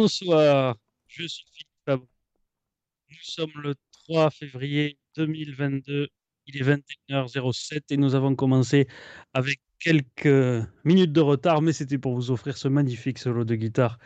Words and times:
Bonsoir, 0.00 0.76
je 1.08 1.26
suis 1.26 1.44
Philippe 1.50 1.68
Fabreau. 1.84 2.06
Nous 3.10 3.16
sommes 3.20 3.50
le 3.60 3.74
3 4.04 4.30
février 4.30 4.96
2022. 5.16 6.06
Il 6.46 6.56
est 6.56 6.78
21h07 7.10 7.80
et 7.90 7.96
nous 7.96 8.14
avons 8.14 8.36
commencé 8.36 8.86
avec 9.34 9.58
quelques 9.80 10.64
minutes 10.84 11.10
de 11.10 11.20
retard, 11.20 11.62
mais 11.62 11.72
c'était 11.72 11.98
pour 11.98 12.14
vous 12.14 12.30
offrir 12.30 12.56
ce 12.56 12.68
magnifique 12.68 13.18
solo 13.18 13.42
de 13.42 13.56
guitare 13.56 13.98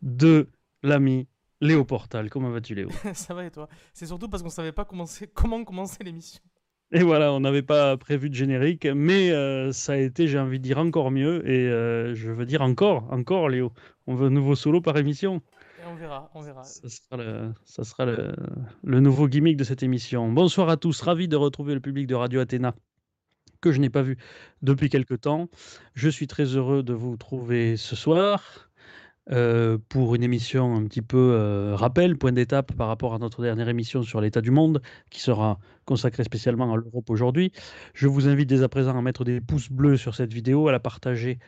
de 0.00 0.48
l'ami 0.84 1.26
Léo 1.60 1.84
Portal. 1.84 2.30
Comment 2.30 2.50
vas-tu, 2.50 2.76
Léo? 2.76 2.88
Ça 3.12 3.34
va 3.34 3.44
et 3.44 3.50
toi? 3.50 3.68
C'est 3.92 4.06
surtout 4.06 4.28
parce 4.28 4.44
qu'on 4.44 4.48
savait 4.48 4.70
pas 4.70 4.84
comment 4.84 5.64
commencer 5.64 6.04
l'émission. 6.04 6.40
Et 6.94 7.02
voilà, 7.02 7.32
on 7.32 7.40
n'avait 7.40 7.62
pas 7.62 7.96
prévu 7.96 8.28
de 8.28 8.34
générique, 8.34 8.84
mais 8.84 9.30
euh, 9.30 9.72
ça 9.72 9.94
a 9.94 9.96
été, 9.96 10.28
j'ai 10.28 10.38
envie 10.38 10.58
de 10.58 10.62
dire, 10.62 10.76
encore 10.76 11.10
mieux. 11.10 11.48
Et 11.48 11.66
euh, 11.66 12.14
je 12.14 12.30
veux 12.30 12.44
dire 12.44 12.60
encore, 12.60 13.10
encore, 13.10 13.48
Léo. 13.48 13.72
On 14.06 14.14
veut 14.14 14.26
un 14.26 14.30
nouveau 14.30 14.54
solo 14.54 14.82
par 14.82 14.98
émission. 14.98 15.40
Et 15.80 15.86
on 15.90 15.94
verra, 15.94 16.30
on 16.34 16.42
verra. 16.42 16.62
Ça 16.64 16.88
sera, 16.90 17.16
le, 17.16 17.54
ça 17.64 17.84
sera 17.84 18.04
le, 18.04 18.34
le, 18.84 19.00
nouveau 19.00 19.26
gimmick 19.26 19.56
de 19.56 19.64
cette 19.64 19.82
émission. 19.82 20.30
Bonsoir 20.30 20.68
à 20.68 20.76
tous, 20.76 21.00
ravi 21.00 21.28
de 21.28 21.36
retrouver 21.36 21.72
le 21.72 21.80
public 21.80 22.06
de 22.06 22.14
Radio 22.14 22.40
Athéna 22.40 22.74
que 23.62 23.72
je 23.72 23.80
n'ai 23.80 23.88
pas 23.88 24.02
vu 24.02 24.18
depuis 24.60 24.90
quelque 24.90 25.14
temps. 25.14 25.48
Je 25.94 26.10
suis 26.10 26.26
très 26.26 26.44
heureux 26.44 26.82
de 26.82 26.92
vous 26.92 27.16
trouver 27.16 27.78
ce 27.78 27.96
soir. 27.96 28.68
Euh, 29.30 29.78
pour 29.88 30.16
une 30.16 30.24
émission 30.24 30.74
un 30.74 30.84
petit 30.84 31.00
peu 31.00 31.34
euh, 31.34 31.76
rappel, 31.76 32.18
point 32.18 32.32
d'étape 32.32 32.74
par 32.74 32.88
rapport 32.88 33.14
à 33.14 33.18
notre 33.18 33.40
dernière 33.40 33.68
émission 33.68 34.02
sur 34.02 34.20
l'état 34.20 34.40
du 34.40 34.50
monde, 34.50 34.82
qui 35.10 35.20
sera 35.20 35.60
consacrée 35.84 36.24
spécialement 36.24 36.72
à 36.72 36.76
l'Europe 36.76 37.08
aujourd'hui. 37.08 37.52
Je 37.94 38.08
vous 38.08 38.26
invite 38.26 38.48
dès 38.48 38.64
à 38.64 38.68
présent 38.68 38.98
à 38.98 39.00
mettre 39.00 39.22
des 39.22 39.40
pouces 39.40 39.70
bleus 39.70 39.96
sur 39.96 40.16
cette 40.16 40.32
vidéo, 40.32 40.66
à 40.66 40.72
la 40.72 40.80
partager 40.80 41.38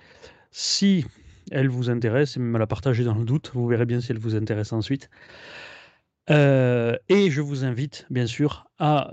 si 0.52 1.04
elle 1.50 1.68
vous 1.68 1.90
intéresse, 1.90 2.36
et 2.36 2.40
même 2.40 2.54
à 2.54 2.60
la 2.60 2.68
partager 2.68 3.02
dans 3.02 3.16
le 3.16 3.24
doute. 3.24 3.50
Vous 3.54 3.66
verrez 3.66 3.86
bien 3.86 4.00
si 4.00 4.12
elle 4.12 4.20
vous 4.20 4.36
intéresse 4.36 4.72
ensuite. 4.72 5.10
Euh, 6.30 6.96
et 7.08 7.28
je 7.28 7.40
vous 7.40 7.64
invite 7.64 8.06
bien 8.08 8.26
sûr 8.28 8.66
à 8.78 9.10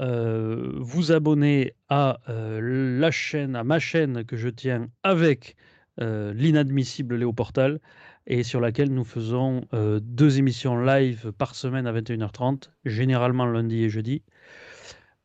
vous 0.78 1.12
abonner 1.12 1.74
à 1.90 2.20
la 2.28 3.12
chaîne, 3.12 3.56
à 3.56 3.64
ma 3.64 3.80
chaîne 3.80 4.24
que 4.24 4.38
je 4.38 4.50
tiens 4.50 4.88
avec 5.02 5.56
l'inadmissible 5.98 7.16
Léo 7.16 7.34
Portal 7.34 7.80
et 8.28 8.44
sur 8.44 8.60
laquelle 8.60 8.94
nous 8.94 9.04
faisons 9.04 9.66
euh, 9.74 10.00
deux 10.02 10.40
émissions 10.40 10.78
live 10.80 11.32
par 11.38 11.56
semaine 11.56 11.88
à 11.88 11.94
21h30, 11.94 12.70
généralement 12.86 13.46
lundi 13.46 13.84
et 13.84 13.90
jeudi. 13.90 14.24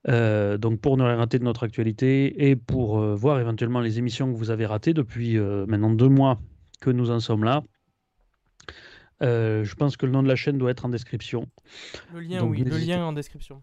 Euh, 0.09 0.57
donc 0.57 0.81
pour 0.81 0.97
ne 0.97 1.03
rien 1.03 1.17
rater 1.17 1.39
de 1.39 1.45
notre 1.45 1.65
actualité 1.65 2.49
et 2.49 2.55
pour 2.55 3.01
euh, 3.01 3.17
voir 3.17 3.41
éventuellement 3.41 3.81
les 3.81 3.99
émissions 3.99 4.33
que 4.33 4.37
vous 4.37 4.51
avez 4.51 4.65
ratées 4.65 4.95
depuis 4.95 5.37
maintenant 5.39 5.91
deux 5.91 6.09
mois 6.09 6.41
que 6.81 6.91
nous 6.91 7.11
en 7.11 7.21
sommes 7.21 7.45
là. 7.45 7.63
je 9.21 9.75
pense 9.75 9.97
que 9.97 10.07
le 10.07 10.13
nom 10.13 10.23
de 10.23 10.29
la 10.29 10.37
chaîne 10.37 10.59
doit 10.59 10.71
être 10.71 10.85
en 10.85 10.91
description. 10.91 11.49
Le 12.15 12.21
lien, 12.21 12.45
oui, 12.45 12.63
le 12.63 12.79
lien 12.79 13.05
en 13.05 13.13
description 13.13 13.63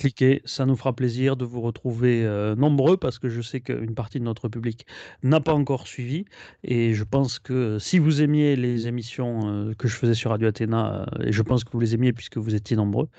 cliquez, 0.00 0.40
ça 0.46 0.64
nous 0.64 0.76
fera 0.76 0.94
plaisir 0.94 1.36
de 1.36 1.44
vous 1.44 1.60
retrouver 1.60 2.24
euh, 2.24 2.56
nombreux 2.56 2.96
parce 2.96 3.18
que 3.18 3.28
je 3.28 3.42
sais 3.42 3.60
qu'une 3.60 3.94
partie 3.94 4.18
de 4.18 4.24
notre 4.24 4.48
public 4.48 4.86
n'a 5.22 5.40
pas 5.40 5.52
encore 5.52 5.86
suivi 5.86 6.24
et 6.64 6.94
je 6.94 7.04
pense 7.04 7.38
que 7.38 7.78
si 7.78 7.98
vous 7.98 8.22
aimiez 8.22 8.56
les 8.56 8.88
émissions 8.88 9.48
euh, 9.48 9.74
que 9.74 9.88
je 9.88 9.96
faisais 9.96 10.14
sur 10.14 10.30
Radio 10.30 10.48
Athéna 10.48 11.02
euh, 11.02 11.26
et 11.26 11.32
je 11.32 11.42
pense 11.42 11.64
que 11.64 11.70
vous 11.72 11.80
les 11.80 11.94
aimiez 11.94 12.14
puisque 12.14 12.38
vous 12.38 12.54
étiez 12.54 12.76
nombreux, 12.76 13.10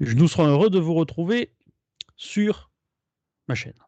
nous 0.00 0.26
serai 0.26 0.48
heureux 0.48 0.68
de 0.68 0.80
vous 0.80 0.94
retrouver 0.94 1.52
sur 2.16 2.72
ma 3.46 3.54
chaîne. 3.54 3.78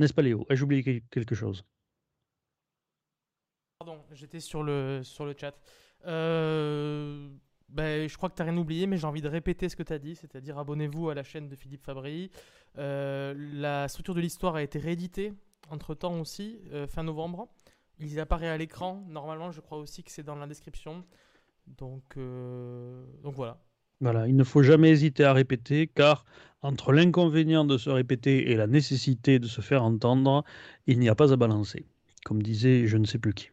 N'est-ce 0.00 0.14
pas 0.14 0.22
Léo? 0.22 0.44
Ai-je 0.50 0.64
oublié 0.64 1.04
quelque 1.08 1.36
chose 1.36 1.64
Pardon, 3.78 4.02
j'étais 4.12 4.40
sur 4.40 4.64
le, 4.64 5.02
sur 5.04 5.24
le 5.24 5.36
chat. 5.38 5.54
Euh... 6.04 7.28
Ben, 7.72 8.06
je 8.06 8.16
crois 8.18 8.28
que 8.28 8.34
tu 8.34 8.42
n'as 8.42 8.50
rien 8.50 8.58
oublié, 8.58 8.86
mais 8.86 8.98
j'ai 8.98 9.06
envie 9.06 9.22
de 9.22 9.28
répéter 9.28 9.70
ce 9.70 9.76
que 9.76 9.82
tu 9.82 9.94
as 9.94 9.98
dit, 9.98 10.14
c'est-à-dire 10.14 10.58
abonnez-vous 10.58 11.08
à 11.08 11.14
la 11.14 11.22
chaîne 11.22 11.48
de 11.48 11.56
Philippe 11.56 11.82
Fabry. 11.82 12.30
Euh, 12.78 13.34
la 13.54 13.88
structure 13.88 14.14
de 14.14 14.20
l'histoire 14.20 14.56
a 14.56 14.62
été 14.62 14.78
rééditée 14.78 15.32
entre-temps 15.70 16.20
aussi, 16.20 16.60
euh, 16.72 16.86
fin 16.86 17.02
novembre. 17.02 17.48
Il 17.98 18.20
apparaît 18.20 18.48
à 18.48 18.58
l'écran, 18.58 19.02
normalement 19.08 19.50
je 19.52 19.60
crois 19.60 19.78
aussi 19.78 20.02
que 20.02 20.10
c'est 20.10 20.22
dans 20.22 20.34
la 20.34 20.46
description. 20.46 21.04
Donc, 21.66 22.02
euh, 22.18 23.04
donc 23.22 23.34
voilà. 23.34 23.58
Voilà, 24.02 24.26
il 24.26 24.36
ne 24.36 24.44
faut 24.44 24.62
jamais 24.62 24.90
hésiter 24.90 25.24
à 25.24 25.32
répéter, 25.32 25.86
car 25.86 26.26
entre 26.60 26.92
l'inconvénient 26.92 27.64
de 27.64 27.78
se 27.78 27.88
répéter 27.88 28.50
et 28.50 28.56
la 28.56 28.66
nécessité 28.66 29.38
de 29.38 29.46
se 29.46 29.60
faire 29.62 29.82
entendre, 29.82 30.44
il 30.86 30.98
n'y 30.98 31.08
a 31.08 31.14
pas 31.14 31.32
à 31.32 31.36
balancer, 31.36 31.86
comme 32.24 32.42
disait 32.42 32.86
je 32.86 32.98
ne 32.98 33.06
sais 33.06 33.18
plus 33.18 33.32
qui. 33.32 33.51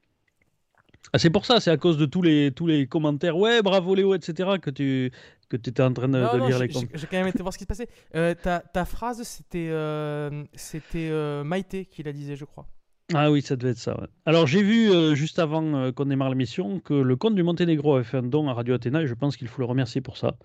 Ah, 1.14 1.18
c'est 1.18 1.30
pour 1.30 1.46
ça, 1.46 1.60
c'est 1.60 1.72
à 1.72 1.78
cause 1.78 1.98
de 1.98 2.06
tous 2.06 2.22
les, 2.22 2.52
tous 2.52 2.68
les 2.68 2.88
commentaires. 2.88 3.38
Ouais, 3.38 3.62
bravo 3.62 3.96
Léo, 3.96 4.14
etc. 4.14 4.58
que 4.62 4.70
tu 4.70 5.12
que 5.50 5.58
étais 5.58 5.82
en 5.82 5.92
train 5.92 6.08
de, 6.08 6.20
lire 6.48 6.60
les 6.60 6.68
commentaires. 6.70 7.00
J'ai 7.00 7.08
quand 7.08 7.18
même 7.18 7.28
été 7.28 7.42
voir 7.42 7.52
ce 7.52 7.58
qui 7.58 7.64
se 7.64 7.68
passait. 7.68 7.90
Euh, 8.16 8.36
ta, 8.36 8.60
ta, 8.60 8.86
phrase, 8.86 9.24
c'était 9.24 9.70
euh, 9.72 10.44
c'était 10.54 11.10
euh, 11.10 11.44
Maïté 11.44 11.86
qui 11.86 12.04
la 12.04 12.14
disait, 12.14 12.36
je 12.36 12.46
crois. 12.46 12.68
Ah 13.16 13.32
oui, 13.32 13.42
ça 13.42 13.56
devait 13.56 13.72
être 13.72 13.80
ça. 13.80 14.00
Alors 14.28 14.46
j'ai 14.46 14.62
vu 14.62 14.92
juste 15.16 15.40
avant 15.40 15.92
qu'on 15.94 16.06
démarre 16.06 16.30
l'émission 16.30 16.80
que 16.80 16.94
le 16.94 17.16
comte 17.16 17.34
du 17.34 17.42
Monténégro 17.42 17.96
avait 17.96 18.04
fait 18.04 18.18
un 18.18 18.22
don 18.22 18.48
à 18.48 18.54
Radio 18.54 18.76
Athéna 18.76 19.02
et 19.02 19.08
je 19.08 19.16
pense 19.16 19.36
qu'il 19.36 19.48
faut 19.48 19.64
le 19.64 19.66
remercier 19.66 20.00
pour 20.00 20.16
ça. 20.16 20.38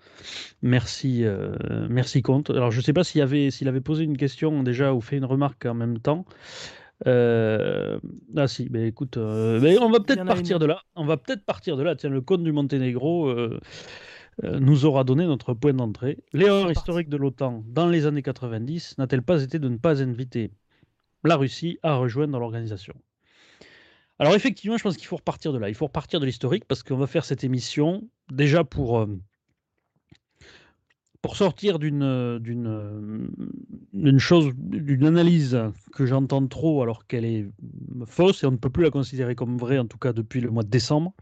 Merci, 0.63 1.23
merci 1.87 2.23
comte. 2.23 2.49
Alors 2.49 2.71
je 2.71 2.77
ne 2.77 2.81
sais 2.81 2.91
pas 2.91 3.03
s'il 3.03 3.21
avait, 3.21 3.51
s'il 3.51 3.67
avait 3.67 3.81
posé 3.81 4.03
une 4.03 4.17
question 4.17 4.63
déjà 4.63 4.95
ou 4.95 5.01
fait 5.01 5.17
une 5.17 5.25
remarque 5.25 5.67
en 5.67 5.75
même 5.75 5.99
temps. 5.99 6.25
Euh, 7.07 7.99
ah 8.37 8.47
si, 8.47 8.67
mais 8.71 8.87
écoute, 8.87 9.17
euh, 9.17 9.59
mais 9.61 9.77
on 9.79 9.89
va 9.89 9.99
peut-être 9.99 10.25
partir 10.25 10.59
de 10.59 10.65
là. 10.65 10.81
On 10.95 11.05
va 11.05 11.17
peut-être 11.17 11.43
partir 11.43 11.77
de 11.77 11.83
là. 11.83 11.95
Tiens, 11.95 12.09
le 12.09 12.21
cône 12.21 12.43
du 12.43 12.51
Monténégro 12.51 13.27
euh, 13.27 13.59
nous 14.43 14.85
aura 14.85 15.03
donné 15.03 15.25
notre 15.25 15.53
point 15.53 15.73
d'entrée. 15.73 16.19
L'erreur 16.33 16.71
historique 16.71 17.09
de 17.09 17.17
l'OTAN 17.17 17.63
dans 17.67 17.87
les 17.87 18.05
années 18.05 18.21
90 18.21 18.97
n'a-t-elle 18.97 19.23
pas 19.23 19.43
été 19.43 19.59
de 19.59 19.67
ne 19.67 19.77
pas 19.77 20.01
inviter 20.01 20.51
la 21.23 21.35
Russie 21.35 21.79
à 21.83 21.95
rejoindre 21.95 22.39
l'organisation? 22.39 22.93
Alors 24.17 24.33
effectivement, 24.33 24.77
je 24.77 24.83
pense 24.83 24.95
qu'il 24.95 25.07
faut 25.07 25.17
repartir 25.17 25.51
de 25.51 25.57
là. 25.57 25.67
Il 25.67 25.75
faut 25.75 25.87
repartir 25.87 26.21
de 26.21 26.25
l'historique 26.25 26.63
parce 26.65 26.83
qu'on 26.83 26.97
va 26.97 27.07
faire 27.07 27.25
cette 27.25 27.43
émission 27.43 28.07
déjà 28.31 28.63
pour 28.63 29.05
pour 31.25 31.37
sortir 31.37 31.79
d'une 31.79 32.37
d'une 32.37 34.19
chose, 34.19 34.53
d'une 34.55 35.07
analyse 35.07 35.59
que 35.91 36.05
j'entends 36.05 36.45
trop 36.45 36.83
alors 36.83 37.07
qu'elle 37.07 37.25
est 37.25 37.47
fausse 38.05 38.43
et 38.43 38.45
on 38.45 38.51
ne 38.51 38.57
peut 38.57 38.69
plus 38.69 38.83
la 38.83 38.91
considérer 38.91 39.33
comme 39.33 39.57
vraie, 39.57 39.79
en 39.79 39.87
tout 39.87 39.97
cas 39.97 40.13
depuis 40.13 40.39
le 40.39 40.51
mois 40.51 40.61
de 40.61 40.69
décembre, 40.69 41.15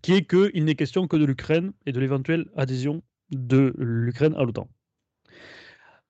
qui 0.00 0.14
est 0.14 0.24
qu'il 0.24 0.64
n'est 0.64 0.76
question 0.76 1.06
que 1.06 1.18
de 1.18 1.26
l'Ukraine 1.26 1.72
et 1.84 1.92
de 1.92 2.00
l'éventuelle 2.00 2.46
adhésion 2.56 3.02
de 3.30 3.74
l'Ukraine 3.76 4.34
à 4.38 4.44
l'OTAN. 4.44 4.66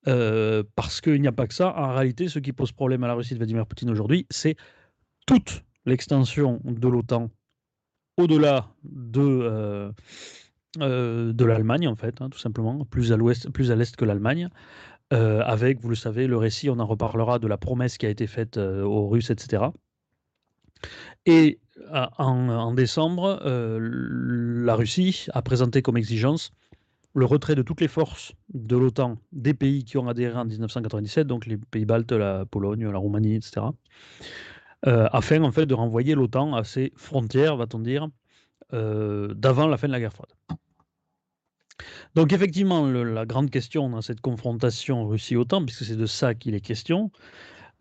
Euh, 0.06 0.62
parce 0.76 1.00
qu'il 1.00 1.20
n'y 1.20 1.26
a 1.26 1.32
pas 1.32 1.48
que 1.48 1.54
ça. 1.54 1.76
En 1.76 1.92
réalité, 1.92 2.28
ce 2.28 2.38
qui 2.38 2.52
pose 2.52 2.70
problème 2.70 3.02
à 3.02 3.08
la 3.08 3.14
Russie 3.14 3.34
de 3.34 3.38
Vladimir 3.38 3.66
Poutine 3.66 3.90
aujourd'hui, 3.90 4.28
c'est 4.30 4.54
toute 5.26 5.64
l'extension 5.86 6.60
de 6.64 6.86
l'OTAN 6.86 7.32
au-delà 8.16 8.68
de, 8.84 9.20
euh, 9.20 9.92
euh, 10.76 11.32
de 11.32 11.44
l'Allemagne, 11.46 11.88
en 11.88 11.96
fait, 11.96 12.20
hein, 12.20 12.28
tout 12.28 12.38
simplement, 12.38 12.84
plus 12.84 13.12
à 13.12 13.16
l'ouest, 13.16 13.50
plus 13.50 13.70
à 13.70 13.76
l'est 13.76 13.96
que 13.96 14.04
l'Allemagne, 14.04 14.50
euh, 15.14 15.40
avec, 15.40 15.80
vous 15.80 15.88
le 15.88 15.94
savez, 15.94 16.26
le 16.26 16.36
récit, 16.36 16.68
on 16.68 16.78
en 16.78 16.86
reparlera, 16.86 17.38
de 17.38 17.46
la 17.46 17.56
promesse 17.56 17.96
qui 17.96 18.04
a 18.04 18.10
été 18.10 18.26
faite 18.26 18.58
euh, 18.58 18.82
aux 18.82 19.08
Russes, 19.08 19.30
etc. 19.30 19.64
Et 21.24 21.58
en, 22.18 22.72
décembre, 22.74 23.40
la 23.44 24.74
Russie 24.74 25.26
a 25.32 25.42
présenté 25.42 25.80
comme 25.80 25.96
exigence 25.96 26.50
le 27.14 27.24
retrait 27.24 27.54
de 27.54 27.62
toutes 27.62 27.80
les 27.80 27.88
forces 27.88 28.32
de 28.52 28.76
l'OTAN 28.76 29.16
des 29.32 29.54
pays 29.54 29.84
qui 29.84 29.96
ont 29.96 30.08
adhéré 30.08 30.36
en 30.36 30.44
1997, 30.44 31.26
donc 31.26 31.46
les 31.46 31.56
pays 31.56 31.84
baltes, 31.84 32.12
la 32.12 32.46
Pologne, 32.46 32.88
la 32.90 32.98
Roumanie, 32.98 33.36
etc., 33.36 33.66
afin 34.84 35.42
en 35.42 35.52
fait 35.52 35.66
de 35.66 35.74
renvoyer 35.74 36.14
l'OTAN 36.14 36.54
à 36.54 36.64
ses 36.64 36.92
frontières, 36.96 37.56
va-t-on 37.56 37.80
dire, 37.80 38.08
d'avant 38.72 39.66
la 39.66 39.76
fin 39.76 39.86
de 39.86 39.92
la 39.92 40.00
guerre 40.00 40.12
froide. 40.12 40.30
Donc 42.14 42.32
effectivement, 42.32 42.86
la 42.86 43.26
grande 43.26 43.50
question 43.50 43.88
dans 43.88 44.02
cette 44.02 44.20
confrontation 44.20 45.06
Russie-OTAN, 45.06 45.64
puisque 45.64 45.84
c'est 45.84 45.96
de 45.96 46.06
ça 46.06 46.34
qu'il 46.34 46.54
est 46.54 46.60
question, 46.60 47.10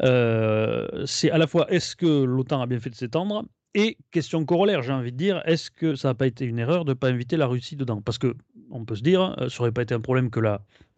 euh, 0.04 1.06
c'est 1.06 1.31
à 1.31 1.38
la 1.38 1.48
fois 1.48 1.72
est-ce 1.72 1.95
que 1.95 2.24
l'OTAN 2.24 2.62
a 2.62 2.68
bien 2.68 2.80
fait 2.80 2.89
de 2.89 2.95
s'étendre? 2.95 3.45
Et 3.74 3.98
question 4.12 4.44
corollaire, 4.45 4.81
j'ai 4.81 4.92
envie 4.92 5.12
de 5.12 5.18
dire, 5.18 5.42
est-ce 5.45 5.69
que 5.69 5.95
ça 5.95 6.10
n'a 6.10 6.13
pas 6.16 6.25
été 6.28 6.45
une 6.45 6.57
erreur 6.57 6.84
de 6.86 6.92
ne 6.92 6.94
pas 6.94 7.10
inviter 7.10 7.38
la 7.38 7.48
Russie 7.48 7.75
dedans? 7.75 8.01
Parce 8.01 8.18
que 8.18 8.36
on 8.72 8.86
peut 8.86 8.95
se 8.95 9.04
dire, 9.04 9.36
euh, 9.39 9.50
ça 9.50 9.57
n'aurait 9.60 9.72
pas 9.72 9.84
été 9.84 9.94
un 9.94 10.01
problème 10.01 10.30
que 10.30 10.39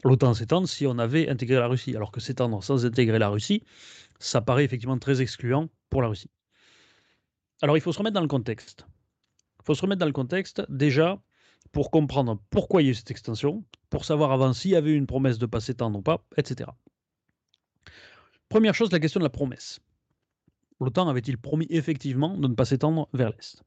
l'OTAN 0.04 0.34
s'étende 0.34 0.68
si 0.68 0.88
on 0.88 0.98
avait 0.98 1.30
intégré 1.30 1.58
la 1.58 1.68
Russie. 1.68 1.96
Alors 1.96 2.12
que 2.12 2.20
s'étendre 2.20 2.64
sans 2.64 2.86
intégrer 2.86 3.20
la 3.20 3.30
Russie, 3.30 3.64
ça 4.20 4.42
paraît 4.42 4.66
effectivement 4.66 4.98
très 4.98 5.22
excluant 5.22 5.70
pour 5.90 6.02
la 6.02 6.08
Russie. 6.08 6.30
Alors 7.62 7.78
il 7.78 7.82
faut 7.82 7.92
se 7.92 7.98
remettre 7.98 8.16
dans 8.16 8.22
le 8.22 8.28
contexte. 8.28 8.86
Faut 9.70 9.76
se 9.76 9.84
remettre 9.84 10.00
dans 10.00 10.08
le 10.08 10.12
contexte. 10.14 10.64
Déjà, 10.68 11.22
pour 11.72 11.92
comprendre 11.92 12.42
pourquoi 12.50 12.82
il 12.82 12.86
y 12.86 12.88
a 12.88 12.92
eu 12.92 12.96
cette 12.96 13.12
extension, 13.12 13.64
pour 13.92 14.04
savoir 14.04 14.32
avant 14.32 14.52
s'il 14.52 14.72
y 14.72 14.76
avait 14.76 14.96
une 14.96 15.06
promesse 15.06 15.38
de 15.38 15.46
pas 15.46 15.60
s'étendre 15.60 16.00
ou 16.00 16.02
pas, 16.02 16.26
etc. 16.38 16.72
Première 18.50 18.74
chose, 18.74 18.92
la 18.92 19.00
question 19.00 19.20
de 19.20 19.26
la 19.26 19.30
promesse. 19.30 19.80
L'OTAN 20.82 21.08
avait-il 21.08 21.38
promis 21.38 21.68
effectivement 21.70 22.36
de 22.36 22.48
ne 22.48 22.56
pas 22.56 22.66
s'étendre 22.66 23.10
vers 23.14 23.30
l'Est? 23.30 23.64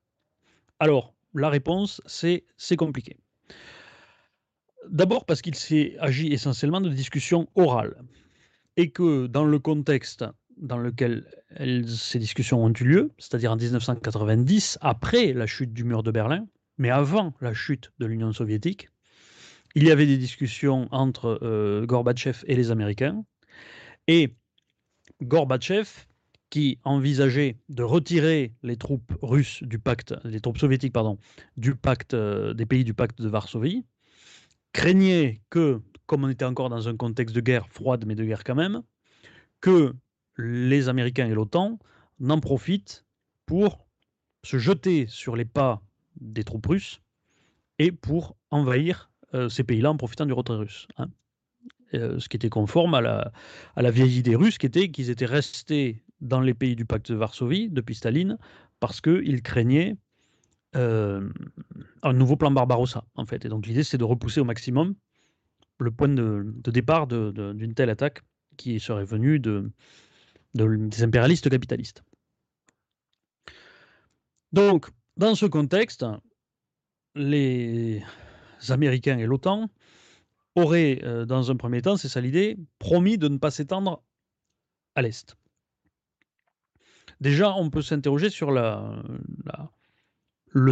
Alors, 0.81 1.14
la 1.34 1.49
réponse, 1.49 2.02
c'est 2.05 2.46
c'est 2.56 2.75
compliqué. 2.75 3.20
D'abord 4.88 5.25
parce 5.25 5.40
qu'il 5.40 5.55
s'est 5.55 5.96
agi 6.00 6.32
essentiellement 6.32 6.81
de 6.81 6.88
discussions 6.88 7.48
orales 7.55 8.02
et 8.76 8.90
que 8.90 9.28
dans 9.28 9.44
le 9.44 9.60
contexte 9.60 10.25
dans 10.58 10.78
lequel 10.78 11.26
ces 11.87 12.19
discussions 12.19 12.64
ont 12.64 12.72
eu 12.72 12.84
lieu, 12.84 13.10
c'est-à-dire 13.19 13.52
en 13.52 13.56
1990, 13.56 14.78
après 14.81 15.32
la 15.32 15.46
chute 15.46 15.72
du 15.72 15.84
mur 15.84 16.02
de 16.02 16.10
Berlin, 16.10 16.46
mais 16.78 16.90
avant 16.90 17.34
la 17.40 17.54
chute 17.54 17.93
de 17.99 18.06
l'Union 18.06 18.32
soviétique, 18.32 18.88
il 19.75 19.84
y 19.84 19.90
avait 19.90 20.06
des 20.06 20.19
discussions 20.19 20.88
entre 20.90 21.38
euh, 21.43 21.87
Gorbatchev 21.87 22.44
et 22.46 22.56
les 22.56 22.70
Américains. 22.70 23.25
Et 24.06 24.34
Gorbatchev, 25.22 25.88
qui 26.50 26.78
envisageait 26.84 27.56
de 27.70 27.82
retirer 27.82 28.52
les 28.62 28.76
troupes 28.76 29.12
russes 29.22 29.62
du 29.62 29.78
pacte, 29.78 30.14
les 30.25 30.40
troupes 30.40 30.58
soviétiques, 30.58 30.93
pardon, 30.93 31.19
du 31.56 31.75
pacte 31.75 32.12
euh, 32.12 32.52
des 32.52 32.66
pays 32.66 32.84
du 32.84 32.93
pacte 32.93 33.22
de 33.22 33.28
Varsovie, 33.28 33.84
craignait 34.75 35.40
que, 35.48 35.81
comme 36.06 36.25
on 36.25 36.28
était 36.28 36.44
encore 36.44 36.69
dans 36.69 36.88
un 36.88 36.96
contexte 36.96 37.34
de 37.34 37.40
guerre 37.40 37.69
froide, 37.69 38.05
mais 38.06 38.14
de 38.14 38.25
guerre 38.25 38.44
quand 38.44 38.55
même, 38.55 38.82
que 39.60 39.94
les 40.37 40.88
Américains 40.88 41.26
et 41.26 41.34
l'OTAN 41.34 41.79
n'en 42.20 42.40
profitent 42.40 43.05
pour 43.46 43.87
se 44.44 44.58
jeter 44.58 45.06
sur 45.06 45.37
les 45.37 45.44
pas 45.44 45.82
des 46.20 46.44
troupes 46.44 46.67
russes 46.67 47.00
et 47.79 47.93
pour 47.93 48.37
envahir 48.50 49.11
euh, 49.34 49.49
ces 49.49 49.64
pays-là 49.64 49.90
en 49.90 49.96
profitant 49.96 50.26
du 50.26 50.32
retrait 50.32 50.56
russe. 50.56 50.87
Hein. 50.99 51.08
Euh, 51.94 52.19
ce 52.19 52.29
qui 52.29 52.37
était 52.37 52.49
conforme 52.49 52.94
à 52.94 53.00
la, 53.00 53.90
vieille 53.90 54.19
idée 54.19 54.37
russe, 54.37 54.58
qui 54.58 54.67
était 54.67 54.90
qu'ils 54.90 55.11
étaient 55.11 55.26
restés 55.26 56.02
dans 56.20 56.40
les 56.40 56.55
pays 56.55 56.76
du 56.76 56.84
pacte 56.84 57.11
de 57.11 57.17
Varsovie 57.17 57.69
depuis 57.69 57.94
Staline 57.94 58.38
parce 58.81 59.00
qu'ils 59.00 59.43
craignaient 59.43 59.96
euh, 60.76 61.29
un 62.02 62.12
nouveau 62.12 62.37
plan 62.37 62.50
Barbarossa, 62.50 63.05
en 63.14 63.26
fait. 63.26 63.44
Et 63.44 63.49
donc 63.49 63.67
l'idée, 63.67 63.84
c'est 63.84 63.99
de 63.99 64.05
repousser 64.05 64.40
au 64.40 64.44
maximum 64.44 64.94
le 65.79 65.90
point 65.90 66.08
de, 66.08 66.55
départ 66.67 67.06
d'une 67.06 67.75
telle 67.75 67.90
attaque 67.90 68.23
qui 68.56 68.79
serait 68.81 69.05
venue 69.05 69.38
de, 69.38 69.70
des 70.54 71.02
impérialistes 71.02 71.49
capitalistes. 71.49 72.02
Donc, 74.52 74.90
dans 75.16 75.34
ce 75.34 75.46
contexte, 75.46 76.04
les 77.14 78.02
Américains 78.69 79.19
et 79.19 79.26
l'OTAN 79.26 79.70
auraient, 80.54 81.00
euh, 81.04 81.25
dans 81.25 81.50
un 81.50 81.56
premier 81.56 81.81
temps, 81.82 81.96
c'est 81.96 82.08
ça 82.08 82.20
l'idée, 82.20 82.58
promis 82.78 83.19
de 83.19 83.28
ne 83.28 83.38
pas 83.38 83.50
s'étendre 83.50 84.02
à 84.94 85.02
l'Est. 85.02 85.37
Déjà, 87.20 87.55
on 87.55 87.70
peut 87.70 87.82
s'interroger 87.82 88.31
sur 88.31 88.50
le 88.50 88.93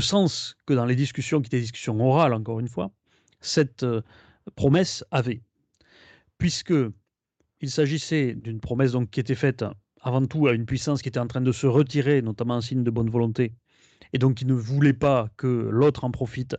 sens 0.00 0.56
que 0.66 0.74
dans 0.74 0.84
les 0.84 0.96
discussions, 0.96 1.40
qui 1.40 1.46
étaient 1.46 1.58
des 1.58 1.62
discussions 1.62 1.98
orales, 2.00 2.34
encore 2.34 2.60
une 2.60 2.68
fois, 2.68 2.90
cette 3.40 3.84
euh, 3.84 4.02
promesse 4.56 5.04
avait. 5.10 5.42
Puisque 6.38 6.74
il 7.60 7.70
s'agissait 7.70 8.34
d'une 8.34 8.60
promesse 8.60 8.92
donc, 8.92 9.10
qui 9.10 9.20
était 9.20 9.34
faite 9.34 9.64
avant 10.02 10.24
tout 10.26 10.46
à 10.46 10.52
une 10.52 10.66
puissance 10.66 11.02
qui 11.02 11.08
était 11.08 11.20
en 11.20 11.26
train 11.26 11.40
de 11.40 11.52
se 11.52 11.66
retirer, 11.66 12.22
notamment 12.22 12.54
en 12.54 12.60
signe 12.60 12.82
de 12.82 12.90
bonne 12.90 13.10
volonté, 13.10 13.52
et 14.12 14.18
donc 14.18 14.36
qui 14.36 14.46
ne 14.46 14.54
voulait 14.54 14.94
pas 14.94 15.28
que 15.36 15.46
l'autre 15.46 16.04
en 16.04 16.10
profite 16.10 16.56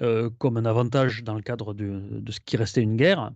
euh, 0.00 0.30
comme 0.38 0.56
un 0.56 0.64
avantage 0.64 1.24
dans 1.24 1.34
le 1.34 1.42
cadre 1.42 1.74
de, 1.74 2.22
ce 2.30 2.38
qui 2.40 2.56
restait 2.56 2.82
une 2.82 2.96
guerre. 2.96 3.32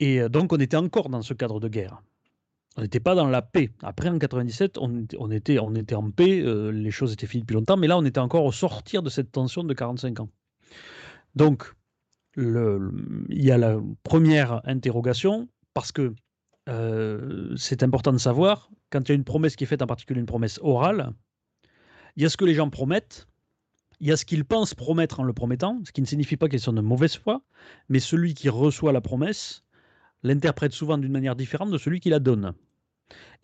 Et 0.00 0.20
euh, 0.20 0.28
donc 0.28 0.52
on 0.52 0.58
était 0.58 0.76
encore 0.76 1.08
dans 1.08 1.22
ce 1.22 1.34
cadre 1.34 1.60
de 1.60 1.68
guerre. 1.68 2.02
On 2.76 2.82
n'était 2.82 3.00
pas 3.00 3.16
dans 3.16 3.26
la 3.26 3.42
paix. 3.42 3.70
Après, 3.82 4.08
en 4.08 4.20
97, 4.20 4.78
on, 4.78 5.30
était, 5.32 5.58
en 5.58 6.10
paix, 6.12 6.40
euh, 6.40 6.70
les 6.70 6.92
choses 6.92 7.12
étaient 7.12 7.26
finies 7.26 7.42
depuis 7.42 7.54
longtemps, 7.54 7.76
mais 7.76 7.88
là, 7.88 7.98
on 7.98 8.04
était 8.04 8.20
encore 8.20 8.44
au 8.44 8.52
sortir 8.52 9.02
de 9.02 9.10
cette 9.10 9.32
tension 9.32 9.64
de 9.64 9.74
45 9.74 10.20
ans. 10.20 10.28
Donc, 11.34 11.72
il 12.36 13.24
y 13.30 13.50
a 13.50 13.58
la 13.58 13.80
première 14.04 14.60
interrogation, 14.64 15.48
parce 15.78 15.92
que 15.92 16.12
euh, 16.68 17.54
c'est 17.56 17.84
important 17.84 18.12
de 18.12 18.18
savoir, 18.18 18.68
quand 18.90 19.08
il 19.08 19.10
y 19.10 19.12
a 19.12 19.14
une 19.14 19.22
promesse 19.22 19.54
qui 19.54 19.62
est 19.62 19.66
faite, 19.68 19.80
en 19.80 19.86
particulier 19.86 20.18
une 20.18 20.26
promesse 20.26 20.58
orale, 20.60 21.12
il 22.16 22.24
y 22.24 22.26
a 22.26 22.28
ce 22.28 22.36
que 22.36 22.44
les 22.44 22.54
gens 22.54 22.68
promettent, 22.68 23.28
il 24.00 24.08
y 24.08 24.10
a 24.10 24.16
ce 24.16 24.24
qu'ils 24.24 24.44
pensent 24.44 24.74
promettre 24.74 25.20
en 25.20 25.22
le 25.22 25.32
promettant, 25.32 25.80
ce 25.84 25.92
qui 25.92 26.00
ne 26.00 26.06
signifie 26.06 26.36
pas 26.36 26.48
qu'ils 26.48 26.58
sont 26.58 26.72
de 26.72 26.80
mauvaise 26.80 27.16
foi, 27.16 27.42
mais 27.88 28.00
celui 28.00 28.34
qui 28.34 28.48
reçoit 28.48 28.90
la 28.92 29.00
promesse 29.00 29.62
l'interprète 30.24 30.72
souvent 30.72 30.98
d'une 30.98 31.12
manière 31.12 31.36
différente 31.36 31.70
de 31.70 31.78
celui 31.78 32.00
qui 32.00 32.10
la 32.10 32.18
donne. 32.18 32.54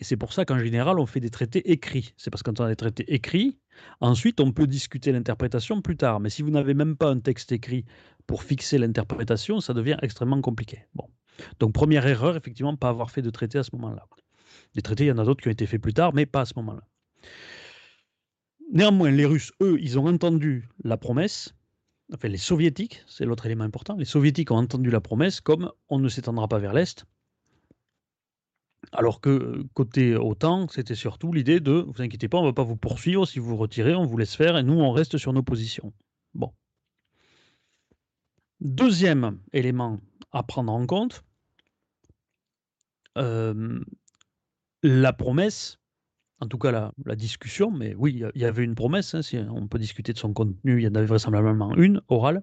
Et 0.01 0.05
c'est 0.05 0.17
pour 0.17 0.33
ça 0.33 0.45
qu'en 0.45 0.59
général, 0.59 0.99
on 0.99 1.07
fait 1.07 1.21
des 1.21 1.31
traités 1.31 1.71
écrits. 1.71 2.15
C'est 2.17 2.31
parce 2.31 2.43
qu'on 2.43 2.53
a 2.55 2.69
des 2.69 2.75
traités 2.75 3.15
écrits, 3.15 3.61
ensuite 4.01 4.41
on 4.41 4.51
peut 4.51 4.67
discuter 4.67 5.13
l'interprétation 5.13 5.83
plus 5.83 5.97
tard. 5.97 6.19
Mais 6.19 6.31
si 6.31 6.43
vous 6.43 6.51
n'avez 6.51 6.75
même 6.75 6.97
pas 6.97 7.11
un 7.11 7.21
texte 7.21 7.53
écrit 7.53 7.85
pour 8.27 8.43
fixer 8.43 8.77
l'interprétation, 8.79 9.61
ça 9.61 9.73
devient 9.73 9.99
extrêmement 10.03 10.41
compliqué. 10.41 10.85
Bon. 10.97 11.09
Donc 11.59 11.73
première 11.73 12.07
erreur, 12.07 12.37
effectivement, 12.37 12.77
pas 12.77 12.89
avoir 12.89 13.11
fait 13.11 13.23
de 13.23 13.31
traité 13.31 13.59
à 13.59 13.63
ce 13.63 13.71
moment-là. 13.75 14.07
Des 14.75 14.83
traités, 14.83 15.05
il 15.05 15.09
y 15.09 15.13
en 15.13 15.19
a 15.19 15.25
d'autres 15.25 15.43
qui 15.43 15.49
ont 15.49 15.53
été 15.53 15.67
faits 15.67 15.81
plus 15.81 15.95
tard, 15.95 16.13
mais 16.15 16.27
pas 16.27 16.43
à 16.43 16.45
ce 16.45 16.55
moment-là. 16.57 16.83
Néanmoins, 18.73 19.11
les 19.11 19.25
Russes, 19.25 19.53
eux, 19.61 19.79
ils 19.81 19.99
ont 19.99 20.07
entendu 20.07 20.69
la 20.83 20.97
promesse. 20.97 21.55
Enfin, 22.13 22.29
les 22.29 22.39
Soviétiques, 22.39 23.03
c'est 23.07 23.25
l'autre 23.25 23.47
élément 23.47 23.65
important. 23.65 23.97
Les 23.97 24.05
Soviétiques 24.05 24.51
ont 24.51 24.57
entendu 24.57 24.91
la 24.91 25.01
promesse 25.01 25.41
comme 25.41 25.71
on 25.89 25.99
ne 25.99 26.09
s'étendra 26.09 26.49
pas 26.49 26.59
vers 26.59 26.73
l'Est. 26.73 27.07
Alors 28.93 29.21
que 29.21 29.65
côté 29.75 30.15
OTAN, 30.15 30.69
c'était 30.69 30.95
surtout 30.95 31.33
l'idée 31.33 31.61
de 31.61 31.73
vous 31.73 32.03
inquiétez 32.03 32.29
pas, 32.29 32.39
on 32.39 32.43
ne 32.43 32.49
va 32.49 32.53
pas 32.53 32.65
vous 32.65 32.77
poursuivre 32.77 33.27
si 33.27 33.39
vous 33.39 33.49
vous 33.49 33.57
retirez, 33.57 33.95
on 33.95 34.05
vous 34.05 34.17
laisse 34.19 34.35
faire 34.35 34.59
et 34.59 34.63
nous 34.63 34.75
on 34.75 34.93
reste 34.93 35.17
sur 35.17 35.33
nos 35.33 35.43
positions. 35.43 35.93
Bon. 36.35 36.53
Deuxième 38.65 39.39
élément 39.53 40.01
à 40.33 40.43
prendre 40.43 40.73
en 40.73 40.87
compte, 40.87 41.23
euh, 43.19 43.79
la 44.83 45.13
promesse, 45.13 45.79
en 46.41 46.49
tout 46.49 46.57
cas 46.57 46.93
la, 47.05 47.15
discussion, 47.15 47.71
mais 47.71 47.95
oui, 47.95 48.23
il 48.35 48.41
y 48.41 48.45
avait 48.47 48.65
une 48.65 48.75
promesse, 48.75 49.15
hein, 49.15 49.21
si 49.21 49.37
on 49.37 49.69
peut 49.69 49.79
discuter 49.79 50.15
de 50.15 50.19
son 50.19 50.33
contenu, 50.33 50.81
il 50.81 50.85
y 50.85 50.89
en 50.89 50.95
avait 50.95 51.05
vraisemblablement 51.05 51.77
une, 51.77 52.01
orale, 52.09 52.43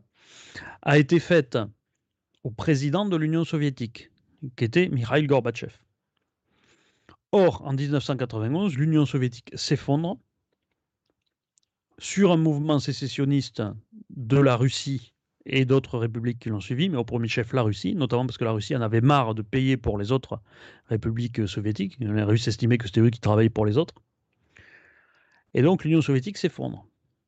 a 0.83 0.99
été 0.99 1.19
faite 1.19 1.57
au 2.43 2.51
président 2.51 3.05
de 3.07 3.17
l'Union 3.17 3.43
soviétique, 3.43 4.11
qui 4.55 4.63
était 4.63 4.89
Mikhail 4.89 5.25
Gorbatchev. 5.25 5.73
Or, 7.31 7.63
en 7.65 7.73
1991, 7.73 8.77
l'Union 8.77 9.07
soviétique 9.07 9.51
s'effondre 9.55 10.19
sur 11.97 12.31
un 12.31 12.37
mouvement 12.37 12.77
sécessionniste 12.77 13.63
de 14.11 14.37
la 14.37 14.55
Russie 14.55 15.10
et 15.45 15.65
d'autres 15.65 15.97
républiques 15.97 16.39
qui 16.39 16.49
l'ont 16.49 16.59
suivi, 16.59 16.89
mais 16.89 16.97
au 16.97 17.03
premier 17.03 17.27
chef 17.27 17.53
la 17.53 17.63
Russie, 17.63 17.95
notamment 17.95 18.25
parce 18.25 18.37
que 18.37 18.43
la 18.43 18.51
Russie 18.51 18.75
en 18.75 18.81
avait 18.81 19.01
marre 19.01 19.33
de 19.33 19.41
payer 19.41 19.77
pour 19.77 19.97
les 19.97 20.11
autres 20.11 20.39
républiques 20.87 21.47
soviétiques. 21.47 21.97
Les 21.99 22.23
Russes 22.23 22.47
estimaient 22.47 22.77
que 22.77 22.85
c'était 22.85 23.01
eux 23.01 23.09
qui 23.09 23.19
travaillaient 23.19 23.49
pour 23.49 23.65
les 23.65 23.77
autres. 23.77 23.95
Et 25.53 25.61
donc 25.61 25.83
l'Union 25.83 26.01
soviétique 26.01 26.37
s'effondre. 26.37 26.85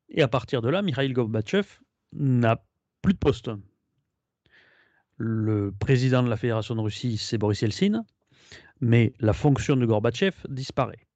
Et 0.08 0.22
à 0.22 0.28
partir 0.28 0.62
de 0.62 0.68
là, 0.68 0.82
Mikhail 0.82 1.12
Gorbatchev 1.12 1.66
n'a 2.12 2.64
plus 3.02 3.14
de 3.14 3.18
poste. 3.18 3.50
Le 5.16 5.72
président 5.72 6.22
de 6.22 6.28
la 6.28 6.36
Fédération 6.36 6.74
de 6.74 6.80
Russie, 6.80 7.18
c'est 7.18 7.38
Boris 7.38 7.62
Yeltsin, 7.62 8.04
mais 8.80 9.12
la 9.20 9.32
fonction 9.32 9.76
de 9.76 9.86
Gorbatchev 9.86 10.34
disparaît. 10.48 11.06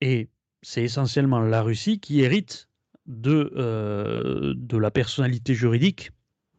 Et 0.00 0.30
c'est 0.62 0.82
essentiellement 0.82 1.40
la 1.40 1.62
Russie 1.62 2.00
qui 2.00 2.20
hérite 2.20 2.68
de, 3.12 3.52
euh, 3.56 4.54
de 4.56 4.76
la 4.76 4.90
personnalité 4.90 5.54
juridique 5.54 6.10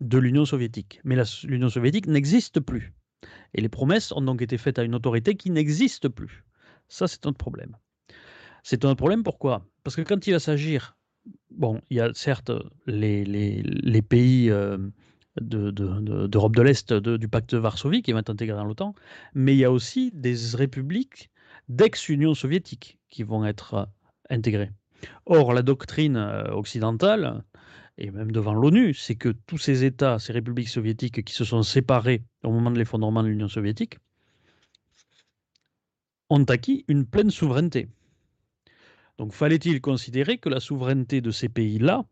de 0.01 0.17
l'Union 0.17 0.45
soviétique. 0.45 0.99
Mais 1.03 1.17
l'Union 1.43 1.69
soviétique 1.69 2.07
n'existe 2.07 2.59
plus. 2.59 2.93
Et 3.53 3.61
les 3.61 3.69
promesses 3.69 4.11
ont 4.11 4.21
donc 4.21 4.41
été 4.41 4.57
faites 4.57 4.79
à 4.79 4.83
une 4.83 4.95
autorité 4.95 5.35
qui 5.35 5.49
n'existe 5.49 6.09
plus. 6.09 6.43
Ça, 6.89 7.07
c'est 7.07 7.25
un 7.25 7.33
problème. 7.33 7.77
C'est 8.63 8.85
un 8.85 8.95
problème 8.95 9.23
pourquoi? 9.23 9.65
Parce 9.83 9.95
que 9.95 10.01
quand 10.01 10.25
il 10.27 10.31
va 10.31 10.39
s'agir, 10.39 10.95
bon, 11.51 11.81
il 11.89 11.97
y 11.97 12.01
a 12.01 12.11
certes 12.13 12.51
les, 12.85 14.01
pays 14.01 14.49
euh, 14.49 14.77
d'Europe 15.41 16.55
de, 16.55 16.61
l'Est 16.61 16.93
du 16.93 17.27
pacte 17.27 17.55
de 17.55 17.59
Varsovie 17.59 18.01
qui 18.01 18.11
vont 18.11 18.19
être 18.19 18.29
intégrés 18.29 18.55
dans 18.55 18.65
l'OTAN, 18.65 18.93
mais 19.33 19.53
il 19.53 19.59
y 19.59 19.65
a 19.65 19.71
aussi 19.71 20.11
des 20.13 20.35
républiques 20.55 21.29
d'ex-Union 21.69 22.33
soviétique 22.33 22.99
qui 23.09 23.23
vont 23.23 23.45
être 23.45 23.87
intégrées. 24.29 24.71
Or, 25.25 25.53
la 25.53 25.61
doctrine 25.61 26.17
euh, 26.17 26.51
occidentale, 26.53 27.43
et 27.97 28.11
même 28.11 28.31
devant 28.31 28.53
l'ONU, 28.53 28.93
c'est 28.93 29.15
que 29.15 29.29
tous 29.29 29.57
ces 29.57 29.83
États, 29.83 30.19
ces 30.19 30.33
républiques 30.33 30.69
soviétiques 30.69 31.23
qui 31.23 31.33
se 31.33 31.45
sont 31.45 31.63
séparés 31.63 32.23
au 32.43 32.51
moment 32.51 32.71
de 32.71 32.77
l'effondrement 32.77 33.23
de 33.23 33.27
l'Union 33.27 33.47
soviétique, 33.47 33.99
ont 36.29 36.43
acquis 36.45 36.85
une 36.87 37.05
pleine 37.05 37.29
souveraineté. 37.29 37.89
Donc 39.17 39.33
fallait-il 39.33 39.79
considérer 39.81 40.39
que 40.39 40.49
la 40.49 40.59
souveraineté 40.59 41.21
de 41.21 41.29
ces 41.29 41.49
pays-là 41.49 42.05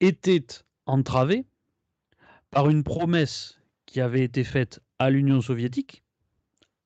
était 0.00 0.46
entravée 0.86 1.44
par 2.50 2.70
une 2.70 2.82
promesse 2.82 3.60
qui 3.84 4.00
avait 4.00 4.24
été 4.24 4.44
faite 4.44 4.80
à 4.98 5.10
l'Union 5.10 5.42
soviétique 5.42 6.02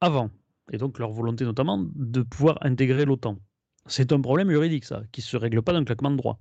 avant, 0.01 0.31
et 0.73 0.79
donc 0.79 0.99
leur 0.99 1.13
volonté 1.13 1.45
notamment 1.45 1.79
de 1.79 2.23
pouvoir 2.23 2.59
intégrer 2.63 3.05
l'OTAN? 3.05 3.39
C'est 3.91 4.13
un 4.13 4.21
problème 4.21 4.51
juridique, 4.51 4.85
ça, 4.85 5.03
qui 5.11 5.21
ne 5.21 5.25
se 5.25 5.37
règle 5.37 5.63
pas 5.63 5.73
d'un 5.73 5.85
claquement 5.85 6.13
de 6.13 6.17
droit. 6.17 6.41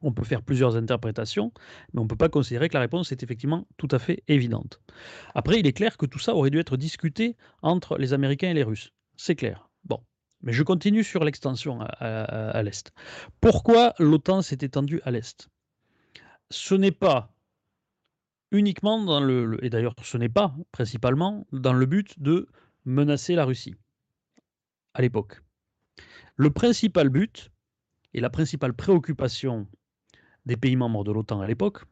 On 0.00 0.12
peut 0.12 0.24
faire 0.24 0.42
plusieurs 0.42 0.74
interprétations, 0.74 1.52
mais 1.92 2.00
on 2.00 2.04
ne 2.04 2.08
peut 2.08 2.16
pas 2.16 2.30
considérer 2.30 2.68
que 2.70 2.74
la 2.74 2.80
réponse 2.80 3.12
est 3.12 3.22
effectivement 3.22 3.68
tout 3.76 3.88
à 3.90 3.98
fait 3.98 4.24
évidente. 4.26 4.80
Après, 5.34 5.60
il 5.60 5.66
est 5.66 5.74
clair 5.74 5.98
que 5.98 6.06
tout 6.06 6.18
ça 6.18 6.34
aurait 6.34 6.48
dû 6.48 6.58
être 6.58 6.78
discuté 6.78 7.36
entre 7.60 7.98
les 7.98 8.14
Américains 8.14 8.50
et 8.50 8.54
les 8.54 8.62
Russes. 8.62 8.90
C'est 9.16 9.36
clair. 9.36 9.68
Bon. 9.84 10.02
Mais 10.40 10.52
je 10.54 10.62
continue 10.62 11.04
sur 11.04 11.22
l'extension 11.24 11.82
à, 11.82 12.62
l'Est. 12.62 12.92
Pourquoi 13.40 13.92
l'OTAN 13.98 14.40
s'est 14.40 14.58
étendue 14.62 15.00
à 15.04 15.10
l'Est? 15.10 15.50
Ce 16.50 16.74
n'est 16.74 16.90
pas 16.90 17.34
uniquement 18.50 19.02
dans 19.04 19.20
le, 19.20 19.62
et 19.62 19.68
d'ailleurs 19.68 19.94
ce 20.02 20.16
n'est 20.16 20.28
pas 20.28 20.54
principalement 20.72 21.46
dans 21.52 21.74
le 21.74 21.86
but 21.86 22.20
de 22.20 22.48
menacer 22.86 23.34
la 23.34 23.44
Russie 23.44 23.76
à 24.94 25.02
l'époque. 25.02 25.42
Le 26.42 26.50
principal 26.50 27.08
but 27.08 27.52
et 28.14 28.20
la 28.20 28.28
principale 28.28 28.74
préoccupation 28.74 29.68
des 30.44 30.56
pays 30.56 30.74
membres 30.74 31.04
de 31.04 31.12
l'OTAN 31.12 31.40
à 31.40 31.46
l'époque, 31.46 31.84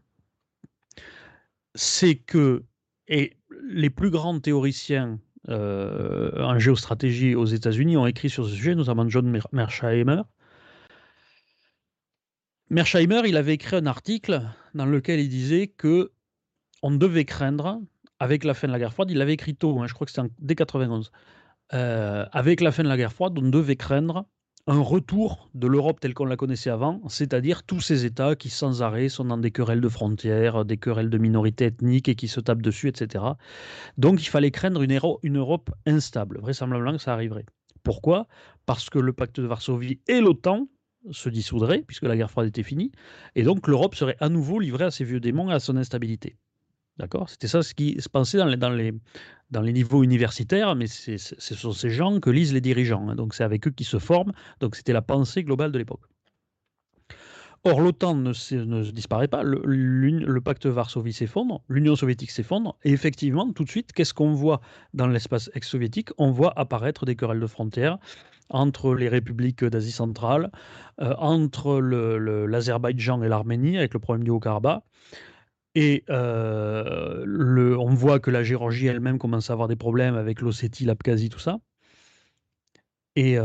c'est 1.77 2.17
que, 2.17 2.65
et 3.07 3.37
les 3.69 3.91
plus 3.91 4.11
grands 4.11 4.41
théoriciens 4.41 5.21
euh, 5.51 6.33
en 6.43 6.59
géostratégie 6.59 7.37
aux 7.37 7.45
États-Unis 7.45 7.97
ont 7.97 8.09
écrit 8.09 8.29
sur 8.29 8.45
ce 8.45 8.53
sujet, 8.53 8.75
notamment 8.75 9.09
John 9.09 9.41
Mersheimer. 9.53 10.23
Mersheimer, 12.71 13.23
il 13.29 13.37
avait 13.37 13.55
écrit 13.55 13.77
un 13.77 13.87
article 13.87 14.43
dans 14.75 14.87
lequel 14.87 15.21
il 15.21 15.29
disait 15.29 15.69
que 15.69 16.11
on 16.83 16.91
devait 16.91 17.25
craindre, 17.25 17.81
avec 18.19 18.43
la 18.43 18.55
fin 18.55 18.67
de 18.67 18.73
la 18.73 18.81
guerre 18.81 18.93
froide, 18.93 19.13
il 19.13 19.19
l'avait 19.19 19.35
écrit 19.35 19.55
tôt, 19.55 19.79
hein, 19.79 19.87
je 19.87 19.95
crois 19.95 20.07
que 20.07 20.11
c'était 20.11 20.27
dès 20.41 20.57
91, 20.57 21.13
euh, 21.73 22.27
avec 22.33 22.61
la 22.61 22.73
fin 22.73 22.83
de 22.83 22.89
la 22.89 22.97
guerre 22.97 23.13
froide, 23.13 23.39
on 23.39 23.49
devait 23.49 23.77
craindre 23.77 24.27
un 24.71 24.81
retour 24.83 25.51
de 25.55 25.67
l'Europe 25.67 25.99
telle 25.99 26.15
qu'on 26.15 26.27
la 26.27 26.37
connaissait 26.37 26.71
avant, 26.71 27.01
c'est-à-dire 27.09 27.65
tous 27.65 27.81
ces 27.81 28.05
États 28.05 28.37
qui 28.37 28.51
sans 28.51 28.83
arrêt 28.83 29.09
sont 29.09 29.25
dans 29.25 29.37
des 29.37 29.51
querelles 29.51 29.81
de 29.81 29.89
frontières, 29.89 30.65
des 30.65 30.77
querelles 30.77 31.11
de 31.11 31.19
minorités 31.19 31.65
ethniques 31.65 32.09
et 32.09 32.15
qui 32.15 32.29
se 32.29 32.39
tapent 32.39 32.63
dessus, 32.63 32.87
etc. 32.87 33.25
Donc 33.99 34.23
il 34.23 34.29
fallait 34.29 34.53
craindre 34.53 34.83
une, 34.83 35.37
Europe 35.37 35.71
instable. 35.87 36.39
Vraisemblablement 36.39 36.93
que 36.93 37.03
ça 37.03 37.13
arriverait. 37.13 37.47
Pourquoi? 37.83 38.29
Parce 38.65 38.91
que 38.91 39.01
le 39.01 39.13
pacte 39.13 39.41
de 39.41 39.47
Varsovie 39.49 39.99
et 40.07 40.21
l'OTAN 40.21 40.69
se 41.11 41.29
dissoudraient, 41.31 41.83
puisque 41.85 42.05
la 42.05 42.17
guerre 42.17 42.31
froide 42.31 42.47
était 42.47 42.63
finie, 42.63 42.93
et 43.35 43.43
donc 43.43 43.67
l'Europe 43.67 43.97
serait 43.97 44.17
à 44.21 44.29
nouveau 44.29 44.61
livrée 44.61 44.85
à 44.85 44.93
ses 44.93 45.03
vieux 45.03 45.19
démons 45.19 45.51
et 45.51 45.55
à 45.55 45.59
son 45.59 45.77
instabilité. 45.79 46.37
D'accord? 46.97 47.29
C'était 47.29 47.49
ça 47.49 47.65
ce 47.65 47.75
qui 47.75 48.01
se 48.01 48.09
pensait 48.09 48.39
dans 48.39 48.71
les, 48.71 48.93
dans 49.51 49.63
les 49.63 49.73
niveaux 49.73 50.03
universitaires, 50.03 50.75
mais 50.77 50.87
ce 50.87 51.55
sont 51.55 51.73
ces 51.73 51.91
gens 51.91 52.21
que 52.21 52.31
lisent 52.31 52.53
les 52.53 52.61
dirigeants. 52.61 53.09
Hein. 53.09 53.15
donc 53.15 53.35
c'est 53.35 53.45
avec 53.45 53.67
eux 53.67 53.71
qu'ils 53.71 53.87
se 53.87 53.99
forment. 53.99 54.33
Donc 54.61 54.77
c'était 54.77 54.93
la 54.93 55.03
pensée 55.03 55.43
globale 55.43 55.73
de 55.73 55.79
l'époque. 55.79 56.03
Or, 57.65 57.83
l'OTAN 57.83 58.15
ne, 58.15 58.91
disparaît 58.91 59.29
pas, 59.29 59.43
le, 59.43 59.61
le 59.63 60.41
pacte 60.41 60.65
Varsovie 60.65 61.13
s'effondre, 61.13 61.61
l'Union 61.69 61.95
soviétique 61.95 62.31
s'effondre, 62.31 62.77
et 62.85 62.91
effectivement, 62.91 63.53
tout 63.53 63.65
de 63.65 63.69
suite, 63.69 63.93
qu'est-ce 63.93 64.15
qu'on 64.15 64.33
voit 64.33 64.63
dans 64.95 65.07
l'espace 65.07 65.51
ex-soviétique? 65.53 66.09
On 66.17 66.31
voit 66.31 66.59
apparaître 66.59 67.05
des 67.05 67.17
querelles 67.17 67.41
de 67.41 67.47
frontières 67.47 67.99
entre 68.49 68.95
les 68.95 69.11
républiques 69.11 69.63
d'Asie 69.63 69.93
centrale, 69.93 70.51
euh, 71.03 71.15
entre 71.19 71.81
l'Azerbaïdjan 71.81 73.23
et 73.23 73.29
l'Arménie, 73.29 73.77
avec 73.77 73.93
le 73.93 74.01
problème 74.01 74.25
du 74.25 74.31
Haut-Karabakh, 74.31 74.83
et 75.75 76.05
le, 76.09 77.77
on 77.79 77.95
voit 77.95 78.21
que 78.21 78.31
la 78.31 78.43
Géorgie 78.43 78.87
elle-même 78.87 79.19
commence 79.19 79.51
à 79.51 79.53
avoir 79.53 79.69
des 79.69 79.77
problèmes 79.77 80.17
avec 80.17 80.41
l'Ossétie, 80.41 80.85
l'Abkhazie, 80.85 81.29
tout 81.29 81.39
ça. 81.39 81.59
Et, 83.17 83.37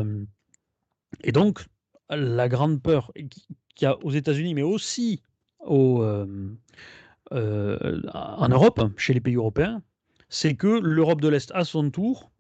et 1.24 1.32
donc, 1.32 1.65
la 2.10 2.48
grande 2.50 2.82
peur 2.82 3.12
qu'il 3.13 3.86
y 3.86 3.86
a 3.86 3.98
aux 4.03 4.12
États-Unis, 4.12 4.53
mais 4.53 4.62
aussi 4.63 5.22
au, 5.60 6.03
en 7.32 8.50
Europe, 8.50 8.82
chez 8.98 9.13
les 9.13 9.22
pays 9.22 9.36
européens, 9.36 9.82
c'est 10.29 10.55
que 10.55 10.79
l'Europe 10.79 11.22
de 11.22 11.27
l'Est, 11.27 11.51
à 11.53 11.63
son 11.63 11.89
tour, 11.91 12.32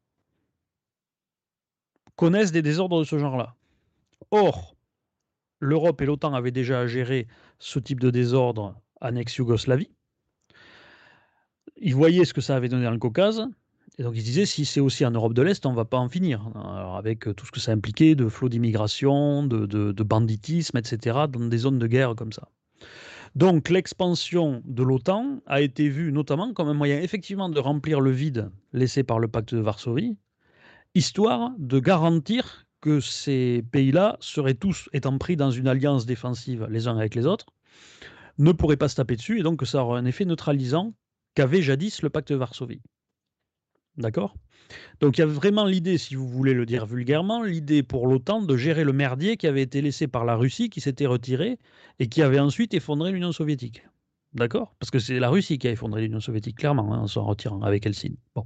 connaissent 2.15 2.51
des 2.51 2.61
désordres 2.61 2.99
de 2.99 3.03
ce 3.03 3.19
genre-là. 3.19 3.55
Or, 4.31 4.75
l'Europe 5.59 6.01
et 6.01 6.05
l'OTAN 6.05 6.33
avaient 6.33 6.51
déjà 6.51 6.87
géré 6.87 7.27
ce 7.59 7.77
type 7.79 7.99
de 7.99 8.09
désordre 8.09 8.81
ex-Yougoslavie. 9.01 9.89
Ils 11.77 11.95
voyaient 11.95 12.25
ce 12.25 12.33
que 12.33 12.41
ça 12.41 12.55
avait 12.55 12.69
donné 12.69 12.85
dans 12.85 12.91
le 12.91 12.97
Caucase, 12.97 13.47
et 13.97 14.03
donc 14.03 14.13
ils 14.15 14.23
disaient 14.23 14.45
si 14.45 14.65
c'est 14.65 14.79
aussi 14.79 15.05
en 15.05 15.11
Europe 15.11 15.33
de 15.33 15.41
l'Est, 15.41 15.65
on 15.65 15.71
ne 15.71 15.75
va 15.75 15.85
pas 15.85 15.97
en 15.97 16.09
finir. 16.09 16.49
avec 16.97 17.21
tout 17.35 17.45
ce 17.45 17.51
que 17.51 17.59
ça 17.59 17.71
impliquait 17.71 18.15
de 18.15 18.27
flots 18.27 18.49
d'immigration, 18.49 19.43
de, 19.43 20.03
banditisme, 20.03 20.77
etc., 20.77 21.19
dans 21.29 21.47
des 21.47 21.57
zones 21.57 21.79
de 21.79 21.87
guerre 21.87 22.15
comme 22.15 22.31
ça. 22.31 22.49
Donc 23.35 23.69
l'expansion 23.69 24.61
de 24.63 24.81
l'OTAN 24.81 25.41
a 25.45 25.59
été 25.59 25.89
vue 25.89 26.13
notamment 26.13 26.53
comme 26.53 26.69
un 26.69 26.73
moyen 26.73 27.01
effectivement 27.01 27.49
de 27.49 27.59
remplir 27.59 27.99
le 27.99 28.11
vide 28.11 28.49
laissé 28.71 29.03
par 29.03 29.19
le 29.19 29.27
pacte 29.27 29.53
de 29.53 29.59
Varsovie, 29.59 30.17
histoire 30.93 31.51
de 31.57 31.79
garantir 31.79 32.65
que 32.79 33.01
ces 33.01 33.63
pays-là 33.71 34.15
seraient 34.21 34.53
tous 34.53 34.89
étant 34.93 35.17
pris 35.17 35.35
dans 35.35 35.51
une 35.51 35.67
alliance 35.67 36.05
défensive 36.05 36.65
les 36.69 36.87
uns 36.87 36.97
avec 36.97 37.13
les 37.13 37.25
autres, 37.25 37.47
ne 38.37 38.51
pourrait 38.51 38.77
pas 38.77 38.89
se 38.89 38.95
taper 38.95 39.15
dessus 39.15 39.39
et 39.39 39.43
donc 39.43 39.65
ça 39.65 39.83
aurait 39.83 39.99
un 39.99 40.05
effet 40.05 40.25
neutralisant 40.25 40.93
qu'avait 41.35 41.61
jadis 41.61 42.01
le 42.01 42.09
pacte 42.09 42.31
de 42.31 42.35
Varsovie. 42.35 42.81
D'accord? 43.97 44.35
Donc 44.99 45.17
il 45.17 45.21
y 45.21 45.23
a 45.23 45.27
vraiment 45.27 45.65
l'idée, 45.65 45.97
si 45.97 46.15
vous 46.15 46.27
voulez 46.27 46.53
le 46.53 46.65
dire 46.65 46.85
vulgairement, 46.85 47.43
l'idée 47.43 47.83
pour 47.83 48.07
l'OTAN 48.07 48.41
de 48.41 48.57
gérer 48.57 48.83
le 48.83 48.93
merdier 48.93 49.37
qui 49.37 49.47
avait 49.47 49.61
été 49.61 49.81
laissé 49.81 50.07
par 50.07 50.25
la 50.25 50.35
Russie, 50.35 50.69
qui 50.69 50.81
s'était 50.81 51.05
retirée 51.05 51.59
et 51.99 52.07
qui 52.07 52.21
avait 52.21 52.39
ensuite 52.39 52.73
effondré 52.73 53.11
l'Union 53.11 53.31
soviétique. 53.31 53.85
D'accord? 54.33 54.75
Parce 54.79 54.91
que 54.91 54.99
c'est 54.99 55.19
la 55.19 55.29
Russie 55.29 55.57
qui 55.57 55.67
a 55.67 55.71
effondré 55.71 56.01
l'Union 56.01 56.19
soviétique, 56.19 56.57
clairement, 56.57 56.93
hein, 56.93 56.99
en 56.99 57.07
s'en 57.07 57.25
retirant 57.25 57.61
avec 57.61 57.85
Helsinki. 57.85 58.19
Bon. 58.35 58.45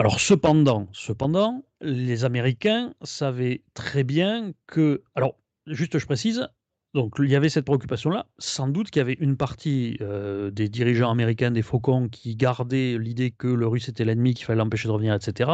Alors 0.00 0.18
cependant, 0.18 0.88
cependant, 0.92 1.64
les 1.80 2.24
Américains 2.24 2.92
savaient 3.02 3.62
très 3.74 4.02
bien 4.02 4.52
que... 4.66 5.04
Alors, 5.14 5.36
juste 5.68 5.98
je 5.98 6.06
précise, 6.06 6.48
donc 6.94 7.14
il 7.18 7.30
y 7.30 7.36
avait 7.36 7.48
cette 7.48 7.64
préoccupation-là. 7.64 8.26
Sans 8.38 8.68
doute 8.68 8.90
qu'il 8.90 9.00
y 9.00 9.02
avait 9.02 9.16
une 9.18 9.36
partie 9.38 9.96
euh, 10.02 10.50
des 10.50 10.68
dirigeants 10.68 11.10
américains, 11.10 11.50
des 11.50 11.62
faucons, 11.62 12.08
qui 12.08 12.36
gardaient 12.36 12.98
l'idée 12.98 13.30
que 13.30 13.48
le 13.48 13.66
russe 13.66 13.88
était 13.88 14.04
l'ennemi, 14.04 14.34
qu'il 14.34 14.44
fallait 14.44 14.58
l'empêcher 14.58 14.88
de 14.88 14.92
revenir, 14.92 15.14
etc. 15.14 15.50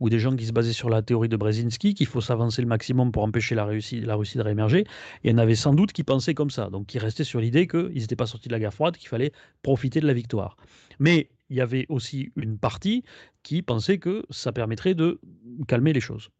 Ou 0.00 0.08
des 0.08 0.18
gens 0.18 0.34
qui 0.34 0.46
se 0.46 0.52
basaient 0.52 0.72
sur 0.72 0.88
la 0.88 1.02
théorie 1.02 1.28
de 1.28 1.36
Brzezinski, 1.36 1.92
qu'il 1.92 2.06
faut 2.06 2.22
s'avancer 2.22 2.62
le 2.62 2.68
maximum 2.68 3.12
pour 3.12 3.22
empêcher 3.22 3.54
la 3.54 3.64
Russie, 3.64 4.00
de 4.00 4.42
réémerger. 4.42 4.84
Il 5.24 5.30
y 5.30 5.34
en 5.34 5.38
avait 5.38 5.56
sans 5.56 5.74
doute 5.74 5.92
qui 5.92 6.04
pensaient 6.04 6.34
comme 6.34 6.50
ça, 6.50 6.70
donc 6.70 6.86
qui 6.86 6.98
restaient 6.98 7.24
sur 7.24 7.40
l'idée 7.40 7.66
qu'ils 7.66 7.92
n'étaient 7.92 8.16
pas 8.16 8.26
sortis 8.26 8.48
de 8.48 8.54
la 8.54 8.60
guerre 8.60 8.74
froide, 8.74 8.96
qu'il 8.96 9.08
fallait 9.08 9.32
profiter 9.62 10.00
de 10.00 10.06
la 10.06 10.14
victoire. 10.14 10.56
Mais 10.98 11.28
il 11.50 11.56
y 11.56 11.60
avait 11.60 11.84
aussi 11.90 12.32
une 12.36 12.58
partie 12.58 13.04
qui 13.42 13.60
pensait 13.60 13.98
que 13.98 14.24
ça 14.30 14.52
permettrait 14.52 14.94
de 14.94 15.20
calmer 15.66 15.92
les 15.92 16.00
choses. 16.00 16.30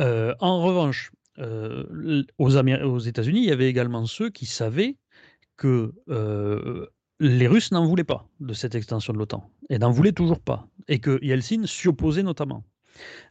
Euh, 0.00 0.34
en 0.40 0.62
revanche, 0.62 1.12
euh, 1.38 2.24
aux, 2.38 2.98
États-Unis, 2.98 3.40
il 3.40 3.48
y 3.48 3.52
avait 3.52 3.68
également 3.68 4.04
ceux 4.06 4.30
qui 4.30 4.46
savaient 4.46 4.96
que 5.56 5.92
euh, 6.08 6.86
les 7.20 7.46
Russes 7.46 7.72
n'en 7.72 7.86
voulaient 7.86 8.04
pas 8.04 8.28
de 8.40 8.52
cette 8.52 8.74
extension 8.74 9.12
de 9.12 9.18
l'OTAN, 9.18 9.48
et 9.70 9.78
n'en 9.78 9.90
voulaient 9.90 10.12
toujours 10.12 10.40
pas, 10.40 10.68
et 10.88 10.98
que 10.98 11.18
Yeltsin 11.22 11.66
s'y 11.66 11.88
opposait 11.88 12.22
notamment. 12.22 12.64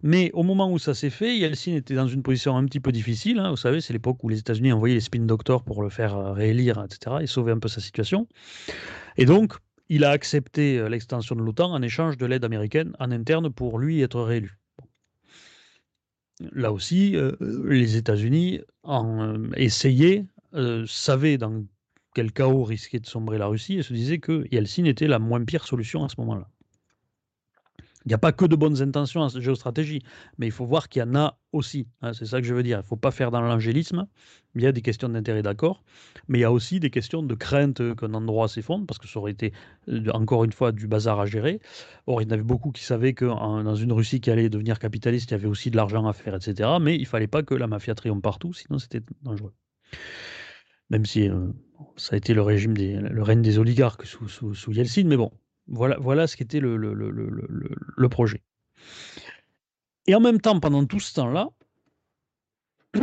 Mais 0.01 0.31
au 0.33 0.41
moment 0.41 0.71
où 0.71 0.79
ça 0.79 0.95
s'est 0.95 1.11
fait, 1.11 1.37
Yeltsin 1.37 1.75
était 1.75 1.93
dans 1.93 2.07
une 2.07 2.23
position 2.23 2.57
un 2.57 2.65
petit 2.65 2.79
peu 2.79 2.91
difficile. 2.91 3.37
Hein, 3.37 3.51
vous 3.51 3.57
savez, 3.57 3.79
c'est 3.79 3.93
l'époque 3.93 4.23
où 4.23 4.29
les 4.29 4.39
États-Unis 4.39 4.73
envoyaient 4.73 4.95
les 4.95 5.01
spin 5.01 5.19
doctors 5.19 5.63
pour 5.63 5.83
le 5.83 5.89
faire 5.89 6.15
euh, 6.15 6.33
réélire, 6.33 6.83
etc., 6.83 7.17
et 7.21 7.27
sauver 7.27 7.51
un 7.51 7.59
peu 7.59 7.67
sa 7.67 7.81
situation. 7.81 8.27
Et 9.17 9.25
donc, 9.25 9.53
il 9.89 10.03
a 10.05 10.09
accepté 10.09 10.87
l'extension 10.89 11.35
de 11.35 11.41
l'OTAN 11.41 11.73
en 11.73 11.81
échange 11.81 12.17
de 12.17 12.25
l'aide 12.25 12.45
américaine 12.45 12.93
en 12.99 13.11
interne 13.11 13.51
pour 13.51 13.77
lui 13.77 14.01
être 14.01 14.21
réélu 14.21 14.60
là 16.51 16.71
aussi, 16.71 17.15
euh, 17.15 17.31
les 17.65 17.97
États-Unis 17.97 18.61
ont 18.83 19.21
euh, 19.21 19.49
essayé, 19.55 20.25
euh, 20.53 20.85
savaient 20.87 21.37
dans 21.37 21.63
quel 22.13 22.31
chaos 22.31 22.63
risquait 22.63 22.99
de 22.99 23.05
sombrer 23.07 23.37
la 23.37 23.47
Russie 23.47 23.77
et 23.77 23.83
se 23.83 23.93
disaient 23.93 24.19
que 24.19 24.45
Yeltsin 24.51 24.85
était 24.85 25.07
la 25.07 25.19
moins 25.19 25.43
pire 25.43 25.65
solution 25.65 26.03
à 26.03 26.09
ce 26.09 26.15
moment-là. 26.19 26.49
Il 28.05 28.09
n'y 28.09 28.13
a 28.13 28.17
pas 28.17 28.31
que 28.31 28.45
de 28.45 28.55
bonnes 28.55 28.81
intentions 28.81 29.21
en 29.21 29.29
géostratégie, 29.29 30.01
mais 30.37 30.47
il 30.47 30.51
faut 30.51 30.65
voir 30.65 30.89
qu'il 30.89 31.01
y 31.01 31.03
en 31.03 31.15
a 31.15 31.37
aussi. 31.51 31.87
Hein, 32.01 32.13
c'est 32.13 32.25
ça 32.25 32.41
que 32.41 32.47
je 32.47 32.53
veux 32.53 32.63
dire. 32.63 32.77
Il 32.79 32.81
ne 32.81 32.87
faut 32.87 32.95
pas 32.95 33.11
faire 33.11 33.29
dans 33.29 33.41
l'angélisme. 33.41 34.07
Il 34.55 34.61
y 34.61 34.67
a 34.67 34.71
des 34.71 34.81
questions 34.81 35.07
d'intérêt, 35.07 35.43
d'accord, 35.43 35.83
mais 36.27 36.39
il 36.39 36.41
y 36.41 36.45
a 36.45 36.51
aussi 36.51 36.79
des 36.79 36.89
questions 36.89 37.23
de 37.23 37.35
crainte 37.35 37.95
qu'un 37.95 38.13
endroit 38.13 38.47
s'effondre, 38.47 38.85
parce 38.85 38.97
que 38.97 39.07
ça 39.07 39.19
aurait 39.19 39.31
été, 39.31 39.53
euh, 39.87 40.09
encore 40.13 40.43
une 40.43 40.51
fois, 40.51 40.71
du 40.71 40.87
bazar 40.87 41.19
à 41.19 41.25
gérer. 41.25 41.59
Or, 42.07 42.21
il 42.21 42.25
y 42.25 42.27
en 42.27 42.31
avait 42.31 42.43
beaucoup 42.43 42.71
qui 42.71 42.83
savaient 42.83 43.13
que 43.13 43.25
dans 43.25 43.75
une 43.75 43.93
Russie 43.93 44.19
qui 44.19 44.31
allait 44.31 44.49
devenir 44.49 44.79
capitaliste, 44.79 45.29
il 45.31 45.33
y 45.33 45.35
avait 45.35 45.47
aussi 45.47 45.71
de 45.71 45.77
l'argent 45.77 46.05
à 46.07 46.13
faire, 46.13 46.35
etc. 46.35 46.69
Mais 46.81 46.95
il 46.95 47.01
ne 47.01 47.05
fallait 47.05 47.27
pas 47.27 47.43
que 47.43 47.53
la 47.53 47.67
mafia 47.67 47.95
triomphe 47.95 48.21
partout, 48.21 48.53
sinon 48.53 48.79
c'était 48.79 49.01
dangereux. 49.21 49.53
Même 50.89 51.05
si 51.05 51.29
euh, 51.29 51.47
ça 51.95 52.15
a 52.15 52.17
été 52.17 52.33
le 52.33 52.41
règne 52.41 53.41
des 53.41 53.59
oligarques 53.59 54.05
sous, 54.05 54.27
sous 54.27 54.71
Yeltsin, 54.73 55.05
mais 55.05 55.17
bon, 55.17 55.31
voilà, 55.71 56.27
ce 56.27 56.35
qu'était 56.35 56.59
le, 56.59 56.75
le, 56.77 58.09
projet. 58.09 58.41
Et 60.07 60.15
en 60.15 60.19
même 60.19 60.41
temps, 60.41 60.59
pendant 60.59 60.85
tout 60.85 60.99
ce 60.99 61.13
temps-là, 61.13 61.49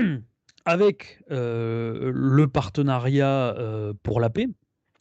avec 0.65 1.23
euh, 1.31 2.13
le 2.15 2.47
partenariat 2.49 3.57
euh, 3.57 3.95
pour 4.03 4.21
la 4.21 4.31
paix, 4.31 4.49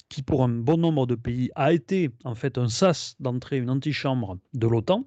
qui 0.09 0.23
pour 0.23 0.43
un 0.43 0.49
bon 0.49 0.77
nombre 0.77 1.05
de 1.05 1.15
pays 1.15 1.51
a 1.55 1.73
été 1.73 2.09
en 2.23 2.35
fait 2.35 2.57
un 2.57 2.69
sas 2.69 3.15
d'entrée, 3.19 3.57
une 3.57 3.69
antichambre 3.69 4.37
de 4.53 4.67
l'OTAN, 4.67 5.05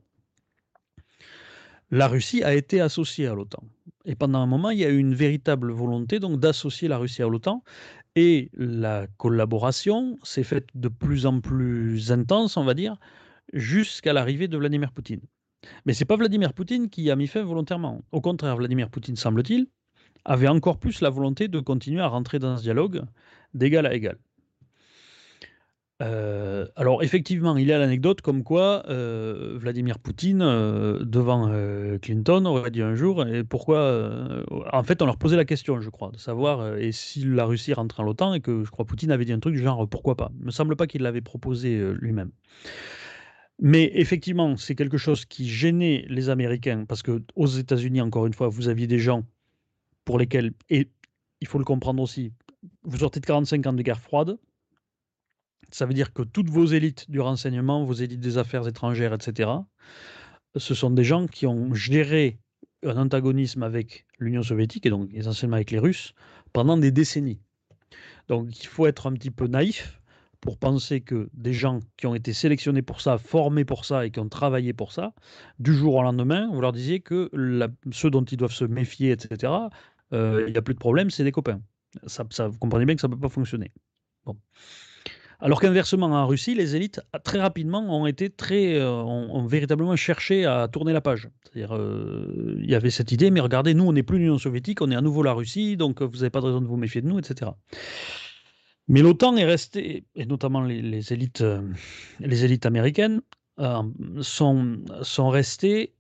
la 1.91 2.07
Russie 2.07 2.45
a 2.45 2.55
été 2.55 2.81
associée 2.81 3.27
à 3.27 3.35
l'OTAN. 3.35 3.63
Et 4.05 4.15
pendant 4.15 4.39
un 4.39 4.47
moment, 4.47 4.71
il 4.71 4.79
y 4.79 4.85
a 4.85 4.91
eu 4.91 4.99
une 4.99 5.15
véritable 5.15 5.73
volonté 5.73 6.21
donc 6.21 6.39
d'associer 6.39 6.89
la 6.89 6.99
Russie 6.99 7.23
à 7.23 7.29
l'OTAN. 7.29 7.65
Et 8.17 8.51
la 8.55 9.07
collaboration 9.19 10.19
s'est 10.23 10.43
faite 10.43 10.69
de 10.75 10.89
plus 10.89 11.27
en 11.27 11.41
plus 11.41 12.11
intense, 12.11 12.57
on 12.57 12.65
va 12.65 12.75
dire, 12.75 12.97
jusqu'à 13.53 14.13
l'arrivée 14.13 14.49
de 14.49 14.57
Vladimir 14.59 14.93
Poutine. 14.93 15.21
Mais 15.85 15.93
ce 15.93 16.01
n'est 16.01 16.07
pas 16.07 16.17
Vladimir 16.17 16.53
Poutine 16.53 16.89
qui 16.91 17.11
a 17.11 17.17
mis 17.17 17.27
fin 17.27 17.43
volontairement. 17.43 18.03
Au 18.13 18.21
contraire, 18.21 18.57
Vladimir 18.57 18.91
Poutine, 18.91 19.17
semble-t-il, 19.17 19.69
avait 20.25 20.49
encore 20.49 20.79
plus 20.79 21.01
la 21.01 21.11
volonté 21.11 21.49
de 21.49 21.61
continuer 21.61 22.01
à 22.01 22.09
rentrer 22.09 22.39
dans 22.39 22.57
ce 22.57 22.63
dialogue 22.63 23.03
d'égal 23.55 23.87
à 23.87 23.95
égal. 23.95 24.19
Euh, 26.03 26.67
alors 26.77 27.03
effectivement, 27.03 27.57
il 27.57 27.67
y 27.67 27.73
a 27.73 27.79
l'anecdote 27.79 28.23
comme 28.23 28.43
quoi 28.43 28.85
euh, 28.89 29.59
Vladimir 29.59 29.99
Poutine, 29.99 30.41
euh, 30.43 31.05
devant 31.05 31.51
Clinton, 32.01 32.47
aurait 32.47 32.71
dit 32.71 32.83
un 32.83 32.95
jour, 32.95 33.27
et 33.27 33.45
pourquoi... 33.45 34.45
en 34.73 34.83
fait, 34.83 35.03
on 35.03 35.07
leur 35.07 35.19
posait 35.19 35.37
la 35.37 35.45
question, 35.45 35.81
je 35.81 35.91
crois, 35.91 36.11
de 36.11 36.19
savoir 36.19 36.77
et 36.79 36.93
si 36.93 37.25
la 37.25 37.45
Russie 37.45 37.75
rentre 37.75 38.01
en 38.01 38.05
l'OTAN, 38.05 38.35
et 38.35 38.41
que 38.41 38.65
je 38.65 38.71
crois 38.71 38.85
Poutine 38.85 39.11
avait 39.11 39.25
dit 39.25 39.33
un 39.33 39.41
truc 39.41 39.55
du 39.55 39.63
genre, 39.63 39.89
pourquoi 39.89 40.17
pas 40.17 40.33
Il 40.41 40.47
me 40.47 40.51
semble 40.51 40.77
pas 40.77 40.87
qu'il 40.87 41.03
l'avait 41.03 41.21
proposé 41.21 41.93
lui-même. 41.95 42.31
Mais 43.63 43.91
effectivement, 43.95 44.57
c'est 44.57 44.75
quelque 44.75 44.97
chose 44.97 45.27
qui 45.27 45.47
gênait 45.47 46.07
les 46.09 46.31
Américains, 46.31 46.87
parce 46.89 47.03
que 47.03 47.23
aux 47.37 47.47
États-Unis, 47.47 48.01
encore 48.01 48.27
une 48.27 48.33
fois, 48.33 48.49
vous 48.49 48.69
aviez 48.69 48.87
des 48.87 48.99
gens 48.99 49.25
pour 50.07 50.19
lesquels, 50.19 50.53
et 50.71 50.89
il 51.43 51.47
faut 51.47 51.59
le 51.59 51.65
comprendre 51.65 52.03
aussi, 52.03 52.33
vous 52.85 52.99
sortez 52.99 53.21
de 53.21 53.27
45 53.27 53.67
ans 53.67 53.73
de 53.75 53.83
guerre 53.83 54.01
froide, 54.01 54.39
ça 55.73 55.87
veut 55.87 55.95
dire 55.95 56.13
que 56.13 56.23
toutes 56.23 56.51
vos 56.51 56.67
élites 56.67 57.11
du 57.11 57.21
renseignement, 57.21 57.85
vos 57.85 57.93
élites 57.93 58.21
des 58.21 58.39
affaires 58.39 58.67
étrangères, 58.67 59.15
etc., 59.15 59.51
ce 60.57 60.75
sont 60.75 60.91
des 60.91 61.05
gens 61.05 61.27
qui 61.27 61.47
ont 61.47 61.73
géré 61.75 62.41
un 62.83 62.97
antagonisme 62.97 63.63
avec 63.63 64.07
l'Union 64.19 64.43
soviétique, 64.43 64.87
et 64.87 64.91
donc 64.91 65.11
essentiellement 65.13 65.57
avec 65.57 65.71
les 65.71 65.79
Russes, 65.79 66.15
pendant 66.53 66.77
des 66.77 66.91
décennies. 66.91 67.41
Donc 68.29 68.63
il 68.63 68.67
faut 68.67 68.87
être 68.87 69.07
un 69.07 69.13
petit 69.13 69.31
peu 69.31 69.47
naïf 69.47 70.01
pour 70.41 70.57
penser 70.59 71.03
que 71.03 71.29
des 71.35 71.53
gens 71.53 71.81
qui 71.97 72.07
ont 72.07 72.15
été 72.15 72.33
sélectionnés 72.33 72.83
pour 72.83 73.01
ça, 73.01 73.19
formés 73.19 73.65
pour 73.65 73.85
ça 73.85 74.07
et 74.07 74.11
qui 74.11 74.21
ont 74.21 74.29
travaillé 74.29 74.73
pour 74.73 74.93
ça, 74.93 75.13
du 75.59 75.75
jour 75.75 75.97
au 75.97 76.03
lendemain, 76.03 76.49
vous 76.53 76.61
leur 76.61 76.73
disiez 76.73 77.01
que 77.01 77.31
ceux 77.93 78.11
dont 78.11 78.25
ils 78.25 78.39
doivent 78.39 78.53
se 78.53 78.65
méfier, 78.65 79.11
etc., 79.11 79.53
euh, 80.13 80.45
il 80.47 80.53
n'y 80.53 80.59
a 80.59 80.63
plus 80.63 80.75
de 80.75 80.79
problème, 80.79 81.11
c'est 81.11 81.25
des 81.25 81.33
copains. 81.33 81.61
Ça, 82.07 82.25
vous 82.49 82.59
comprenez 82.59 82.85
bien 82.85 82.95
que 82.95 83.01
ça 83.01 83.09
ne 83.09 83.15
peut 83.15 83.21
pas 83.21 83.29
fonctionner. 83.29 83.71
Bon. 84.25 84.37
Alors 85.41 85.61
qu'inversement, 85.61 86.07
en 86.07 86.27
Russie, 86.27 86.55
les 86.55 86.77
élites, 86.77 87.01
très 87.25 87.39
rapidement, 87.39 87.81
ont 87.81 88.07
été 88.07 88.33
euh, 88.53 89.47
véritablement 89.47 89.97
cherché 89.97 90.45
à 90.45 90.69
tourner 90.69 90.93
la 90.93 91.01
page. 91.01 91.29
C'est-à-dire, 91.43 91.75
euh, 91.75 92.59
il 92.63 92.71
y 92.71 92.75
avait 92.75 92.91
cette 92.91 93.13
idée, 93.13 93.31
mais 93.31 93.41
regardez, 93.41 93.75
nous, 93.75 93.85
on 93.85 93.93
n'est 93.93 94.03
plus 94.03 94.19
l'Union 94.19 94.39
soviétique, 94.39 94.83
on 94.83 94.91
est 94.91 94.97
à 94.97 95.01
nouveau 95.01 95.23
la 95.23 95.33
Russie, 95.33 95.77
donc 95.77 96.03
vous 96.03 96.19
n'avez 96.19 96.31
pas 96.31 96.41
de 96.41 96.47
raison 96.47 96.61
de 96.61 96.67
vous 96.67 96.77
méfier 96.77 97.01
de 97.01 97.09
nous, 97.09 97.19
etc. 97.19 97.51
Mais 98.89 99.03
l'OTAN 99.03 99.37
est 99.37 99.45
resté, 99.45 100.05
et 100.15 100.27
notamment 100.27 100.61
les, 100.61 101.13
élites, 101.13 101.43
américaines, 102.67 103.23
sont, 104.21 104.79
sont 105.03 105.29
restées 105.29 105.95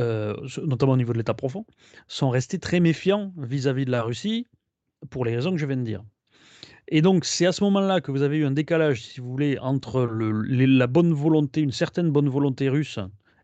euh, 0.00 0.34
notamment 0.64 0.92
au 0.92 0.96
niveau 0.96 1.12
de 1.12 1.18
l'État 1.18 1.34
profond, 1.34 1.66
sont 2.06 2.30
restés 2.30 2.58
très 2.58 2.80
méfiants 2.80 3.34
vis-à-vis 3.36 3.84
de 3.84 3.90
la 3.90 4.02
Russie 4.02 4.46
pour 5.10 5.24
les 5.24 5.34
raisons 5.34 5.50
que 5.50 5.58
je 5.58 5.66
viens 5.66 5.76
de 5.76 5.82
dire. 5.82 6.02
Et 6.90 7.02
donc, 7.02 7.24
c'est 7.24 7.46
à 7.46 7.52
ce 7.52 7.62
moment-là 7.64 8.00
que 8.00 8.10
vous 8.10 8.22
avez 8.22 8.36
eu 8.38 8.44
un 8.44 8.50
décalage, 8.50 9.02
si 9.02 9.20
vous 9.20 9.30
voulez, 9.30 9.58
entre 9.60 10.02
la 10.10 10.86
bonne 10.86 11.12
volonté, 11.12 11.60
une 11.60 11.72
certaine 11.72 12.10
bonne 12.10 12.28
volonté 12.28 12.68
russe 12.68 12.98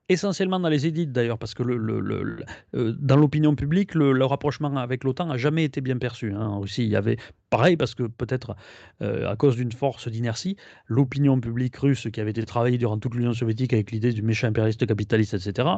essentiellement 0.08 0.60
dans 0.60 0.68
les 0.68 0.86
élites 0.86 1.12
d'ailleurs, 1.12 1.38
parce 1.38 1.54
que 1.54 1.62
euh, 1.62 2.92
dans 2.98 3.16
l'opinion 3.16 3.54
publique, 3.54 3.94
le, 3.94 4.24
rapprochement 4.24 4.76
avec 4.76 5.04
l'OTAN 5.04 5.26
n'a 5.26 5.36
jamais 5.36 5.64
été 5.64 5.80
bien 5.80 5.98
perçu. 5.98 6.32
Hein. 6.32 6.46
En 6.46 6.60
Russie, 6.60 6.84
il 6.84 6.90
y 6.90 6.96
avait 6.96 7.16
pareil, 7.50 7.76
parce 7.76 7.94
que 7.94 8.04
peut-être 8.04 8.56
euh, 9.02 9.28
à 9.28 9.36
cause 9.36 9.56
d'une 9.56 9.72
force 9.72 10.08
d'inertie, 10.08 10.56
l'opinion 10.86 11.40
publique 11.40 11.76
russe 11.76 12.08
qui 12.12 12.20
avait 12.20 12.30
été 12.30 12.44
travaillée 12.44 12.78
durant 12.78 12.98
toute 12.98 13.14
l'Union 13.14 13.32
soviétique 13.32 13.72
avec 13.72 13.90
l'idée 13.90 14.12
du 14.12 14.22
méchant 14.22 14.48
impérialiste 14.48 14.86
capitaliste, 14.86 15.34
etc., 15.34 15.68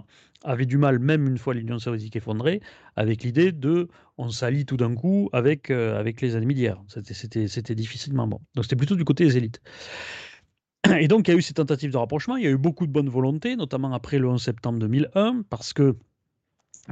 avait 0.44 0.66
du 0.66 0.78
mal, 0.78 0.98
même 0.98 1.26
une 1.26 1.38
fois 1.38 1.54
l'Union 1.54 1.78
soviétique 1.78 2.16
effondrée, 2.16 2.60
avec 2.96 3.22
l'idée 3.22 3.52
de 3.52 3.88
on 4.18 4.30
s'allie 4.30 4.66
tout 4.66 4.76
d'un 4.76 4.94
coup 4.94 5.30
avec, 5.32 5.70
euh, 5.70 5.98
avec 5.98 6.20
les 6.20 6.36
ennemis 6.36 6.54
d'hier. 6.54 6.82
C'était 6.88 7.74
difficilement 7.74 8.26
bon. 8.26 8.40
Donc 8.54 8.64
c'était 8.64 8.76
plutôt 8.76 8.96
du 8.96 9.04
côté 9.04 9.24
des 9.24 9.36
élites. 9.36 9.60
Et 11.00 11.08
donc, 11.08 11.28
il 11.28 11.32
y 11.32 11.34
a 11.34 11.36
eu 11.36 11.42
ces 11.42 11.54
tentatives 11.54 11.92
de 11.92 11.96
rapprochement. 11.96 12.36
Il 12.36 12.44
y 12.44 12.46
a 12.46 12.50
eu 12.50 12.58
beaucoup 12.58 12.86
de 12.86 12.92
bonne 12.92 13.08
volonté, 13.08 13.56
notamment 13.56 13.92
après 13.92 14.18
le 14.18 14.28
11 14.28 14.42
septembre 14.42 14.78
2001, 14.78 15.42
parce 15.48 15.72
que 15.72 15.96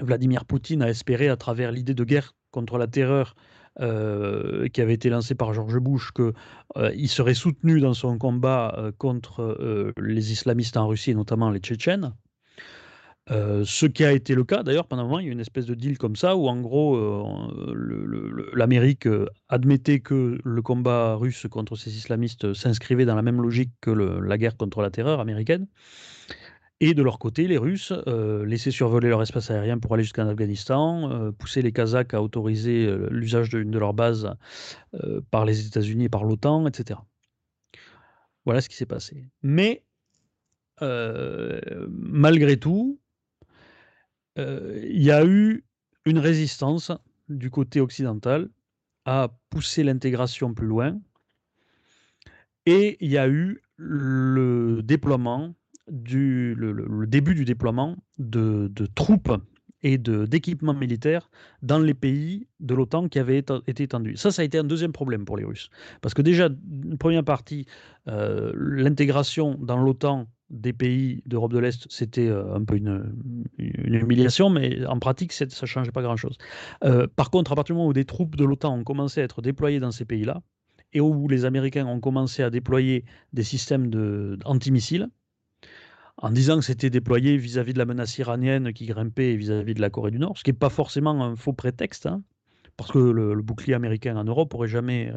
Vladimir 0.00 0.44
Poutine 0.44 0.82
a 0.82 0.88
espéré, 0.88 1.28
à 1.28 1.37
travers 1.37 1.72
l'idée 1.72 1.94
de 1.94 2.04
guerre 2.04 2.35
contre 2.50 2.78
la 2.78 2.87
terreur 2.87 3.35
euh, 3.80 4.68
qui 4.68 4.80
avait 4.80 4.94
été 4.94 5.11
lancée 5.11 5.35
par 5.35 5.52
George 5.52 5.78
Bush, 5.78 6.11
qu'il 6.12 6.32
euh, 6.78 7.06
serait 7.06 7.35
soutenu 7.35 7.80
dans 7.80 7.92
son 7.92 8.16
combat 8.16 8.74
euh, 8.78 8.92
contre 8.96 9.94
les 9.98 10.32
islamistes 10.32 10.76
en 10.76 10.88
Russie, 10.88 11.14
notamment 11.14 11.50
les 11.50 11.61
Tchétchènes. 11.61 12.14
Euh, 13.32 13.64
ce 13.64 13.86
qui 13.86 14.04
a 14.04 14.12
été 14.12 14.36
le 14.36 14.44
cas 14.44 14.62
d'ailleurs 14.62 14.86
pendant 14.86 15.02
un 15.02 15.06
moment, 15.06 15.18
il 15.18 15.26
y 15.26 15.28
a 15.28 15.32
une 15.32 15.40
espèce 15.40 15.66
de 15.66 15.74
deal 15.74 15.98
comme 15.98 16.14
ça 16.14 16.36
où 16.36 16.46
en 16.46 16.60
gros 16.60 16.94
euh, 16.96 18.52
l'Amérique 18.54 19.08
euh, 19.08 19.26
admettait 19.48 19.98
que 19.98 20.38
le 20.44 20.62
combat 20.62 21.16
russe 21.16 21.48
contre 21.50 21.74
ces 21.74 21.96
islamistes 21.96 22.54
s'inscrivait 22.54 23.04
dans 23.04 23.16
la 23.16 23.22
même 23.22 23.42
logique 23.42 23.72
que 23.80 23.90
la 23.90 24.38
guerre 24.38 24.56
contre 24.56 24.80
la 24.80 24.90
terreur 24.90 25.18
américaine. 25.18 25.66
Et 26.78 26.92
de 26.92 27.02
leur 27.02 27.18
côté, 27.18 27.48
les 27.48 27.56
Russes 27.56 27.90
laissaient 28.44 28.70
survoler 28.70 29.08
leur 29.08 29.22
espace 29.22 29.50
aérien 29.50 29.78
pour 29.78 29.94
aller 29.94 30.02
jusqu'en 30.02 30.28
Afghanistan, 30.28 31.32
poussaient 31.38 31.62
les 31.62 31.72
Kazakhs 31.72 32.12
à 32.12 32.20
autoriser 32.20 32.94
l'usage 33.08 33.48
d'une 33.48 33.70
de 33.70 33.78
leurs 33.78 33.94
bases 33.94 34.30
par 35.30 35.46
les 35.46 35.66
États-Unis 35.66 36.04
et 36.04 36.08
par 36.10 36.24
l'OTAN, 36.24 36.66
etc. 36.66 37.00
Voilà 38.44 38.60
ce 38.60 38.68
qui 38.68 38.76
s'est 38.76 38.84
passé. 38.84 39.24
Mais 39.42 39.84
malgré 40.82 42.58
tout, 42.58 43.00
il 44.37 45.03
y 45.03 45.11
a 45.11 45.25
eu 45.25 45.64
une 46.05 46.18
résistance 46.18 46.92
du 47.29 47.51
côté 47.51 47.81
occidental 47.81 48.49
à 49.05 49.29
pousser 49.51 49.85
l'intégration 49.85 50.53
plus 50.53 50.66
loin. 50.66 50.99
Et 52.66 52.96
il 53.01 53.11
y 53.11 53.18
a 53.18 53.29
eu 53.29 53.62
le 53.77 54.81
déploiement, 54.83 55.55
le, 55.87 57.05
début 57.07 57.35
du 57.35 57.44
déploiement 57.44 57.96
de, 58.18 58.68
troupes 58.94 59.33
et 59.83 59.99
d'équipements 59.99 60.75
militaires 60.75 61.31
dans 61.62 61.79
les 61.79 61.94
pays 61.94 62.49
de 62.59 62.75
l'OTAN 62.75 63.09
qui 63.09 63.20
avaient 63.20 63.38
été 63.38 63.85
étendus. 63.85 64.16
Ça, 64.16 64.33
ça 64.33 64.42
a 64.42 64.44
été 64.44 64.59
un 64.59 64.64
deuxième 64.64 64.92
problème 64.92 65.25
pour 65.25 65.37
les 65.37 65.44
Russes. 65.44 65.70
Parce 66.01 66.14
que 66.14 66.22
déjà, 66.22 66.49
une 66.49 66.99
première 66.99 67.25
partie, 67.25 67.66
euh, 68.09 68.53
l'intégration 68.57 69.57
dans 69.61 69.77
l'OTAN 69.77 70.27
des 70.50 70.72
pays 70.72 71.22
d'Europe 71.26 71.52
de 71.52 71.59
l'Est, 71.59 71.87
c'était 71.90 72.28
euh, 72.28 72.54
un 72.54 72.64
peu 72.64 72.76
une, 72.76 73.14
humiliation, 73.59 74.48
mais 74.50 74.85
en 74.87 74.98
pratique, 74.98 75.32
ça 75.32 75.44
ne 75.44 75.66
changeait 75.66 75.92
pas 75.92 76.02
grand-chose. 76.02 76.38
Euh, 76.85 77.06
par 77.16 77.30
contre, 77.30 77.52
à 77.52 77.54
partir 77.56 77.74
du 77.74 77.78
moment 77.78 77.88
où 77.88 77.92
des 77.92 78.04
troupes 78.04 78.37
de 78.37 78.44
l'OTAN 78.44 78.78
ont 78.78 78.85
commencé 78.85 79.20
à 79.20 79.24
être 79.24 79.42
déployées 79.42 79.80
dans 79.80 79.90
ces 79.90 80.04
pays-là, 80.04 80.42
et 80.92 81.00
où 81.00 81.28
les 81.28 81.44
Américains 81.44 81.87
ont 81.87 82.00
commencé 82.00 82.42
à 82.42 82.50
déployer 82.50 83.04
des 83.32 83.42
systèmes 83.42 84.38
antimissiles, 84.44 85.09
en 86.18 86.30
disant 86.30 86.59
que 86.59 86.64
c'était 86.64 86.90
déployé 86.90 87.37
vis-à-vis 87.37 87.74
de 87.74 87.78
la 87.78 87.85
menace 87.85 88.16
iranienne 88.18 88.72
qui 88.72 88.87
grimpait 88.87 89.37
vis-à-vis 89.37 89.74
de 89.74 89.80
la 89.80 89.90
Corée 89.90 90.11
du 90.11 90.18
Nord, 90.18 90.38
ce 90.38 90.44
qui 90.44 90.50
n'est 90.50 90.56
pas 90.56 90.70
forcément 90.70 91.22
un 91.22 91.37
faux 91.37 91.52
prétexte, 91.52 92.06
hein, 92.06 92.22
parce 92.76 92.92
que 92.92 92.98
le, 92.98 93.40
bouclier 93.42 93.74
américain 93.74 94.16
en 94.16 94.24
Europe 94.24 94.54
aurait 94.54 94.68
jamais, 94.68 95.12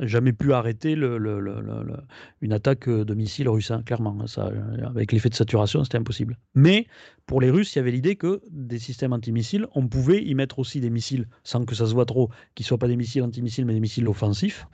jamais 0.00 0.32
pu 0.32 0.52
arrêter 0.52 0.92
une 0.92 2.52
attaque 2.52 2.88
de 2.88 3.14
missiles 3.14 3.48
russes, 3.48 3.70
hein, 3.70 3.82
clairement. 3.84 4.26
Ça, 4.26 4.50
avec 4.84 5.12
l'effet 5.12 5.28
de 5.28 5.34
saturation, 5.34 5.84
c'était 5.84 5.98
impossible. 5.98 6.38
Mais 6.54 6.86
pour 7.26 7.40
les 7.40 7.50
Russes, 7.50 7.74
il 7.74 7.78
y 7.78 7.80
avait 7.80 7.90
l'idée 7.90 8.16
que 8.16 8.40
des 8.50 8.78
systèmes 8.78 9.12
antimissiles, 9.12 9.66
on 9.74 9.88
pouvait 9.88 10.22
y 10.22 10.34
mettre 10.34 10.58
aussi 10.58 10.80
des 10.80 10.90
missiles, 10.90 11.28
sans 11.44 11.64
que 11.64 11.74
ça 11.74 11.86
se 11.86 11.94
voit 11.94 12.06
trop, 12.06 12.30
qui 12.54 12.62
ne 12.62 12.66
soient 12.66 12.78
pas 12.78 12.88
des 12.88 12.96
missiles 12.96 13.22
antimissiles, 13.22 13.64
mais 13.64 13.74
des 13.74 13.80
missiles 13.80 14.08
offensifs. 14.08 14.66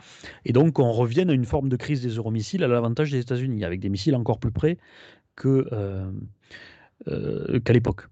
Et 0.45 0.53
donc, 0.53 0.79
on 0.79 0.93
revienne 0.93 1.31
à 1.31 1.35
une 1.35 1.47
forme 1.47 1.69
de 1.69 1.77
crise 1.77 2.03
des 2.03 2.17
euromissiles 2.17 2.65
à 2.65 2.69
l'avantage 2.69 3.11
des 3.11 3.19
États-Unis, 3.19 3.65
avec 3.65 3.81
des 3.81 3.89
missiles 3.89 4.17
encore 4.17 4.39
plus 4.39 4.53
près 4.53 4.79
euh, 5.47 6.11
euh, 7.09 7.61
qu'à 7.61 7.73
l'époque. 7.73 8.09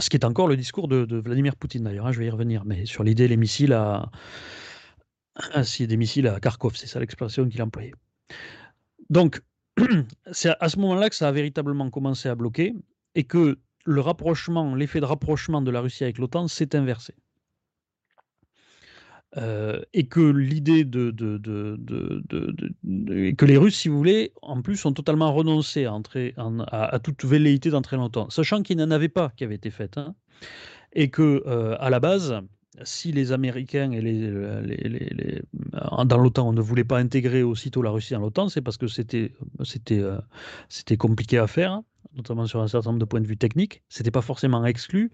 Ce 0.00 0.08
qui 0.08 0.16
est 0.16 0.24
encore 0.24 0.48
le 0.48 0.56
discours 0.56 0.88
de, 0.88 1.16
Vladimir 1.16 1.56
Poutine 1.56 1.84
d'ailleurs, 1.84 2.06
hein, 2.06 2.12
je 2.12 2.18
vais 2.18 2.26
y 2.26 2.30
revenir, 2.30 2.64
mais 2.64 2.86
sur 2.86 3.04
l'idée 3.04 3.28
des 3.28 3.36
missiles 3.36 3.72
à. 3.72 4.10
Ainsi, 5.54 5.86
des 5.86 5.96
missiles 5.96 6.26
à 6.26 6.40
Kharkov, 6.40 6.74
c'est 6.74 6.88
ça 6.88 6.98
l'expression 6.98 7.48
qu'il 7.48 7.60
a 7.60 7.64
employée. 7.64 7.94
Donc, 9.08 9.40
c'est 10.32 10.50
à 10.58 10.68
ce 10.68 10.78
moment-là 10.78 11.08
que 11.10 11.14
ça 11.14 11.28
a 11.28 11.32
véritablement 11.32 11.90
commencé 11.90 12.28
à 12.28 12.34
bloquer 12.34 12.74
et 13.14 13.22
que 13.22 13.58
le 13.84 14.00
rapprochement, 14.00 14.74
l'effet 14.74 15.00
de 15.00 15.04
rapprochement 15.04 15.62
de 15.62 15.70
la 15.70 15.80
Russie 15.80 16.02
avec 16.02 16.18
l'OTAN 16.18 16.48
s'est 16.48 16.74
inversé. 16.74 17.14
Et 19.36 20.06
que 20.06 20.20
l'idée 20.20 20.84
de, 20.84 21.10
que 23.32 23.44
les 23.44 23.56
Russes, 23.56 23.76
si 23.76 23.88
vous 23.88 23.96
voulez, 23.96 24.32
en 24.42 24.62
plus, 24.62 24.84
ont 24.86 24.92
totalement 24.92 25.32
renoncé 25.32 25.84
à, 25.84 25.92
entrer 25.92 26.34
à, 26.36 26.98
toute 26.98 27.24
velléité 27.24 27.70
d'entrer 27.70 27.96
l'OTAN, 27.96 28.30
sachant 28.30 28.62
qu'il 28.62 28.78
n'en 28.78 28.90
avait 28.90 29.08
pas 29.08 29.32
qui 29.36 29.44
avait 29.44 29.56
été 29.56 29.70
faite, 29.70 29.98
hein, 29.98 30.14
et 30.94 31.10
que 31.10 31.44
à 31.78 31.90
la 31.90 32.00
base, 32.00 32.40
si 32.84 33.12
les 33.12 33.32
Américains 33.32 33.92
et 33.92 34.00
les, 34.00 35.42
dans 36.06 36.18
l'OTAN 36.18 36.52
ne 36.52 36.60
voulait 36.60 36.84
pas 36.84 36.98
intégrer 36.98 37.42
aussitôt 37.42 37.82
la 37.82 37.90
Russie 37.90 38.14
dans 38.14 38.20
l'OTAN, 38.20 38.48
c'est 38.48 38.62
parce 38.62 38.78
que 38.78 38.86
c'était 38.86 39.32
c'était 39.62 40.02
c'était 40.68 40.96
compliqué 40.96 41.38
à 41.38 41.46
faire 41.46 41.82
notamment 42.18 42.46
sur 42.46 42.60
un 42.60 42.68
certain 42.68 42.90
nombre 42.90 42.98
de 42.98 43.04
points 43.04 43.20
de 43.20 43.26
vue 43.26 43.38
techniques. 43.38 43.82
Ce 43.88 44.00
n'était 44.00 44.10
pas 44.10 44.20
forcément 44.20 44.64
exclu, 44.66 45.10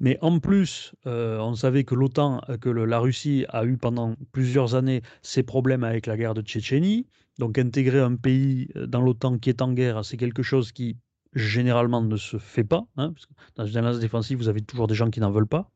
mais 0.00 0.16
en 0.22 0.38
plus, 0.38 0.94
euh, 1.06 1.38
on 1.40 1.54
savait 1.54 1.84
que 1.84 1.94
l'OTAN, 1.94 2.40
euh, 2.48 2.56
que 2.56 2.70
la 2.70 2.98
Russie 2.98 3.44
a 3.50 3.66
eu 3.66 3.76
pendant 3.76 4.14
plusieurs 4.32 4.74
années 4.74 5.02
ses 5.20 5.42
problèmes 5.42 5.84
avec 5.84 6.06
la 6.06 6.16
guerre 6.16 6.34
de 6.34 6.40
Tchétchénie. 6.40 7.06
Donc 7.38 7.58
intégrer 7.58 8.00
un 8.00 8.14
pays 8.14 8.68
euh, 8.76 8.86
dans 8.86 9.02
l'OTAN 9.02 9.38
qui 9.38 9.50
est 9.50 9.60
en 9.60 9.72
guerre, 9.72 10.04
c'est 10.04 10.16
quelque 10.16 10.42
chose 10.42 10.72
qui 10.72 10.96
généralement 11.34 12.00
ne 12.00 12.16
se 12.16 12.38
fait 12.38 12.64
pas. 12.64 12.86
Hein, 12.96 13.12
dans 13.56 13.66
une 13.66 13.76
alliance 13.76 13.98
défensive, 13.98 14.38
vous 14.38 14.48
avez 14.48 14.62
toujours 14.62 14.86
des 14.86 14.94
gens 14.94 15.10
qui 15.10 15.20
n'en 15.20 15.32
veulent 15.32 15.48
pas. 15.48 15.68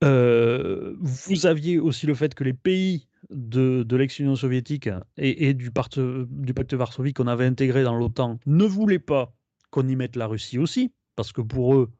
vous 0.00 1.46
aviez 1.46 1.80
aussi 1.80 2.06
le 2.06 2.14
fait 2.14 2.34
que 2.34 2.44
les 2.44 2.52
pays 2.54 3.08
de, 3.30 3.96
l'ex-Union 3.96 4.36
soviétique 4.36 4.88
et, 5.16 5.52
du, 5.54 5.70
du, 5.70 6.54
pacte 6.54 6.74
Varsovie 6.74 7.12
qu'on 7.12 7.26
avait 7.26 7.46
intégré 7.46 7.82
dans 7.82 7.96
l'OTAN 7.96 8.38
ne 8.46 8.64
voulaient 8.64 9.00
pas 9.00 9.34
qu'on 9.70 9.86
y 9.88 9.96
mette 9.96 10.16
la 10.16 10.26
Russie 10.26 10.58
aussi, 10.58 10.92
parce 11.16 11.32
que 11.32 11.40
pour 11.40 11.74
eux, 11.74 11.90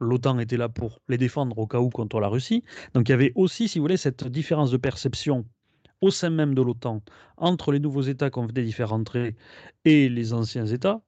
l'OTAN 0.00 0.38
était 0.38 0.56
là 0.56 0.68
pour 0.68 1.00
les 1.08 1.18
défendre 1.18 1.58
au 1.58 1.66
cas 1.66 1.80
où 1.80 1.90
contre 1.90 2.20
la 2.20 2.28
Russie. 2.28 2.64
Donc 2.94 3.08
il 3.08 3.12
y 3.12 3.14
avait 3.14 3.32
aussi, 3.34 3.68
si 3.68 3.78
vous 3.78 3.84
voulez, 3.84 3.96
cette 3.96 4.26
différence 4.26 4.70
de 4.70 4.76
perception 4.76 5.44
au 6.00 6.10
sein 6.10 6.30
même 6.30 6.54
de 6.54 6.62
l'OTAN 6.62 7.02
entre 7.36 7.72
les 7.72 7.80
nouveaux 7.80 8.02
États 8.02 8.30
qu'on 8.30 8.46
venait 8.46 8.62
d'y 8.62 8.72
faire 8.72 8.92
entrer 8.92 9.34
et 9.84 10.08
les 10.08 10.32
anciens 10.32 10.66
États 10.66 11.00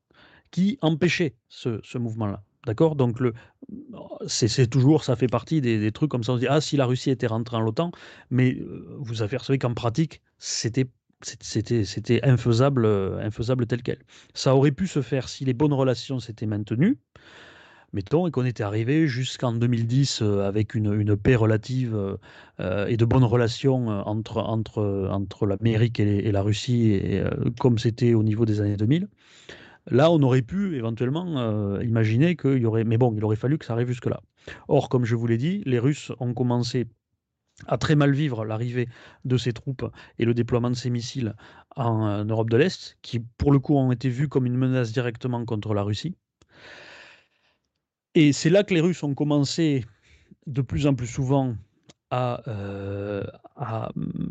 qui 0.51 0.79
empêchait 0.81 1.37
ce, 1.49 1.99
mouvement-là. 1.99 2.43
D'accord? 2.67 2.97
Donc, 2.97 3.21
le, 3.21 3.35
c'est, 4.27 4.69
toujours, 4.69 5.05
ça 5.05 5.15
fait 5.15 5.29
partie 5.29 5.61
des, 5.61 5.93
trucs 5.93 6.11
comme 6.11 6.25
ça. 6.25 6.33
On 6.33 6.35
se 6.37 6.41
dit, 6.41 6.49
ah, 6.49 6.61
si 6.61 6.77
la 6.77 6.87
Russie 6.87 7.11
était 7.11 7.29
rentrée 7.29 7.57
dans 7.57 7.63
l'OTAN, 7.63 7.93
mais 8.31 8.57
euh, 8.57 8.97
vous 8.99 9.23
apercevez 9.23 9.59
qu'en 9.59 9.75
pratique, 9.75 10.21
c'était 10.39 10.89
c'était 11.23 12.21
infaisable, 12.23 12.85
euh, 12.85 13.19
infaisable 13.25 13.67
tel 13.67 13.83
quel. 13.83 13.99
Ça 14.35 14.55
aurait 14.55 14.73
pu 14.73 14.87
se 14.87 15.03
faire 15.03 15.29
si 15.29 15.45
les 15.45 15.53
bonnes 15.53 15.73
relations 15.73 16.19
s'étaient 16.19 16.47
maintenues, 16.47 16.99
mettons, 17.93 18.27
et 18.27 18.31
qu'on 18.31 18.45
était 18.45 18.63
arrivé 18.63 19.07
jusqu'en 19.07 19.53
2010 19.53 20.23
euh, 20.23 20.47
avec 20.47 20.75
une, 20.75 20.93
une, 20.95 21.17
paix 21.17 21.37
relative 21.37 21.95
euh, 22.61 22.87
et 22.87 22.97
de 22.97 23.05
bonnes 23.05 23.25
relations 23.25 23.89
entre, 23.89 24.39
entre, 24.39 25.09
entre 25.11 25.47
l'Amérique 25.47 26.01
et, 26.01 26.33
la 26.33 26.43
Russie, 26.43 27.01
comme 27.59 27.79
c'était 27.79 28.15
au 28.15 28.23
niveau 28.23 28.47
des 28.47 28.61
années 28.61 28.77
2000. 28.77 29.09
Là, 29.91 30.11
on 30.11 30.23
aurait 30.23 30.43
pu 30.43 30.77
éventuellement 30.77 31.81
imaginer 31.81 32.37
qu'il 32.37 32.59
y 32.59 32.67
aurait... 32.67 32.85
Mais 32.85 32.99
bon, 32.99 33.15
il 33.17 33.25
aurait 33.25 33.37
fallu 33.37 33.59
que 33.59 33.65
ça 33.65 33.73
arrive 33.73 33.89
jusque-là. 33.89 34.21
Or, 34.69 34.89
comme 34.89 35.05
je 35.05 35.17
vous 35.17 35.27
l'ai 35.27 35.39
dit, 35.39 35.63
les 35.65 35.79
Russes 35.79 36.13
ont 36.21 36.35
commencé 36.35 36.87
à 37.67 37.79
très 37.79 37.95
mal 37.95 38.13
vivre 38.13 38.45
l'arrivée 38.45 38.89
de 39.25 39.37
ces 39.37 39.53
troupes 39.53 39.91
et 40.19 40.25
le 40.25 40.35
déploiement 40.35 40.71
de 40.71 40.77
ces 40.77 40.91
missiles 40.91 41.35
en 41.77 42.07
euh, 42.07 42.25
Europe 42.25 42.51
de 42.51 42.57
l'Est, 42.57 42.99
qui 43.03 43.21
pour 43.21 43.53
le 43.53 43.59
coup 43.59 43.77
ont 43.77 43.93
été 43.93 44.09
vus 44.09 44.29
comme 44.29 44.47
une 44.47 44.57
menace 44.57 44.93
directement 44.93 45.45
contre 45.45 45.75
la 45.75 45.83
Russie. 45.83 46.17
Et 48.15 48.33
c'est 48.33 48.51
là 48.51 48.65
que 48.65 48.75
les 48.75 48.81
Russes 48.81 49.03
ont 49.03 49.15
commencé 49.15 49.85
de 50.47 50.63
plus 50.63 50.87
en 50.87 50.95
plus 50.95 51.07
souvent 51.07 51.55
à, 52.13 52.43
euh, 52.49 53.23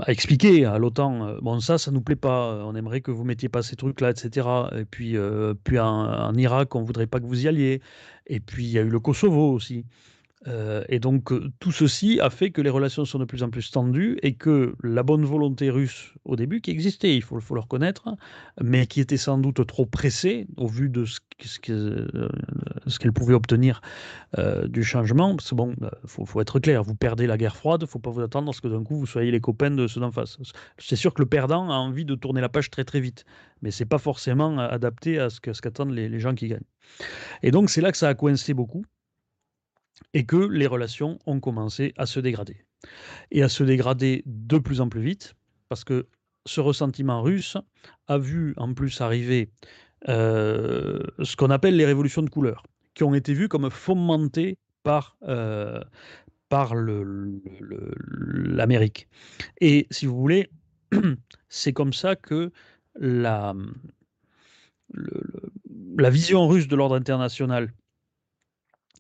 expliquer 0.08 0.66
à 0.66 0.78
l'OTAN 0.78 1.26
euh, 1.26 1.40
bon 1.42 1.62
ça 1.62 1.78
ça 1.78 1.92
nous 1.92 2.02
plaît 2.02 2.18
pas 2.18 2.62
on 2.66 2.76
aimerait 2.76 3.00
que 3.00 3.10
vous 3.10 3.24
mettiez 3.24 3.48
pas 3.48 3.64
ces 3.64 3.78
trucs 3.78 4.02
là 4.02 4.10
etc 4.10 4.46
et 4.76 4.84
puis 4.84 5.16
puis 5.64 5.80
en, 5.80 5.88
en, 5.88 6.36
Irak 6.36 6.76
on 6.76 6.82
voudrait 6.82 7.08
pas 7.08 7.22
que 7.22 7.26
vous 7.26 7.46
y 7.46 7.48
alliez 7.48 7.82
et 8.28 8.42
puis 8.42 8.66
il 8.66 8.72
y 8.72 8.80
a 8.80 8.82
eu 8.82 8.90
le 8.90 9.00
Kosovo 9.00 9.54
aussi 9.54 9.86
euh, 10.48 10.86
et 10.88 11.00
donc 11.00 11.34
euh, 11.34 11.52
tout 11.60 11.74
ceci 11.74 12.22
a 12.22 12.30
fait 12.30 12.52
que 12.52 12.62
les 12.62 12.70
relations 12.70 13.04
sont 13.04 13.20
de 13.20 13.26
plus 13.26 13.44
en 13.44 13.50
plus 13.50 13.72
tendues 13.72 14.18
et 14.24 14.36
que 14.36 14.74
la 14.84 15.04
bonne 15.04 15.26
volonté 15.26 15.70
russe 15.70 16.14
au 16.24 16.38
début, 16.38 16.62
qui 16.62 16.72
existait, 16.72 17.16
il 17.16 17.22
faut, 17.22 17.40
faut 17.42 17.56
le 17.56 17.60
reconnaître, 17.60 18.08
mais 18.62 18.88
qui 18.88 19.02
était 19.02 19.18
sans 19.18 19.38
doute 19.38 19.66
trop 19.68 19.86
pressée 19.86 20.48
au 20.56 20.68
vu 20.68 20.90
de 20.90 21.04
ce, 21.04 21.20
euh, 21.70 22.30
qu'elle 23.00 23.12
pouvait 23.12 23.34
obtenir 23.34 23.82
du 24.66 24.84
changement. 24.84 25.36
Parce 25.36 25.50
que 25.50 25.56
bon, 25.56 25.76
faut, 26.06 26.26
faut, 26.26 26.40
être 26.40 26.60
clair, 26.60 26.84
vous 26.84 26.96
perdez 26.96 27.28
la 27.28 27.38
guerre 27.38 27.56
froide, 27.56 27.86
faut 27.86 28.00
pas 28.00 28.12
vous 28.12 28.22
attendre 28.22 28.50
à 28.50 28.54
ce 28.54 28.62
que 28.62 28.68
d'un 28.68 28.84
coup 28.84 28.96
vous 28.96 29.08
soyez 29.08 29.32
les 29.32 29.42
copains 29.42 29.72
de 29.72 29.88
ceux 29.88 30.00
d'en 30.00 30.12
face. 30.12 30.38
C'est 30.78 30.96
sûr 30.96 31.14
que 31.14 31.22
le 31.22 31.28
perdant 31.28 31.70
a 31.70 31.76
envie 31.76 32.06
de 32.06 32.16
tourner 32.16 32.40
la 32.40 32.50
page 32.50 32.70
très 32.70 32.86
très 32.86 33.02
vite, 33.02 33.26
mais 33.62 33.72
c'est 33.72 33.86
pas 33.86 33.98
forcément 33.98 34.58
adapté 34.60 35.20
à 35.20 35.30
ce 35.30 35.40
qu'attendent 35.40 35.92
les, 35.92 36.08
les 36.08 36.20
gens 36.20 36.36
qui 36.36 36.48
gagnent. 36.48 36.60
Et 37.44 37.52
donc 37.52 37.70
c'est 37.70 37.82
là 37.82 37.92
que 37.92 37.98
ça 37.98 38.08
a 38.08 38.14
coincé 38.14 38.54
beaucoup 38.54 38.86
et 40.14 40.26
que 40.26 40.38
les 40.38 40.68
relations 40.68 41.20
ont 41.26 41.40
commencé 41.40 41.94
à 41.98 42.06
se 42.06 42.20
dégrader. 42.20 42.66
Et 43.32 43.44
à 43.44 43.50
se 43.50 43.64
dégrader 43.64 44.24
de 44.26 44.58
plus 44.58 44.82
en 44.82 44.90
plus 44.90 45.02
vite, 45.02 45.36
parce 45.68 45.84
que 45.84 46.08
ce 46.46 46.62
ressentiment 46.62 47.22
russe 47.22 47.58
a 48.08 48.18
vu 48.18 48.54
en 48.58 48.74
plus 48.74 49.02
arriver 49.02 49.52
euh, 50.08 51.04
ce 51.22 51.36
qu'on 51.36 51.50
appelle 51.50 51.76
les 51.76 51.86
révolutions 51.86 52.22
de 52.22 52.30
couleur, 52.30 52.64
qui 52.94 53.04
ont 53.04 53.14
été 53.14 53.34
vues 53.34 53.50
comme 53.50 53.70
fomentées 53.70 54.58
par, 54.84 55.18
euh, 55.28 55.82
par 56.48 56.74
l'Amérique. 58.36 59.08
Et 59.60 59.88
si 59.92 60.06
vous 60.06 60.18
voulez, 60.18 60.50
c'est 61.50 61.74
comme 61.74 61.94
ça 61.94 62.16
que 62.16 62.52
la, 62.96 63.54
la 65.98 66.10
vision 66.10 66.48
russe 66.48 66.68
de 66.68 66.76
l'ordre 66.76 66.96
international 66.96 67.72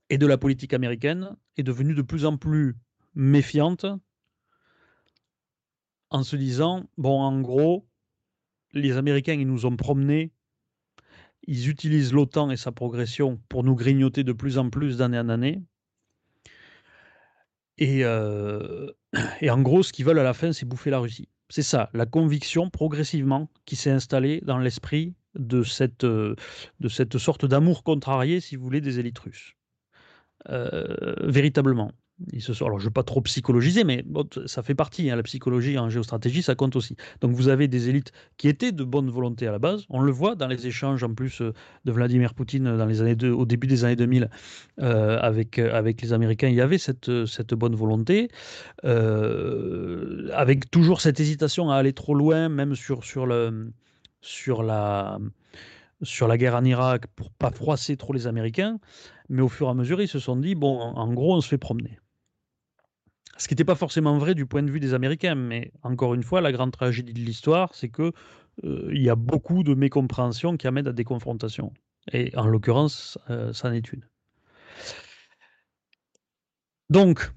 et 0.09 0.17
de 0.17 0.25
la 0.25 0.37
politique 0.37 0.73
américaine 0.73 1.35
est 1.57 1.63
devenue 1.63 1.93
de 1.93 2.01
plus 2.01 2.25
en 2.25 2.37
plus 2.37 2.75
méfiante 3.15 3.85
en 6.09 6.23
se 6.23 6.35
disant, 6.35 6.89
bon, 6.97 7.21
en 7.21 7.39
gros, 7.41 7.87
les 8.73 8.97
Américains, 8.97 9.33
ils 9.33 9.47
nous 9.47 9.65
ont 9.65 9.75
promenés, 9.75 10.31
ils 11.43 11.69
utilisent 11.69 12.13
l'OTAN 12.13 12.49
et 12.49 12.57
sa 12.57 12.71
progression 12.71 13.39
pour 13.49 13.63
nous 13.63 13.75
grignoter 13.75 14.23
de 14.23 14.33
plus 14.33 14.57
en 14.57 14.69
plus 14.69 14.97
d'année 14.97 15.19
en 15.19 15.29
année. 15.29 15.61
Et, 17.77 18.03
euh, 18.03 18.91
en 19.47 19.61
gros, 19.61 19.83
ce 19.83 19.93
qu'ils 19.93 20.05
veulent 20.05 20.19
à 20.19 20.23
la 20.23 20.33
fin, 20.33 20.51
c'est 20.51 20.65
bouffer 20.65 20.89
la 20.89 20.99
Russie. 20.99 21.29
C'est 21.49 21.63
ça, 21.63 21.89
la 21.93 22.05
conviction 22.05 22.69
progressivement 22.69 23.49
qui 23.65 23.75
s'est 23.75 23.89
installée 23.89 24.41
dans 24.41 24.59
l'esprit 24.59 25.15
de 25.35 25.63
cette, 25.63 26.05
de 26.05 26.35
cette 26.89 27.17
sorte 27.17 27.45
d'amour 27.45 27.83
contrarié, 27.83 28.39
si 28.39 28.55
vous 28.55 28.63
voulez, 28.63 28.81
des 28.81 28.99
élites 28.99 29.19
russes. 29.19 29.55
Euh, 30.49 31.15
véritablement. 31.21 31.91
Ils 32.33 32.41
se 32.41 32.53
sont... 32.53 32.65
Alors, 32.65 32.79
je 32.79 32.83
ne 32.85 32.89
veux 32.89 32.93
pas 32.93 33.03
trop 33.03 33.21
psychologiser, 33.21 33.83
mais 33.83 34.03
ça 34.45 34.61
fait 34.63 34.75
partie. 34.75 35.09
Hein, 35.09 35.15
la 35.15 35.23
psychologie 35.23 35.77
en 35.77 35.89
géostratégie, 35.89 36.41
ça 36.41 36.55
compte 36.55 36.75
aussi. 36.75 36.95
Donc, 37.21 37.31
vous 37.31 37.47
avez 37.47 37.67
des 37.67 37.89
élites 37.89 38.11
qui 38.37 38.47
étaient 38.47 38.71
de 38.71 38.83
bonne 38.83 39.09
volonté 39.09 39.47
à 39.47 39.51
la 39.51 39.59
base. 39.59 39.85
On 39.89 40.01
le 40.01 40.11
voit 40.11 40.35
dans 40.35 40.47
les 40.47 40.67
échanges, 40.67 41.03
en 41.03 41.13
plus, 41.13 41.41
euh, 41.41 41.53
de 41.85 41.91
Vladimir 41.91 42.33
Poutine 42.33 42.77
dans 42.77 42.85
les 42.85 43.01
années 43.01 43.15
au 43.29 43.45
début 43.45 43.67
des 43.67 43.85
années 43.85 43.95
2000 43.95 44.29
euh, 44.81 45.19
avec, 45.21 45.59
avec 45.59 46.01
les 46.01 46.13
Américains. 46.13 46.49
Il 46.49 46.55
y 46.55 46.61
avait 46.61 46.77
cette, 46.77 47.25
cette 47.25 47.53
bonne 47.53 47.75
volonté, 47.75 48.29
avec 48.83 50.71
toujours 50.71 51.01
cette 51.01 51.19
hésitation 51.19 51.69
à 51.69 51.75
aller 51.75 51.93
trop 51.93 52.15
loin, 52.15 52.49
même 52.49 52.75
sur, 52.75 53.03
sur, 53.03 53.25
le, 53.25 53.71
sur 54.21 54.63
la 54.63 55.19
sur 56.01 56.27
la 56.27 56.37
guerre 56.37 56.55
en 56.55 56.63
Irak 56.63 57.07
pour 57.15 57.31
pas 57.31 57.51
froisser 57.51 57.97
trop 57.97 58.13
les 58.13 58.27
Américains, 58.27 58.79
mais 59.29 59.41
au 59.41 59.47
fur 59.47 59.67
et 59.67 59.69
à 59.69 59.73
mesure, 59.73 60.01
ils 60.01 60.07
se 60.07 60.19
sont 60.19 60.35
dit, 60.35 60.55
bon, 60.55 60.79
en 60.79 61.13
gros, 61.13 61.35
on 61.35 61.41
se 61.41 61.47
fait 61.47 61.57
promener. 61.57 61.99
Ce 63.37 63.47
qui 63.47 63.53
n'était 63.53 63.65
pas 63.65 63.75
forcément 63.75 64.17
vrai 64.17 64.35
du 64.35 64.45
point 64.45 64.63
de 64.63 64.69
vue 64.69 64.81
des 64.81 64.93
Américains, 64.93 65.35
mais 65.35 65.71
encore 65.83 66.13
une 66.13 66.23
fois, 66.23 66.41
la 66.41 66.51
grande 66.51 66.71
tragédie 66.71 67.13
de 67.13 67.19
l'histoire, 67.19 67.73
c'est 67.73 67.89
que 67.89 68.11
euh, 68.65 68.89
il 68.91 69.01
y 69.01 69.09
a 69.09 69.15
beaucoup 69.15 69.63
de 69.63 69.73
mécompréhension 69.73 70.57
qui 70.57 70.67
amènent 70.67 70.87
à 70.87 70.91
des 70.91 71.05
confrontations. 71.05 71.71
Et 72.11 72.35
en 72.35 72.47
l'occurrence, 72.47 73.17
euh, 73.29 73.53
ça 73.53 73.69
en 73.69 73.73
est 73.73 73.93
une. 73.93 74.03
Donc, 76.89 77.31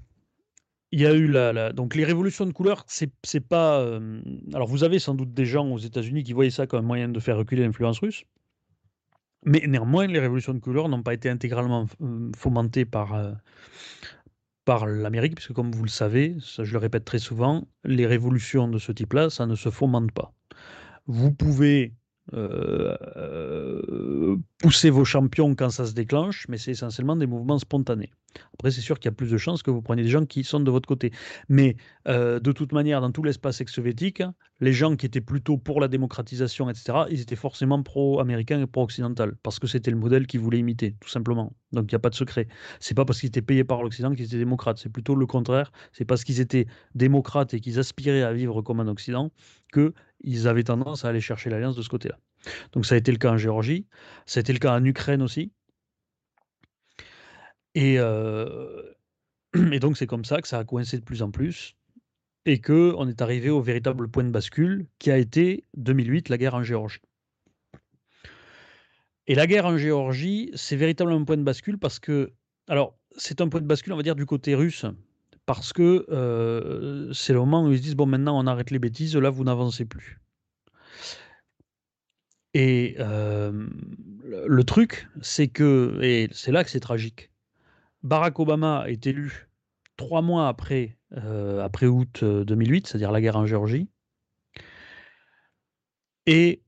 il 0.91 0.99
y 0.99 1.05
a 1.05 1.13
eu 1.13 1.27
la, 1.27 1.73
donc 1.73 1.95
les 1.95 2.05
révolutions 2.05 2.45
de 2.45 2.51
couleur, 2.51 2.83
c'est, 2.87 3.09
pas. 3.39 3.79
Euh, 3.79 4.21
alors 4.53 4.67
vous 4.67 4.83
avez 4.83 4.99
sans 4.99 5.15
doute 5.15 5.33
des 5.33 5.45
gens 5.45 5.67
aux 5.69 5.79
États-Unis 5.79 6.23
qui 6.23 6.33
voyaient 6.33 6.51
ça 6.51 6.67
comme 6.67 6.79
un 6.79 6.87
moyen 6.87 7.09
de 7.09 7.19
faire 7.19 7.37
reculer 7.37 7.63
l'influence 7.63 7.99
russe. 7.99 8.25
Mais 9.45 9.63
néanmoins, 9.67 10.07
les 10.07 10.19
révolutions 10.19 10.53
de 10.53 10.59
couleur 10.59 10.89
n'ont 10.89 11.03
pas 11.03 11.13
été 11.13 11.29
intégralement 11.29 11.87
euh, 12.01 12.31
fomentées 12.35 12.85
par, 12.85 13.13
euh, 13.13 13.31
par 14.65 14.85
l'Amérique, 14.85 15.35
puisque 15.35 15.53
comme 15.53 15.71
vous 15.71 15.83
le 15.83 15.89
savez, 15.89 16.37
je 16.39 16.71
le 16.71 16.77
répète 16.77 17.05
très 17.05 17.19
souvent, 17.19 17.67
les 17.83 18.05
révolutions 18.05 18.67
de 18.67 18.77
ce 18.77 18.91
type-là, 18.91 19.29
ça 19.29 19.45
ne 19.45 19.55
se 19.55 19.69
fomente 19.69 20.11
pas. 20.11 20.33
Vous 21.07 21.31
pouvez 21.33 21.93
euh, 22.31 22.95
poussez 24.59 24.89
vos 24.89 25.03
champions 25.03 25.55
quand 25.55 25.69
ça 25.69 25.85
se 25.85 25.93
déclenche, 25.93 26.45
mais 26.47 26.57
c'est 26.57 26.71
essentiellement 26.71 27.15
des 27.15 27.27
mouvements 27.27 27.59
spontanés. 27.59 28.11
Après, 28.55 28.71
c'est 28.71 28.81
sûr 28.81 28.99
qu'il 28.99 29.09
y 29.09 29.13
a 29.13 29.15
plus 29.15 29.29
de 29.29 29.37
chances 29.37 29.61
que 29.61 29.69
vous 29.69 29.81
preniez 29.81 30.03
des 30.03 30.09
gens 30.09 30.25
qui 30.25 30.43
sont 30.43 30.59
de 30.59 30.71
votre 30.71 30.87
côté. 30.87 31.11
Mais 31.49 31.75
euh, 32.07 32.39
de 32.39 32.51
toute 32.51 32.71
manière, 32.71 33.01
dans 33.01 33.11
tout 33.11 33.23
l'espace 33.23 33.61
ex-soviétique, 33.61 34.23
les 34.59 34.73
gens 34.73 34.95
qui 34.95 35.05
étaient 35.05 35.21
plutôt 35.21 35.57
pour 35.57 35.79
la 35.81 35.87
démocratisation, 35.87 36.69
etc., 36.69 36.99
ils 37.11 37.21
étaient 37.21 37.35
forcément 37.35 37.83
pro-américains 37.83 38.61
et 38.61 38.67
pro-occidental, 38.67 39.35
parce 39.43 39.59
que 39.59 39.67
c'était 39.67 39.91
le 39.91 39.97
modèle 39.97 40.25
qu'ils 40.25 40.39
voulaient 40.39 40.59
imiter, 40.59 40.95
tout 40.99 41.09
simplement. 41.09 41.53
Donc 41.73 41.91
il 41.91 41.95
n'y 41.95 41.97
a 41.97 41.99
pas 41.99 42.09
de 42.09 42.15
secret. 42.15 42.47
C'est 42.79 42.95
pas 42.95 43.05
parce 43.05 43.19
qu'ils 43.19 43.27
étaient 43.27 43.41
payés 43.41 43.63
par 43.63 43.83
l'Occident 43.83 44.13
qu'ils 44.13 44.25
étaient 44.25 44.37
démocrates, 44.37 44.77
c'est 44.77 44.89
plutôt 44.91 45.15
le 45.15 45.25
contraire. 45.25 45.71
C'est 45.91 46.05
parce 46.05 46.23
qu'ils 46.23 46.39
étaient 46.39 46.67
démocrates 46.95 47.53
et 47.53 47.59
qu'ils 47.59 47.79
aspiraient 47.79 48.23
à 48.23 48.33
vivre 48.33 48.61
comme 48.61 48.79
un 48.79 48.87
Occident 48.87 49.31
qu'ils 50.23 50.47
avaient 50.47 50.63
tendance 50.63 51.05
à 51.05 51.09
aller 51.09 51.21
chercher 51.21 51.49
l'alliance 51.49 51.75
de 51.75 51.81
ce 51.81 51.89
côté-là. 51.89 52.17
Donc 52.71 52.85
ça 52.85 52.95
a 52.95 52.97
été 52.97 53.11
le 53.11 53.17
cas 53.17 53.31
en 53.31 53.37
Géorgie, 53.37 53.85
ça 54.25 54.39
a 54.39 54.41
été 54.41 54.53
le 54.53 54.59
cas 54.59 54.73
en 54.73 54.83
Ukraine 54.83 55.21
aussi. 55.21 55.51
Et, 57.75 57.95
euh, 57.97 58.93
donc 59.81 59.97
c'est 59.97 60.07
comme 60.07 60.25
ça 60.25 60.41
que 60.41 60.47
ça 60.47 60.59
a 60.59 60.63
coincé 60.63 60.97
de 60.97 61.03
plus 61.03 61.21
en 61.21 61.31
plus 61.31 61.75
et 62.45 62.59
que 62.59 62.93
on 62.97 63.07
est 63.07 63.21
arrivé 63.21 63.49
au 63.49 63.61
véritable 63.61 64.09
point 64.09 64.23
de 64.23 64.29
bascule 64.29 64.87
qui 64.99 65.11
a 65.11 65.17
été 65.17 65.65
2008, 65.77 66.29
la 66.29 66.37
guerre 66.37 66.55
en 66.55 66.63
Géorgie. 66.63 66.99
Et 69.27 69.35
la 69.35 69.47
guerre 69.47 69.65
en 69.65 69.77
Géorgie, 69.77 70.51
c'est 70.53 70.75
véritablement 70.75 71.21
un 71.21 71.23
point 71.23 71.37
de 71.37 71.43
bascule 71.43 71.77
parce 71.77 71.99
que, 71.99 72.33
alors, 72.67 72.97
c'est 73.15 73.39
un 73.39 73.47
point 73.47 73.61
de 73.61 73.65
bascule, 73.65 73.93
on 73.93 73.97
va 73.97 74.03
dire, 74.03 74.15
du 74.15 74.25
côté 74.25 74.53
russe, 74.53 74.85
parce 75.45 75.73
que 75.73 76.05
euh, 76.09 77.11
c'est 77.13 77.33
le 77.33 77.39
moment 77.39 77.65
où 77.65 77.71
ils 77.71 77.77
se 77.77 77.83
disent 77.83 77.95
bon, 77.95 78.05
maintenant 78.05 78.39
on 78.39 78.47
arrête 78.47 78.71
les 78.71 78.79
bêtises, 78.79 79.15
là 79.15 79.29
vous 79.29 79.43
n'avancez 79.43 79.85
plus. 79.85 80.19
Et 82.53 82.95
le 82.99 84.63
truc, 84.63 85.07
c'est 85.21 85.47
que, 85.47 85.99
et 86.03 86.29
c'est 86.31 86.51
là 86.51 86.63
que 86.63 86.69
c'est 86.69 86.79
tragique, 86.79 87.31
Barack 88.03 88.39
Obama 88.39 88.83
est 88.87 89.07
élu 89.07 89.49
trois 89.97 90.21
mois 90.21 90.47
après, 90.47 90.97
après 91.11 91.87
août 91.87 92.23
2008, 92.23 92.87
c'est-à-dire 92.87 93.11
la 93.11 93.21
guerre 93.21 93.37
en 93.37 93.47
Géorgie. 93.47 93.89
Et, 96.27 96.61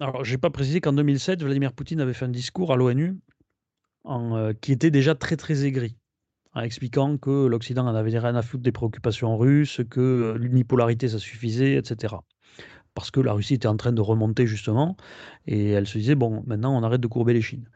alors, 0.00 0.24
je 0.24 0.32
n'ai 0.32 0.38
pas 0.38 0.50
précisé 0.50 0.80
qu'en 0.80 0.92
2007, 0.92 1.42
Vladimir 1.42 1.72
Poutine 1.72 2.00
avait 2.00 2.14
fait 2.14 2.24
un 2.24 2.28
discours 2.28 2.72
à 2.72 2.76
l'ONU 2.76 3.16
qui 4.60 4.70
était 4.70 4.92
déjà 4.92 5.16
très 5.16 5.36
très 5.36 5.64
aigri, 5.64 5.96
en 6.56 6.62
expliquant 6.62 7.18
que 7.18 7.46
l'Occident 7.46 7.86
en 7.86 7.94
avait 7.94 8.18
rien 8.18 8.34
à 8.34 8.42
foutre 8.42 8.64
des 8.64 8.72
préoccupations 8.72 9.36
russes, 9.36 9.82
que 9.88 10.34
l'unipolarité 10.38 11.08
ça 11.08 11.18
suffisait, 11.18 11.74
etc 11.76 12.16
parce 12.96 13.10
que 13.10 13.20
la 13.20 13.34
Russie 13.34 13.54
était 13.54 13.68
en 13.68 13.76
train 13.76 13.92
de 13.92 14.00
remonter 14.00 14.46
justement, 14.46 14.96
et 15.46 15.68
elle 15.68 15.86
se 15.86 15.98
disait, 15.98 16.14
bon, 16.14 16.42
maintenant 16.46 16.74
on 16.74 16.82
arrête 16.82 17.02
de 17.02 17.06
courber 17.06 17.34
les 17.34 17.42
chines. 17.42 17.68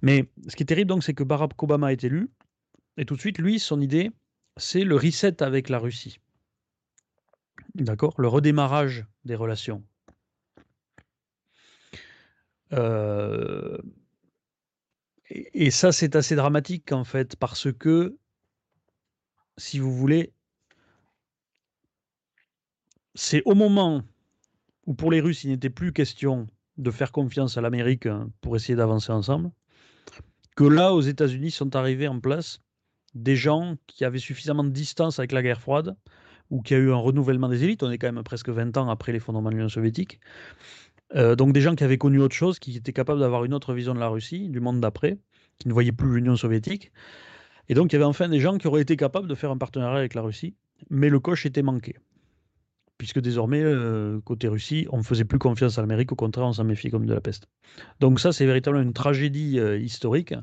Mais 0.00 0.30
ce 0.48 0.56
qui 0.56 0.62
est 0.62 0.66
terrible 0.66 0.88
donc, 0.88 1.04
c'est 1.04 1.12
que 1.12 1.22
Barack 1.22 1.62
Obama 1.62 1.92
est 1.92 2.02
élu, 2.02 2.30
et 2.96 3.04
tout 3.04 3.14
de 3.14 3.20
suite, 3.20 3.36
lui, 3.36 3.58
son 3.58 3.80
idée, 3.82 4.10
c'est 4.56 4.84
le 4.84 4.96
reset 4.96 5.42
avec 5.42 5.68
la 5.68 5.78
Russie. 5.78 6.18
D'accord? 7.74 8.14
Le 8.16 8.26
redémarrage 8.26 9.04
des 9.26 9.34
relations. 9.34 9.84
Euh, 12.72 13.76
et, 15.30 15.70
ça, 15.70 15.92
c'est 15.92 16.16
assez 16.16 16.36
dramatique 16.36 16.92
en 16.92 17.04
fait, 17.04 17.36
parce 17.36 17.72
que, 17.72 18.16
si 19.56 19.78
vous 19.78 19.92
voulez, 19.92 20.32
c'est 23.14 23.42
au 23.44 23.54
moment 23.54 24.02
où 24.86 24.94
pour 24.94 25.10
les 25.10 25.20
Russes, 25.20 25.44
il 25.44 25.50
n'était 25.50 25.70
plus 25.70 25.92
question 25.92 26.46
de 26.76 26.90
faire 26.90 27.12
confiance 27.12 27.56
à 27.56 27.60
l'Amérique 27.60 28.06
hein, 28.06 28.30
pour 28.40 28.56
essayer 28.56 28.76
d'avancer 28.76 29.12
ensemble, 29.12 29.50
que 30.56 30.64
là, 30.64 30.92
aux 30.92 31.00
États-Unis, 31.00 31.50
sont 31.50 31.74
arrivés 31.76 32.08
en 32.08 32.20
place 32.20 32.60
des 33.14 33.36
gens 33.36 33.76
qui 33.86 34.04
avaient 34.04 34.18
suffisamment 34.18 34.64
de 34.64 34.70
distance 34.70 35.18
avec 35.18 35.32
la 35.32 35.42
guerre 35.42 35.60
froide, 35.60 35.96
ou 36.50 36.62
qui 36.62 36.74
a 36.74 36.78
eu 36.78 36.92
un 36.92 36.96
renouvellement 36.96 37.48
des 37.48 37.64
élites. 37.64 37.82
On 37.82 37.90
est 37.90 37.98
quand 37.98 38.12
même 38.12 38.22
presque 38.22 38.48
20 38.48 38.76
ans 38.76 38.88
après 38.88 39.12
l'effondrement 39.12 39.50
de 39.50 39.54
l'Union 39.54 39.68
soviétique. 39.68 40.20
Euh, 41.14 41.36
donc 41.36 41.52
des 41.52 41.60
gens 41.60 41.74
qui 41.74 41.84
avaient 41.84 41.98
connu 41.98 42.20
autre 42.20 42.34
chose, 42.34 42.58
qui 42.58 42.76
étaient 42.76 42.92
capables 42.92 43.20
d'avoir 43.20 43.44
une 43.44 43.54
autre 43.54 43.74
vision 43.74 43.94
de 43.94 44.00
la 44.00 44.08
Russie, 44.08 44.48
du 44.48 44.60
monde 44.60 44.80
d'après, 44.80 45.18
qui 45.58 45.68
ne 45.68 45.72
voyaient 45.72 45.92
plus 45.92 46.14
l'Union 46.16 46.36
soviétique. 46.36 46.92
Et 47.68 47.74
donc 47.74 47.92
il 47.92 47.94
y 47.94 47.96
avait 47.96 48.04
enfin 48.04 48.28
des 48.28 48.40
gens 48.40 48.58
qui 48.58 48.66
auraient 48.66 48.82
été 48.82 48.96
capables 48.96 49.28
de 49.28 49.34
faire 49.34 49.50
un 49.50 49.58
partenariat 49.58 49.98
avec 49.98 50.14
la 50.14 50.22
Russie, 50.22 50.54
mais 50.90 51.08
le 51.08 51.20
coche 51.20 51.46
était 51.46 51.62
manqué 51.62 51.96
puisque 52.96 53.20
désormais, 53.20 53.60
euh, 53.62 54.20
côté 54.20 54.48
Russie, 54.48 54.86
on 54.90 54.98
ne 54.98 55.02
faisait 55.02 55.24
plus 55.24 55.38
confiance 55.38 55.78
à 55.78 55.80
l'Amérique, 55.80 56.12
au 56.12 56.16
contraire, 56.16 56.46
on 56.46 56.52
s'en 56.52 56.64
méfie 56.64 56.90
comme 56.90 57.06
de 57.06 57.12
la 57.12 57.20
peste. 57.20 57.48
Donc 58.00 58.20
ça, 58.20 58.32
c'est 58.32 58.46
véritablement 58.46 58.82
une 58.82 58.92
tragédie 58.92 59.58
euh, 59.58 59.78
historique, 59.78 60.34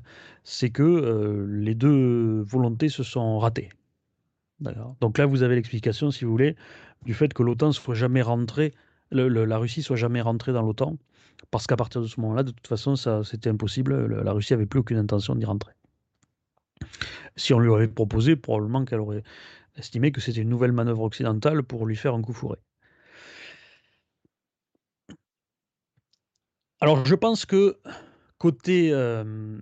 c'est 0.44 0.70
que 0.70 1.48
les 1.50 1.76
deux 1.76 2.42
volontés 2.42 2.90
se 2.90 3.04
sont 3.04 3.40
ratées. 3.40 3.70
Donc 5.00 5.18
là, 5.18 5.26
vous 5.26 5.42
avez 5.44 5.56
l'explication, 5.56 6.12
si 6.12 6.26
vous 6.26 6.32
voulez, 6.32 6.56
du 7.04 7.14
fait 7.14 7.34
que 7.34 7.42
l'OTAN 7.42 7.72
soit 7.72 7.96
jamais 7.96 8.22
rentrée, 8.22 8.74
la 9.12 9.58
Russie 9.58 9.84
soit 9.84 9.96
jamais 9.96 10.22
rentrée 10.22 10.54
dans 10.54 10.62
l'OTAN, 10.62 10.98
parce 11.52 11.68
qu'à 11.68 11.76
partir 11.76 12.02
de 12.02 12.08
ce 12.08 12.20
moment-là, 12.22 12.44
de 12.44 12.52
toute 12.52 12.68
façon, 12.68 12.96
c'était 13.24 13.50
impossible. 13.50 14.06
la 14.08 14.32
Russie 14.32 14.54
avait 14.54 14.66
plus 14.66 14.80
aucune 14.80 14.98
intention 14.98 15.36
d'y 15.36 15.46
rentrer. 15.46 15.74
Si 17.36 17.54
on 17.54 17.60
lui 17.60 17.74
avait 17.74 17.88
proposé, 17.88 18.36
probablement 18.36 18.86
qu'elle 18.86 19.00
aurait 19.00 19.24
estimé 19.76 20.12
que 20.12 20.22
c'était 20.22 20.42
une 20.42 20.50
nouvelle 20.50 20.72
manœuvre 20.72 21.04
occidentale 21.04 21.64
pour 21.64 21.86
lui 21.86 21.96
faire 21.96 22.14
un 22.14 22.22
coup 22.22 22.34
fourré. 22.34 22.58
Alors 26.82 27.06
je 27.06 27.16
pense 27.16 27.46
que 27.46 27.78
côté, 28.38 28.92
euh, 28.92 29.60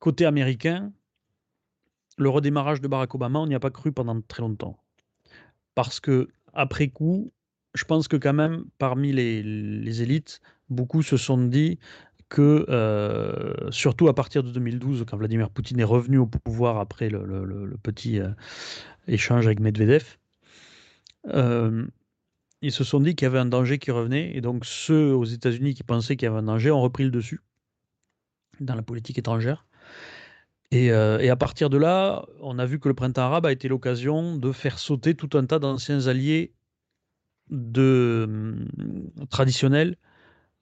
côté 0.00 0.26
américain, 0.26 0.92
le 2.18 2.28
redémarrage 2.28 2.80
de 2.80 2.88
Barack 2.88 3.14
Obama, 3.14 3.38
on 3.38 3.46
n'y 3.46 3.54
a 3.54 3.60
pas 3.60 3.70
cru 3.70 3.92
pendant 3.92 4.20
très 4.20 4.42
longtemps. 4.42 4.76
Parce 5.74 6.00
que 6.00 6.28
après 6.52 6.88
coup, 6.88 7.32
je 7.74 7.84
pense 7.84 8.08
que 8.08 8.16
quand 8.16 8.32
même, 8.32 8.64
parmi 8.78 9.12
les, 9.12 10.02
élites, 10.02 10.40
beaucoup 10.68 11.02
se 11.02 11.16
sont 11.16 11.38
dit 11.38 11.78
que, 12.28 12.66
euh, 12.68 13.70
surtout 13.70 14.08
à 14.08 14.14
partir 14.14 14.42
de 14.42 14.50
2012, 14.50 15.04
quand 15.08 15.16
Vladimir 15.16 15.50
Poutine 15.50 15.80
est 15.80 15.84
revenu 15.84 16.18
au 16.18 16.26
pouvoir 16.26 16.78
après 16.78 17.10
le, 17.10 17.76
petit 17.82 18.20
euh, 18.20 18.30
échange 19.06 19.46
avec 19.46 19.60
Medvedev, 19.60 20.16
euh, 21.28 21.86
ils 22.62 22.72
se 22.72 22.84
sont 22.84 23.00
dit 23.00 23.14
qu'il 23.14 23.26
y 23.26 23.28
avait 23.28 23.38
un 23.38 23.46
danger 23.46 23.78
qui 23.78 23.90
revenait, 23.90 24.36
et 24.36 24.40
donc 24.40 24.64
ceux 24.64 25.14
aux 25.14 25.24
États-Unis 25.24 25.74
qui 25.74 25.82
pensaient 25.82 26.16
qu'il 26.16 26.26
y 26.26 26.28
avait 26.28 26.38
un 26.38 26.44
danger 26.44 26.70
ont 26.70 26.82
repris 26.82 27.04
le 27.04 27.10
dessus 27.10 27.40
dans 28.60 28.74
la 28.74 28.82
politique 28.82 29.18
étrangère. 29.18 29.66
Et, 30.72 30.92
à 30.92 31.36
partir 31.36 31.68
de 31.68 31.78
là, 31.78 32.26
on 32.40 32.58
a 32.60 32.66
vu 32.66 32.78
que 32.78 32.88
le 32.88 32.94
printemps 32.94 33.22
arabe 33.22 33.46
a 33.46 33.50
été 33.50 33.66
l'occasion 33.66 34.36
de 34.36 34.52
faire 34.52 34.78
sauter 34.78 35.16
tout 35.16 35.36
un 35.36 35.44
tas 35.44 35.58
d'anciens 35.58 36.06
alliés 36.06 36.52
de, 37.50 38.24
hum, 38.28 38.66
traditionnels 39.30 39.96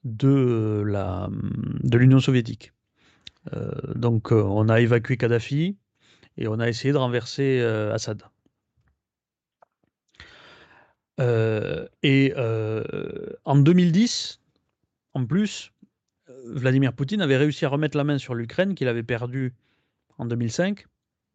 de 0.03 0.83
la 0.85 1.29
de 1.83 1.97
l'Union 1.97 2.19
soviétique. 2.19 2.71
Euh, 3.53 3.71
donc 3.95 4.31
euh, 4.31 4.41
on 4.43 4.69
a 4.69 4.79
évacué 4.79 5.17
Kadhafi 5.17 5.77
et 6.37 6.47
on 6.47 6.59
a 6.59 6.69
essayé 6.69 6.91
de 6.91 6.97
renverser 6.97 7.59
euh, 7.61 7.93
Assad. 7.93 8.23
et 12.01 12.33
en 13.45 13.55
2010, 13.57 14.39
en 15.13 15.25
plus, 15.25 15.73
Vladimir 16.45 16.93
Poutine 16.93 17.21
avait 17.21 17.35
réussi 17.35 17.65
à 17.65 17.69
remettre 17.69 17.97
la 17.97 18.05
main 18.05 18.17
sur 18.17 18.35
l'Ukraine 18.35 18.73
qu'il 18.73 18.87
avait 18.87 19.03
perdue 19.03 19.53
en 20.17 20.25
2005 20.25 20.85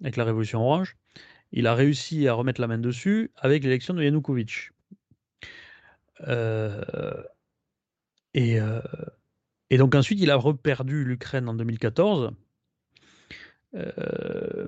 avec 0.00 0.16
la 0.16 0.24
révolution 0.24 0.62
orange. 0.62 0.96
Il 1.52 1.66
a 1.66 1.74
réussi 1.74 2.26
à 2.28 2.32
remettre 2.32 2.62
la 2.62 2.66
main 2.66 2.78
dessus 2.78 3.30
avec 3.36 3.62
l'élection 3.62 3.92
de 3.92 4.02
Yanukovych. 4.02 4.70
Et, 8.34 8.60
euh, 8.60 8.80
et 9.70 9.78
donc 9.78 9.94
ensuite, 9.94 10.20
il 10.20 10.30
a 10.30 10.36
reperdu 10.36 11.04
l'Ukraine 11.04 11.48
en 11.48 11.54
2014. 11.54 12.32
Euh, 13.76 14.66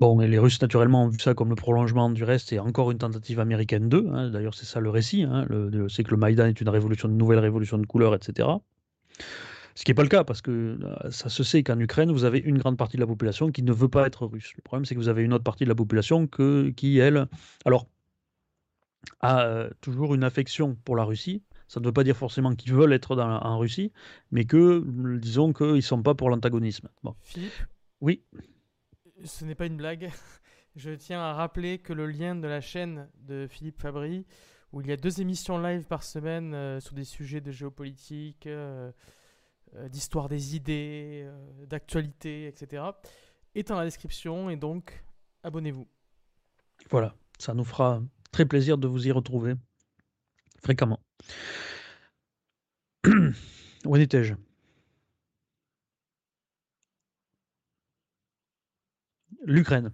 bon, 0.00 0.18
les 0.18 0.38
Russes, 0.38 0.60
naturellement, 0.62 1.04
ont 1.04 1.08
vu 1.08 1.18
ça 1.18 1.34
comme 1.34 1.50
le 1.50 1.54
prolongement 1.54 2.10
du 2.10 2.24
reste 2.24 2.52
et 2.52 2.58
encore 2.58 2.90
une 2.90 2.98
tentative 2.98 3.38
américaine 3.40 3.88
d'eux. 3.88 4.08
Hein. 4.12 4.30
D'ailleurs, 4.30 4.54
c'est 4.54 4.64
ça 4.66 4.80
le 4.80 4.90
récit. 4.90 5.22
Hein. 5.22 5.46
c'est 5.88 6.04
que 6.04 6.10
le 6.10 6.16
Maïdan 6.16 6.46
est 6.46 6.60
une 6.60 6.68
révolution, 6.68 7.08
une 7.08 7.16
nouvelle 7.16 7.38
révolution 7.38 7.78
de 7.78 7.86
couleur, 7.86 8.14
etc. 8.14 8.48
Ce 9.76 9.84
qui 9.84 9.90
n'est 9.90 9.94
pas 9.94 10.02
le 10.02 10.08
cas, 10.08 10.24
parce 10.24 10.42
que 10.42 10.50
euh, 10.50 11.10
ça 11.10 11.28
se 11.28 11.44
sait 11.44 11.62
qu'en 11.62 11.78
Ukraine, 11.78 12.10
vous 12.10 12.24
avez 12.24 12.38
une 12.38 12.58
grande 12.58 12.76
partie 12.76 12.96
de 12.96 13.00
la 13.00 13.06
population 13.06 13.50
qui 13.52 13.62
ne 13.62 13.72
veut 13.72 13.88
pas 13.88 14.06
être 14.06 14.26
russe. 14.26 14.52
Le 14.56 14.62
problème, 14.62 14.84
c'est 14.84 14.94
que 14.94 15.00
vous 15.00 15.08
avez 15.08 15.22
une 15.22 15.32
autre 15.32 15.44
partie 15.44 15.64
de 15.64 15.68
la 15.68 15.74
population 15.74 16.26
qui, 16.26 16.98
elle, 16.98 17.28
alors, 17.64 17.86
a 19.20 19.68
toujours 19.80 20.14
une 20.14 20.24
affection 20.24 20.74
pour 20.84 20.96
la 20.96 21.04
Russie, 21.04 21.42
ça 21.70 21.78
ne 21.78 21.84
veut 21.84 21.92
pas 21.92 22.02
dire 22.02 22.16
forcément 22.16 22.56
qu'ils 22.56 22.72
veulent 22.72 22.92
être 22.92 23.14
dans, 23.14 23.28
en 23.28 23.56
Russie, 23.56 23.92
mais 24.32 24.44
que, 24.44 24.84
disons 25.18 25.52
qu'ils 25.52 25.74
ne 25.74 25.80
sont 25.80 26.02
pas 26.02 26.16
pour 26.16 26.28
l'antagonisme. 26.28 26.88
Bon. 27.04 27.14
Philippe 27.22 27.52
Oui. 28.00 28.24
Ce 29.22 29.44
n'est 29.44 29.54
pas 29.54 29.66
une 29.66 29.76
blague. 29.76 30.10
Je 30.74 30.90
tiens 30.90 31.20
à 31.20 31.32
rappeler 31.32 31.78
que 31.78 31.92
le 31.92 32.06
lien 32.06 32.34
de 32.34 32.48
la 32.48 32.60
chaîne 32.60 33.08
de 33.20 33.46
Philippe 33.48 33.80
Fabry, 33.80 34.26
où 34.72 34.80
il 34.80 34.88
y 34.88 34.92
a 34.92 34.96
deux 34.96 35.20
émissions 35.20 35.58
live 35.58 35.84
par 35.84 36.02
semaine 36.02 36.54
euh, 36.54 36.80
sur 36.80 36.94
des 36.94 37.04
sujets 37.04 37.40
de 37.40 37.52
géopolitique, 37.52 38.48
euh, 38.48 38.90
d'histoire 39.88 40.28
des 40.28 40.56
idées, 40.56 41.28
d'actualité, 41.68 42.48
etc., 42.48 42.82
est 43.54 43.68
dans 43.68 43.76
la 43.76 43.84
description 43.84 44.50
et 44.50 44.56
donc 44.56 45.04
abonnez-vous. 45.44 45.86
Voilà, 46.90 47.14
ça 47.38 47.54
nous 47.54 47.64
fera 47.64 48.02
très 48.32 48.46
plaisir 48.46 48.78
de 48.78 48.88
vous 48.88 49.06
y 49.06 49.12
retrouver 49.12 49.54
fréquemment. 50.62 51.00
Où 53.86 53.96
étais-je? 53.96 54.34
L'Ukraine. 59.44 59.92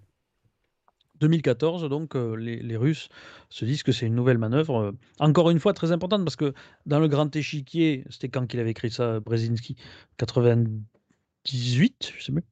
2014, 1.20 1.88
donc 1.88 2.14
euh, 2.14 2.34
les, 2.36 2.76
Russes 2.76 3.08
se 3.48 3.64
disent 3.64 3.82
que 3.82 3.92
c'est 3.92 4.06
une 4.06 4.14
nouvelle 4.14 4.38
manœuvre, 4.38 4.76
euh, 4.76 4.92
encore 5.18 5.50
une 5.50 5.58
fois 5.60 5.72
très 5.72 5.92
importante, 5.92 6.24
parce 6.24 6.36
que 6.36 6.52
dans 6.84 7.00
le 7.00 7.08
grand 7.08 7.34
échiquier, 7.34 8.04
c'était 8.10 8.28
quand 8.28 8.46
qu'il 8.46 8.60
avait 8.60 8.70
écrit 8.70 8.90
ça, 8.90 9.20
Brzezinski, 9.20 9.76
98, 10.18 12.12
je 12.18 12.24
sais 12.24 12.32
plus, 12.32 12.44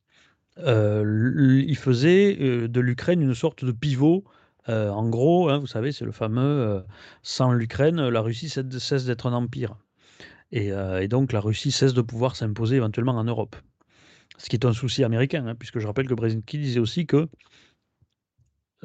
euh, 0.59 1.63
il 1.67 1.77
faisait 1.77 2.69
de 2.69 2.81
l'Ukraine 2.81 3.21
une 3.21 3.35
sorte 3.35 3.65
de 3.65 3.73
pivot. 3.73 4.25
En 4.69 5.09
gros, 5.09 5.51
hein, 5.51 5.59
vous 5.59 5.67
savez, 5.67 5.93
c'est 5.93 6.05
le 6.05 6.13
fameux 6.13 6.85
sans 7.23 7.53
l'Ukraine, 7.53 8.09
la 8.09 8.21
Russie 8.21 8.49
cesse 8.49 9.05
d'être 9.05 9.27
un 9.27 9.33
empire. 9.33 9.77
Et, 10.53 10.69
et, 10.69 11.09
donc 11.09 11.33
la 11.33 11.41
Russie 11.41 11.73
cesse 11.73 11.95
de 11.95 12.03
pouvoir 12.03 12.37
s'imposer 12.37 12.77
éventuellement 12.77 13.13
en 13.13 13.25
Europe. 13.25 13.57
Ce 14.39 14.49
qui 14.49 14.57
est 14.57 14.65
un 14.65 14.73
souci 14.73 15.05
américain, 15.05 15.47
hein, 15.47 15.55
puisque 15.55 15.79
je 15.79 15.87
rappelle 15.87 16.09
que 16.09 16.15
Brzezinski 16.15 16.59
disait 16.59 16.81
aussi 16.81 17.07
que 17.07 17.29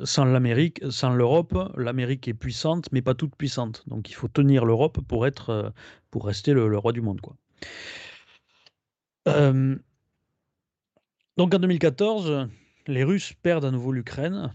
sans 0.04 0.26
l'Amérique, 0.26 0.82
sans 0.90 1.14
l'Europe, 1.14 1.74
l'Amérique 1.78 2.28
est 2.28 2.34
puissante, 2.34 2.92
mais 2.92 3.02
pas 3.02 3.16
toute 3.16 3.36
puissante. 3.36 3.84
Donc 3.88 4.10
il 4.10 4.14
faut 4.14 4.28
tenir 4.28 4.66
l'Europe 4.66 5.00
pour 5.08 5.26
euh, 5.26 5.70
rester 6.16 6.54
le, 6.54 6.78
roi 6.78 6.92
du 6.92 7.02
monde. 7.02 7.20
Euh, 9.28 9.76
donc 11.38 11.54
en 11.54 11.60
2014, 11.60 12.48
les 12.88 13.04
Russes 13.04 13.34
perdent 13.42 13.66
à 13.66 13.72
nouveau 13.72 13.92
l'Ukraine. 13.92 14.54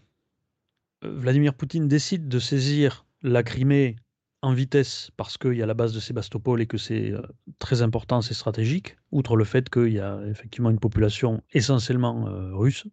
Euh, 1.05 1.19
Vladimir 1.19 1.55
Poutine 1.55 1.89
décide 1.89 2.29
de 2.29 2.39
saisir 2.39 3.07
la 3.23 3.43
Crimée 3.43 3.97
en 4.43 4.53
vitesse 4.53 5.11
parce 5.17 5.39
qu'il 5.39 5.55
y 5.55 5.63
a 5.63 5.67
la 5.67 5.75
base 5.75 5.95
de 5.95 6.01
Sébastopol 6.01 6.61
et 6.61 6.67
que 6.67 6.79
c'est 6.79 7.13
euh, 7.13 7.23
très 7.59 7.83
important, 7.83 8.23
c'est 8.23 8.35
stratégique, 8.35 8.97
outre 9.11 9.37
le 9.37 9.45
fait 9.45 9.71
qu'il 9.71 9.93
y 9.93 10.01
a 10.01 10.21
effectivement 10.27 10.71
une 10.71 10.81
population 10.81 11.43
essentiellement 11.53 12.29
euh, 12.29 12.55
russe. 12.55 12.87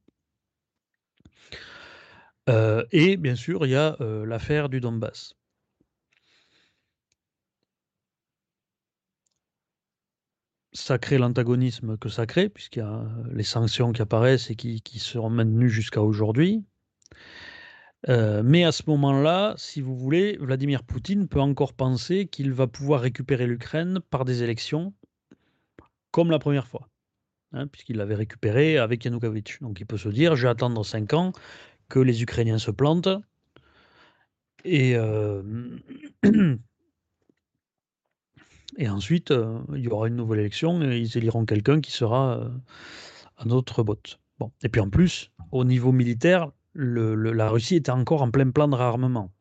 Et 2.92 3.16
bien 3.16 3.36
sûr, 3.36 3.66
il 3.66 3.70
y 3.70 3.76
a 3.78 3.96
l'affaire 4.26 4.68
du 4.68 4.82
Donbass. 4.82 5.36
Ça 10.74 10.98
crée 10.98 11.18
l'antagonisme 11.18 11.98
que 11.98 12.10
ça 12.10 12.26
crée, 12.26 12.50
puisqu'il 12.50 12.80
y 12.80 12.82
a 12.82 13.06
les 13.32 13.44
sanctions 13.44 13.94
qui 13.94 14.02
apparaissent 14.02 14.50
et 14.50 14.56
qui 14.56 15.00
seront 15.00 15.30
maintenues 15.30 15.70
jusqu'à 15.70 16.02
aujourd'hui. 16.02 16.66
Euh, 18.10 18.42
mais 18.44 18.64
à 18.64 18.72
ce 18.72 18.84
moment-là, 18.88 19.54
si 19.58 19.82
vous 19.82 19.96
voulez, 19.96 20.38
Vladimir 20.38 20.84
Poutine 20.84 21.28
peut 21.28 21.40
encore 21.40 21.74
penser 21.74 22.26
qu'il 22.26 22.52
va 22.52 22.68
pouvoir 22.68 23.02
récupérer 23.02 23.46
l'Ukraine 23.46 24.00
par 24.10 24.26
des 24.26 24.44
élections, 24.44 24.94
comme 26.10 26.32
la 26.32 26.40
première 26.40 26.68
fois, 26.68 26.90
hein, 27.54 27.68
puisqu'il 27.68 27.98
l'avait 27.98 28.16
récupéré 28.16 28.78
avec 28.78 29.06
Yanukovych. 29.06 29.62
Donc 29.62 29.80
il 29.80 29.86
peut 29.86 29.98
se 29.98 30.10
dire, 30.10 30.36
je 30.36 30.44
vais 30.44 30.50
attendre 30.50 30.84
5 30.84 31.14
ans 31.14 31.32
que 31.90 32.00
les 32.00 32.24
Ukrainiens 32.24 32.58
se 32.58 32.72
plantent, 32.72 33.10
et, 34.64 34.96
euh, 34.96 35.44
ensuite, 38.88 39.32
euh, 39.32 39.60
il 39.76 39.82
y 39.82 39.88
aura 39.88 40.08
une 40.08 40.16
nouvelle 40.16 40.40
élection, 40.40 40.82
et 40.82 40.98
ils 40.98 41.18
éliront 41.18 41.46
quelqu'un 41.46 41.82
qui 41.82 41.92
sera 41.92 42.52
à 43.38 43.46
notre 43.46 43.84
botte. 43.84 44.20
Bon. 44.40 44.52
Et 44.64 44.70
puis 44.70 44.82
en 44.82 44.90
plus, 44.90 45.32
au 45.52 45.64
niveau 45.64 45.92
militaire, 45.92 46.52
la 46.76 47.50
Russie 47.50 47.76
était 47.76 47.92
encore 47.92 48.22
en 48.22 48.32
plein 48.32 48.50
plan 48.52 48.68
de 48.68 48.76
réarmement. 48.76 49.32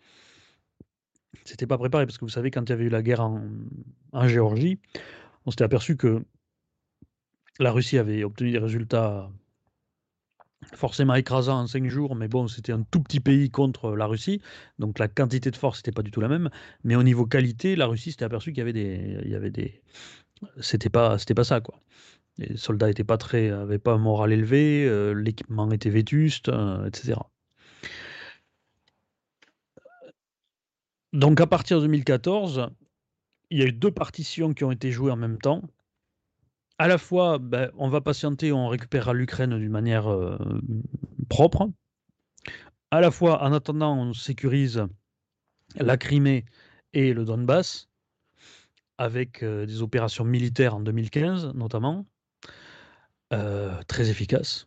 C'était 1.45 1.67
pas 1.67 1.79
préparé 1.79 2.07
parce 2.07 2.19
que 2.19 2.25
vous 2.25 2.31
savez, 2.31 2.51
quand 2.51 2.63
il 2.63 2.71
y 2.71 2.73
avait 2.73 2.85
eu 2.85 2.89
la 2.89 3.03
guerre 3.03 3.21
en, 3.21 4.29
Géorgie, 4.29 4.81
on 5.47 5.51
s'était 5.51 5.65
aperçu 5.65 5.97
que 5.97 6.25
la 7.59 7.73
Russie 7.73 7.99
avait 7.99 8.25
obtenu 8.25 8.51
des 8.53 8.59
résultats 8.59 9.31
forcément 10.75 11.15
écrasants 11.15 11.61
en 11.61 11.67
cinq 11.67 11.89
jours, 11.89 12.15
mais 12.15 12.29
bon, 12.29 12.47
c'était 12.47 12.73
un 12.73 12.83
tout 12.83 13.03
petit 13.03 13.21
pays 13.21 13.51
contre 13.51 13.97
la 13.97 14.07
Russie, 14.07 14.43
donc 14.79 14.99
la 14.99 15.09
quantité 15.09 15.51
de 15.51 15.57
force 15.57 15.79
n'était 15.79 15.93
pas 15.93 16.03
du 16.03 16.11
tout 16.11 16.21
la 16.21 16.29
même. 16.29 16.51
Mais 16.85 16.97
au 16.97 17.03
niveau 17.03 17.27
qualité, 17.27 17.77
la 17.77 17.87
Russie 17.87 18.11
s'était 18.11 18.25
aperçu 18.25 18.53
qu'il 18.53 18.59
y 18.59 18.63
avait 18.63 18.73
des, 18.73 19.19
il 19.25 19.31
y 19.31 19.35
avait 19.35 19.51
des, 19.51 19.83
c'était 20.61 20.91
pas, 20.91 21.19
c'était 21.19 21.35
pas 21.35 21.45
ça 21.45 21.61
quoi. 21.61 21.81
Les 22.41 22.57
soldats 22.57 22.87
n'étaient 22.87 23.05
pas 23.05 23.19
très, 23.19 23.51
avaient 23.51 23.79
pas 23.79 23.93
un 23.93 23.99
moral 23.99 24.33
élevé, 24.33 24.87
euh, 24.87 25.13
l'équipement 25.13 25.71
était 25.71 25.91
vétuste, 25.91 26.49
euh, 26.49 26.87
etc. 26.87 27.19
Donc 31.13 31.39
à 31.41 31.47
partir 31.47 31.77
de 31.79 31.83
2014, 31.83 32.71
il 33.51 33.59
y 33.59 33.63
a 33.63 33.67
eu 33.67 33.73
deux 33.73 33.91
partitions 33.91 34.55
qui 34.55 34.65
ont 34.65 34.73
été 34.73 34.91
jouées 34.91 35.11
en 35.11 35.17
même 35.17 35.37
temps. 35.37 35.63
À 36.79 36.89
la 36.89 36.97
fois, 36.97 37.39
ben, 37.39 37.71
on 37.77 37.91
va 37.91 38.01
patienter, 38.01 38.53
on 38.53 38.69
récupérera 38.69 39.13
l'Ukraine 39.13 39.59
d'une 39.59 39.71
manière 39.71 40.11
euh, 40.11 40.39
propre. 41.29 41.69
À 42.91 43.03
la 43.03 43.11
fois, 43.11 43.45
en 43.45 43.53
attendant, 43.53 43.99
on 43.99 44.15
sécurise 44.15 44.87
la 45.77 45.99
Crimée 45.99 46.47
et 46.95 47.13
le 47.13 47.27
Donbass 47.27 47.91
avec 48.97 49.45
des 49.45 49.83
opérations 49.83 50.25
militaires 50.25 50.75
en 50.77 50.81
2015 50.81 51.53
notamment. 51.55 52.07
Euh, 53.33 53.81
très 53.85 54.11
efficace. 54.11 54.67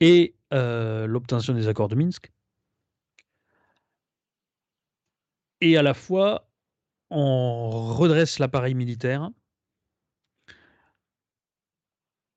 Et 0.00 0.34
euh, 0.52 1.06
l'obtention 1.06 1.54
des 1.54 1.68
accords 1.68 1.88
de 1.88 1.94
Minsk. 1.94 2.30
Et 5.62 5.78
à 5.78 5.82
la 5.82 5.94
fois, 5.94 6.50
on 7.08 7.70
redresse 7.94 8.38
l'appareil 8.38 8.74
militaire 8.74 9.30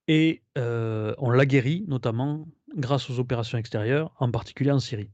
et 0.07 0.41
euh, 0.57 1.13
on 1.17 1.31
l'aguerrit, 1.31 1.83
notamment 1.89 2.47
grâce 2.75 3.09
aux 3.09 3.19
opérations 3.19 3.57
extérieures, 3.57 4.13
en 4.19 4.31
particulier 4.31 4.71
en 4.71 4.79
Syrie. 4.79 5.11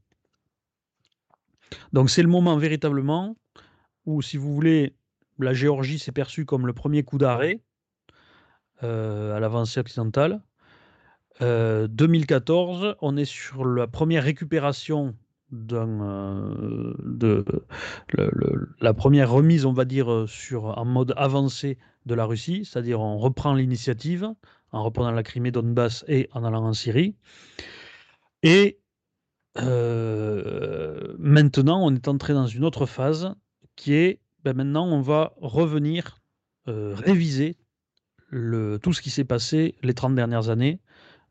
Donc 1.92 2.10
c'est 2.10 2.22
le 2.22 2.28
moment 2.28 2.56
véritablement 2.58 3.36
où, 4.04 4.22
si 4.22 4.36
vous 4.36 4.54
voulez, 4.54 4.94
la 5.40 5.52
Géorgie 5.52 5.98
s'est 5.98 6.12
perçue 6.12 6.44
comme 6.44 6.64
le 6.64 6.72
premier 6.72 7.02
coup 7.02 7.18
d'arrêt 7.18 7.60
à 8.82 9.40
l'avancée 9.40 9.80
occidentale. 9.80 10.40
2014, 11.40 12.84
euh, 12.84 12.94
on 13.00 13.16
est 13.16 13.24
sur 13.24 13.64
la 13.64 13.86
première 13.86 14.24
récupération 14.24 15.14
euh, 15.52 16.94
de 17.04 17.44
la 18.80 18.94
première 18.94 19.30
remise, 19.30 19.64
on 19.66 19.72
va 19.72 19.84
dire, 19.84 20.24
sur, 20.28 20.78
en 20.78 20.84
mode 20.84 21.14
avancé 21.16 21.78
de 22.06 22.14
la 22.14 22.24
Russie, 22.24 22.64
c'est-à-dire 22.64 23.00
on 23.00 23.18
reprend 23.18 23.54
l'initiative 23.54 24.28
en 24.72 24.82
reprenant 24.82 25.12
la 25.12 25.22
Crimée, 25.22 25.50
Donbass 25.50 26.04
et 26.08 26.28
en 26.32 26.44
allant 26.44 26.64
en 26.64 26.72
Syrie. 26.72 27.14
Et 28.42 28.78
maintenant, 31.18 31.80
on 31.82 31.94
est 31.94 32.08
entré 32.08 32.32
dans 32.32 32.46
une 32.46 32.64
autre 32.64 32.86
phase 32.86 33.34
qui 33.74 33.94
est, 33.94 34.20
ben 34.44 34.56
maintenant, 34.56 34.86
on 34.86 35.00
va 35.00 35.34
revenir 35.36 36.18
réviser 36.66 37.56
tout 38.30 38.92
ce 38.92 39.02
qui 39.02 39.10
s'est 39.10 39.24
passé 39.24 39.74
les 39.82 39.94
30 39.94 40.14
dernières 40.14 40.48
années 40.50 40.80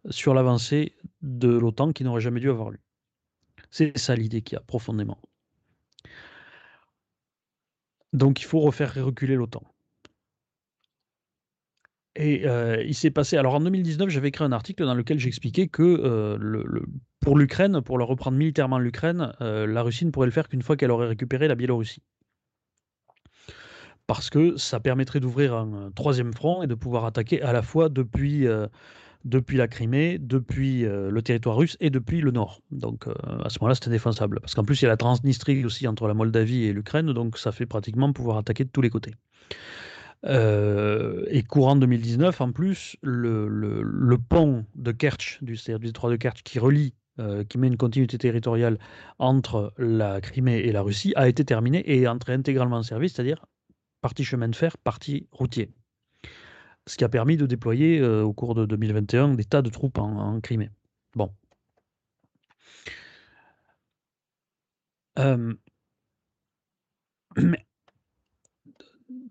sur 0.10 0.34
l'avancée 0.34 0.94
de 1.22 1.50
l'OTAN 1.50 1.92
qui 1.94 2.04
n'aurait 2.04 2.22
jamais 2.22 2.40
dû 2.40 2.50
avoir 2.50 2.72
lieu. 2.72 2.80
C'est 3.72 3.98
ça 3.98 4.16
l'idée 4.16 4.42
qu'il 4.42 4.56
y 4.56 4.60
a 4.60 4.62
profondément. 4.62 5.20
Donc 8.14 8.42
il 8.42 8.46
faut 8.46 8.60
refaire 8.60 8.94
reculer 9.04 9.36
l'OTAN. 9.36 9.64
Et 12.16 12.48
euh, 12.48 12.82
il 12.84 12.96
s'est 12.96 13.12
passé. 13.12 13.36
Alors 13.36 13.56
en 13.56 13.60
2019, 13.60 14.10
j'avais 14.10 14.30
écrit 14.30 14.46
un 14.46 14.54
article 14.54 14.86
dans 14.86 14.94
lequel 14.94 15.20
j'expliquais 15.20 15.68
que 15.68 15.84
euh, 15.84 16.86
pour 17.20 17.38
l'Ukraine, 17.38 17.82
pour 17.82 17.98
le 17.98 18.06
reprendre 18.06 18.38
militairement 18.38 18.80
l'Ukraine, 18.80 19.34
euh, 19.42 19.68
la 19.68 19.82
Russie 19.82 20.06
ne 20.06 20.12
pourrait 20.12 20.28
le 20.28 20.32
faire 20.32 20.48
qu'une 20.48 20.62
fois 20.62 20.78
qu'elle 20.78 20.92
aurait 20.92 21.08
récupéré 21.08 21.50
la 21.50 21.56
Biélorussie 21.56 22.02
parce 24.08 24.30
que 24.30 24.58
ça 24.58 24.80
permettrait 24.80 25.20
d'ouvrir 25.20 25.56
un 25.56 25.92
troisième 25.96 26.34
front 26.34 26.62
et 26.64 26.68
de 26.68 26.76
pouvoir 26.76 27.06
attaquer 27.06 27.42
à 27.42 27.54
la 27.54 27.62
fois 27.62 27.90
depuis, 27.90 28.48
euh, 28.48 28.68
depuis 29.24 29.58
la 29.58 29.68
Crimée, 29.68 30.18
depuis 30.20 30.86
euh, 30.86 31.10
le 31.10 31.22
territoire 31.22 31.58
russe 31.58 31.76
et 31.80 31.90
depuis 31.90 32.22
le 32.22 32.32
nord. 32.32 32.62
Donc 32.72 33.08
euh, 33.08 33.14
à 33.44 33.50
ce 33.50 33.60
moment-là, 33.60 33.76
c'était 33.76 33.90
défensable. 33.90 34.40
Parce 34.42 34.54
qu'en 34.54 34.64
plus, 34.64 34.82
il 34.82 34.84
y 34.84 34.88
a 34.88 34.90
la 34.90 34.98
Transnistrie 34.98 35.66
aussi 35.66 35.88
entre 35.88 36.08
la 36.08 36.14
Moldavie 36.14 36.66
et 36.66 36.74
l'Ukraine, 36.74 37.14
donc 37.14 37.38
ça 37.38 37.52
fait 37.52 37.66
pratiquement 37.66 38.12
pouvoir 38.14 38.38
attaquer 38.38 38.64
de 38.64 38.70
tous 38.70 38.82
les 38.82 38.90
côtés. 38.90 39.14
et 40.24 41.44
courant 41.44 41.76
2019, 41.76 42.42
en 42.42 42.52
plus, 42.52 42.98
le, 43.02 43.48
le, 43.48 44.18
pont 44.18 44.66
de 44.76 44.92
Kerch, 44.92 45.40
du, 45.42 45.54
du 45.54 45.78
détroit 45.78 46.10
de 46.10 46.16
Kerch, 46.16 46.44
qui 46.44 46.60
relie 46.60 46.94
qui 47.48 47.58
met 47.58 47.68
une 47.68 47.78
continuité 47.78 48.18
territoriale 48.18 48.78
entre 49.20 49.74
la 49.78 50.20
Crimée 50.20 50.58
et 50.58 50.74
la 50.74 50.82
Russie, 50.82 51.14
a 51.16 51.30
été 51.30 51.46
terminé 51.46 51.80
et 51.80 52.02
est 52.02 52.08
entré 52.08 52.34
intégralement 52.34 52.76
en 52.76 52.84
service, 52.84 53.14
c'est-à-dire 53.14 53.46
partie 54.06 54.24
chemin 54.24 54.50
de 54.50 54.56
fer, 54.56 54.78
partie 54.78 55.28
routier. 55.32 55.72
ce 56.86 56.96
qui 56.96 57.04
a 57.04 57.10
permis 57.10 57.38
de 57.38 57.48
déployer 57.48 58.04
au 58.04 58.34
cours 58.34 58.54
de 58.54 58.68
2021 58.68 59.34
des 59.34 59.46
tas 59.46 59.64
de 59.64 59.72
troupes 59.72 59.98
en, 59.98 60.40
Crimée. 60.42 60.70
Bon. 61.16 61.32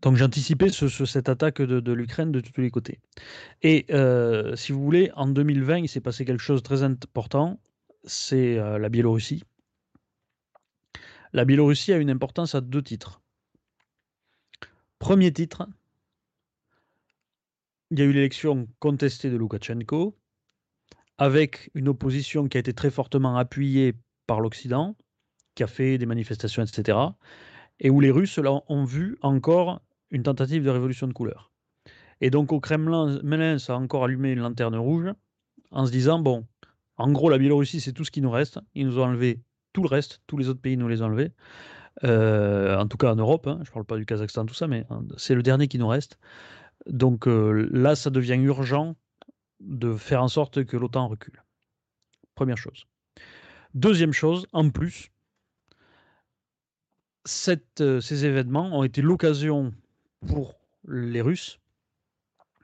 donc 0.03 0.17
j'anticipais 0.17 0.71
cette 0.71 1.29
attaque 1.29 1.63
de, 1.63 1.93
l'Ukraine 1.93 2.33
de 2.33 2.41
tous 2.41 2.61
les 2.61 2.73
côtés. 2.73 2.99
Et 3.63 3.87
si 4.57 4.73
vous 4.73 4.83
voulez, 4.83 5.13
en 5.15 5.29
2020, 5.29 5.79
il 5.79 5.89
s'est 5.89 6.01
passé 6.01 6.25
quelque 6.25 6.43
chose 6.43 6.63
de 6.63 6.65
très 6.65 6.83
important, 6.83 7.61
c'est 8.03 8.57
la 8.57 8.89
Biélorussie. 8.89 9.45
La 11.33 11.45
Biélorussie 11.45 11.93
a 11.93 11.99
une 11.99 12.11
importance 12.11 12.57
à 12.57 12.61
deux 12.61 12.83
titres. 12.83 13.21
Premier 14.99 15.33
titre, 15.33 15.69
il 17.91 17.99
y 17.99 18.03
a 18.03 18.05
eu 18.05 18.13
l'élection 18.13 18.67
contestée 18.79 19.31
de 19.31 19.37
Loukachenko, 19.37 20.17
avec 21.19 21.71
une 21.75 21.89
opposition 21.89 22.49
qui 22.49 22.57
a 22.57 22.61
été 22.61 22.73
très 22.73 22.91
fortement 22.91 23.37
appuyée 23.37 23.95
par 24.27 24.41
l'Occident, 24.41 24.97
qui 25.55 25.63
a 25.63 25.67
fait 25.67 25.99
des 25.99 26.07
manifestations, 26.07 26.63
etc., 26.63 26.99
et 27.81 27.91
où 27.91 28.01
les 28.01 28.11
Russes 28.11 28.39
ont 28.69 28.85
vu 28.85 29.19
encore 29.23 29.81
une 30.11 30.23
tentative 30.23 30.65
de 30.65 30.71
révolution 30.71 31.07
de 31.07 31.13
couleur. 31.13 31.53
Et 32.21 32.31
donc 32.31 32.53
au 32.53 32.61
Kremlin, 32.61 33.21
Mélin 33.23 33.57
a 33.69 33.73
encore 33.75 34.05
allumé 34.05 34.33
une 34.33 34.41
lanterne 34.41 34.77
rouge 34.77 35.13
en 35.71 35.87
se 35.87 35.91
disant, 35.91 36.19
bon, 36.19 36.47
en 36.97 37.11
gros, 37.11 37.29
la 37.29 37.39
Biélorussie, 37.39 37.81
c'est 37.81 37.93
tout 37.93 38.05
ce 38.05 38.11
qui 38.11 38.21
nous 38.21 38.31
reste. 38.31 38.61
Ils 38.75 38.87
nous 38.87 38.99
ont 38.99 39.05
enlevé 39.05 39.43
tout 39.73 39.83
le 39.83 39.89
reste, 39.89 40.23
tous 40.27 40.37
les 40.37 40.49
autres 40.49 40.61
pays 40.61 40.77
nous 40.77 40.89
les 40.89 41.03
ont 41.03 41.07
enlevés. 41.07 41.33
Euh, 42.03 42.77
en 42.77 42.89
tout 42.89 42.97
cas 42.97 43.13
en 43.13 43.17
Europe, 43.17 43.47
hein. 43.47 43.61
je 43.63 43.71
ne 43.71 43.73
parle 43.73 43.85
pas 43.85 43.97
du 43.97 44.07
Kazakhstan, 44.07 44.47
tout 44.47 44.55
ça, 44.55 44.67
mais 44.67 44.85
hein, 44.91 45.05
c'est 45.17 45.35
le 45.35 45.43
dernier 45.43 45.69
qui 45.69 45.79
nous 45.79 45.87
reste. 45.87 46.19
Donc 46.87 47.29
euh, 47.29 47.69
là, 47.73 47.95
ça 47.95 48.11
devient 48.11 48.35
urgent 48.35 48.97
de 49.61 49.95
faire 49.95 50.23
en 50.23 50.29
sorte 50.29 50.65
que 50.65 50.77
l'OTAN 50.77 51.09
recule. 51.09 51.43
Première 52.35 52.59
chose. 52.59 52.87
Deuxième 53.75 54.13
chose, 54.13 54.47
en 54.53 54.71
plus, 54.71 55.11
euh, 57.81 58.01
ces 58.01 58.25
événements 58.25 58.77
ont 58.77 58.83
été 58.83 59.01
l'occasion 59.03 59.73
pour 60.27 60.59
les 60.87 61.21
Russes 61.21 61.61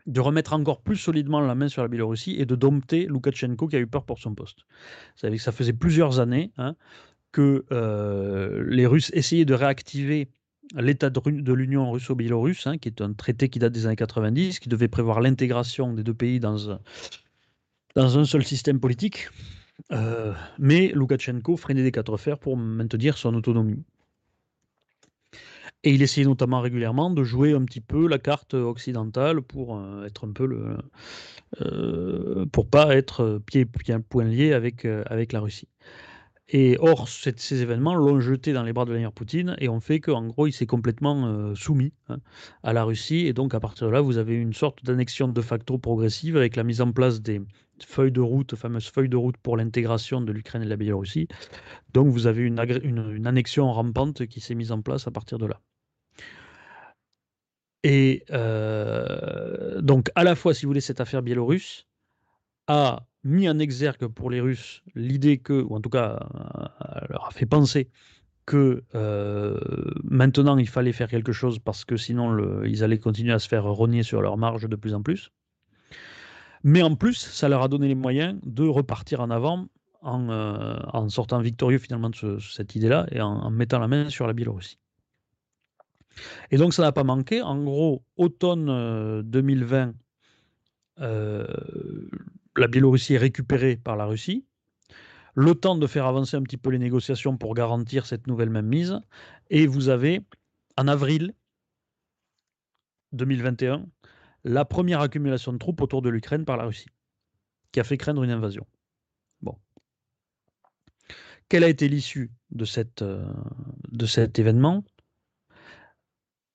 de 0.07 0.21
remettre 0.21 0.53
encore 0.55 0.81
plus 0.81 0.97
solidement 0.97 1.41
la 1.41 1.55
main 1.55 1.69
sur 1.69 1.83
la 1.83 1.89
Biélorussie 1.89 2.37
et 2.39 2.47
de 2.47 2.55
dompter 2.55 3.07
Loukachenko 3.07 3.69
qui 3.69 3.77
a 3.77 3.79
eu 3.79 3.87
peur 3.87 4.05
pour 4.05 4.19
son 4.19 4.35
poste. 4.35 4.61
Vous 4.61 5.21
savez 5.21 5.37
que 5.37 5.43
ça 5.43 5.53
faisait 5.53 5.73
plusieurs 5.73 6.21
années 6.21 6.53
hein, 6.57 6.75
que 7.33 7.65
euh, 7.73 8.65
les 8.69 8.87
Russes 8.87 9.11
essayaient 9.15 9.45
de 9.45 9.55
réactiver 9.55 10.29
l'état 10.77 11.11
de, 11.11 11.53
l'Union 11.53 11.91
russo-biélorusse, 11.91 12.67
hein, 12.67 12.79
qui 12.79 12.89
est 12.89 13.01
un 13.01 13.13
traité 13.13 13.49
qui 13.49 13.59
date 13.59 13.73
des 13.73 13.87
années 13.87 13.97
90, 13.97 14.61
qui 14.61 14.69
devait 14.69 14.89
prévoir 14.89 15.21
l'intégration 15.21 15.93
des 15.93 16.05
deux 16.05 16.15
pays 16.15 16.39
dans, 16.39 16.79
dans 17.97 18.19
un 18.19 18.25
seul 18.25 18.45
système 18.45 18.79
politique. 18.79 19.29
Euh, 19.93 20.33
mais 20.59 20.89
Loukachenko 20.95 21.57
freinait 21.57 21.83
des 21.83 21.91
quatre 21.91 22.17
fers 22.19 22.39
pour 22.39 22.57
maintenir 22.57 23.19
son 23.19 23.35
autonomie. 23.35 23.83
Et 25.83 25.95
il 25.95 26.03
essayait 26.03 26.27
notamment 26.27 26.61
régulièrement 26.61 27.11
de 27.11 27.25
jouer 27.25 27.55
un 27.55 27.65
petit 27.65 27.81
peu 27.81 28.07
la 28.07 28.19
carte 28.19 28.53
occidentale 28.53 29.41
pour 29.41 29.79
euh, 29.79 30.05
être 30.05 30.29
un 30.29 30.33
peu 30.33 30.47
le, 30.47 30.77
pour 32.53 32.69
pas 32.69 32.95
être 32.95 33.41
pied, 33.47 33.65
pied 33.65 33.99
point 33.99 34.25
lié 34.25 34.53
avec, 34.53 34.85
avec 34.85 35.33
la 35.33 35.41
Russie. 35.41 35.69
Et 36.53 36.77
or, 36.81 37.09
ces 37.09 37.63
événements 37.63 37.95
l'ont 37.95 38.19
jeté 38.19 38.53
dans 38.53 38.65
les 38.65 38.73
bras 38.73 38.85
de 38.85 38.91
Vladimir 38.91 39.13
Poutine 39.13 39.55
et 39.59 39.69
ont 39.69 39.79
fait 39.79 40.01
qu'en 40.01 40.27
gros, 40.27 40.49
il 40.49 40.53
s'est 40.53 40.67
complètement 40.67 41.29
euh, 41.29 41.55
soumis 41.55 41.93
hein, 42.09 42.19
à 42.65 42.73
la 42.73 42.83
Russie. 42.83 43.27
Et 43.27 43.33
donc, 43.33 43.55
à 43.55 43.61
partir 43.61 43.87
de 43.87 43.93
là, 43.93 44.01
vous 44.01 44.19
avez 44.19 44.35
une 44.35 44.53
sorte 44.53 44.85
d'annexion 44.85 45.29
de 45.29 45.41
facto 45.43 45.79
progressive 45.79 46.37
avec 46.37 46.57
la 46.57 46.65
mise 46.65 46.81
en 46.81 46.91
place 46.91 47.23
des 47.23 47.41
feuilles 47.79 48.11
de 48.11 48.21
route, 48.21 48.57
fameuses 48.57 48.91
feuilles 48.91 49.09
de 49.09 49.17
route 49.17 49.37
pour 49.37 49.57
l'intégration 49.57 50.21
de 50.21 50.33
l'Ukraine 50.33 50.63
et 50.63 50.65
de 50.65 50.71
la 50.71 50.77
Biélorussie. 50.77 51.29
Donc, 51.95 52.09
vous 52.09 52.27
avez 52.27 52.43
une, 52.43 52.59
une, 52.83 53.27
annexion 53.29 53.73
rampante 53.73 54.27
qui 54.27 54.41
s'est 54.41 54.57
mise 54.57 54.73
en 54.73 54.83
place 54.83 55.07
à 55.07 55.13
partir 55.13 55.39
de 55.39 55.47
là. 55.47 55.61
Et 57.85 58.25
euh, 58.33 59.81
donc, 59.83 60.11
à 60.17 60.25
la 60.25 60.35
fois, 60.35 60.53
si 60.53 60.67
vous 60.67 60.71
voulez, 60.71 60.81
cette 60.81 61.01
affaire 61.01 61.23
biélorusse 61.23 61.87
a 62.67 63.07
mis 63.25 63.49
en 63.49 63.59
exergue 63.59 64.07
pour 64.07 64.31
les 64.31 64.41
Russes 64.41 64.83
l'idée 64.95 65.39
que, 65.39 65.63
ou 65.63 65.75
en 65.75 65.81
tout 65.81 65.91
cas 65.91 66.19
euh, 66.35 67.07
leur 67.09 67.27
a 67.27 67.31
fait 67.31 67.47
penser 67.47 67.91
que 68.47 68.83
euh, 68.95 69.59
maintenant 70.03 70.57
il 70.57 70.69
fallait 70.69 70.93
faire 70.93 71.09
quelque 71.09 71.33
chose 71.33 71.59
parce 71.59 71.85
que 71.85 71.97
sinon 71.97 72.65
ils 72.65 72.83
allaient 72.83 72.99
continuer 72.99 73.33
à 73.33 73.39
se 73.39 73.49
faire 73.49 73.65
rogner 73.65 74.03
sur 74.03 74.23
leur 74.23 74.37
marge 74.39 74.69
de 74.69 74.77
plus 74.77 74.95
en 74.95 75.03
plus. 75.03 75.31
Mais 76.63 76.83
en 76.83 76.95
plus, 76.95 77.15
ça 77.15 77.49
leur 77.49 77.63
a 77.63 77.69
donné 77.69 77.89
les 77.89 77.95
moyens 77.95 78.39
de 78.43 78.67
repartir 78.67 79.21
en 79.21 79.31
avant 79.31 79.69
en, 80.03 80.29
euh, 80.31 80.77
en 80.93 81.09
sortant 81.09 81.41
victorieux 81.41 81.79
finalement 81.79 82.11
de 82.11 82.39
cette 82.39 82.75
idée-là 82.75 83.07
et 83.13 83.21
en, 83.21 83.51
mettant 83.51 83.79
la 83.79 83.89
main 83.89 84.09
sur 84.09 84.27
la 84.27 84.33
Biélorussie. 84.33 84.79
Et 86.51 86.57
donc 86.57 86.75
ça 86.75 86.83
n'a 86.83 86.93
pas 86.93 87.05
manqué. 87.05 87.41
En 87.41 87.63
gros, 87.63 88.03
automne 88.17 89.23
2020, 89.23 89.95
la 92.57 92.69
Biélorussie 92.69 93.15
est 93.15 93.19
récupérée 93.19 93.77
par 93.77 93.97
la 93.97 94.07
Russie. 94.07 94.47
Le 95.35 95.55
temps 95.55 95.77
de 95.77 95.87
faire 95.87 96.07
avancer 96.07 96.37
un 96.37 96.43
petit 96.43 96.57
peu 96.57 96.71
les 96.71 96.79
négociations 96.79 97.37
pour 97.37 97.55
garantir 97.55 98.07
cette 98.07 98.27
nouvelle 98.27 98.51
mainmise. 98.51 98.99
Et 99.49 99.67
vous 99.67 99.89
avez, 99.89 100.23
en 100.77 100.89
avril 100.89 101.35
2021, 103.13 103.87
la 104.45 104.65
première 104.65 105.01
accumulation 105.01 105.53
de 105.53 105.59
troupes 105.59 105.81
autour 105.81 106.03
de 106.03 106.09
l'Ukraine 106.09 106.45
par 106.45 106.57
la 106.57 106.65
Russie, 106.65 106.89
qui 107.73 107.81
a 107.81 107.85
fait 107.85 107.97
craindre 107.97 108.23
une 108.23 108.31
invasion. 108.31 108.67
Bon. 109.43 109.57
Quelle 111.49 111.65
a 111.65 111.69
été 111.69 111.89
l'issue 111.89 112.31
de, 112.51 112.65
euh, 113.03 113.33
de 113.91 114.07
cet 114.07 114.39
événement? 114.39 114.85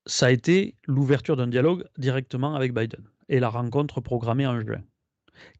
Ça 0.06 0.26
a 0.26 0.30
été 0.30 0.76
l'ouverture 0.86 1.36
d'un 1.36 1.48
dialogue 1.48 1.84
directement 1.98 2.54
avec 2.54 2.72
Biden 2.72 3.04
et 3.28 3.40
la 3.40 3.48
rencontre 3.48 4.00
programmée 4.00 4.46
en 4.46 4.60
juin. 4.60 4.82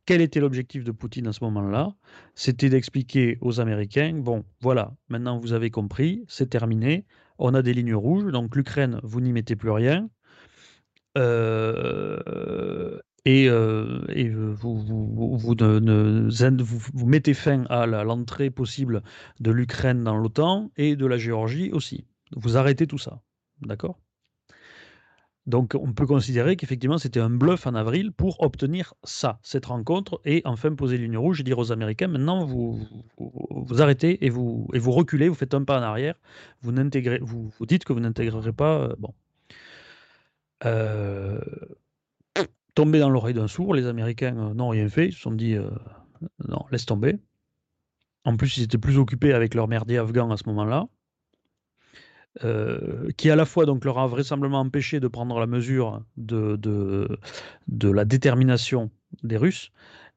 Quel 0.04 0.20
était 0.20 0.40
l'objectif 0.40 0.84
de 0.84 0.92
Poutine 0.92 1.26
à 1.26 1.32
ce 1.32 1.42
moment-là? 1.44 1.94
C'était 2.34 2.68
d'expliquer 2.68 3.38
aux 3.40 3.60
Américains, 3.60 4.14
bon, 4.14 4.44
voilà, 4.60 4.94
maintenant 5.08 5.38
vous 5.38 5.52
avez 5.52 5.70
compris, 5.70 6.24
c'est 6.28 6.50
terminé, 6.50 7.04
on 7.38 7.54
a 7.54 7.62
des 7.62 7.74
lignes 7.74 7.94
rouges, 7.94 8.30
donc 8.32 8.56
l'Ukraine, 8.56 9.00
vous 9.02 9.20
n'y 9.20 9.32
mettez 9.32 9.56
plus 9.56 9.70
rien. 9.70 10.08
Et, 13.26 13.48
vous, 13.48 15.06
mettez 17.06 17.34
fin 17.34 17.64
à 17.64 17.86
l'entrée 17.86 18.50
possible 18.50 19.02
de 19.40 19.50
l'Ukraine 19.50 20.04
dans 20.04 20.16
l'OTAN 20.16 20.70
et 20.76 20.94
de 20.94 21.06
la 21.06 21.18
Géorgie 21.18 21.72
aussi. 21.72 22.06
Vous 22.36 22.56
arrêtez 22.56 22.86
tout 22.86 22.98
ça. 22.98 23.22
D'accord? 23.62 23.98
Donc 25.47 25.76
on 25.80 25.92
peut 25.92 26.07
considérer 26.07 26.57
qu'effectivement 26.57 26.99
c'était 26.99 27.20
un 27.20 27.30
bluff 27.30 27.66
en 27.66 27.74
avril 27.74 28.12
pour 28.12 28.42
obtenir 28.42 28.94
ça, 29.05 29.38
cette 29.42 29.66
rencontre, 29.66 30.20
et 30.24 30.42
enfin 30.44 30.74
poser 30.74 30.99
l'Union 30.99 31.22
rouge 31.22 31.40
et 31.40 31.44
dire 31.44 31.59
aux 31.59 31.70
Américains 31.72 32.09
maintenant 32.09 32.44
vous, 32.44 32.80
vous, 33.18 33.80
arrêtez 33.80 34.24
et 34.24 34.30
vous, 34.30 34.66
reculez, 34.72 35.28
vous 35.28 35.34
faites 35.34 35.55
un 35.55 35.64
pas 35.64 35.78
en 35.78 35.82
arrière, 35.82 36.14
vous, 36.62 36.72
dites 37.66 37.84
que 37.84 37.92
vous 37.92 38.01
n'intégrerez 38.01 38.53
pas. 38.53 38.80
Euh, 38.80 38.94
bon. 38.99 39.14
Euh, 40.64 41.40
tomber 42.74 42.99
dans 42.99 43.11
l'oreille 43.11 43.34
d'un 43.34 43.49
sourd, 43.49 43.74
les 43.74 43.86
Américains 43.86 44.36
euh, 44.36 44.55
n'ont 44.55 44.70
rien 44.70 44.88
fait, 44.88 45.09
ils 45.09 45.12
se 45.12 45.20
sont 45.20 45.32
dit 45.32 45.57
non, 46.49 46.64
laisse 46.70 46.86
tomber. 46.86 47.18
En 48.24 48.36
plus, 48.36 48.57
ils 48.57 48.64
étaient 48.64 48.78
plus 48.78 48.99
occupés 48.99 49.32
avec 49.32 49.55
leur 49.55 49.68
merdier 49.68 49.99
afghan 49.99 50.30
à 50.30 50.36
ce 50.36 50.44
moment-là. 50.49 50.88
Euh, 52.45 53.09
qui 53.16 53.30
à 53.30 53.37
la 53.37 53.47
fois 53.47 53.64
donc 53.64 53.84
leur 53.87 53.99
a 53.99 54.07
vraisemblablement 54.07 54.61
empêché 54.61 55.01
de 55.01 55.09
prendre 55.09 55.41
la 55.41 55.47
mesure 55.47 56.03
de, 56.18 56.57
de, 56.57 57.91
la 57.91 58.05
détermination 58.05 58.91
des 59.22 59.39
Russes, 59.39 59.72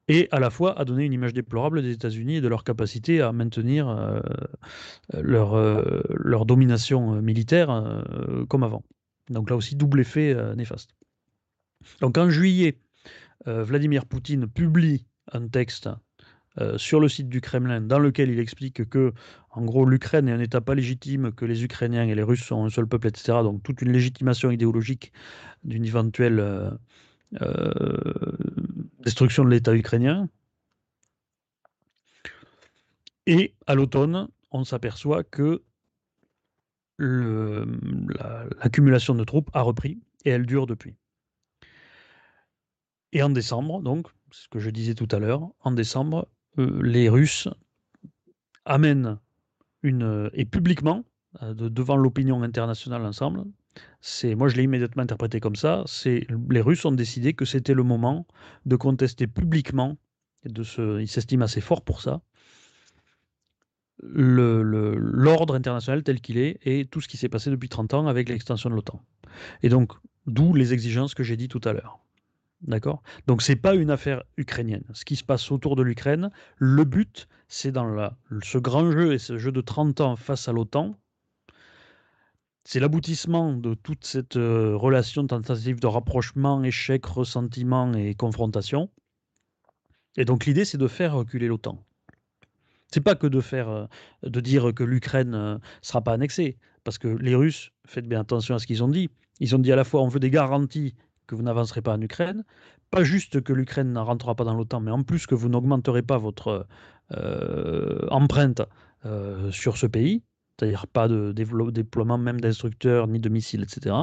et 0.06 0.28
à 0.30 0.38
la 0.38 0.50
fois 0.50 0.78
a 0.78 0.84
donné 0.84 1.06
une 1.06 1.14
image 1.14 1.32
déplorable 1.32 1.80
des 1.82 1.92
États-Unis 1.92 2.36
et 2.36 2.40
de 2.42 2.48
leur 2.48 2.62
capacité 2.62 3.22
à 3.22 3.32
maintenir 3.32 3.88
euh, 3.88 4.20
leur, 5.14 5.54
euh, 5.54 6.02
leur 6.10 6.44
domination 6.44 7.22
militaire 7.22 8.02
comme 8.48 8.64
avant. 8.64 8.82
Donc 9.30 9.48
là 9.48 9.56
aussi, 9.56 9.74
double 9.74 10.00
effet 10.00 10.36
néfaste. 10.56 10.90
Donc 12.00 12.18
en 12.18 12.28
juillet, 12.28 12.76
Vladimir 13.46 14.04
Poutine 14.04 14.46
publie 14.46 15.06
un 15.32 15.48
texte 15.48 15.88
euh, 16.58 16.76
sur 16.78 16.98
le 16.98 17.08
site 17.08 17.28
du 17.28 17.40
Kremlin 17.40 17.80
dans 17.80 18.00
lequel 18.00 18.30
il 18.30 18.40
explique 18.40 18.88
que, 18.88 19.12
en 19.50 19.62
gros, 19.62 19.84
l'Ukraine 19.84 20.28
est 20.28 20.32
un 20.32 20.40
État 20.40 20.60
pas 20.60 20.74
légitime, 20.74 21.32
que 21.32 21.44
les 21.44 21.62
Ukrainiens 21.62 22.06
et 22.06 22.14
les 22.14 22.24
Russes 22.24 22.42
sont 22.42 22.64
un 22.64 22.70
seul 22.70 22.86
peuple, 22.86 23.06
etc. 23.06 23.38
Donc 23.42 23.62
toute 23.62 23.82
une 23.82 23.92
légitimation 23.92 24.50
idéologique 24.50 25.12
d'une 25.62 25.84
éventuelle 25.84 26.40
euh, 26.40 26.70
euh, 27.40 28.36
destruction 29.00 29.44
de 29.44 29.50
l'État 29.50 29.74
ukrainien. 29.74 30.28
Et 33.26 33.54
à 33.66 33.74
l'automne, 33.76 34.28
on 34.50 34.64
s'aperçoit 34.64 35.22
que 35.22 35.62
l'accumulation 36.98 39.14
de 39.14 39.24
troupes 39.24 39.50
a 39.54 39.62
repris 39.62 40.00
et 40.24 40.30
elle 40.30 40.46
dure 40.46 40.66
depuis. 40.66 40.96
Et 43.12 43.22
en 43.22 43.30
décembre, 43.30 43.82
donc, 43.82 44.08
ce 44.30 44.48
que 44.48 44.58
je 44.58 44.70
disais 44.70 44.94
tout 44.94 45.08
à 45.10 45.18
l'heure, 45.18 45.50
en 45.60 45.72
décembre, 45.72 46.28
les 46.82 47.08
Russes 47.08 47.48
amènent 48.64 49.18
une, 49.82 50.30
et 50.32 50.44
publiquement, 50.44 51.04
euh, 51.42 51.54
devant 51.54 51.96
l'opinion 51.96 52.42
internationale 52.42 53.04
ensemble, 53.04 53.44
c'est, 54.00 54.34
moi 54.34 54.48
je 54.48 54.56
l'ai 54.56 54.64
immédiatement 54.64 55.02
interprété 55.02 55.40
comme 55.40 55.56
ça, 55.56 55.82
c'est 55.86 56.26
les 56.48 56.60
Russes 56.60 56.84
ont 56.84 56.92
décidé 56.92 57.34
que 57.34 57.44
c'était 57.44 57.74
le 57.74 57.82
moment 57.82 58.26
de 58.66 58.76
contester 58.76 59.26
publiquement, 59.26 59.96
de 60.44 60.62
se, 60.62 61.00
ils 61.00 61.08
s'estiment 61.08 61.44
assez 61.44 61.60
forts 61.60 61.82
pour 61.82 62.00
ça, 62.00 62.20
le, 64.02 64.62
l'ordre 64.96 65.54
international 65.54 66.02
tel 66.02 66.20
qu'il 66.20 66.38
est 66.38 66.58
et 66.62 66.86
tout 66.86 67.00
ce 67.00 67.08
qui 67.08 67.16
s'est 67.16 67.28
passé 67.28 67.50
depuis 67.50 67.68
30 67.68 67.94
ans 67.94 68.06
avec 68.06 68.28
l'extension 68.28 68.70
de 68.70 68.74
l'OTAN. 68.74 69.00
Et 69.62 69.68
donc, 69.68 69.92
d'où 70.26 70.54
les 70.54 70.72
exigences 70.72 71.14
que 71.14 71.22
j'ai 71.22 71.36
dit 71.36 71.48
tout 71.48 71.60
à 71.64 71.72
l'heure. 71.72 72.00
D'accord? 72.62 73.02
Donc, 73.26 73.42
ce 73.42 73.52
n'est 73.52 73.56
pas 73.56 73.74
une 73.74 73.90
affaire 73.90 74.22
ukrainienne. 74.36 74.84
Ce 74.92 75.04
qui 75.04 75.16
se 75.16 75.24
passe 75.24 75.50
autour 75.50 75.76
de 75.76 75.82
l'Ukraine, 75.82 76.30
le 76.58 76.84
but, 76.84 77.26
c'est 77.48 77.72
dans 77.72 78.10
ce 78.42 78.58
grand 78.58 78.90
jeu 78.90 79.14
et 79.14 79.18
ce 79.18 79.38
jeu 79.38 79.50
de 79.50 79.60
30 79.60 80.00
ans 80.02 80.16
face 80.16 80.46
à 80.48 80.52
l'OTAN, 80.52 80.94
c'est 82.64 82.80
l'aboutissement 82.80 83.54
de 83.54 83.74
toute 83.74 84.04
cette 84.04 84.36
euh, 84.36 84.76
relation 84.76 85.26
tentative 85.26 85.80
de 85.80 85.86
rapprochement, 85.86 86.62
échec, 86.62 87.04
ressentiment 87.06 87.92
et 87.94 88.14
confrontation. 88.14 88.90
Et 90.16 90.24
donc 90.24 90.44
l'idée, 90.44 90.64
c'est 90.64 90.78
de 90.78 90.86
faire 90.86 91.14
reculer 91.14 91.48
l'OTAN. 91.48 91.82
C'est 92.92 93.00
pas 93.00 93.14
que 93.14 93.26
de 93.26 93.40
faire, 93.40 93.68
euh, 93.70 93.86
de 94.22 94.40
dire 94.40 94.74
que 94.74 94.84
l'Ukraine 94.84 95.30
ne 95.30 95.36
euh, 95.36 95.58
sera 95.80 96.02
pas 96.02 96.12
annexée, 96.12 96.58
parce 96.84 96.98
que 96.98 97.08
les 97.08 97.34
Russes, 97.34 97.72
faites 97.86 98.06
bien 98.06 98.20
attention 98.20 98.54
à 98.54 98.58
ce 98.58 98.66
qu'ils 98.66 98.84
ont 98.84 98.88
dit. 98.88 99.08
Ils 99.40 99.56
ont 99.56 99.58
dit 99.58 99.72
à 99.72 99.76
la 99.76 99.84
fois 99.84 100.02
on 100.02 100.08
veut 100.08 100.20
des 100.20 100.30
garanties 100.30 100.94
que 101.30 101.34
vous 101.36 101.42
n'avancerez 101.42 101.82
pas 101.82 101.94
en 101.94 102.00
Ukraine, 102.00 102.44
pas 102.90 103.04
juste 103.04 103.40
que 103.40 103.52
l'Ukraine 103.52 103.92
ne 103.92 104.00
rentrera 104.00 104.34
pas 104.34 104.44
dans 104.44 104.54
l'OTAN, 104.54 104.80
mais 104.80 104.90
en 104.90 105.02
plus 105.02 105.26
que 105.26 105.34
vous 105.34 105.48
n'augmenterez 105.48 106.02
pas 106.02 106.18
votre 106.18 106.66
empreinte 108.10 108.62
sur 109.50 109.76
ce 109.76 109.86
pays 109.86 110.22
c'est-à-dire 110.60 110.86
pas 110.86 111.08
de 111.08 111.32
déploiement 111.32 112.18
même 112.18 112.40
d'instructeurs 112.40 113.06
ni 113.06 113.18
de 113.18 113.30
missiles, 113.30 113.62
etc. 113.62 113.96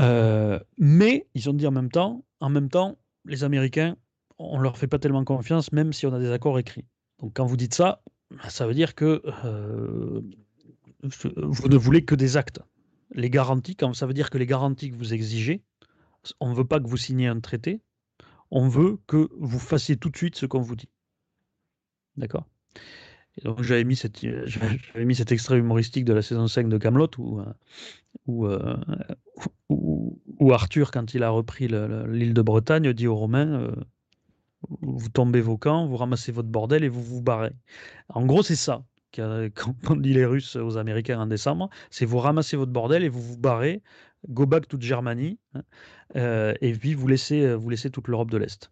Euh, 0.00 0.58
mais 0.78 1.26
ils 1.34 1.48
ont 1.48 1.54
dit 1.54 1.66
en 1.66 1.70
même 1.70 1.90
temps, 1.90 2.24
en 2.40 2.50
même 2.50 2.68
temps, 2.68 2.98
les 3.24 3.44
Américains, 3.44 3.96
on 4.38 4.58
leur 4.58 4.76
fait 4.76 4.88
pas 4.88 4.98
tellement 4.98 5.24
confiance, 5.24 5.72
même 5.72 5.92
si 5.92 6.06
on 6.06 6.12
a 6.12 6.18
des 6.18 6.30
accords 6.30 6.58
écrits. 6.58 6.84
Donc 7.20 7.32
quand 7.34 7.46
vous 7.46 7.56
dites 7.56 7.74
ça, 7.74 8.02
ça 8.48 8.66
veut 8.66 8.74
dire 8.74 8.94
que 8.94 9.22
euh, 9.44 10.20
vous 11.02 11.68
ne 11.68 11.76
voulez 11.76 12.04
que 12.04 12.14
des 12.14 12.36
actes. 12.36 12.60
Les 13.14 13.30
garanties, 13.30 13.76
quand 13.76 13.92
ça 13.94 14.06
veut 14.06 14.14
dire 14.14 14.30
que 14.30 14.38
les 14.38 14.46
garanties 14.46 14.90
que 14.90 14.96
vous 14.96 15.14
exigez, 15.14 15.62
on 16.40 16.50
ne 16.50 16.54
veut 16.54 16.66
pas 16.66 16.80
que 16.80 16.86
vous 16.86 16.96
signiez 16.96 17.26
un 17.26 17.40
traité, 17.40 17.80
on 18.50 18.68
veut 18.68 18.98
que 19.06 19.28
vous 19.38 19.58
fassiez 19.58 19.96
tout 19.96 20.10
de 20.10 20.16
suite 20.16 20.36
ce 20.36 20.46
qu'on 20.46 20.60
vous 20.60 20.76
dit. 20.76 20.88
D'accord? 22.16 22.46
Donc 23.44 23.62
j'avais 23.62 23.84
mis, 23.84 23.96
cette, 23.96 24.20
j'avais 24.46 25.04
mis 25.04 25.14
cet 25.14 25.32
extrait 25.32 25.58
humoristique 25.58 26.04
de 26.04 26.12
la 26.12 26.22
saison 26.22 26.46
5 26.46 26.68
de 26.68 26.78
Camelot 26.78 27.08
où, 27.18 27.40
euh, 27.40 27.46
euh, 28.28 28.76
où, 29.70 30.52
Arthur, 30.52 30.90
quand 30.90 31.14
il 31.14 31.22
a 31.22 31.30
repris 31.30 31.68
l'île 31.68 32.34
de 32.34 32.42
Bretagne, 32.42 32.92
dit 32.92 33.06
aux 33.06 33.16
Romains 33.16 33.60
euh, 33.60 33.74
Vous 34.82 35.08
tombez 35.08 35.40
vos 35.40 35.56
camps, 35.56 35.86
vous 35.86 35.96
ramassez 35.96 36.30
votre 36.30 36.48
bordel 36.48 36.84
et 36.84 36.88
vous 36.88 37.02
vous 37.02 37.22
barrez. 37.22 37.52
En 38.10 38.26
gros, 38.26 38.42
c'est 38.42 38.56
ça 38.56 38.84
qu'ont 39.12 39.96
dit 39.96 40.14
les 40.14 40.24
Russes 40.24 40.56
aux 40.56 40.76
Américains 40.76 41.20
en 41.20 41.26
décembre 41.26 41.70
c'est 41.90 42.04
vous 42.04 42.18
ramassez 42.18 42.56
votre 42.56 42.72
bordel 42.72 43.04
et 43.04 43.08
vous 43.08 43.22
vous 43.22 43.38
barrez, 43.38 43.82
go 44.28 44.46
back 44.46 44.68
to 44.68 44.78
Germany, 44.80 45.38
hein, 45.54 46.54
et 46.60 46.72
puis 46.72 46.94
vous 46.94 47.06
laissez, 47.06 47.54
vous 47.54 47.70
laissez 47.70 47.90
toute 47.90 48.08
l'Europe 48.08 48.30
de 48.30 48.38
l'Est. 48.38 48.70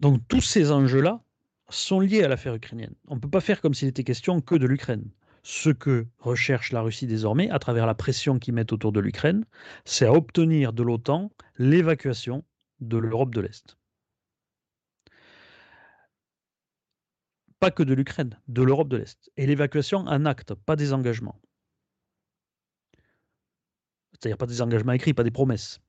Donc 0.00 0.20
tous 0.28 0.40
ces 0.40 0.70
enjeux-là, 0.70 1.24
sont 1.68 2.00
liés 2.00 2.22
à 2.22 2.28
l'affaire 2.28 2.54
ukrainienne. 2.54 2.94
On 3.08 3.16
ne 3.16 3.20
peut 3.20 3.30
pas 3.30 3.40
faire 3.40 3.60
comme 3.60 3.74
s'il 3.74 3.88
était 3.88 4.04
question 4.04 4.40
que 4.40 4.54
de 4.54 4.66
l'Ukraine. 4.66 5.10
Ce 5.42 5.70
que 5.70 6.06
recherche 6.18 6.72
la 6.72 6.80
Russie 6.80 7.06
désormais, 7.06 7.50
à 7.50 7.58
travers 7.58 7.86
la 7.86 7.94
pression 7.94 8.38
qu'ils 8.38 8.54
mettent 8.54 8.72
autour 8.72 8.92
de 8.92 9.00
l'Ukraine, 9.00 9.44
c'est 9.84 10.06
obtenir 10.06 10.72
de 10.72 10.82
l'OTAN 10.82 11.30
l'évacuation 11.58 12.44
de 12.80 12.96
l'Europe 12.96 13.34
de 13.34 13.40
l'Est. 13.40 13.76
Pas 17.64 17.70
que 17.70 17.82
de 17.82 17.94
l'Ukraine, 17.94 18.38
de 18.46 18.62
l'Europe 18.62 18.90
de 18.90 18.98
l'Est. 18.98 19.30
Et 19.38 19.46
l'évacuation 19.46 20.00
en 20.00 20.26
acte, 20.26 20.52
pas 20.52 20.76
des 20.76 20.92
engagements. 20.92 21.40
C'est-à-dire 24.12 24.36
pas 24.36 24.44
des 24.44 24.60
engagements 24.60 24.92
écrits, 24.92 25.14
pas 25.14 25.24
des 25.24 25.30
promesses. 25.30 25.80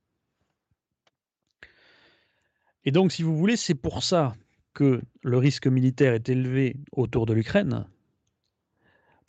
Et 2.84 2.92
donc, 2.92 3.12
si 3.12 3.22
vous 3.22 3.36
voulez, 3.36 3.58
c'est 3.58 3.74
pour 3.74 4.02
ça 4.02 4.34
que 4.72 5.02
le 5.22 5.36
risque 5.36 5.66
militaire 5.66 6.14
est 6.14 6.30
élevé 6.30 6.76
autour 6.92 7.26
de 7.26 7.34
l'Ukraine, 7.34 7.84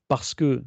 parce 0.08 0.34
que 0.34 0.64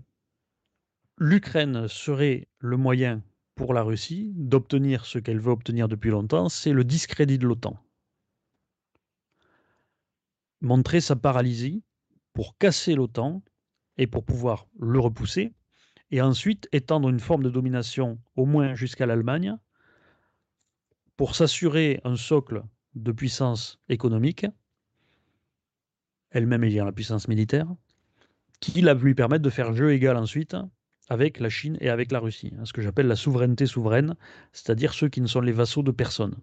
l'Ukraine 1.17 1.89
serait 1.89 2.47
le 2.59 2.77
moyen 2.77 3.23
pour 3.55 3.73
la 3.73 3.83
Russie 3.83 4.33
d'obtenir 4.37 5.07
ce 5.07 5.19
qu'elle 5.19 5.41
veut 5.41 5.53
obtenir 5.53 5.89
depuis 5.89 6.11
longtemps, 6.11 6.51
c'est 6.51 6.75
le 6.75 6.85
discrédit 6.85 7.39
de 7.39 7.47
l'OTAN. 7.47 7.79
Montrer 10.61 11.01
sa 11.01 11.17
paralysie 11.17 11.83
pour 12.33 12.57
casser 12.59 12.95
l'OTAN 12.95 13.43
et 13.97 14.07
pour 14.07 14.25
pouvoir 14.25 14.67
le 14.79 15.01
repousser, 15.01 15.53
et 16.11 16.21
ensuite 16.21 16.69
étendre 16.73 17.09
une 17.09 17.21
forme 17.21 17.43
de 17.43 17.51
domination 17.51 18.19
au 18.37 18.47
moins 18.47 18.75
jusqu'à 18.75 19.07
l'Allemagne, 19.07 19.57
pour 21.17 21.35
s'assurer 21.35 22.01
un 22.05 22.17
socle 22.17 22.63
de 22.95 23.13
puissance 23.13 23.79
économique 23.89 24.47
elle-même 26.31 26.65
ayant 26.65 26.85
la 26.85 26.93
puissance 26.93 27.29
militaire, 27.29 27.67
qui 28.61 28.83
lui 28.83 29.15
permettre 29.15 29.43
de 29.43 29.51
faire 29.51 29.75
jeu 29.75 29.93
égal 29.93 30.17
ensuite 30.17 30.57
avec 31.09 31.41
la 31.41 31.49
Chine 31.49 31.77
et 31.81 31.89
avec 31.89 32.13
la 32.13 32.21
Russie, 32.21 32.53
hein, 32.57 32.65
ce 32.65 32.73
que 32.73 32.83
j'appelle 32.83 33.09
la 33.09 33.17
souveraineté 33.17 33.67
souveraine, 33.67 34.15
c'est-à-dire 34.53 34.95
ceux 34.95 35.09
qui 35.09 35.21
ne 35.21 35.27
sont 35.27 35.41
les 35.41 35.53
vassaux 35.53 35.83
de 35.83 35.91
personne. 35.91 36.37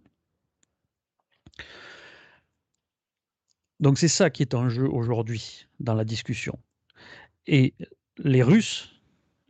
Donc 3.80 3.98
c'est 3.98 4.08
ça 4.08 4.30
qui 4.30 4.42
est 4.42 4.54
en 4.54 4.70
jeu 4.70 4.88
aujourd'hui 4.88 5.68
dans 5.80 5.94
la 5.94 6.04
discussion. 6.04 6.58
Et 7.46 7.74
les 8.18 8.44
Russes, 8.44 8.90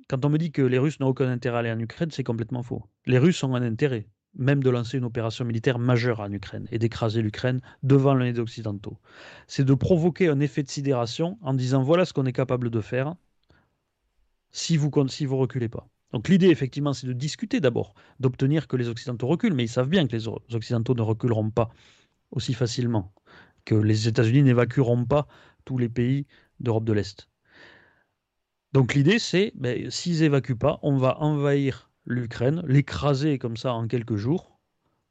quand 0.07 0.25
on 0.25 0.29
me 0.29 0.37
dit 0.37 0.51
que 0.51 0.61
les 0.61 0.77
Russes 0.77 0.99
n'ont 0.99 1.07
aucun 1.07 1.29
intérêt 1.29 1.57
à 1.57 1.59
aller 1.59 1.71
en 1.71 1.79
Ukraine, 1.79 2.11
c'est 2.11 2.23
complètement 2.23 2.63
faux. 2.63 2.83
Les 3.05 3.17
Russes 3.17 3.43
ont 3.43 3.55
un 3.55 3.61
intérêt 3.61 4.07
même 4.37 4.63
de 4.63 4.69
lancer 4.69 4.97
une 4.97 5.03
opération 5.03 5.43
militaire 5.45 5.79
majeure 5.79 6.19
en 6.19 6.31
Ukraine 6.31 6.67
et 6.71 6.79
d'écraser 6.79 7.21
l'Ukraine 7.21 7.59
devant 7.83 8.13
les 8.13 8.39
Occidentaux. 8.39 8.97
C'est 9.47 9.65
de 9.65 9.73
provoquer 9.73 10.29
un 10.29 10.39
effet 10.39 10.63
de 10.63 10.69
sidération 10.69 11.37
en 11.41 11.53
disant 11.53 11.81
voilà 11.81 12.05
ce 12.05 12.13
qu'on 12.13 12.25
est 12.25 12.33
capable 12.33 12.69
de 12.69 12.81
faire 12.81 13.15
si 14.51 14.77
vous 14.77 14.91
ne 14.95 15.07
si 15.07 15.25
vous 15.25 15.37
reculez 15.37 15.69
pas. 15.69 15.87
Donc 16.13 16.29
l'idée 16.29 16.47
effectivement 16.47 16.93
c'est 16.93 17.07
de 17.07 17.13
discuter 17.13 17.59
d'abord, 17.59 17.95
d'obtenir 18.19 18.67
que 18.67 18.77
les 18.77 18.87
Occidentaux 18.87 19.27
reculent, 19.27 19.53
mais 19.53 19.65
ils 19.65 19.69
savent 19.69 19.89
bien 19.89 20.07
que 20.07 20.15
les 20.15 20.27
Occidentaux 20.27 20.93
ne 20.93 21.01
reculeront 21.01 21.49
pas 21.49 21.69
aussi 22.31 22.53
facilement, 22.53 23.13
que 23.67 23.75
les 23.75 24.07
États-Unis 24.07 24.43
n'évacueront 24.43 25.03
pas 25.03 25.27
tous 25.65 25.77
les 25.77 25.89
pays 25.89 26.25
d'Europe 26.61 26.85
de 26.85 26.93
l'Est. 26.93 27.27
Donc 28.71 28.93
l'idée 28.93 29.19
c'est, 29.19 29.51
ben, 29.55 29.91
s'ils 29.91 30.23
évacuent 30.23 30.55
pas, 30.57 30.79
on 30.83 30.95
va 30.95 31.19
envahir 31.19 31.91
l'Ukraine, 32.05 32.63
l'écraser 32.65 33.37
comme 33.37 33.57
ça 33.57 33.73
en 33.73 33.87
quelques 33.87 34.15
jours, 34.15 34.57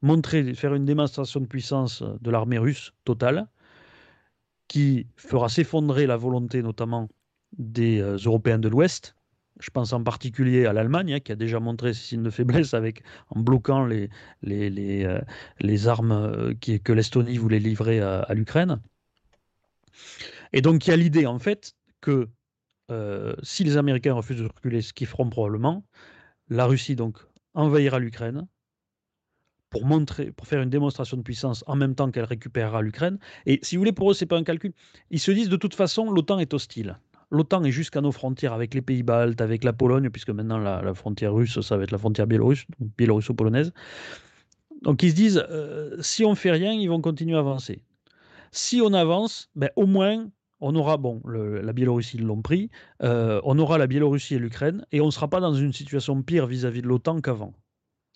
montrer, 0.01 0.55
faire 0.55 0.73
une 0.73 0.85
démonstration 0.85 1.39
de 1.39 1.45
puissance 1.45 2.01
de 2.01 2.31
l'armée 2.31 2.57
russe 2.57 2.93
totale, 3.05 3.47
qui 4.67 5.05
fera 5.17 5.49
s'effondrer 5.49 6.07
la 6.07 6.17
volonté 6.17 6.63
notamment 6.63 7.09
des 7.57 7.99
euh, 8.01 8.17
Européens 8.17 8.59
de 8.59 8.69
l'Ouest. 8.69 9.15
Je 9.59 9.69
pense 9.71 9.93
en 9.93 10.03
particulier 10.03 10.65
à 10.65 10.73
l'Allemagne, 10.73 11.13
hein, 11.13 11.19
qui 11.19 11.31
a 11.31 11.35
déjà 11.35 11.59
montré 11.59 11.93
ses 11.93 12.01
signes 12.01 12.23
de 12.23 12.29
faiblesse 12.29 12.73
avec, 12.73 13.03
en 13.29 13.39
bloquant 13.39 13.85
les, 13.85 14.09
euh, 14.45 15.87
armes 15.87 16.11
euh, 16.11 16.53
que 16.55 16.93
l'Estonie 16.93 17.37
voulait 17.37 17.59
livrer 17.59 17.99
à, 17.99 18.33
l'Ukraine. 18.33 18.79
Et 20.53 20.61
donc 20.61 20.85
il 20.85 20.91
y 20.91 20.93
a 20.93 20.97
l'idée 20.97 21.25
en 21.25 21.39
fait 21.39 21.73
que 22.01 22.29
si 23.43 23.65
les 23.65 23.75
Américains 23.75 24.13
refusent 24.13 24.39
de 24.39 24.47
reculer, 24.47 24.81
ce 24.81 24.93
qu'ils 24.93 25.07
feront 25.07 25.29
probablement, 25.29 25.83
la 26.49 26.65
Russie 26.65 26.95
donc 26.95 27.17
envahira 27.53 27.99
l'Ukraine 27.99 28.47
pour 29.69 30.47
faire 30.47 30.61
une 30.61 30.69
démonstration 30.69 31.17
de 31.17 31.21
puissance 31.21 31.63
en 31.67 31.75
même 31.75 31.95
temps 31.95 32.09
qu'elle 32.11 32.23
récupérera 32.23 32.81
l'Ukraine. 32.81 33.19
Et 33.45 33.59
si 33.63 33.75
vous 33.75 33.81
voulez, 33.81 33.91
pour 33.91 34.11
eux, 34.11 34.13
c'est 34.13 34.25
pas 34.25 34.37
un 34.37 34.43
calcul. 34.43 34.73
Ils 35.11 35.19
se 35.19 35.31
disent 35.31 35.49
de 35.49 35.57
toute 35.57 35.75
façon, 35.75 36.09
l'OTAN 36.09 36.39
est 36.39 36.53
hostile. 36.53 36.97
L'OTAN 37.29 37.63
est 37.63 37.71
jusqu'à 37.71 38.01
nos 38.01 38.11
frontières 38.11 38.53
avec 38.53 38.73
les 38.73 38.81
pays 38.81 39.03
baltes, 39.03 39.41
avec 39.41 39.63
la 39.63 39.73
Pologne, 39.73 40.09
puisque 40.09 40.29
maintenant 40.29 40.57
la, 40.57 40.93
frontière 40.93 41.33
russe, 41.33 41.59
ça 41.61 41.77
va 41.77 41.83
être 41.83 41.91
la 41.91 41.97
frontière 41.97 42.27
biélorusse, 42.27 42.65
biélorusso-polonaise. 42.97 43.73
Donc 44.81 45.03
ils 45.03 45.11
se 45.11 45.15
disent, 45.15 45.43
euh, 45.49 45.97
si 46.01 46.23
on 46.23 46.35
fait 46.35 46.51
rien, 46.51 46.71
ils 46.71 46.87
vont 46.87 47.01
continuer 47.01 47.35
à 47.35 47.39
avancer. 47.39 47.81
Si 48.51 48.81
on 48.81 48.93
avance, 48.93 49.49
ben, 49.55 49.69
au 49.75 49.85
moins 49.85 50.29
on 50.59 50.75
aura, 50.75 50.97
bon, 50.97 51.21
la 51.25 51.73
Biélorussie, 51.73 52.17
l'ont 52.17 52.41
pris, 52.41 52.69
euh, 53.03 53.39
on 53.43 53.59
aura 53.59 53.77
la 53.77 53.87
Biélorussie 53.87 54.35
et 54.35 54.39
l'Ukraine, 54.39 54.85
et 54.91 55.01
on 55.01 55.07
ne 55.07 55.11
sera 55.11 55.27
pas 55.27 55.39
dans 55.39 55.53
une 55.53 55.73
situation 55.73 56.21
pire 56.23 56.47
vis-à-vis 56.47 56.81
de 56.81 56.87
l'OTAN 56.87 57.21
qu'avant. 57.21 57.53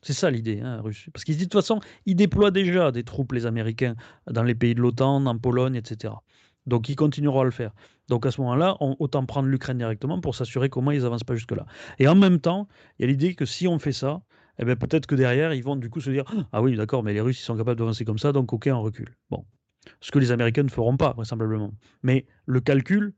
C'est 0.01 0.13
ça 0.13 0.31
l'idée, 0.31 0.61
hein, 0.61 0.81
russe. 0.81 1.07
Parce 1.13 1.23
qu'ils 1.23 1.35
disent 1.35 1.47
de 1.47 1.51
toute 1.51 1.61
façon, 1.61 1.79
ils 2.07 2.15
déploient 2.15 2.49
déjà 2.49 2.91
des 2.91 3.03
troupes, 3.03 3.33
les 3.33 3.45
Américains, 3.45 3.95
dans 4.29 4.41
les 4.41 4.55
pays 4.55 4.73
de 4.73 4.81
l'OTAN, 4.81 5.25
en 5.27 5.37
Pologne, 5.37 5.75
etc. 5.75 6.15
Donc 6.65 6.89
ils 6.89 6.95
continueront 6.95 7.41
à 7.41 7.43
le 7.45 7.51
faire. 7.51 7.73
Donc 8.07 8.25
à 8.25 8.31
ce 8.31 8.41
moment-là, 8.41 8.77
autant 8.79 9.25
prendre 9.25 9.47
l'Ukraine 9.47 9.77
directement 9.77 10.19
pour 10.19 10.35
s'assurer 10.35 10.69
moins 10.77 10.93
ils 10.93 11.03
n'avancent 11.03 11.23
pas 11.23 11.35
jusque-là. 11.35 11.65
Et 11.99 12.07
en 12.07 12.15
même 12.15 12.39
temps, 12.39 12.67
il 12.97 13.03
y 13.03 13.05
a 13.05 13.07
l'idée 13.07 13.35
que 13.35 13.45
si 13.45 13.67
on 13.67 13.79
fait 13.79 13.93
ça, 13.93 14.21
eh 14.59 14.65
bien, 14.65 14.75
peut-être 14.75 15.07
que 15.07 15.15
derrière, 15.15 15.53
ils 15.53 15.63
vont 15.63 15.75
du 15.75 15.89
coup 15.89 16.01
se 16.01 16.09
dire 16.09 16.25
Ah 16.51 16.61
oui, 16.61 16.75
d'accord, 16.75 17.03
mais 17.03 17.13
les 17.13 17.21
Russes, 17.21 17.39
ils 17.39 17.45
sont 17.45 17.57
capables 17.57 17.79
d'avancer 17.79 18.05
comme 18.05 18.19
ça, 18.19 18.31
donc 18.31 18.53
ok, 18.53 18.69
on 18.71 18.81
recule. 18.81 19.15
Bon. 19.29 19.45
Ce 19.99 20.11
que 20.11 20.19
les 20.19 20.31
Américains 20.31 20.63
ne 20.63 20.69
feront 20.69 20.97
pas, 20.97 21.13
vraisemblablement. 21.13 21.73
Mais 22.03 22.27
le 22.45 22.61
calcul 22.61 23.13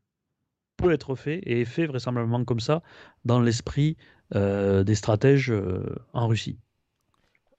peut 0.78 0.92
être 0.92 1.16
fait 1.16 1.40
et 1.40 1.62
est 1.62 1.66
fait 1.66 1.86
vraisemblablement 1.86 2.46
comme 2.46 2.60
ça 2.60 2.82
dans 3.26 3.42
l'esprit 3.42 3.98
euh, 4.36 4.84
des 4.84 4.96
stratèges 4.96 5.52
euh, 5.52 5.96
en 6.14 6.28
Russie. 6.28 6.60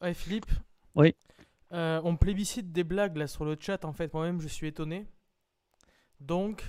Ouais, 0.00 0.14
Philippe 0.14 0.50
Oui. 0.94 1.14
Euh, 1.72 2.00
on 2.04 2.16
plébiscite 2.16 2.72
des 2.72 2.84
blagues 2.84 3.16
là 3.16 3.26
sur 3.26 3.44
le 3.44 3.56
chat, 3.58 3.84
en 3.84 3.92
fait. 3.92 4.12
Moi-même, 4.14 4.40
je 4.40 4.48
suis 4.48 4.68
étonné. 4.68 5.06
Donc, 6.20 6.64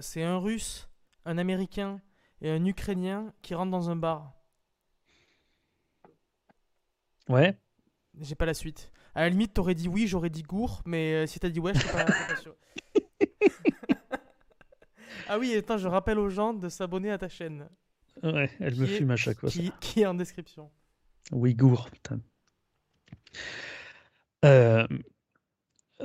c'est 0.00 0.22
un 0.22 0.38
Russe, 0.38 0.88
un 1.24 1.38
Américain 1.38 2.00
et 2.40 2.50
un 2.50 2.64
Ukrainien 2.64 3.32
qui 3.42 3.54
rentrent 3.54 3.70
dans 3.70 3.90
un 3.90 3.96
bar. 3.96 4.32
Ouais. 7.28 7.56
J'ai 8.20 8.34
pas 8.34 8.46
la 8.46 8.54
suite. 8.54 8.92
À 9.14 9.22
la 9.22 9.28
limite, 9.28 9.54
t'aurais 9.54 9.74
dit 9.74 9.88
oui, 9.88 10.06
j'aurais 10.06 10.30
dit 10.30 10.42
gour, 10.42 10.82
mais 10.86 11.26
si 11.26 11.38
t'as 11.38 11.48
dit 11.48 11.60
ouais, 11.60 11.74
je 11.74 11.80
suis 11.80 11.90
pas, 11.90 12.04
pas 12.04 12.36
sûr. 12.36 12.54
Ah 15.28 15.38
oui, 15.38 15.54
attends, 15.56 15.78
je 15.78 15.88
rappelle 15.88 16.18
aux 16.18 16.28
gens 16.28 16.52
de 16.52 16.68
s'abonner 16.68 17.10
à 17.10 17.16
ta 17.16 17.30
chaîne. 17.30 17.66
Ouais, 18.22 18.50
elle 18.60 18.76
me 18.76 18.84
fume 18.84 19.10
à 19.12 19.16
chaque 19.16 19.40
fois. 19.40 19.48
Qui, 19.48 20.00
est 20.00 20.04
en 20.04 20.12
description. 20.12 20.70
Ouïghour, 21.30 21.88
putain. 21.90 22.20
Euh, 24.44 24.86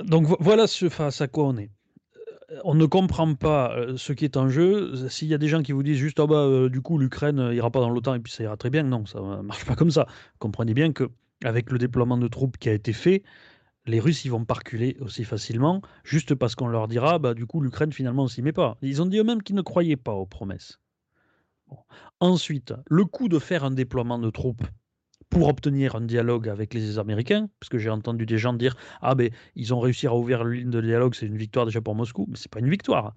donc 0.02 0.24
voilà 0.40 0.66
ce, 0.66 0.88
face 0.88 1.20
à 1.20 1.28
quoi 1.28 1.44
on 1.44 1.58
est. 1.58 1.70
Euh, 2.50 2.60
on 2.64 2.74
ne 2.74 2.86
comprend 2.86 3.34
pas 3.34 3.76
euh, 3.76 3.96
ce 3.96 4.12
qui 4.12 4.24
est 4.24 4.36
en 4.36 4.48
jeu. 4.48 5.08
S'il 5.08 5.28
y 5.28 5.34
a 5.34 5.38
des 5.38 5.48
gens 5.48 5.62
qui 5.62 5.72
vous 5.72 5.82
disent 5.82 5.98
juste, 5.98 6.20
ah 6.20 6.26
bah, 6.26 6.68
du 6.68 6.80
coup, 6.80 6.98
l'Ukraine 6.98 7.50
ira 7.52 7.70
pas 7.70 7.80
dans 7.80 7.90
l'OTAN 7.90 8.14
et 8.14 8.20
puis 8.20 8.32
ça 8.32 8.42
ira 8.42 8.56
très 8.56 8.70
bien, 8.70 8.82
non, 8.82 9.06
ça 9.06 9.20
marche 9.42 9.64
pas 9.64 9.76
comme 9.76 9.90
ça. 9.90 10.06
Comprenez 10.38 10.74
bien 10.74 10.92
que 10.92 11.08
avec 11.44 11.70
le 11.70 11.78
déploiement 11.78 12.18
de 12.18 12.28
troupes 12.28 12.58
qui 12.58 12.68
a 12.68 12.72
été 12.72 12.92
fait, 12.92 13.22
les 13.86 14.00
Russes 14.00 14.24
ils 14.24 14.30
vont 14.30 14.44
pas 14.44 14.54
reculer 14.54 14.96
aussi 15.00 15.24
facilement, 15.24 15.82
juste 16.04 16.34
parce 16.34 16.54
qu'on 16.54 16.68
leur 16.68 16.88
dira, 16.88 17.18
bah 17.18 17.34
du 17.34 17.46
coup 17.46 17.60
l'Ukraine 17.60 17.92
finalement 17.92 18.24
on 18.24 18.28
s'y 18.28 18.42
met 18.42 18.52
pas. 18.52 18.76
Ils 18.82 19.02
ont 19.02 19.06
dit 19.06 19.18
eux-mêmes 19.18 19.42
qu'ils 19.42 19.56
ne 19.56 19.62
croyaient 19.62 19.96
pas 19.96 20.12
aux 20.12 20.26
promesses. 20.26 20.78
Ensuite, 22.20 22.74
le 22.88 23.04
coup 23.04 23.28
de 23.28 23.38
faire 23.38 23.64
un 23.64 23.70
déploiement 23.70 24.18
de 24.18 24.30
troupes 24.30 24.64
pour 25.30 25.48
obtenir 25.48 25.96
un 25.96 26.00
dialogue 26.00 26.48
avec 26.48 26.74
les 26.74 26.98
Américains, 26.98 27.48
parce 27.60 27.68
que 27.68 27.78
j'ai 27.78 27.90
entendu 27.90 28.26
des 28.26 28.38
gens 28.38 28.52
dire 28.52 28.76
ah 29.02 29.14
ben 29.14 29.30
ils 29.54 29.74
ont 29.74 29.80
réussi 29.80 30.06
à 30.06 30.14
ouvrir 30.14 30.44
ligne 30.44 30.70
de 30.70 30.80
dialogue, 30.80 31.14
c'est 31.14 31.26
une 31.26 31.36
victoire 31.36 31.66
déjà 31.66 31.80
pour 31.80 31.94
Moscou, 31.94 32.26
mais 32.28 32.36
c'est 32.36 32.50
pas 32.50 32.60
une 32.60 32.70
victoire. 32.70 33.14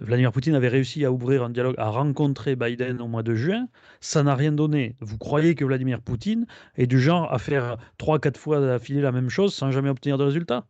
Vladimir 0.00 0.32
Poutine 0.32 0.54
avait 0.54 0.68
réussi 0.68 1.04
à 1.04 1.12
ouvrir 1.12 1.42
un 1.42 1.50
dialogue, 1.50 1.74
à 1.78 1.88
rencontrer 1.90 2.56
Biden 2.56 3.00
au 3.00 3.08
mois 3.08 3.22
de 3.22 3.34
juin. 3.34 3.68
Ça 4.00 4.22
n'a 4.22 4.34
rien 4.34 4.52
donné. 4.52 4.96
Vous 5.00 5.18
croyez 5.18 5.54
que 5.54 5.64
Vladimir 5.64 6.00
Poutine 6.00 6.46
est 6.76 6.86
du 6.86 7.00
genre 7.00 7.32
à 7.32 7.38
faire 7.38 7.76
3-4 7.98 8.36
fois 8.36 8.60
d'affilée 8.60 9.02
la 9.02 9.12
même 9.12 9.28
chose 9.28 9.54
sans 9.54 9.70
jamais 9.70 9.90
obtenir 9.90 10.18
de 10.18 10.24
résultat? 10.24 10.66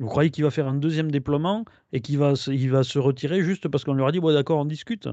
Vous 0.00 0.08
croyez 0.08 0.30
qu'il 0.30 0.44
va 0.44 0.50
faire 0.50 0.66
un 0.66 0.74
deuxième 0.74 1.10
déploiement 1.10 1.64
et 1.92 2.00
qu'il 2.00 2.18
va, 2.18 2.34
il 2.46 2.70
va 2.70 2.82
se 2.82 2.98
retirer 2.98 3.42
juste 3.42 3.68
parce 3.68 3.84
qu'on 3.84 3.94
lui 3.94 4.04
a 4.04 4.10
dit 4.10 4.20
bon, 4.20 4.32
d'accord, 4.32 4.58
on 4.58 4.64
discute? 4.64 5.08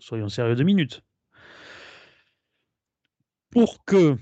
Soyons 0.00 0.28
sérieux 0.28 0.56
deux 0.56 0.64
minutes. 0.64 1.02
Pour 3.54 3.84
que 3.84 4.18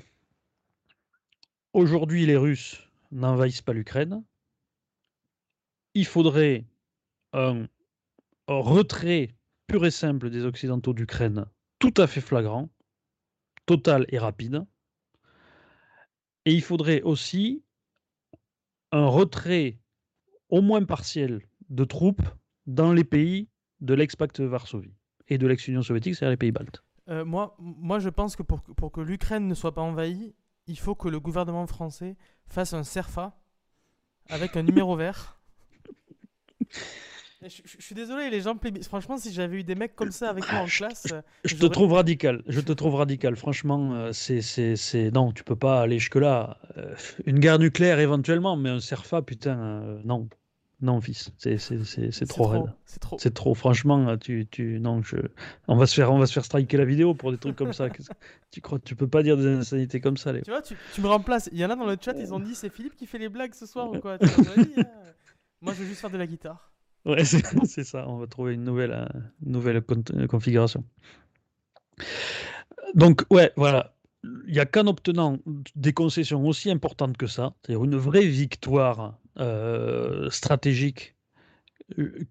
aujourd'hui 1.72 2.26
les 2.26 2.36
Russes 2.36 2.86
n'envahissent 3.12 3.62
pas 3.62 3.72
l'Ukraine, 3.72 4.22
il 5.94 6.04
faudrait 6.04 6.66
un 7.32 7.66
retrait 8.46 9.34
pur 9.66 9.86
et 9.86 9.90
simple 9.90 10.28
des 10.28 10.44
Occidentaux 10.44 10.92
d'Ukraine, 10.92 11.46
tout 11.78 11.94
à 11.96 12.06
fait 12.06 12.20
flagrant, 12.20 12.68
total 13.64 14.04
et 14.10 14.18
rapide. 14.18 14.66
Et 16.44 16.52
il 16.52 16.62
faudrait 16.62 17.00
aussi 17.00 17.64
un 18.90 19.06
retrait 19.06 19.78
au 20.50 20.60
moins 20.60 20.84
partiel 20.84 21.40
de 21.70 21.84
troupes 21.84 22.20
dans 22.66 22.92
les 22.92 23.04
pays 23.04 23.48
de 23.80 23.94
l'ex-pacte 23.94 24.40
Varsovie 24.40 24.94
et 25.28 25.38
de 25.38 25.46
l'ex-Union 25.46 25.80
soviétique, 25.80 26.16
c'est-à-dire 26.16 26.32
les 26.32 26.36
pays 26.36 26.52
baltes. 26.52 26.84
Euh, 27.12 27.24
moi, 27.24 27.56
moi, 27.58 27.98
je 27.98 28.08
pense 28.08 28.34
que 28.34 28.42
pour, 28.42 28.62
pour 28.62 28.90
que 28.90 29.00
l'Ukraine 29.00 29.46
ne 29.46 29.54
soit 29.54 29.74
pas 29.74 29.82
envahie, 29.82 30.34
il 30.66 30.78
faut 30.78 30.94
que 30.94 31.08
le 31.08 31.20
gouvernement 31.20 31.66
français 31.66 32.16
fasse 32.46 32.72
un 32.72 32.82
CERFA 32.82 33.38
avec 34.28 34.56
un 34.56 34.62
numéro 34.62 34.96
vert. 34.96 35.40
Je, 37.42 37.76
suis 37.80 37.94
désolé, 37.96 38.30
les 38.30 38.40
gens 38.40 38.56
Franchement, 38.82 39.18
si 39.18 39.32
j'avais 39.32 39.58
eu 39.58 39.64
des 39.64 39.74
mecs 39.74 39.96
comme 39.96 40.12
ça 40.12 40.30
avec 40.30 40.50
moi 40.52 40.60
en 40.60 40.66
classe. 40.66 41.08
Je, 41.44 41.56
te 41.56 41.66
trouve 41.66 41.92
radical. 41.92 42.42
Je 42.46 42.60
te 42.60 42.72
trouve 42.72 42.94
radical. 42.94 43.34
Franchement, 43.34 43.94
euh, 43.94 44.12
c'est, 44.12 45.10
non, 45.12 45.32
tu 45.32 45.42
peux 45.42 45.56
pas 45.56 45.80
aller 45.80 45.98
jusque-là. 45.98 46.58
Euh, 46.76 46.94
une 47.26 47.40
guerre 47.40 47.58
nucléaire 47.58 47.98
éventuellement, 47.98 48.56
mais 48.56 48.70
un 48.70 48.78
CERFA, 48.78 49.22
putain, 49.22 49.58
euh, 49.58 50.00
non. 50.04 50.28
Non, 50.82 51.00
fils, 51.00 51.30
c'est, 51.38 51.58
c'est, 51.58 52.26
trop, 52.26 52.48
raide. 52.48 52.64
C'est 52.86 52.98
trop. 52.98 53.16
C'est 53.16 53.32
trop. 53.32 53.54
Franchement, 53.54 54.18
tu, 54.18 54.48
tu, 54.50 54.80
non, 54.80 55.00
je, 55.00 55.16
on 55.68 55.76
va 55.76 55.86
se 55.86 55.94
faire, 55.94 56.12
on 56.12 56.18
va 56.18 56.26
se 56.26 56.32
faire 56.32 56.44
striker 56.44 56.76
la 56.76 56.84
vidéo 56.84 57.14
pour 57.14 57.30
des 57.30 57.38
trucs 57.38 57.54
comme 57.54 57.72
ça. 57.72 57.88
tu 58.50 58.60
crois, 58.60 58.80
tu 58.80 58.96
peux 58.96 59.06
pas 59.06 59.22
dire 59.22 59.36
des 59.36 59.46
insanités 59.46 60.00
comme 60.00 60.16
ça, 60.16 60.32
les... 60.32 60.42
Tu 60.42 60.50
vois, 60.50 60.60
tu, 60.60 60.76
tu, 60.92 61.00
me 61.00 61.06
remplaces. 61.06 61.48
Il 61.52 61.58
y 61.58 61.64
en 61.64 61.70
a 61.70 61.76
dans 61.76 61.86
le 61.86 61.96
chat, 62.00 62.14
ils 62.18 62.34
ont 62.34 62.40
dit, 62.40 62.56
c'est 62.56 62.68
Philippe 62.68 62.96
qui 62.96 63.06
fait 63.06 63.18
les 63.18 63.28
blagues 63.28 63.54
ce 63.54 63.64
soir 63.64 63.92
ou 63.92 64.00
quoi 64.00 64.18
Moi, 65.60 65.72
je 65.72 65.82
vais 65.82 65.86
juste 65.86 66.00
faire 66.00 66.10
de 66.10 66.18
la 66.18 66.26
guitare. 66.26 66.72
Ouais, 67.04 67.24
c'est 67.64 67.84
ça. 67.84 68.08
On 68.08 68.18
va 68.18 68.26
trouver 68.26 68.54
une 68.54 68.64
nouvelle, 68.64 68.92
euh, 68.92 69.20
nouvelle 69.40 69.82
configuration. 70.28 70.84
Donc, 72.94 73.22
ouais, 73.30 73.52
voilà. 73.56 73.94
Il 74.24 74.52
n'y 74.52 74.60
a 74.60 74.66
qu'en 74.66 74.88
obtenant 74.88 75.38
des 75.76 75.92
concessions 75.92 76.44
aussi 76.44 76.70
importantes 76.70 77.16
que 77.16 77.28
ça, 77.28 77.54
c'est-à-dire 77.62 77.84
une 77.84 77.96
vraie 77.96 78.26
victoire 78.26 79.18
euh, 79.38 80.30
stratégique, 80.30 81.14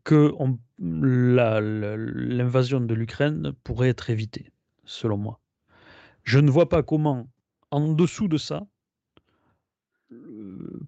que 0.04 0.32
l'invasion 0.80 2.82
de 2.82 2.94
l'Ukraine 2.94 3.54
pourrait 3.64 3.90
être 3.90 4.10
évitée, 4.10 4.52
selon 4.86 5.18
moi. 5.18 5.40
Je 6.24 6.40
ne 6.40 6.50
vois 6.50 6.70
pas 6.70 6.84
comment, 6.84 7.28
en 7.72 7.94
dessous 7.94 8.28
de 8.28 8.38
ça, 8.38 8.66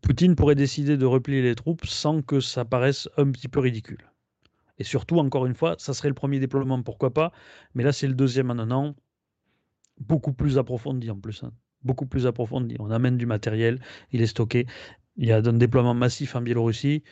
Poutine 0.02 0.36
pourrait 0.36 0.56
décider 0.56 0.98
de 0.98 1.06
replier 1.06 1.42
les 1.42 1.56
troupes 1.56 1.86
sans 1.86 2.22
que 2.22 2.40
ça 2.40 2.66
paraisse 2.66 3.10
un 3.18 3.32
petit 3.32 3.48
peu 3.48 3.60
ridicule. 3.60 4.10
Et 4.80 4.84
surtout, 4.84 5.18
encore 5.18 5.46
une 5.46 5.54
fois, 5.54 5.76
ça 5.78 5.94
serait 5.94 6.10
le 6.10 6.14
premier 6.14 6.40
déploiement, 6.40 6.82
pourquoi 6.82 7.14
pas, 7.14 7.32
mais 7.74 7.84
là 7.84 7.94
c'est 7.94 8.08
le 8.08 8.16
deuxième 8.16 8.52
en 8.52 8.60
un 8.60 8.72
an, 8.72 8.96
beaucoup 10.00 10.34
plus 10.34 10.58
approfondi 10.58 11.10
en 11.10 11.18
plus. 11.18 11.44
Hein. 11.44 11.52
Beaucoup 11.84 12.06
plus 12.06 12.28
approfondi. 12.28 12.76
On 12.80 12.92
amène 12.92 13.18
du 13.18 13.26
matériel, 13.26 13.82
il 14.12 14.22
est 14.22 14.28
stocké. 14.28 14.66
Il 15.18 15.28
y 15.28 15.32
a 15.32 15.38
un 15.38 15.54
déploiement 15.54 15.94
massif 15.94 16.36
en 16.36 16.42
Biélorussie. 16.42 17.04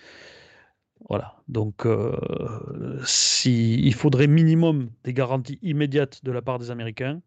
Voilà. 1.10 1.36
Donc, 1.48 1.86
euh, 1.86 3.00
si, 3.06 3.76
il 3.82 3.94
faudrait 3.94 4.28
minimum 4.28 4.90
des 5.04 5.14
garanties 5.14 5.60
immédiates 5.62 6.24
de 6.24 6.32
la 6.32 6.42
part 6.42 6.60
des 6.60 6.72
Américains. 6.72 7.22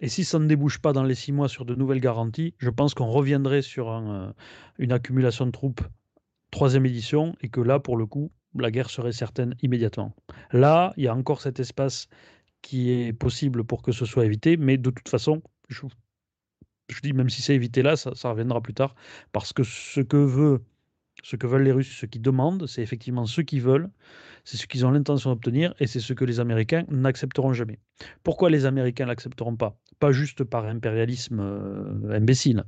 Et 0.00 0.08
si 0.08 0.24
ça 0.24 0.38
ne 0.38 0.46
débouche 0.46 0.80
pas 0.80 0.92
dans 0.92 1.04
les 1.04 1.14
six 1.14 1.32
mois 1.32 1.48
sur 1.48 1.64
de 1.64 1.74
nouvelles 1.74 2.00
garanties, 2.00 2.54
je 2.58 2.70
pense 2.70 2.94
qu'on 2.94 3.06
reviendrait 3.06 3.62
sur 3.62 3.90
euh, 3.90 4.30
une 4.78 4.92
accumulation 4.92 5.46
de 5.46 5.52
troupes 5.52 5.82
troisième 6.54 6.86
édition 6.86 7.34
et 7.40 7.48
que 7.48 7.60
là, 7.60 7.80
pour 7.80 7.96
le 7.96 8.06
coup, 8.06 8.30
la 8.56 8.70
guerre 8.70 8.88
serait 8.88 9.12
certaine 9.12 9.56
immédiatement. 9.62 10.14
Là, 10.52 10.92
il 10.96 11.02
y 11.04 11.08
a 11.08 11.14
encore 11.14 11.40
cet 11.40 11.58
espace 11.58 12.08
qui 12.62 12.90
est 12.90 13.12
possible 13.12 13.64
pour 13.64 13.82
que 13.82 13.90
ce 13.90 14.06
soit 14.06 14.24
évité, 14.24 14.56
mais 14.56 14.78
de 14.78 14.90
toute 14.90 15.08
façon, 15.08 15.42
je, 15.68 15.82
dis 17.00 17.12
même 17.12 17.30
si 17.30 17.42
c'est 17.42 17.54
évité 17.54 17.82
là, 17.82 17.96
ça, 17.96 18.14
ça, 18.14 18.30
reviendra 18.30 18.60
plus 18.60 18.74
tard, 18.74 18.94
parce 19.32 19.52
que 19.52 19.62
ce 19.62 20.00
que 20.00 20.16
veut, 20.16 20.62
ce 21.22 21.36
que 21.36 21.46
veulent 21.46 21.62
les 21.62 21.72
Russes, 21.72 21.96
ce 21.96 22.06
qu'ils 22.06 22.22
demandent, 22.22 22.66
c'est 22.66 22.82
effectivement 22.82 23.26
ce 23.26 23.40
qu'ils 23.40 23.62
veulent, 23.62 23.90
c'est 24.44 24.56
ce 24.56 24.66
qu'ils 24.66 24.84
ont 24.84 24.90
l'intention 24.90 25.30
d'obtenir 25.30 25.74
et 25.80 25.86
c'est 25.86 26.00
ce 26.00 26.12
que 26.12 26.24
les 26.24 26.40
Américains 26.40 26.84
n'accepteront 26.88 27.52
jamais. 27.52 27.78
Pourquoi 28.22 28.50
les 28.50 28.66
Américains 28.66 29.06
l'accepteront 29.06 29.56
pas? 29.56 29.78
Pas 29.98 30.12
juste 30.12 30.44
par 30.44 30.66
impérialisme 30.66 31.40
euh, 31.40 32.16
imbécile, 32.16 32.64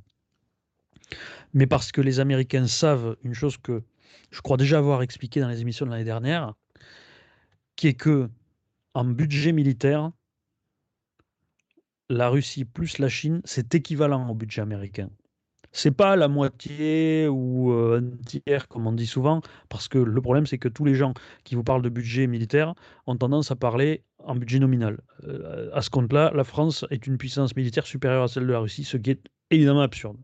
mais 1.52 1.66
parce 1.66 1.92
que 1.92 2.00
les 2.00 2.20
Américains 2.20 2.66
savent 2.66 3.16
une 3.22 3.34
chose 3.34 3.56
que 3.56 3.82
je 4.30 4.40
crois 4.40 4.56
déjà 4.56 4.78
avoir 4.78 5.02
expliqué 5.02 5.40
dans 5.40 5.48
les 5.48 5.60
émissions 5.60 5.86
de 5.86 5.90
l'année 5.90 6.04
dernière, 6.04 6.54
qui 7.76 7.88
est 7.88 7.94
que 7.94 8.28
en 8.94 9.04
budget 9.04 9.52
militaire, 9.52 10.10
la 12.09 12.28
Russie 12.28 12.64
plus 12.64 12.98
la 12.98 13.09
Chine, 13.09 13.40
c'est 13.44 13.74
équivalent 13.74 14.28
au 14.28 14.34
budget 14.34 14.62
américain 14.62 15.11
c'est 15.76 15.90
pas 15.90 16.16
la 16.16 16.28
moitié 16.28 17.28
ou 17.28 17.70
euh, 17.70 18.00
un 18.00 18.16
tiers 18.24 18.66
comme 18.68 18.86
on 18.86 18.92
dit 18.92 19.07
souvent, 19.07 19.42
parce 19.68 19.88
que 19.88 19.98
le 19.98 20.20
problème 20.22 20.46
c'est 20.46 20.59
que 20.59 20.68
tous 20.68 20.84
les 20.86 20.94
gens 20.94 21.12
qui 21.44 21.54
vous 21.54 21.64
parlent 21.64 21.82
de 21.82 21.90
budget 21.90 22.26
militaire 22.26 22.74
ont 23.07 23.16
tendance 23.16 23.50
à 23.50 23.57
parler 23.57 24.02
en 24.24 24.34
budget 24.36 24.59
nominal. 24.59 24.98
Euh, 25.24 25.70
à 25.74 25.82
ce 25.82 25.90
compte-là, 25.90 26.32
la 26.34 26.44
France 26.44 26.86
est 26.90 27.07
une 27.07 27.18
puissance 27.18 27.54
militaire 27.57 27.86
supérieure 27.86 28.22
à 28.24 28.28
celle 28.28 28.46
de 28.46 28.52
la 28.52 28.61
Russie, 28.61 28.84
ce 28.84 28.96
qui 28.96 29.11
est 29.11 29.20
évidemment 29.50 29.82
absurde. 29.82 30.16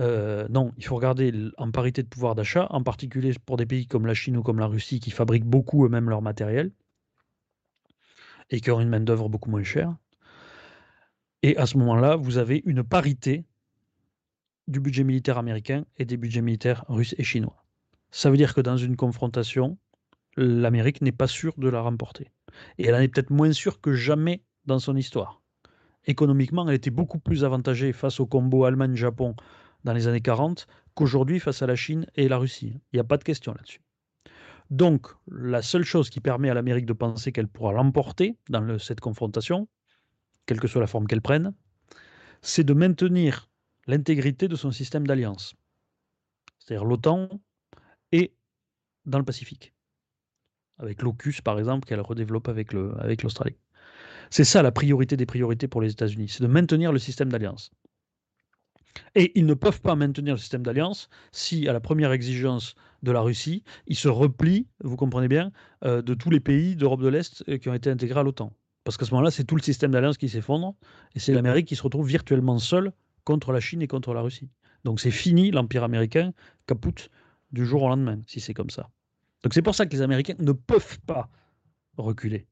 Euh, 0.00 0.46
non, 0.50 0.72
il 0.76 0.84
faut 0.84 0.96
regarder 0.96 1.32
en 1.56 1.70
parité 1.70 2.02
de 2.02 2.08
pouvoir 2.08 2.34
d'achat, 2.34 2.66
en 2.70 2.82
particulier 2.82 3.32
pour 3.46 3.56
des 3.56 3.64
pays 3.66 3.86
comme 3.86 4.06
la 4.06 4.14
Chine 4.14 4.36
ou 4.36 4.42
comme 4.42 4.58
la 4.58 4.66
Russie 4.66 5.00
qui 5.00 5.12
fabriquent 5.12 5.46
beaucoup 5.46 5.86
eux-mêmes 5.86 6.10
leur 6.10 6.20
matériel 6.20 6.72
et 8.50 8.60
qui 8.60 8.70
ont 8.70 8.80
une 8.80 8.88
main-d'œuvre 8.90 9.30
beaucoup 9.30 9.50
moins 9.50 9.62
chère. 9.62 9.96
Et 11.44 11.58
à 11.58 11.66
ce 11.66 11.76
moment-là, 11.76 12.16
vous 12.16 12.38
avez 12.38 12.62
une 12.64 12.82
parité 12.82 13.44
du 14.66 14.80
budget 14.80 15.04
militaire 15.04 15.36
américain 15.36 15.84
et 15.98 16.06
des 16.06 16.16
budgets 16.16 16.40
militaires 16.40 16.86
russes 16.88 17.14
et 17.18 17.22
chinois. 17.22 17.66
Ça 18.10 18.30
veut 18.30 18.38
dire 18.38 18.54
que 18.54 18.62
dans 18.62 18.78
une 18.78 18.96
confrontation, 18.96 19.76
l'Amérique 20.38 21.02
n'est 21.02 21.12
pas 21.12 21.26
sûre 21.26 21.52
de 21.58 21.68
la 21.68 21.82
remporter. 21.82 22.32
Et 22.78 22.86
elle 22.86 22.94
en 22.94 23.00
est 23.00 23.08
peut-être 23.08 23.28
moins 23.28 23.52
sûre 23.52 23.82
que 23.82 23.92
jamais 23.92 24.42
dans 24.64 24.78
son 24.78 24.96
histoire. 24.96 25.42
Économiquement, 26.06 26.66
elle 26.66 26.76
était 26.76 26.88
beaucoup 26.88 27.18
plus 27.18 27.44
avantagée 27.44 27.92
face 27.92 28.20
au 28.20 28.26
combo 28.26 28.64
Allemagne-Japon 28.64 29.36
dans 29.84 29.92
les 29.92 30.08
années 30.08 30.22
40 30.22 30.66
qu'aujourd'hui 30.94 31.40
face 31.40 31.60
à 31.60 31.66
la 31.66 31.76
Chine 31.76 32.06
et 32.14 32.26
la 32.26 32.38
Russie. 32.38 32.80
Il 32.94 32.96
n'y 32.96 33.00
a 33.00 33.04
pas 33.04 33.18
de 33.18 33.24
question 33.24 33.52
là-dessus. 33.52 33.82
Donc, 34.70 35.08
la 35.30 35.60
seule 35.60 35.84
chose 35.84 36.08
qui 36.08 36.20
permet 36.20 36.48
à 36.48 36.54
l'Amérique 36.54 36.86
de 36.86 36.94
penser 36.94 37.32
qu'elle 37.32 37.48
pourra 37.48 37.74
l'emporter 37.74 38.38
dans 38.48 38.78
cette 38.78 39.00
confrontation, 39.00 39.68
quelle 40.46 40.60
que 40.60 40.68
soit 40.68 40.80
la 40.80 40.86
forme 40.86 41.06
qu'elle 41.06 41.22
prenne, 41.22 41.54
c'est 42.42 42.64
de 42.64 42.74
maintenir 42.74 43.48
l'intégrité 43.86 44.48
de 44.48 44.56
son 44.56 44.70
système 44.70 45.06
d'alliance, 45.06 45.54
c'est-à-dire 46.58 46.84
l'OTAN 46.84 47.28
et 48.12 48.34
dans 49.06 49.18
le 49.18 49.24
Pacifique, 49.24 49.74
avec 50.78 51.02
l'OCUS 51.02 51.40
par 51.42 51.58
exemple 51.58 51.86
qu'elle 51.86 52.00
redéveloppe 52.00 52.48
avec 52.48 52.72
l'Australie. 53.22 53.56
C'est 54.30 54.44
ça 54.44 54.62
la 54.62 54.72
priorité 54.72 55.16
des 55.16 55.26
priorités 55.26 55.68
pour 55.68 55.80
les 55.80 55.90
États-Unis, 55.90 56.28
c'est 56.28 56.42
de 56.42 56.48
maintenir 56.48 56.92
le 56.92 56.98
système 56.98 57.30
d'alliance. 57.30 57.70
Et 59.14 59.32
ils 59.38 59.46
ne 59.46 59.54
peuvent 59.54 59.80
pas 59.80 59.96
maintenir 59.96 60.34
le 60.34 60.38
système 60.38 60.62
d'alliance 60.62 61.08
si, 61.32 61.68
à 61.68 61.72
la 61.72 61.80
première 61.80 62.12
exigence 62.12 62.74
de 63.02 63.12
la 63.12 63.20
Russie, 63.20 63.64
ils 63.86 63.96
se 63.96 64.08
replient, 64.08 64.66
vous 64.82 64.96
comprenez 64.96 65.28
bien, 65.28 65.52
euh, 65.84 66.00
de 66.00 66.14
tous 66.14 66.30
les 66.30 66.40
pays 66.40 66.76
d'Europe 66.76 67.02
de 67.02 67.08
l'Est 67.08 67.44
euh, 67.48 67.58
qui 67.58 67.68
ont 67.68 67.74
été 67.74 67.90
intégrés 67.90 68.20
à 68.20 68.22
l'OTAN. 68.22 68.52
Parce 68.84 68.96
qu'à 68.98 69.06
ce 69.06 69.10
moment-là, 69.12 69.30
c'est 69.30 69.44
tout 69.44 69.56
le 69.56 69.62
système 69.62 69.90
d'alliance 69.90 70.18
qui 70.18 70.28
s'effondre, 70.28 70.74
et 71.14 71.18
c'est 71.18 71.32
l'Amérique 71.32 71.66
qui 71.66 71.76
se 71.76 71.82
retrouve 71.82 72.06
virtuellement 72.06 72.58
seule 72.58 72.92
contre 73.24 73.52
la 73.52 73.60
Chine 73.60 73.82
et 73.82 73.86
contre 73.88 74.12
la 74.12 74.20
Russie. 74.20 74.50
Donc 74.84 75.00
c'est 75.00 75.10
fini, 75.10 75.50
l'Empire 75.50 75.82
américain 75.84 76.32
capoute 76.66 77.10
du 77.50 77.64
jour 77.64 77.84
au 77.84 77.88
lendemain, 77.88 78.20
si 78.26 78.40
c'est 78.40 78.52
comme 78.52 78.70
ça. 78.70 78.90
Donc 79.42 79.54
c'est 79.54 79.62
pour 79.62 79.74
ça 79.74 79.86
que 79.86 79.92
les 79.92 80.02
Américains 80.02 80.34
ne 80.38 80.52
peuvent 80.52 81.00
pas 81.06 81.30
reculer. 81.96 82.46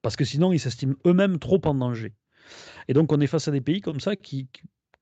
Parce 0.00 0.16
que 0.16 0.24
sinon, 0.24 0.52
ils 0.52 0.58
s'estiment 0.58 0.94
eux-mêmes 1.06 1.38
trop 1.38 1.60
en 1.64 1.74
danger. 1.74 2.14
Et 2.88 2.94
donc 2.94 3.12
on 3.12 3.20
est 3.20 3.26
face 3.26 3.46
à 3.48 3.50
des 3.50 3.60
pays 3.60 3.80
comme 3.80 4.00
ça 4.00 4.16
qui, 4.16 4.48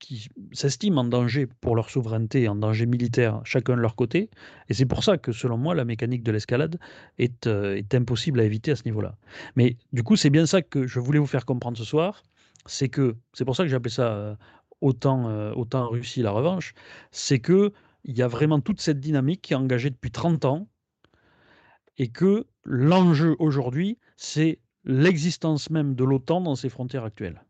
qui 0.00 0.28
s'estiment 0.52 1.02
en 1.02 1.04
danger 1.04 1.46
pour 1.46 1.76
leur 1.76 1.90
souveraineté, 1.90 2.48
en 2.48 2.56
danger 2.56 2.86
militaire, 2.86 3.40
chacun 3.44 3.76
de 3.76 3.80
leur 3.80 3.94
côté. 3.94 4.30
Et 4.68 4.74
c'est 4.74 4.86
pour 4.86 5.04
ça 5.04 5.18
que, 5.18 5.30
selon 5.30 5.56
moi, 5.56 5.76
la 5.76 5.84
mécanique 5.84 6.24
de 6.24 6.32
l'escalade 6.32 6.80
est, 7.18 7.46
euh, 7.46 7.76
est, 7.76 7.94
impossible 7.94 8.40
à 8.40 8.44
éviter 8.44 8.72
à 8.72 8.76
ce 8.76 8.84
niveau-là. 8.86 9.16
Mais 9.54 9.76
du 9.92 10.02
coup, 10.02 10.16
c'est 10.16 10.30
bien 10.30 10.46
ça 10.46 10.62
que 10.62 10.86
je 10.86 10.98
voulais 10.98 11.20
vous 11.20 11.26
faire 11.26 11.46
comprendre 11.46 11.78
ce 11.78 11.84
soir. 11.84 12.24
C'est 12.66 12.88
que, 12.88 13.16
c'est 13.34 13.44
pour 13.44 13.54
ça 13.54 13.62
que 13.62 13.68
j'ai 13.68 13.78
ça 13.88 14.08
euh, 14.08 14.34
autant, 14.80 15.28
euh, 15.28 15.52
autant 15.52 15.88
Russie 15.88 16.22
la 16.22 16.32
revanche. 16.32 16.74
C'est 17.12 17.38
que 17.38 17.72
il 18.04 18.16
y 18.16 18.22
a 18.22 18.28
vraiment 18.28 18.60
toute 18.60 18.80
cette 18.80 18.98
dynamique 18.98 19.42
qui 19.42 19.52
est 19.52 19.56
engagée 19.56 19.90
depuis 19.90 20.10
30 20.10 20.46
ans 20.46 20.66
et 21.98 22.08
que 22.08 22.46
l'enjeu 22.64 23.36
aujourd'hui, 23.38 23.98
c'est 24.16 24.58
l'existence 24.84 25.68
même 25.68 25.94
de 25.94 26.04
l'OTAN 26.04 26.40
dans 26.40 26.56
ses 26.56 26.70
frontières 26.70 27.04
actuelles 27.04 27.42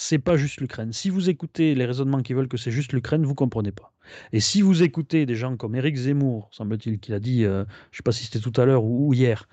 c'est 0.00 0.20
pas 0.20 0.36
juste 0.36 0.60
l'Ukraine. 0.60 0.92
Si 0.92 1.10
vous 1.10 1.28
écoutez 1.28 1.74
les 1.74 1.84
raisonnements 1.84 2.22
qui 2.22 2.32
veulent 2.32 2.46
que 2.46 2.56
c'est 2.56 2.70
juste 2.70 2.92
l'Ukraine, 2.92 3.24
vous 3.24 3.34
comprenez 3.34 3.72
pas. 3.72 3.92
Et 4.32 4.38
si 4.38 4.62
vous 4.62 4.84
écoutez 4.84 5.26
des 5.26 5.34
gens 5.34 5.56
comme 5.56 5.74
Éric 5.74 5.96
Zemmour, 5.96 6.48
semble-t-il, 6.52 7.00
qu'il 7.00 7.14
a 7.14 7.18
dit, 7.18 7.44
euh, 7.44 7.64
je 7.90 7.96
sais 7.96 8.04
pas 8.04 8.12
si 8.12 8.24
c'était 8.24 8.38
tout 8.38 8.52
à 8.60 8.64
l'heure 8.64 8.84
ou, 8.84 9.12
hier, 9.12 9.48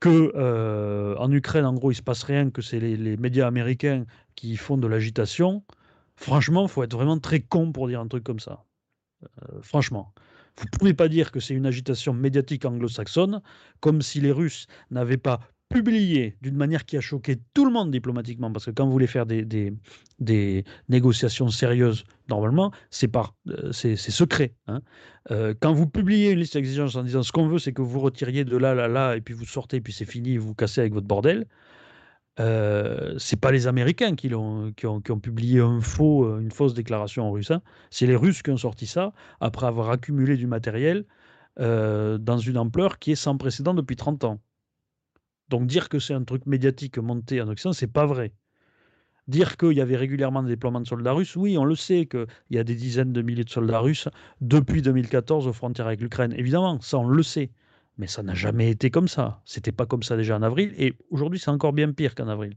que 0.00 0.32
euh, 0.34 1.14
en 1.18 1.30
Ukraine, 1.30 1.64
en 1.64 1.72
gros, 1.72 1.92
il 1.92 1.94
se 1.94 2.02
passe 2.02 2.24
rien, 2.24 2.50
que 2.50 2.62
c'est 2.62 2.80
les, 2.80 3.16
médias 3.16 3.46
américains 3.46 4.06
qui 4.34 4.56
font 4.56 4.76
de 4.76 4.88
l'agitation. 4.88 5.62
Franchement, 6.16 6.66
faut 6.66 6.82
être 6.82 6.96
vraiment 6.96 7.20
très 7.20 7.38
con 7.38 7.70
pour 7.70 7.86
dire 7.86 8.00
un 8.00 8.08
truc 8.08 8.24
comme 8.24 8.40
ça. 8.40 8.64
Euh, 9.22 9.62
franchement. 9.62 10.12
Vous 10.58 10.64
ne 10.64 10.78
pouvez 10.78 10.94
pas 10.94 11.06
dire 11.06 11.30
que 11.30 11.38
c'est 11.38 11.54
une 11.54 11.66
agitation 11.66 12.12
médiatique 12.12 12.64
anglo-saxonne, 12.64 13.40
comme 13.80 14.02
si 14.02 14.20
les 14.20 14.32
Russes 14.32 14.66
n'avaient 14.90 15.16
pas 15.18 15.40
publié 15.68 16.36
d'une 16.42 16.56
manière 16.56 16.84
qui 16.84 16.96
a 16.96 17.00
choqué 17.00 17.36
tout 17.54 17.64
le 17.64 17.72
monde 17.72 17.90
diplomatiquement, 17.90 18.52
parce 18.52 18.66
que 18.66 18.70
quand 18.70 18.86
vous 18.86 18.92
voulez 18.92 19.06
faire 19.06 19.26
des, 19.26 19.44
des, 19.44 20.64
négociations 20.88 21.48
sérieuses, 21.48 22.04
normalement, 22.28 22.72
c'est 22.90 23.08
par 23.08 23.34
euh, 23.48 23.72
c'est 23.72 23.96
secret. 23.96 24.54
Hein. 24.68 24.80
Euh, 25.30 25.54
quand 25.60 25.72
vous 25.72 25.86
publiez 25.86 26.30
une 26.30 26.38
liste 26.38 26.54
d'exigences 26.54 26.96
en 26.96 27.02
disant 27.02 27.22
ce 27.22 27.32
qu'on 27.32 27.48
veut, 27.48 27.58
c'est 27.58 27.72
que 27.72 27.82
vous 27.82 28.00
retiriez 28.00 28.44
de 28.44 28.56
là, 28.56 28.74
là, 28.74 28.88
là, 28.88 29.16
et 29.16 29.20
puis 29.20 29.34
vous 29.34 29.44
sortez, 29.44 29.78
et 29.78 29.80
puis 29.80 29.92
c'est 29.92 30.04
fini, 30.04 30.36
vous 30.36 30.54
cassez 30.54 30.80
avec 30.80 30.92
votre 30.92 31.06
bordel. 31.06 31.46
Euh, 32.38 33.14
c'est 33.18 33.40
pas 33.40 33.50
les 33.50 33.66
Américains 33.66 34.14
qui, 34.14 34.32
ont, 34.34 34.72
qui, 34.76 34.86
ont, 34.86 35.00
qui 35.00 35.10
ont 35.10 35.18
publié 35.18 35.60
euh, 35.60 36.38
une 36.38 36.50
fausse 36.50 36.74
déclaration 36.74 37.24
en 37.28 37.32
russe. 37.32 37.50
Hein. 37.50 37.62
C'est 37.90 38.06
les 38.06 38.16
Russes 38.16 38.42
qui 38.42 38.50
ont 38.50 38.58
sorti 38.58 38.86
ça 38.86 39.12
après 39.40 39.66
avoir 39.66 39.90
accumulé 39.90 40.36
du 40.36 40.46
matériel 40.46 41.04
dans 41.58 42.38
une 42.38 42.58
ampleur 42.58 42.98
qui 42.98 43.12
est 43.12 43.16
sans 43.16 43.38
précédent 43.38 43.72
depuis 43.72 43.96
30 43.96 44.24
ans. 44.24 44.40
Donc 45.48 45.66
dire 45.66 45.88
que 45.88 45.98
c'est 45.98 46.14
un 46.14 46.24
truc 46.24 46.46
médiatique 46.46 46.98
monté 46.98 47.40
en 47.40 47.48
Occident, 47.48 47.72
c'est 47.72 47.86
pas 47.86 48.06
vrai. 48.06 48.32
Dire 49.28 49.56
qu'il 49.56 49.72
y 49.72 49.80
avait 49.80 49.96
régulièrement 49.96 50.42
des 50.42 50.50
déploiements 50.50 50.80
de 50.80 50.86
soldats 50.86 51.12
russes, 51.12 51.34
oui, 51.36 51.58
on 51.58 51.64
le 51.64 51.74
sait 51.74 52.06
qu'il 52.06 52.26
y 52.50 52.58
a 52.58 52.64
des 52.64 52.76
dizaines 52.76 53.12
de 53.12 53.22
milliers 53.22 53.44
de 53.44 53.50
soldats 53.50 53.80
russes 53.80 54.08
depuis 54.40 54.82
2014 54.82 55.48
aux 55.48 55.52
frontières 55.52 55.88
avec 55.88 56.00
l'Ukraine. 56.00 56.32
Évidemment, 56.36 56.80
ça 56.80 56.98
on 56.98 57.08
le 57.08 57.22
sait. 57.22 57.50
Mais 57.98 58.06
ça 58.06 58.22
n'a 58.22 58.34
jamais 58.34 58.70
été 58.70 58.90
comme 58.90 59.08
ça. 59.08 59.40
C'était 59.44 59.72
pas 59.72 59.86
comme 59.86 60.02
ça 60.02 60.16
déjà 60.16 60.36
en 60.36 60.42
avril. 60.42 60.74
Et 60.76 60.94
aujourd'hui, 61.10 61.38
c'est 61.38 61.50
encore 61.50 61.72
bien 61.72 61.92
pire 61.92 62.14
qu'en 62.14 62.28
avril. 62.28 62.54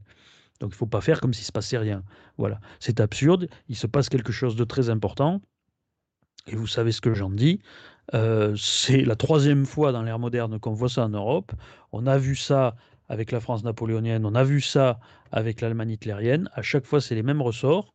Donc 0.60 0.70
il 0.70 0.74
ne 0.74 0.76
faut 0.76 0.86
pas 0.86 1.00
faire 1.00 1.20
comme 1.20 1.32
s'il 1.32 1.46
se 1.46 1.52
passait 1.52 1.78
rien. 1.78 2.02
Voilà. 2.36 2.60
C'est 2.78 3.00
absurde. 3.00 3.48
Il 3.68 3.76
se 3.76 3.86
passe 3.86 4.10
quelque 4.10 4.32
chose 4.32 4.54
de 4.54 4.64
très 4.64 4.90
important. 4.90 5.40
Et 6.46 6.56
vous 6.56 6.66
savez 6.66 6.92
ce 6.92 7.00
que 7.00 7.14
j'en 7.14 7.30
dis. 7.30 7.60
Euh, 8.14 8.54
c'est 8.56 9.02
la 9.02 9.16
troisième 9.16 9.66
fois 9.66 9.92
dans 9.92 10.02
l'ère 10.02 10.18
moderne 10.18 10.58
qu'on 10.58 10.72
voit 10.72 10.88
ça 10.88 11.04
en 11.04 11.10
Europe. 11.10 11.52
On 11.92 12.06
a 12.06 12.18
vu 12.18 12.36
ça 12.36 12.76
avec 13.08 13.32
la 13.32 13.40
France 13.40 13.64
napoléonienne, 13.64 14.24
on 14.24 14.34
a 14.34 14.44
vu 14.44 14.60
ça 14.60 15.00
avec 15.32 15.60
l'Allemagne 15.60 15.90
hitlérienne. 15.90 16.48
À 16.54 16.62
chaque 16.62 16.86
fois, 16.86 17.00
c'est 17.00 17.14
les 17.14 17.22
mêmes 17.22 17.42
ressorts. 17.42 17.94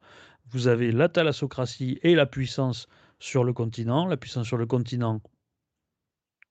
Vous 0.49 0.67
avez 0.67 0.91
la 0.91 1.09
thalassocratie 1.09 1.99
et 2.03 2.15
la 2.15 2.25
puissance 2.25 2.87
sur 3.19 3.43
le 3.43 3.53
continent. 3.53 4.07
La 4.07 4.17
puissance 4.17 4.47
sur 4.47 4.57
le 4.57 4.65
continent 4.65 5.21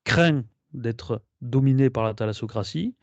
craint 0.04 0.44
d'être 0.72 1.22
dominée 1.40 1.90
par 1.90 2.04
la 2.04 2.14
thalassocratie. 2.14 2.96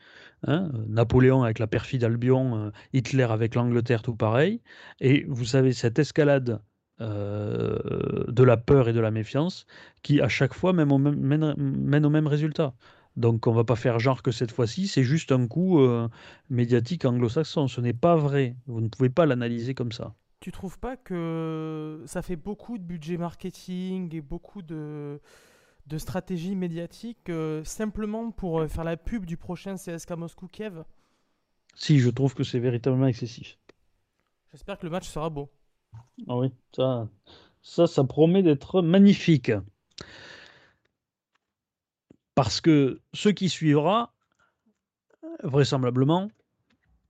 Hein. 0.46 0.70
Napoléon 0.88 1.42
avec 1.42 1.58
la 1.58 1.66
perfide 1.66 2.04
Albion, 2.04 2.56
euh, 2.56 2.70
Hitler 2.92 3.24
avec 3.24 3.54
l'Angleterre, 3.54 4.02
tout 4.02 4.16
pareil. 4.16 4.60
Et 5.00 5.24
vous 5.28 5.44
savez, 5.44 5.72
cette 5.72 5.98
escalade 5.98 6.60
euh, 7.02 8.24
de 8.28 8.44
la 8.44 8.56
peur 8.56 8.88
et 8.88 8.92
de 8.92 9.00
la 9.00 9.10
méfiance 9.10 9.66
qui, 10.02 10.20
à 10.20 10.28
chaque 10.28 10.54
fois, 10.54 10.72
même 10.72 10.96
mène, 10.96 12.06
au 12.06 12.10
même 12.10 12.26
résultat. 12.28 12.74
Donc 13.16 13.46
on 13.46 13.52
va 13.52 13.64
pas 13.64 13.74
faire 13.74 13.98
genre 13.98 14.22
que 14.22 14.30
cette 14.30 14.52
fois-ci, 14.52 14.86
c'est 14.86 15.02
juste 15.02 15.32
un 15.32 15.48
coup 15.48 15.80
euh, 15.80 16.08
médiatique 16.48 17.04
anglo-saxon. 17.04 17.66
Ce 17.66 17.80
n'est 17.80 17.92
pas 17.92 18.14
vrai. 18.14 18.54
Vous 18.66 18.80
ne 18.80 18.88
pouvez 18.88 19.10
pas 19.10 19.26
l'analyser 19.26 19.74
comme 19.74 19.90
ça. 19.90 20.14
Tu 20.40 20.52
trouves 20.52 20.78
pas 20.78 20.96
que 20.96 22.02
ça 22.06 22.22
fait 22.22 22.36
beaucoup 22.36 22.78
de 22.78 22.84
budget 22.84 23.16
marketing 23.16 24.14
et 24.14 24.20
beaucoup 24.20 24.62
de, 24.62 25.20
de 25.86 25.98
stratégie 25.98 26.54
médiatique 26.54 27.30
euh, 27.30 27.64
simplement 27.64 28.30
pour 28.30 28.64
faire 28.68 28.84
la 28.84 28.96
pub 28.96 29.26
du 29.26 29.36
prochain 29.36 29.74
CSK 29.74 30.12
Moscou-Kiev 30.12 30.84
Si, 31.74 31.98
je 31.98 32.10
trouve 32.10 32.34
que 32.34 32.44
c'est 32.44 32.60
véritablement 32.60 33.06
excessif. 33.06 33.58
J'espère 34.52 34.78
que 34.78 34.86
le 34.86 34.90
match 34.90 35.08
sera 35.08 35.30
beau. 35.30 35.50
Ah 36.28 36.36
oui, 36.36 36.52
ça, 36.74 37.08
ça, 37.62 38.04
promet 38.04 38.42
d'être 38.42 38.82
magnifique. 38.82 39.52
Parce 42.34 42.60
que 42.60 43.00
ce 43.12 43.28
qui 43.28 43.48
suivra, 43.48 44.14
vraisemblablement, 45.42 46.30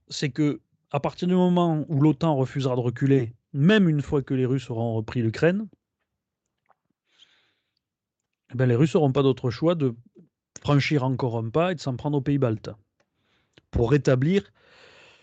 c'est 0.09 0.31
que 0.31 0.61
à 0.91 0.99
partir 0.99 1.27
du 1.27 1.33
moment 1.33 1.85
où 1.87 2.01
l'OTAN 2.01 2.35
refusera 2.35 2.75
de 2.75 2.81
reculer, 2.81 3.33
même 3.53 3.89
une 3.89 4.01
fois 4.01 4.21
que 4.21 4.33
les 4.33 4.45
Russes 4.45 4.69
auront 4.69 4.93
repris 4.93 5.21
l'Ukraine, 5.21 5.67
eh 8.51 8.55
ben 8.55 8.67
les 8.67 8.75
Russes 8.75 8.93
n'auront 8.93 9.11
pas 9.11 9.23
d'autre 9.23 9.49
choix 9.49 9.75
de 9.75 9.95
franchir 10.61 11.03
encore 11.03 11.37
un 11.37 11.49
pas 11.49 11.71
et 11.71 11.75
de 11.75 11.79
s'en 11.79 11.95
prendre 11.95 12.17
aux 12.17 12.21
pays 12.21 12.37
baltes 12.37 12.69
pour 13.71 13.91
rétablir 13.91 14.51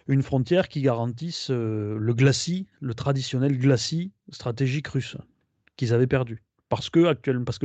une 0.09 0.23
frontière 0.23 0.69
qui 0.69 0.83
garantisse 0.83 1.51
euh, 1.51 1.97
le 1.99 2.15
glacis, 2.15 2.67
le 2.81 2.95
traditionnel 2.95 3.59
glacis 3.59 4.13
stratégique 4.31 4.89
russe 4.89 5.17
qu'ils 5.77 5.95
avaient 5.95 6.07
perdu. 6.07 6.43
Parce 6.69 6.89
que, 6.89 7.17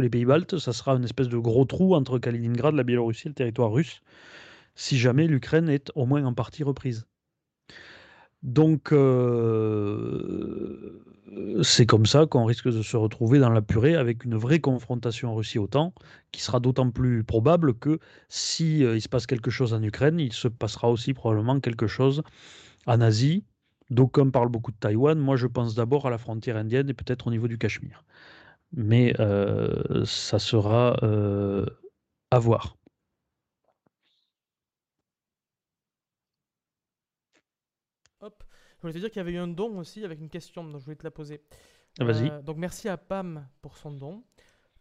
les 0.02 0.10
pays 0.10 0.26
baltes, 0.26 0.58
ça 0.58 0.74
sera 0.74 0.96
une 0.96 1.04
espèce 1.04 1.30
de 1.30 1.38
gros 1.38 1.66
trou 1.66 1.94
entre 1.96 2.18
Kaliningrad, 2.18 2.74
la 2.74 2.84
Biélorussie 2.84 3.28
et 3.28 3.30
le 3.30 3.36
territoire 3.36 3.72
russe, 3.72 4.02
si 4.74 4.98
jamais 4.98 5.28
l'Ukraine 5.28 5.70
est 5.70 5.92
au 5.96 6.06
moins 6.06 6.26
en 6.26 6.34
partie 6.34 6.64
reprise. 6.64 7.06
Donc, 8.42 8.92
euh, 8.92 10.26
c'est 11.64 11.86
comme 11.86 12.06
ça 12.06 12.26
qu'on 12.26 12.46
risque 12.46 12.70
de 12.70 12.82
se 12.82 12.98
retrouver 12.98 13.40
dans 13.40 13.50
la 13.50 13.62
purée 13.62 13.96
avec 13.96 14.24
une 14.26 14.36
vraie 14.36 14.60
confrontation 14.60 15.36
Russie-OTAN, 15.36 15.94
qui 16.32 16.42
sera 16.42 16.60
d'autant 16.60 16.92
plus 16.92 17.24
probable 17.24 17.74
que 17.78 18.00
si 18.30 18.80
il 18.80 19.02
se 19.02 19.10
passe 19.10 19.28
quelque 19.28 19.52
chose 19.52 19.74
en 19.74 19.82
Ukraine, 19.84 20.20
il 20.20 20.34
se 20.34 20.48
passera 20.48 20.90
aussi 20.90 21.14
probablement 21.14 21.60
quelque 21.60 21.88
chose 21.88 22.24
en 22.88 23.02
Asie. 23.02 23.46
D'aucuns 23.92 24.30
parlent 24.30 24.50
beaucoup 24.50 24.72
de 24.72 24.78
Taïwan. 24.78 25.18
Moi, 25.20 25.36
je 25.36 25.48
pense 25.48 25.76
d'abord 25.76 26.08
à 26.08 26.10
la 26.10 26.18
frontière 26.18 26.58
indienne 26.58 26.90
et 26.90 26.94
peut-être 26.94 27.28
au 27.28 27.32
niveau 27.32 27.48
du 27.48 27.58
Cachemire. 27.58 28.04
Mais 28.74 29.14
ça 30.06 30.40
sera 30.40 30.98
à 32.32 32.40
voir. 32.40 32.76
Hop. 38.20 38.44
Je 38.75 38.75
voulais 38.88 38.94
te 38.94 39.00
dire 39.00 39.10
qu'il 39.10 39.20
y 39.20 39.22
avait 39.22 39.34
eu 39.34 39.38
un 39.38 39.48
don 39.48 39.78
aussi 39.78 40.04
avec 40.04 40.20
une 40.20 40.30
question, 40.30 40.64
donc 40.64 40.80
je 40.80 40.86
voulais 40.86 40.96
te 40.96 41.04
la 41.04 41.12
poser. 41.12 41.42
Vas-y. 42.00 42.30
Euh, 42.30 42.42
donc 42.42 42.58
merci 42.58 42.90
à 42.90 42.98
Pam 42.98 43.48
pour 43.62 43.78
son 43.78 43.92
don. 43.92 44.24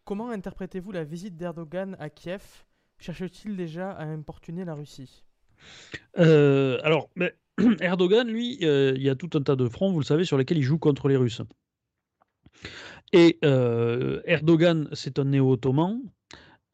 Comment 0.05 0.31
interprétez-vous 0.31 0.93
la 0.93 1.05
visite 1.05 1.37
d'Erdogan 1.37 1.97
à 1.99 2.11
Kiev? 2.11 2.43
Cherche-t-il 2.99 3.57
déjà 3.57 3.91
à 3.91 4.05
importuner 4.05 4.65
la 4.65 4.75
Russie? 4.75 5.25
Euh, 6.19 6.79
alors, 6.83 7.09
mais 7.17 7.35
Erdogan, 7.81 8.29
lui, 8.29 8.59
euh, 8.63 8.93
il 8.97 9.03
y 9.03 9.09
a 9.09 9.15
tout 9.15 9.31
un 9.35 9.43
tas 9.43 9.57
de 9.57 9.67
fronts, 9.69 9.93
vous 9.93 10.01
le 10.01 10.05
savez, 10.05 10.25
sur 10.25 10.37
lesquels 10.37 10.59
il 10.59 10.63
joue 10.63 10.79
contre 10.79 11.09
les 11.09 11.17
Russes. 11.17 11.43
Et 13.13 13.39
Erdogan, 13.43 14.89
c'est 14.93 15.19
un 15.19 15.25
néo-ottoman. 15.25 16.01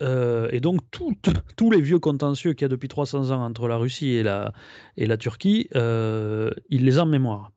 Euh, 0.02 0.48
et 0.52 0.60
donc, 0.60 0.80
tous 1.56 1.70
les 1.70 1.80
vieux 1.80 1.98
contentieux 1.98 2.52
qu'il 2.52 2.62
y 2.62 2.66
a 2.66 2.68
depuis 2.68 2.88
300 2.88 3.30
ans 3.30 3.44
entre 3.44 3.68
la 3.68 3.76
Russie 3.76 4.10
et 4.10 4.22
la, 4.22 5.16
Turquie, 5.18 5.68
euh, 5.76 6.50
il 6.68 6.84
les 6.84 6.98
a 6.98 7.02
en 7.02 7.06
mémoire. 7.06 7.52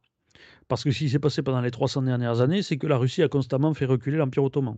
Parce 0.68 0.84
que 0.84 0.92
ce 0.92 1.00
qui 1.00 1.10
s'est 1.10 1.20
passé 1.20 1.42
pendant 1.42 1.62
les 1.62 1.72
300 1.72 2.04
dernières 2.04 2.42
années, 2.42 2.62
c'est 2.62 2.78
que 2.78 2.88
la 2.88 2.98
Russie 2.98 3.22
a 3.22 3.28
constamment 3.28 3.74
fait 3.74 3.86
reculer 3.86 4.18
l'Empire 4.18 4.44
ottoman. 4.44 4.78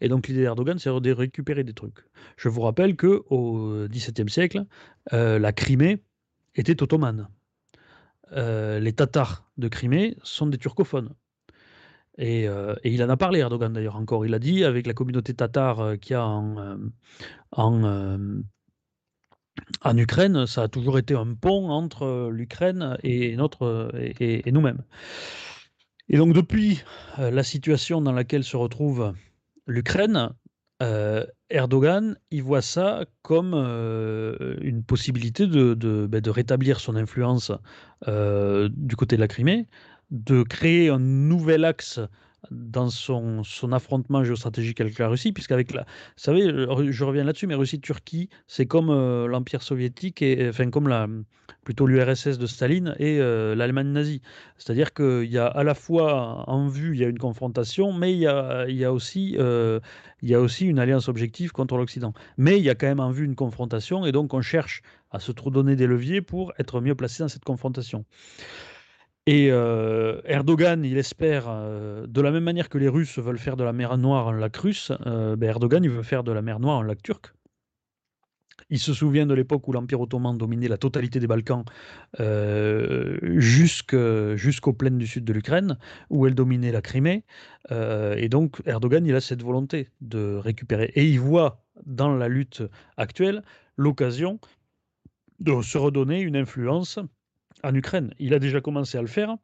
Et 0.00 0.08
donc 0.08 0.26
l'idée 0.26 0.40
d'Erdogan, 0.40 0.78
c'est 0.78 0.90
de 0.90 1.12
récupérer 1.12 1.62
des 1.62 1.74
trucs. 1.74 1.98
Je 2.36 2.48
vous 2.48 2.62
rappelle 2.62 2.96
qu'au 2.96 3.86
XVIIe 3.88 4.28
siècle, 4.28 4.64
euh, 5.12 5.38
la 5.38 5.52
Crimée 5.52 6.02
était 6.54 6.82
ottomane. 6.82 7.28
Les 8.34 8.92
Tatars 8.94 9.50
de 9.58 9.68
Crimée 9.68 10.16
sont 10.22 10.46
des 10.46 10.56
turcophones. 10.56 11.14
Et, 12.18 12.46
euh, 12.46 12.74
et 12.84 12.92
il 12.92 13.02
en 13.02 13.08
a 13.08 13.16
parlé, 13.16 13.40
Erdogan 13.40 13.72
d'ailleurs, 13.72 13.96
encore. 13.96 14.26
Il 14.26 14.34
a 14.34 14.38
dit, 14.38 14.64
avec 14.64 14.86
la 14.86 14.94
communauté 14.94 15.34
tatare 15.34 15.80
euh, 15.80 15.96
qu'il 15.96 16.12
y 16.12 16.16
a 16.16 16.26
en, 16.26 16.58
euh, 16.58 16.76
euh, 19.86 19.94
Ukraine, 19.96 20.46
ça 20.46 20.64
a 20.64 20.68
toujours 20.68 20.98
été 20.98 21.14
un 21.14 21.34
pont 21.34 21.70
entre 21.70 22.30
l'Ukraine 22.30 22.96
et, 23.02 23.34
et, 23.34 24.52
nous-mêmes. 24.52 24.82
Et 26.08 26.16
donc 26.16 26.34
depuis 26.34 26.82
la 27.18 27.42
situation 27.42 28.00
dans 28.00 28.12
laquelle 28.12 28.44
se 28.44 28.56
retrouve 28.56 29.14
l'Ukraine, 29.66 30.30
Erdogan, 31.48 32.18
il 32.30 32.42
voit 32.42 32.62
ça 32.62 33.04
comme 33.22 33.54
une 33.54 34.82
possibilité 34.84 35.46
ben, 35.46 35.74
de 35.76 36.30
rétablir 36.30 36.80
son 36.80 36.96
influence 36.96 37.52
du 38.06 38.96
côté 38.96 39.16
de 39.16 39.20
la 39.20 39.28
Crimée, 39.28 39.68
de 40.12 40.42
créer 40.42 40.90
un 40.90 40.98
nouvel 40.98 41.64
axe 41.64 41.98
dans 42.50 42.90
son, 42.90 43.44
son 43.44 43.72
affrontement 43.72 44.24
géostratégique 44.24 44.80
avec 44.80 44.98
la 44.98 45.08
Russie, 45.08 45.32
puisqu'avec 45.32 45.72
la... 45.72 45.82
Vous 45.82 45.86
savez, 46.16 46.42
je 46.42 46.90
je 46.90 47.04
reviens 47.04 47.24
là-dessus, 47.24 47.46
mais 47.46 47.54
Russie-Turquie, 47.54 48.28
c'est 48.46 48.66
comme 48.66 48.90
euh, 48.90 49.26
l'Empire 49.26 49.62
soviétique, 49.62 50.20
et, 50.22 50.48
enfin 50.48 50.68
comme 50.70 50.88
la, 50.88 51.08
plutôt 51.64 51.86
l'URSS 51.86 52.38
de 52.38 52.46
Staline 52.46 52.94
et 52.98 53.20
euh, 53.20 53.54
l'Allemagne 53.54 53.88
nazie. 53.88 54.20
C'est-à-dire 54.58 54.92
qu'il 54.92 55.30
y 55.30 55.38
a 55.38 55.46
à 55.46 55.64
la 55.64 55.74
fois 55.74 56.44
en 56.48 56.68
vue, 56.68 56.94
il 56.94 57.00
y 57.00 57.04
a 57.04 57.08
une 57.08 57.18
confrontation, 57.18 57.92
mais 57.92 58.12
il 58.12 58.18
y 58.18 58.26
a, 58.26 58.68
y 58.68 58.84
a 58.84 58.92
aussi... 58.92 59.36
euh, 59.38 59.80
il 60.20 60.28
y 60.30 60.34
a 60.36 60.40
aussi 60.40 60.66
une 60.66 60.78
alliance 60.78 61.08
objective 61.08 61.50
contre 61.50 61.76
l'Occident. 61.76 62.12
Mais 62.36 62.58
il 62.58 62.64
y 62.64 62.70
a 62.70 62.76
quand 62.76 62.86
même 62.86 63.00
en 63.00 63.10
vue 63.10 63.24
une 63.24 63.34
confrontation, 63.34 64.06
et 64.06 64.12
donc 64.12 64.34
on 64.34 64.40
cherche 64.40 64.82
à 65.10 65.18
se 65.18 65.32
donner 65.32 65.74
des 65.74 65.86
leviers 65.86 66.22
pour 66.22 66.52
être 66.58 66.80
mieux 66.80 66.94
placé 66.94 67.22
dans 67.24 67.28
cette 67.28 67.44
confrontation. 67.44 68.04
Et 69.26 69.52
euh, 69.52 70.20
Erdogan, 70.24 70.84
il 70.84 70.98
espère, 70.98 71.44
euh, 71.48 72.06
de 72.08 72.20
la 72.20 72.32
même 72.32 72.42
manière 72.42 72.68
que 72.68 72.78
les 72.78 72.88
Russes 72.88 73.20
veulent 73.20 73.38
faire 73.38 73.56
de 73.56 73.62
la 73.62 73.72
mer 73.72 73.96
Noire 73.96 74.28
un 74.28 74.36
lac 74.36 74.56
russe, 74.56 74.90
euh, 75.06 75.36
ben 75.36 75.48
Erdogan, 75.48 75.84
il 75.84 75.90
veut 75.90 76.02
faire 76.02 76.24
de 76.24 76.32
la 76.32 76.42
mer 76.42 76.58
Noire 76.58 76.80
un 76.80 76.84
lac 76.84 77.00
turc. 77.04 77.32
Il 78.68 78.80
se 78.80 78.92
souvient 78.92 79.26
de 79.26 79.34
l'époque 79.34 79.68
où 79.68 79.72
l'Empire 79.72 80.00
ottoman 80.00 80.36
dominait 80.36 80.66
la 80.66 80.78
totalité 80.78 81.20
des 81.20 81.26
Balkans 81.26 81.64
jusqu'aux 83.38 84.72
plaines 84.72 84.98
du 84.98 85.06
sud 85.06 85.24
de 85.24 85.32
l'Ukraine, 85.32 85.78
où 86.08 86.26
elle 86.26 86.34
dominait 86.34 86.72
la 86.72 86.80
Crimée. 86.80 87.24
Et 87.70 88.28
donc 88.30 88.62
Erdogan, 88.64 89.04
il 89.04 89.14
a 89.14 89.20
cette 89.20 89.42
volonté 89.42 89.90
de 90.00 90.36
récupérer. 90.36 90.90
Et 90.94 91.06
il 91.06 91.20
voit 91.20 91.66
dans 91.84 92.16
la 92.16 92.28
lutte 92.28 92.62
actuelle 92.96 93.42
l'occasion 93.76 94.40
de 95.40 95.60
se 95.60 95.76
redonner 95.76 96.22
une 96.22 96.36
influence 96.36 96.98
en 97.62 97.74
Ukraine. 97.74 98.14
Il 98.18 98.34
a 98.34 98.38
déjà 98.38 98.60
commencé 98.60 98.98
à 98.98 99.00
le 99.00 99.08
faire 99.08 99.36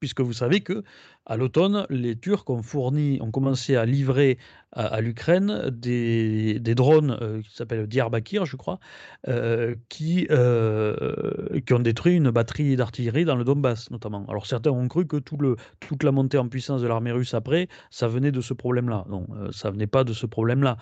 puisque 0.00 0.20
vous 0.20 0.32
savez 0.32 0.60
que 0.60 0.82
à 1.26 1.36
l'automne, 1.36 1.86
les 1.90 2.16
Turcs 2.16 2.44
ont 2.48 3.30
commencé 3.30 3.76
à 3.76 3.86
livrer 3.86 4.38
à, 4.74 5.00
l'Ukraine 5.00 5.70
des, 5.70 6.58
drones 6.74 7.16
euh, 7.20 7.42
qui 7.42 7.54
s'appellent 7.54 7.86
Diyarbakir, 7.86 8.44
je 8.44 8.56
crois, 8.56 8.80
euh, 9.28 9.74
qui, 9.88 10.26
euh, 10.30 11.60
qui 11.64 11.72
ont 11.72 11.78
détruit 11.78 12.16
une 12.16 12.30
batterie 12.30 12.76
d'artillerie 12.76 13.24
dans 13.24 13.36
le 13.36 13.44
Donbass, 13.44 13.90
notamment. 13.90 14.26
Alors 14.28 14.46
certains 14.46 14.70
ont 14.70 14.88
cru 14.88 15.06
que 15.06 15.16
toute 15.18 16.02
la 16.02 16.12
montée 16.12 16.38
en 16.38 16.48
puissance 16.48 16.82
de 16.82 16.88
l'armée 16.88 17.12
russe 17.12 17.34
après, 17.34 17.68
ça 17.90 18.08
venait 18.08 18.32
de 18.32 18.40
ce 18.40 18.52
problème-là. 18.52 19.04
Non, 19.08 19.26
ça 19.52 19.70
venait 19.70 19.86
pas 19.86 20.04
de 20.04 20.12
ce 20.12 20.26
problème-là. 20.26 20.76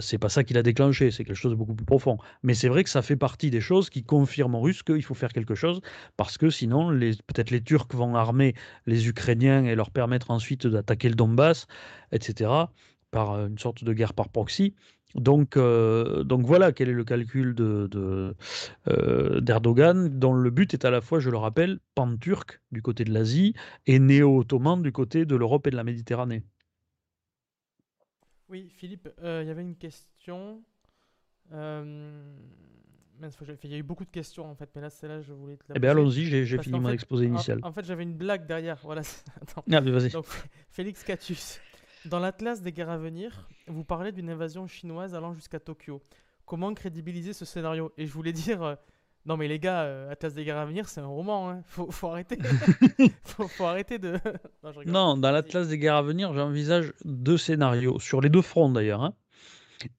C'est 0.00 0.18
pas 0.18 0.28
ça 0.28 0.44
qui 0.44 0.54
l'a 0.54 0.62
déclenché, 0.62 1.10
c'est 1.10 1.24
quelque 1.24 1.36
chose 1.36 1.52
de 1.52 1.56
beaucoup 1.56 1.74
plus 1.74 1.86
profond. 1.86 2.18
Mais 2.42 2.54
c'est 2.54 2.68
vrai 2.68 2.84
que 2.84 2.90
ça 2.90 3.02
fait 3.02 3.16
partie 3.16 3.50
des 3.50 3.60
choses 3.60 3.88
qui 3.88 4.04
confirment 4.04 4.56
aux 4.56 4.60
Russes 4.60 4.82
qu'il 4.82 5.02
faut 5.02 5.14
faire 5.14 5.32
quelque 5.32 5.54
chose, 5.54 5.80
parce 6.16 6.36
que 6.36 6.50
sinon, 6.50 6.90
peut-être 6.90 7.50
les 7.50 7.62
Turcs 7.62 7.88
vont 7.92 8.14
armer 8.14 8.54
les 8.86 9.08
Ukrainiens 9.08 9.64
et 9.72 9.74
leur 9.74 9.90
permettre 9.90 10.30
ensuite 10.30 10.66
d'attaquer 10.66 11.08
le 11.08 11.14
Donbass, 11.14 11.66
etc., 12.12 12.50
par 13.10 13.32
euh, 13.32 13.48
une 13.48 13.58
sorte 13.58 13.84
de 13.84 13.92
guerre 13.92 14.14
par 14.14 14.28
proxy. 14.28 14.74
Donc, 15.14 15.56
euh, 15.56 16.24
donc 16.24 16.46
voilà 16.46 16.72
quel 16.72 16.88
est 16.88 16.94
le 16.94 17.04
calcul 17.04 17.54
euh, 17.58 18.32
d'Erdogan, 19.40 20.08
dont 20.08 20.32
le 20.32 20.50
but 20.50 20.72
est 20.72 20.86
à 20.86 20.90
la 20.90 21.02
fois, 21.02 21.20
je 21.20 21.28
le 21.28 21.36
rappelle, 21.36 21.80
pan-turc 21.94 22.62
du 22.70 22.80
côté 22.80 23.04
de 23.04 23.12
l'Asie 23.12 23.54
et 23.86 23.98
néo-ottoman 23.98 24.82
du 24.82 24.90
côté 24.90 25.26
de 25.26 25.36
l'Europe 25.36 25.66
et 25.66 25.70
de 25.70 25.76
la 25.76 25.84
Méditerranée. 25.84 26.42
Oui, 28.48 28.70
Philippe, 28.70 29.08
il 29.22 29.46
y 29.46 29.50
avait 29.50 29.62
une 29.62 29.76
question. 29.76 30.62
Mince, 33.22 33.36
faut 33.36 33.44
que 33.44 33.52
je- 33.52 33.56
il 33.64 33.70
y 33.70 33.74
a 33.74 33.78
eu 33.78 33.82
beaucoup 33.82 34.04
de 34.04 34.10
questions 34.10 34.44
en 34.50 34.54
fait, 34.54 34.68
mais 34.74 34.82
là, 34.82 34.90
celle-là, 34.90 35.20
je 35.22 35.32
voulais 35.32 35.56
te 35.56 35.64
la 35.68 35.74
Eh 35.76 35.80
bien, 35.80 35.90
allons-y, 35.92 36.24
j'ai, 36.26 36.44
fini 36.58 36.78
mon 36.78 36.90
exposé 36.90 37.26
initial. 37.26 37.60
en 37.62 37.72
fait, 37.72 37.84
j'avais 37.84 38.02
une 38.02 38.14
blague 38.14 38.46
derrière. 38.46 38.78
Voilà. 38.82 39.02
Attends. 39.40 39.64
Ah, 39.72 39.80
vas-y. 39.80 40.10
Donc, 40.10 40.26
Félix 40.70 41.02
Catus, 41.04 41.60
dans 42.04 42.18
l'Atlas 42.18 42.60
des 42.60 42.72
guerres 42.72 42.90
à 42.90 42.98
venir, 42.98 43.48
vous 43.68 43.84
parlez 43.84 44.12
d'une 44.12 44.28
invasion 44.28 44.66
chinoise 44.66 45.14
allant 45.14 45.32
jusqu'à 45.32 45.60
Tokyo. 45.60 46.02
Comment 46.44 46.74
crédibiliser 46.74 47.32
ce 47.32 47.44
scénario? 47.44 47.92
Et 47.96 48.06
je 48.06 48.12
voulais 48.12 48.32
dire, 48.32 48.62
euh, 48.62 48.74
non 49.24 49.36
mais 49.36 49.46
les 49.46 49.60
gars, 49.60 49.82
euh, 49.84 50.10
Atlas 50.10 50.34
des 50.34 50.44
guerres 50.44 50.58
à 50.58 50.66
venir, 50.66 50.88
c'est 50.88 51.00
un 51.00 51.06
roman. 51.06 51.48
Hein. 51.50 51.62
Faut, 51.66 51.90
faut 51.90 52.08
arrêter. 52.08 52.36
faut, 53.24 53.46
faut 53.46 53.64
arrêter 53.64 53.98
de. 53.98 54.18
non, 54.86 55.16
dans 55.16 55.30
l'Atlas 55.30 55.68
des 55.68 55.78
guerres 55.78 55.94
à 55.96 56.02
venir, 56.02 56.34
j'envisage 56.34 56.92
deux 57.04 57.38
scénarios, 57.38 58.00
sur 58.00 58.20
les 58.20 58.28
deux 58.28 58.42
fronts 58.42 58.70
d'ailleurs. 58.70 59.02
hein. 59.02 59.14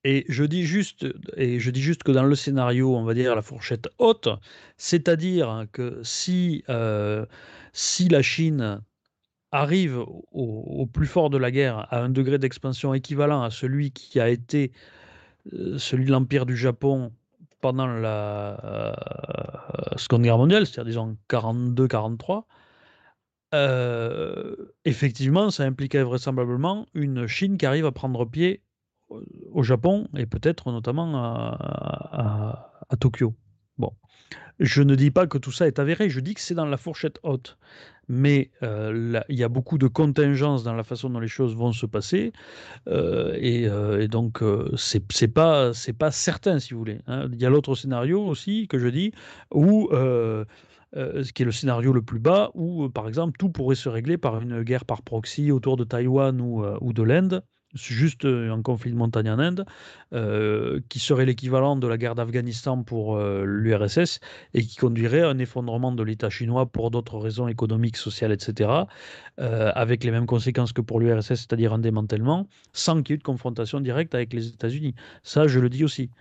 Et 0.04 0.26
je 0.30 0.44
dis 0.44 0.64
juste, 0.64 1.06
et 1.38 1.60
je 1.60 1.72
dis 1.72 1.82
juste 1.82 2.04
que 2.04 2.12
dans 2.12 2.24
le 2.24 2.36
scénario, 2.36 2.96
on 2.96 3.04
va 3.04 3.14
dire 3.14 3.36
la 3.36 3.42
fourchette 3.42 3.90
haute, 4.00 4.30
c'est-à-dire 4.78 5.66
que 5.72 6.00
si, 6.04 6.64
euh, 6.70 7.26
si 7.74 8.10
la 8.10 8.22
Chine 8.22 8.82
arrive 9.52 10.04
au, 10.32 10.88
plus 10.92 11.06
fort 11.08 11.30
de 11.30 11.38
la 11.38 11.52
guerre 11.52 11.88
à 11.94 12.02
un 12.02 12.10
degré 12.10 12.40
d'expansion 12.40 12.94
équivalent 12.94 13.44
à 13.44 13.52
celui 13.52 13.92
qui 13.92 14.20
a 14.20 14.30
été 14.30 14.72
euh, 15.54 15.78
celui 15.78 16.06
de 16.06 16.12
l'Empire 16.12 16.46
du 16.46 16.58
Japon 16.58 17.12
pendant 17.62 17.88
la 17.88 18.60
euh, 18.66 19.96
Seconde 19.98 20.24
Guerre 20.24 20.38
mondiale, 20.38 20.66
c'est-à-dire 20.66 21.04
disons 21.04 21.18
42-43, 21.30 22.44
euh, 23.54 24.56
effectivement, 24.86 25.52
ça 25.52 25.64
impliquait 25.64 26.04
vraisemblablement 26.04 26.88
une 26.94 27.28
Chine 27.28 27.58
qui 27.58 27.66
arrive 27.66 27.86
à 27.86 27.92
prendre 27.92 28.26
pied 28.26 28.64
au 29.52 29.64
Japon 29.64 30.08
et 30.18 30.26
peut-être 30.26 30.72
notamment 30.72 31.16
à, 31.16 32.70
Tokyo. 33.00 33.34
Bon, 33.78 33.92
je 34.60 34.84
ne 34.84 34.96
dis 34.96 35.10
pas 35.10 35.26
que 35.26 35.38
tout 35.40 35.52
ça 35.52 35.66
est 35.68 35.80
avéré, 35.80 36.10
je 36.10 36.20
dis 36.20 36.36
que 36.36 36.42
c'est 36.42 36.54
dans 36.54 36.66
la 36.66 36.78
fourchette 36.78 37.20
haute. 37.24 37.58
Mais 38.10 38.52
euh, 38.64 39.22
il 39.30 39.40
y 39.40 39.44
a 39.44 39.50
beaucoup 39.50 39.78
de 39.78 39.88
contingences 39.88 40.64
dans 40.64 40.74
la 40.74 40.84
façon 40.84 41.10
dont 41.10 41.22
les 41.22 41.30
choses 41.30 41.56
vont 41.56 41.72
se 41.72 41.86
passer. 41.86 42.34
euh, 42.88 43.38
et, 43.40 43.68
euh, 43.68 44.02
et 44.02 44.08
donc, 44.08 44.44
c'est 44.76 45.28
pas, 45.34 45.74
c'est 45.74 45.94
pas 45.94 46.12
certain, 46.12 46.60
si 46.60 46.74
vous 46.74 46.80
voulez. 46.80 47.00
hein. 47.08 47.30
Il 47.32 47.42
y 47.42 47.46
a 47.46 47.50
l'autre 47.50 47.76
scénario 47.76 48.22
aussi 48.22 48.68
que 48.68 48.78
je 48.78 48.88
dis 48.90 49.14
où 49.54 49.90
ce 49.92 51.32
qui 51.34 51.42
est 51.42 51.46
le 51.46 51.52
scénario 51.52 51.94
le 51.94 52.04
plus 52.04 52.20
bas, 52.20 52.52
où, 52.54 52.90
par 52.90 53.08
exemple, 53.08 53.38
tout 53.40 53.50
pourrait 53.50 53.76
se 53.76 53.90
régler 53.90 54.18
par 54.18 54.42
une 54.42 54.64
guerre 54.64 54.86
par 54.86 55.02
proxy 55.02 55.52
autour 55.52 55.78
de 55.78 55.84
Taïwan 55.84 56.40
ou, 56.42 56.64
ou 56.82 56.94
de 56.94 57.04
l'Inde 57.04 57.44
juste 57.74 58.26
un 58.26 58.62
conflit 58.62 58.92
de 58.92 58.98
montagne 58.98 59.30
en 59.30 59.40
Inde, 59.40 59.66
qui 60.90 61.00
serait 61.00 61.26
l'équivalent 61.26 61.76
de 61.76 61.88
la 61.88 61.98
guerre 61.98 62.16
d'Afghanistan 62.16 62.84
pour 62.84 63.20
l'URSS 63.20 64.20
et 64.54 64.64
qui 64.64 64.76
conduirait 64.76 65.22
à 65.22 65.30
un 65.30 65.40
effondrement 65.40 65.92
de 65.92 66.04
l'État 66.04 66.30
chinois 66.30 66.66
pour 66.66 66.92
d'autres 66.92 67.18
raisons 67.18 67.48
économiques, 67.48 67.98
sociales, 67.98 68.32
etc., 68.32 68.70
avec 69.38 70.04
les 70.04 70.12
mêmes 70.12 70.28
conséquences 70.28 70.74
que 70.74 70.82
pour 70.82 71.00
l'URSS, 71.00 71.36
c'est-à-dire 71.36 71.74
un 71.74 71.80
démantèlement, 71.80 72.48
sans 72.74 73.02
qu'il 73.02 73.14
y 73.14 73.16
ait 73.16 73.18
de 73.18 73.24
confrontation 73.24 73.80
directe 73.80 74.14
avec 74.16 74.34
les 74.34 74.48
États-Unis. 74.48 74.96
Ça, 75.24 75.48
je 75.48 75.60
le 75.60 75.70
dis 75.70 75.84
aussi. 75.84 76.12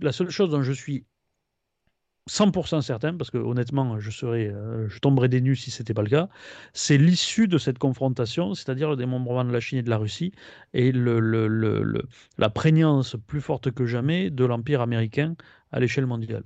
La 0.00 0.12
seule 0.12 0.30
chose 0.30 0.50
dont 0.50 0.62
je 0.62 0.72
suis 0.72 1.06
100% 2.30 2.82
certain, 2.82 3.14
parce 3.16 3.30
que 3.30 3.38
honnêtement, 3.38 3.98
je, 3.98 4.10
euh, 4.24 4.88
tomberais 5.00 5.28
des 5.28 5.40
nues 5.40 5.56
si 5.56 5.70
ce 5.70 5.82
n'était 5.82 5.94
pas 5.94 6.02
le 6.02 6.08
cas, 6.08 6.28
c'est 6.72 6.96
l'issue 6.96 7.48
de 7.48 7.58
cette 7.58 7.78
confrontation, 7.78 8.54
c'est-à-dire 8.54 8.90
le 8.90 8.96
démembrement 8.96 9.44
de 9.44 9.52
la 9.52 9.60
Chine 9.60 9.78
et 9.78 9.82
de 9.82 9.90
la 9.90 9.96
Russie, 9.96 10.32
et 10.72 10.92
le, 10.92 12.06
la 12.38 12.50
prégnance 12.50 13.16
plus 13.26 13.40
forte 13.40 13.72
que 13.72 13.86
jamais 13.86 14.30
de 14.30 14.44
l'Empire 14.44 14.80
américain 14.80 15.34
à 15.72 15.80
l'échelle 15.80 16.06
mondiale. 16.06 16.44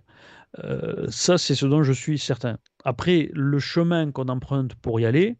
Euh, 0.64 1.06
ça, 1.10 1.36
c'est 1.36 1.54
ce 1.54 1.66
dont 1.66 1.82
je 1.82 1.92
suis 1.92 2.18
certain. 2.18 2.56
Après, 2.84 3.28
le 3.34 3.58
chemin 3.58 4.10
qu'on 4.12 4.28
emprunte 4.28 4.74
pour 4.76 4.98
y 5.00 5.04
aller, 5.04 5.36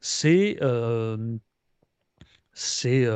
c'est... 0.00 0.58
Euh, 0.62 1.36
c'est 2.52 3.06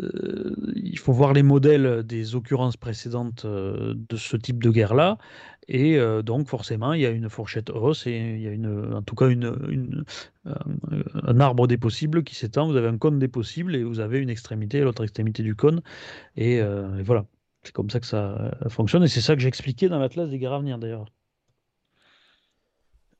euh, 0.00 0.54
il 0.74 0.98
faut 0.98 1.12
voir 1.12 1.32
les 1.32 1.42
modèles 1.42 2.02
des 2.04 2.34
occurrences 2.34 2.76
précédentes 2.76 3.44
euh, 3.44 3.94
de 3.96 4.16
ce 4.16 4.36
type 4.36 4.62
de 4.62 4.70
guerre-là. 4.70 5.18
Et 5.68 5.98
euh, 5.98 6.22
donc, 6.22 6.48
forcément, 6.48 6.92
il 6.94 7.00
y 7.00 7.06
a 7.06 7.10
une 7.10 7.28
fourchette 7.28 7.70
hausse 7.70 8.06
et 8.06 8.16
il 8.16 8.40
y 8.40 8.46
a 8.46 8.50
une, 8.50 8.94
en 8.94 9.02
tout 9.02 9.14
cas 9.14 9.28
un 10.46 11.40
arbre 11.40 11.66
des 11.66 11.76
possibles 11.78 12.24
qui 12.24 12.34
s'étend. 12.34 12.68
Vous 12.68 12.76
avez 12.76 12.88
un 12.88 12.98
cône 12.98 13.18
des 13.18 13.28
possibles 13.28 13.76
et 13.76 13.84
vous 13.84 14.00
avez 14.00 14.18
une 14.18 14.30
extrémité 14.30 14.78
et 14.78 14.80
l'autre 14.82 15.04
extrémité 15.04 15.42
du 15.42 15.54
cône. 15.54 15.82
Et, 16.36 16.62
voilà, 17.04 17.26
c'est 17.62 17.72
comme 17.72 17.90
ça 17.90 18.00
que 18.00 18.06
ça 18.06 18.56
fonctionne. 18.68 19.02
Et 19.04 19.08
c'est 19.08 19.20
ça 19.20 19.34
que 19.34 19.42
j'ai 19.42 19.48
expliqué 19.48 19.88
dans 19.88 19.98
l'Atlas 19.98 20.30
des 20.30 20.38
guerres 20.38 20.54
à 20.54 20.60
venir, 20.60 20.78
d'ailleurs. 20.78 21.06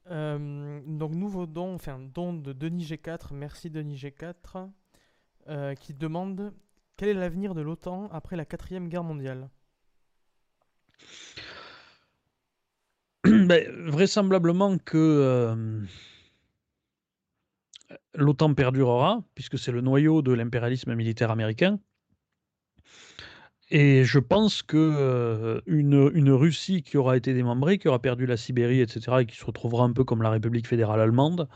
donc, 0.08 1.14
nouveau 1.14 1.46
don, 1.46 1.74
enfin, 1.74 1.98
don 2.14 2.32
de 2.32 2.54
Denis 2.54 2.86
G4. 2.86 3.34
Merci 3.34 3.68
Denis 3.68 3.96
G4. 3.96 4.70
Euh, 5.48 5.74
qui 5.74 5.94
demande 5.94 6.52
quel 6.98 7.08
est 7.08 7.14
l'avenir 7.14 7.54
de 7.54 7.62
l'OTAN 7.62 8.10
après 8.12 8.36
la 8.36 8.44
quatrième 8.44 8.88
guerre 8.88 9.04
mondiale? 9.04 9.48
Ben, 13.24 13.66
Vraisemblablement 13.86 14.76
que 14.76 14.96
euh, 14.96 15.80
l'OTAN 18.14 18.52
perdurera, 18.52 19.22
puisque 19.34 19.58
c'est 19.58 19.72
le 19.72 19.80
noyau 19.80 20.20
de 20.20 20.32
l'impérialisme 20.32 20.94
militaire 20.94 21.30
américain. 21.30 21.78
Et 23.70 24.04
je 24.04 24.18
pense 24.18 24.62
que 24.62 24.76
euh, 24.76 25.60
une, 25.66 26.10
une, 26.14 26.30
Russie 26.30 26.82
qui 26.82 26.96
aura 26.98 27.16
été 27.16 27.32
démembrée, 27.32 27.78
qui 27.78 27.88
aura 27.88 28.00
perdu 28.00 28.26
la 28.26 28.36
Sibérie, 28.36 28.80
etc., 28.80 29.18
et 29.20 29.26
qui 29.26 29.36
se 29.36 29.44
retrouvera 29.44 29.84
un 29.84 29.92
peu 29.92 30.04
comme 30.04 30.22
la 30.22 30.30
République 30.30 30.66
fédérale 30.66 31.00
allemande, 31.00 31.48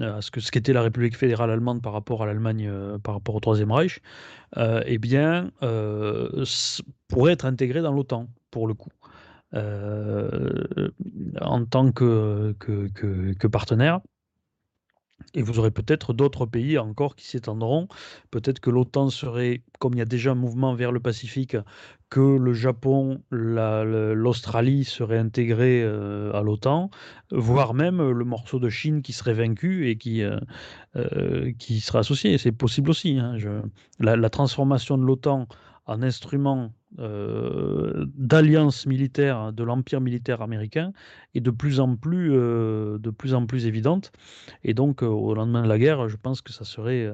euh, 0.00 0.20
ce 0.20 0.30
que 0.30 0.40
ce 0.40 0.50
qu'était 0.50 0.72
la 0.72 0.82
République 0.82 1.16
fédérale 1.16 1.50
allemande 1.50 1.82
par 1.82 1.92
rapport 1.92 2.22
à 2.22 2.26
l'Allemagne, 2.26 2.66
euh, 2.68 2.98
par 2.98 3.14
rapport 3.14 3.34
au 3.34 3.40
Troisième 3.40 3.72
Reich, 3.72 4.00
euh, 4.56 4.82
eh 4.86 4.98
bien, 4.98 5.50
pourrait 7.08 7.32
être 7.32 7.44
intégré 7.44 7.82
dans 7.82 7.92
l'OTAN, 7.92 8.28
pour 8.50 8.66
le 8.66 8.74
coup. 8.74 8.90
en 11.40 11.64
tant 11.66 11.92
que, 11.92 12.54
que, 12.58 12.88
que 13.34 13.46
partenaire. 13.46 14.00
Et 15.34 15.42
vous 15.42 15.58
aurez 15.58 15.70
peut-être 15.70 16.12
d'autres 16.12 16.46
pays 16.46 16.78
encore 16.78 17.16
qui 17.16 17.26
s'étendront. 17.26 17.88
Peut-être 18.30 18.60
que 18.60 18.70
l'OTAN 18.70 19.10
serait, 19.10 19.62
comme 19.78 19.94
il 19.94 19.98
y 19.98 20.02
a 20.02 20.06
déjà 20.06 20.32
un 20.32 20.34
mouvement 20.36 20.74
vers 20.74 20.92
le 20.92 21.00
Pacifique, 21.00 21.56
que 22.10 22.20
le 22.20 22.52
Japon, 22.52 23.22
l'Australie 23.30 24.84
seraient 24.84 25.18
intégrés 25.18 25.82
euh, 25.82 26.30
à 26.34 26.42
l'OTAN, 26.42 26.90
voire 27.30 27.72
même 27.72 28.10
le 28.10 28.24
morceau 28.26 28.58
de 28.58 28.68
Chine 28.68 29.00
qui 29.00 29.14
serait 29.14 29.32
vaincu 29.32 29.88
et 29.88 29.96
qui, 29.96 30.22
euh, 30.22 30.38
euh, 30.96 31.52
qui 31.58 31.82
associé. 31.94 32.36
C'est 32.36 32.52
possible 32.52 32.90
aussi. 32.90 33.18
Hein. 33.18 33.36
la, 33.98 34.28
transformation 34.28 34.98
de 34.98 35.04
l'OTAN 35.04 35.48
en 35.86 36.02
instrument 36.02 36.72
d'alliance 36.98 38.86
militaire 38.86 39.52
de 39.52 39.64
l'empire 39.64 40.00
militaire 40.00 40.42
américain 40.42 40.92
est 41.34 41.40
de 41.40 41.50
plus 41.50 41.80
en 41.80 41.96
plus, 41.96 42.30
de 42.30 43.10
plus, 43.10 43.34
en 43.34 43.46
plus 43.46 43.66
évidente. 43.66 44.12
Et 44.64 44.74
donc, 44.74 45.02
au 45.02 45.34
lendemain 45.34 45.62
de 45.62 45.68
la 45.68 45.78
guerre, 45.78 46.08
je 46.08 46.16
pense 46.16 46.42
que 46.42 46.52
ça 46.52 46.64
serait, 46.64 47.10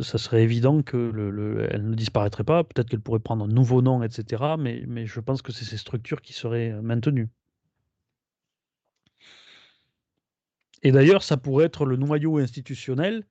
ça 0.00 0.18
serait 0.18 0.42
évident 0.42 0.82
que 0.82 0.96
le, 0.96 1.68
ne 1.78 1.94
disparaîtrait 1.94 2.44
pas. 2.44 2.64
Peut-être 2.64 2.88
qu'elle 2.88 3.00
pourrait 3.00 3.20
prendre 3.20 3.44
un 3.44 3.48
nouveau 3.48 3.82
nom, 3.82 4.02
etc. 4.02 4.54
Mais, 4.58 4.84
mais 4.88 5.06
je 5.06 5.20
pense 5.20 5.42
que 5.42 5.52
c'est 5.52 5.64
ces 5.64 5.76
structures 5.76 6.22
qui 6.22 6.32
seraient 6.32 6.72
maintenues. 6.82 7.28
Et 10.82 10.92
d'ailleurs, 10.92 11.22
ça 11.22 11.36
pourrait 11.36 11.66
être 11.66 11.84
le 11.84 11.96
noyau 11.96 12.38
institutionnel 12.38 13.24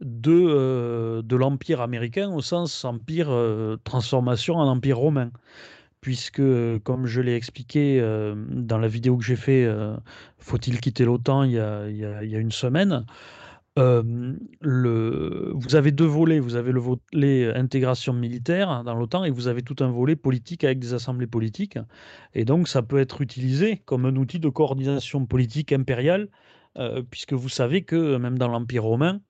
de, 0.00 0.32
euh, 0.32 1.22
de 1.22 1.36
l'Empire 1.36 1.80
américain 1.80 2.30
au 2.30 2.40
sens 2.42 2.84
empire 2.84 3.28
euh, 3.30 3.76
transformation 3.84 4.56
en 4.56 4.68
empire 4.68 4.98
romain. 4.98 5.30
Puisque, 6.02 6.42
comme 6.84 7.06
je 7.06 7.20
l'ai 7.20 7.34
expliqué 7.34 7.98
euh, 8.00 8.34
dans 8.50 8.78
la 8.78 8.86
vidéo 8.86 9.16
que 9.16 9.24
j'ai 9.24 9.34
fait, 9.34 9.68
Faut-il 10.38 10.80
quitter 10.80 11.04
l'OTAN 11.04 11.42
il, 11.42 11.52
y 11.52 11.58
a, 11.58 11.88
il, 11.88 11.96
y 11.96 12.36
a, 12.36 12.38
une 12.38 12.52
semaine, 12.52 13.04
le, 13.76 15.52
vous 15.54 15.74
avez 15.74 15.90
deux 15.90 16.04
volets. 16.04 16.38
Vous 16.38 16.54
avez 16.54 16.70
le 16.70 16.80
volet 16.80 17.52
intégration 17.56 18.12
militaire 18.12 18.84
dans 18.84 18.94
l'OTAN 18.94 19.24
et 19.24 19.30
vous 19.30 19.48
avez 19.48 19.62
tout 19.62 19.76
un 19.80 19.90
volet 19.90 20.14
politique 20.14 20.62
avec 20.62 20.78
des 20.78 20.94
assemblées 20.94 21.26
politiques. 21.26 21.78
Et 22.34 22.44
donc, 22.44 22.68
ça 22.68 22.82
peut 22.82 22.98
être 22.98 23.20
utilisé 23.20 23.82
comme 23.84 24.04
un 24.04 24.14
outil 24.14 24.38
de 24.38 24.48
coordination 24.48 25.26
politique 25.26 25.72
impériale, 25.72 26.28
puisque 27.10 27.32
vous 27.32 27.48
savez 27.48 27.82
que 27.82 28.16
même 28.16 28.38
dans 28.38 28.48
l'Empire 28.48 28.84
romain, 28.84 29.20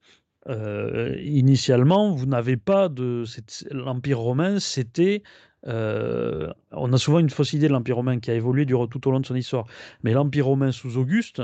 euh, 0.49 1.15
initialement, 1.21 2.11
vous 2.11 2.25
n'avez 2.25 2.57
pas 2.57 2.89
de. 2.89 3.23
L'Empire 3.71 4.19
romain, 4.19 4.59
c'était. 4.59 5.23
Euh, 5.67 6.51
on 6.71 6.93
a 6.93 6.97
souvent 6.97 7.19
une 7.19 7.29
fausse 7.29 7.53
idée 7.53 7.67
de 7.67 7.73
l'Empire 7.73 7.97
romain 7.97 8.19
qui 8.19 8.31
a 8.31 8.35
évolué 8.35 8.65
tout 8.65 9.07
au 9.07 9.11
long 9.11 9.19
de 9.19 9.25
son 9.25 9.35
histoire. 9.35 9.65
Mais 10.03 10.13
l'Empire 10.13 10.45
romain 10.45 10.71
sous 10.71 10.97
Auguste, 10.97 11.41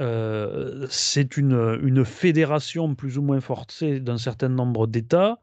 euh, 0.00 0.86
c'est 0.90 1.36
une, 1.38 1.78
une, 1.82 2.04
fédération 2.04 2.94
plus 2.94 3.16
ou 3.16 3.22
moins 3.22 3.40
forcée 3.40 4.00
d'un 4.00 4.18
certain 4.18 4.50
nombre 4.50 4.86
d'États. 4.86 5.38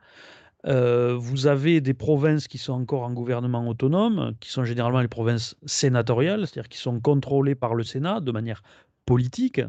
vous 0.66 1.48
avez 1.48 1.82
des 1.82 1.96
provinces 1.96 2.48
qui 2.48 2.60
sont 2.60 2.74
encore 2.74 3.04
en 3.04 3.14
gouvernement 3.14 3.68
autonome, 3.68 4.36
qui 4.40 4.52
sont 4.52 4.64
généralement 4.64 5.02
les 5.02 5.08
provinces 5.08 5.56
sénatoriales, 5.66 6.46
c'est-à-dire 6.46 6.70
qui 6.70 6.78
sont 6.78 7.00
contrôlées 7.00 7.56
par 7.56 7.74
le 7.74 7.84
Sénat 7.84 8.20
de 8.20 8.32
manière 8.32 8.62
politique. 9.06 9.62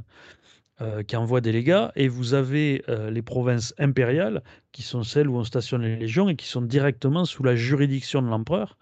Euh, 0.80 1.04
qui 1.04 1.14
envoie 1.14 1.40
des 1.40 1.52
légats, 1.52 1.92
et 1.94 2.08
vous 2.08 2.34
avez 2.34 2.82
euh, 2.88 3.08
les 3.08 3.22
provinces 3.22 3.72
impériales, 3.78 4.42
qui 4.72 4.82
sont 4.82 5.04
celles 5.04 5.28
où 5.28 5.36
on 5.36 5.44
stationne 5.44 5.82
les 5.82 5.94
légions 5.94 6.28
et 6.28 6.34
qui 6.34 6.48
sont 6.48 6.62
directement 6.62 7.24
sous 7.24 7.44
la 7.44 7.54
juridiction 7.54 8.20
de 8.22 8.26
l'empereur. 8.26 8.76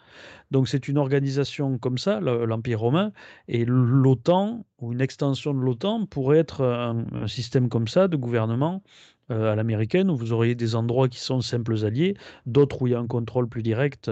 Donc 0.50 0.68
c'est 0.68 0.88
une 0.88 0.96
organisation 0.96 1.76
comme 1.76 1.98
ça, 1.98 2.18
l'Empire 2.20 2.80
romain, 2.80 3.12
et 3.46 3.66
l'OTAN, 3.66 4.64
ou 4.80 4.94
une 4.94 5.02
extension 5.02 5.52
de 5.52 5.58
l'OTAN, 5.58 6.06
pourrait 6.06 6.38
être 6.38 6.64
un, 6.64 7.26
système 7.26 7.68
comme 7.68 7.88
ça 7.88 8.08
de 8.08 8.16
gouvernement 8.16 8.82
euh, 9.30 9.52
à 9.52 9.54
l'américaine, 9.54 10.08
où 10.08 10.16
vous 10.16 10.32
auriez 10.32 10.54
des 10.54 10.74
endroits 10.74 11.10
qui 11.10 11.20
sont 11.20 11.42
simples 11.42 11.84
alliés, 11.84 12.14
d'autres 12.46 12.80
où 12.80 12.86
il 12.86 12.92
y 12.92 12.96
a 12.96 13.00
un 13.00 13.06
contrôle 13.06 13.50
plus 13.50 13.62
direct 13.62 14.10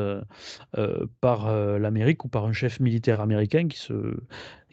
par 1.22 1.78
l'Amérique 1.78 2.26
ou 2.26 2.28
par 2.28 2.45
un 2.45 2.53
chef 2.53 2.78
militaire 2.78 3.22
américain 3.22 3.68
qui 3.68 3.78
se, 3.78 4.18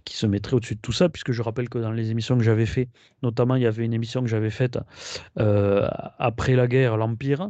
qui 0.08 0.16
se 0.16 0.26
mettrait 0.26 0.55
au-dessus 0.55 0.76
de 0.76 0.80
tout 0.80 0.93
ça, 0.93 1.10
puisque 1.10 1.34
je 1.34 1.41
rappelle 1.41 1.68
que 1.68 1.80
dans 1.80 1.91
les 1.91 2.12
émissions 2.12 2.38
que 2.38 2.43
j'avais 2.43 2.66
fait, 2.66 2.88
notamment 3.24 3.55
il 3.55 3.64
y 3.64 3.66
avait 3.66 3.84
une 3.84 3.93
émission 3.93 4.22
que 4.22 4.28
j'avais 4.28 4.49
faite 4.49 4.80
euh, 5.38 5.86
après 6.18 6.55
la 6.55 6.68
guerre, 6.68 6.95
l'Empire, 6.95 7.49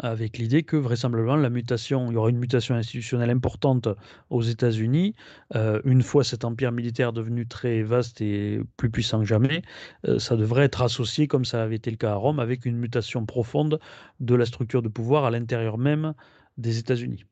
avec 0.00 0.38
l'idée 0.38 0.64
que 0.64 0.76
vraisemblablement 0.76 1.36
la 1.36 1.50
mutation, 1.50 2.10
il 2.10 2.14
y 2.14 2.16
aura 2.16 2.30
une 2.30 2.38
mutation 2.38 2.74
institutionnelle 2.74 3.30
importante 3.30 3.88
aux 4.28 4.42
États-Unis. 4.42 5.14
Euh, 5.54 5.80
une 5.84 6.02
fois 6.02 6.24
cet 6.24 6.44
empire 6.44 6.72
militaire 6.72 7.12
devenu 7.12 7.46
très 7.46 7.82
vaste 7.84 8.20
et 8.20 8.60
plus 8.76 8.90
puissant 8.90 9.20
que 9.20 9.26
jamais, 9.26 9.62
euh, 10.08 10.18
ça 10.18 10.34
devrait 10.34 10.64
être 10.64 10.82
associé, 10.82 11.28
comme 11.28 11.44
ça 11.44 11.62
avait 11.62 11.76
été 11.76 11.92
le 11.92 11.96
cas 11.96 12.10
à 12.10 12.16
Rome, 12.16 12.40
avec 12.40 12.66
une 12.66 12.76
mutation 12.76 13.24
profonde 13.24 13.78
de 14.18 14.34
la 14.34 14.46
structure 14.46 14.82
de 14.82 14.88
pouvoir 14.88 15.24
à 15.24 15.30
l'intérieur 15.30 15.78
même 15.78 16.14
des 16.56 16.78
États-Unis. 16.78 17.24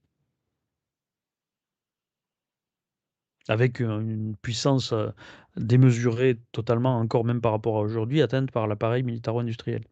avec 3.49 3.80
une 3.80 4.36
puissance 4.36 4.92
euh, 4.92 5.11
démesurée 5.57 6.38
totalement, 6.53 6.99
encore 6.99 7.24
même 7.24 7.40
par 7.40 7.53
rapport 7.53 7.76
à 7.76 7.80
aujourd'hui, 7.80 8.22
atteinte 8.22 8.51
par 8.51 8.66
l'appareil 8.66 9.03
militaro-industriel, 9.03 9.84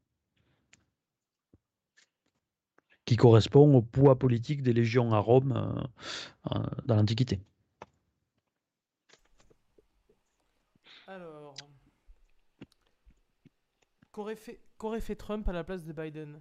qui 3.05 3.17
correspond 3.17 3.75
au 3.75 3.83
poids 3.83 4.19
politique 4.19 4.63
des 4.63 4.73
légions 4.73 5.13
à 5.13 5.19
Rome 5.19 5.53
euh, 5.53 6.57
euh, 6.57 6.65
dans 6.87 6.97
l'Antiquité. 6.97 7.41
Alors, 11.07 11.55
qu'aurait 14.11 15.01
fait 15.01 15.17
Trump 15.17 15.49
à 15.49 15.53
la 15.53 15.65
place 15.65 15.85
de 15.85 15.93
Biden? 15.93 16.41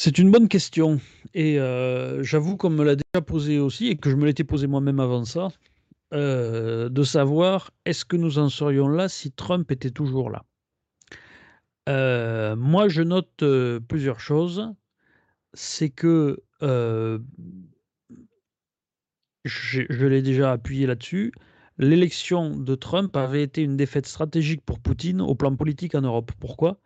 C'est 0.00 0.18
une 0.18 0.30
bonne 0.30 0.46
question. 0.46 1.00
Et 1.34 1.58
euh, 1.58 2.22
j'avoue 2.22 2.56
qu'on 2.56 2.70
me 2.70 2.84
l'a 2.84 2.94
déjà 2.94 3.20
posé 3.20 3.58
aussi, 3.58 3.88
et 3.88 3.96
que 3.96 4.10
je 4.10 4.14
me 4.14 4.26
l'étais 4.26 4.44
posé 4.44 4.68
moi-même 4.68 5.00
avant 5.00 5.24
ça, 5.24 5.48
euh, 6.14 6.88
de 6.88 7.02
savoir 7.02 7.72
est-ce 7.84 8.04
que 8.04 8.16
nous 8.16 8.38
en 8.38 8.48
serions 8.48 8.86
là 8.86 9.08
si 9.08 9.32
Trump 9.32 9.68
était 9.72 9.90
toujours 9.90 10.30
là? 10.30 10.44
Euh, 11.88 12.54
moi, 12.54 12.88
je 12.88 13.02
note 13.02 13.42
plusieurs 13.88 14.20
choses. 14.20 14.72
C'est 15.52 15.90
que 15.90 16.44
je, 16.60 17.08
je 19.44 20.06
l'ai 20.06 20.22
déjà 20.22 20.52
appuyé 20.52 20.86
là-dessus. 20.86 21.32
L'élection 21.76 22.56
de 22.56 22.76
Trump 22.76 23.16
avait 23.16 23.42
été 23.42 23.62
une 23.62 23.76
défaite 23.76 24.06
stratégique 24.06 24.64
pour 24.64 24.78
Poutine 24.78 25.20
au 25.20 25.34
plan 25.34 25.56
politique 25.56 25.96
en 25.96 26.02
Europe. 26.02 26.30
Pourquoi? 26.38 26.78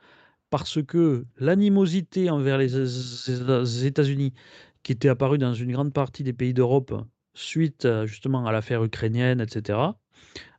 Parce 0.53 0.83
que 0.83 1.25
l'animosité 1.39 2.29
envers 2.29 2.59
les 2.59 3.87
États-Unis, 3.87 4.35
qui 4.83 4.93
était 4.93 5.09
apparue 5.09 5.39
dans 5.39 5.55
une 5.55 5.73
grande 5.73 5.95
partie 5.95 6.25
des 6.25 6.35
pays 6.35 6.53
d'Europe 6.53 6.93
suite 7.33 7.89
justement 8.05 8.45
à 8.47 8.53
l'affaire 8.53 8.85
ukrainienne, 8.85 9.41
etc., 9.41 9.79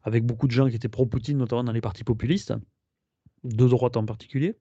avec 0.01 0.25
beaucoup 0.25 0.47
de 0.47 0.51
gens 0.51 0.67
qui 0.67 0.75
étaient 0.75 0.89
pro-Poutine, 0.89 1.37
notamment 1.37 1.63
dans 1.63 1.71
les 1.71 1.79
partis 1.79 2.03
populistes, 2.03 2.55
de 3.43 3.67
droite 3.67 3.95
en 3.95 4.03
particulier, 4.03 4.55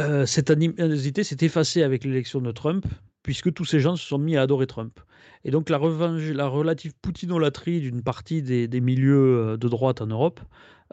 euh, 0.00 0.26
cette 0.26 0.50
animosité 0.50 1.22
s'est 1.22 1.36
effacée 1.42 1.84
avec 1.84 2.02
l'élection 2.02 2.40
de 2.40 2.50
Trump, 2.50 2.86
puisque 3.22 3.54
tous 3.54 3.64
ces 3.64 3.78
gens 3.78 3.94
se 3.94 4.04
sont 4.04 4.18
mis 4.18 4.36
à 4.36 4.42
adorer 4.42 4.66
Trump. 4.66 4.98
Et 5.44 5.52
donc 5.52 5.70
la, 5.70 5.78
la 5.78 6.48
relative 6.48 6.92
poutinolatrie 7.00 7.80
d'une 7.80 8.02
partie 8.02 8.42
des, 8.42 8.80
milieux 8.80 9.52
euh, 9.52 9.56
de 9.56 9.68
droite 9.68 10.00
en 10.00 10.06
Europe 10.06 10.40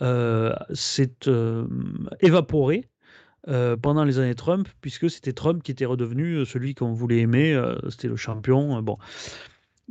euh, 0.02 0.54
s'est 0.74 1.30
évaporée 2.22 2.90
pendant 3.82 4.04
les 4.04 4.20
années 4.20 4.36
Trump, 4.36 4.68
puisque 4.82 5.10
c'était 5.10 5.34
Trump 5.34 5.64
qui 5.64 5.72
était 5.72 5.86
redevenu 5.86 6.46
celui 6.46 6.76
qu'on 6.76 6.94
voulait 6.94 7.20
aimer, 7.20 7.60
c'était 7.90 8.08
le 8.08 8.16
champion. 8.16 8.82
bon. 8.82 8.98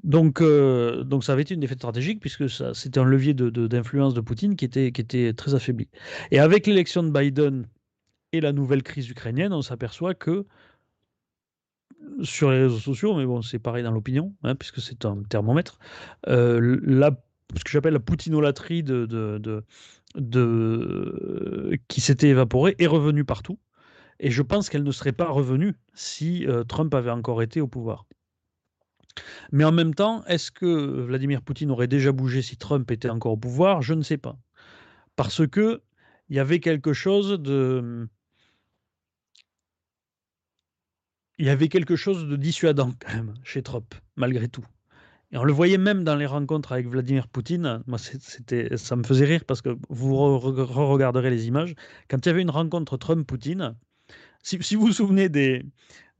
Donc, 0.04 0.40
donc 0.42 1.24
ça 1.24 1.32
avait 1.32 1.42
été 1.42 1.54
une 1.54 1.60
défaite 1.60 1.78
stratégique, 1.78 2.20
puisque 2.20 2.48
c'était 2.48 3.00
un 3.00 3.04
levier 3.04 3.34
d'influence 3.34 4.14
de, 4.14 4.20
de 4.20 4.24
Poutine 4.24 4.54
qui 4.54 4.64
était, 4.64 4.92
qui 4.92 5.00
était 5.00 5.32
très 5.32 5.54
affaibli. 5.54 5.88
Et 6.30 6.38
avec 6.38 6.68
l'élection 6.68 7.02
de 7.02 7.10
Biden 7.10 7.66
et 8.32 8.40
la 8.40 8.52
nouvelle 8.52 8.84
crise 8.84 9.08
ukrainienne, 9.08 9.52
on 9.52 9.62
s'aperçoit 9.62 10.14
que 10.14 10.46
sur 12.22 12.50
les 12.50 12.62
réseaux 12.62 12.78
sociaux, 12.78 13.16
mais 13.16 13.26
bon, 13.26 13.42
c'est 13.42 13.58
pareil 13.58 13.82
dans 13.82 13.90
l'opinion, 13.90 14.34
hein, 14.42 14.54
puisque 14.54 14.80
c'est 14.80 15.04
un 15.04 15.22
thermomètre, 15.28 15.78
euh, 16.28 16.78
la, 16.82 17.10
ce 17.56 17.64
que 17.64 17.70
j'appelle 17.70 17.94
la 17.94 18.00
poutinolatrie 18.00 18.82
de, 18.82 19.06
de, 19.06 19.38
de, 19.38 19.64
qui 20.14 22.00
s'était 22.00 22.28
évaporée 22.28 22.74
est 22.78 22.86
revenue 22.86 23.24
partout. 23.24 23.58
Et 24.20 24.30
je 24.30 24.42
pense 24.42 24.68
qu'elle 24.68 24.82
ne 24.82 24.90
serait 24.90 25.12
pas 25.12 25.28
revenue 25.30 25.74
si 25.94 26.46
euh, 26.46 26.64
Trump 26.64 26.92
avait 26.94 27.10
encore 27.10 27.42
été 27.42 27.60
au 27.60 27.68
pouvoir. 27.68 28.06
Mais 29.52 29.64
en 29.64 29.72
même 29.72 29.94
temps, 29.94 30.24
est-ce 30.26 30.50
que 30.50 30.66
Vladimir 30.66 31.42
Poutine 31.42 31.70
aurait 31.70 31.88
déjà 31.88 32.12
bougé 32.12 32.42
si 32.42 32.56
Trump 32.56 32.90
était 32.90 33.10
encore 33.10 33.32
au 33.32 33.36
pouvoir? 33.36 33.82
Je 33.82 33.94
ne 33.94 34.02
sais 34.02 34.18
pas. 34.18 34.38
Parce 35.16 35.46
que 35.46 35.82
il 36.28 36.36
y 36.36 36.40
avait 36.40 36.60
quelque 36.60 36.92
chose 36.92 37.40
de 37.40 38.08
il 41.38 41.46
y 41.46 41.50
avait 41.50 41.68
quelque 41.68 41.96
chose 41.96 42.26
de 42.26 42.36
dissuadant 42.36 42.92
quand 42.98 43.14
même 43.14 43.34
chez 43.44 43.62
Trump, 43.62 43.94
malgré 44.16 44.48
tout. 44.48 44.64
Et 45.32 45.36
on 45.36 45.44
le 45.44 45.52
voyait 45.52 45.78
même 45.78 46.04
dans 46.04 46.16
les 46.16 46.26
rencontres 46.26 46.72
avec 46.72 46.88
Vladimir 46.88 47.28
Poutine. 47.28 47.82
Moi, 47.86 47.98
c'était, 47.98 48.76
ça 48.78 48.96
me 48.96 49.02
faisait 49.02 49.26
rire 49.26 49.44
parce 49.46 49.60
que 49.60 49.76
vous 49.90 50.16
re-regarderez 50.16 51.30
les 51.30 51.46
images. 51.48 51.74
Quand 52.08 52.24
il 52.24 52.28
y 52.28 52.30
avait 52.30 52.42
une 52.42 52.50
rencontre 52.50 52.96
Trump-Poutine, 52.96 53.74
si, 54.42 54.62
si, 54.62 54.74
vous 54.74 54.86
vous 54.86 54.92
souvenez 54.92 55.28
des, 55.28 55.64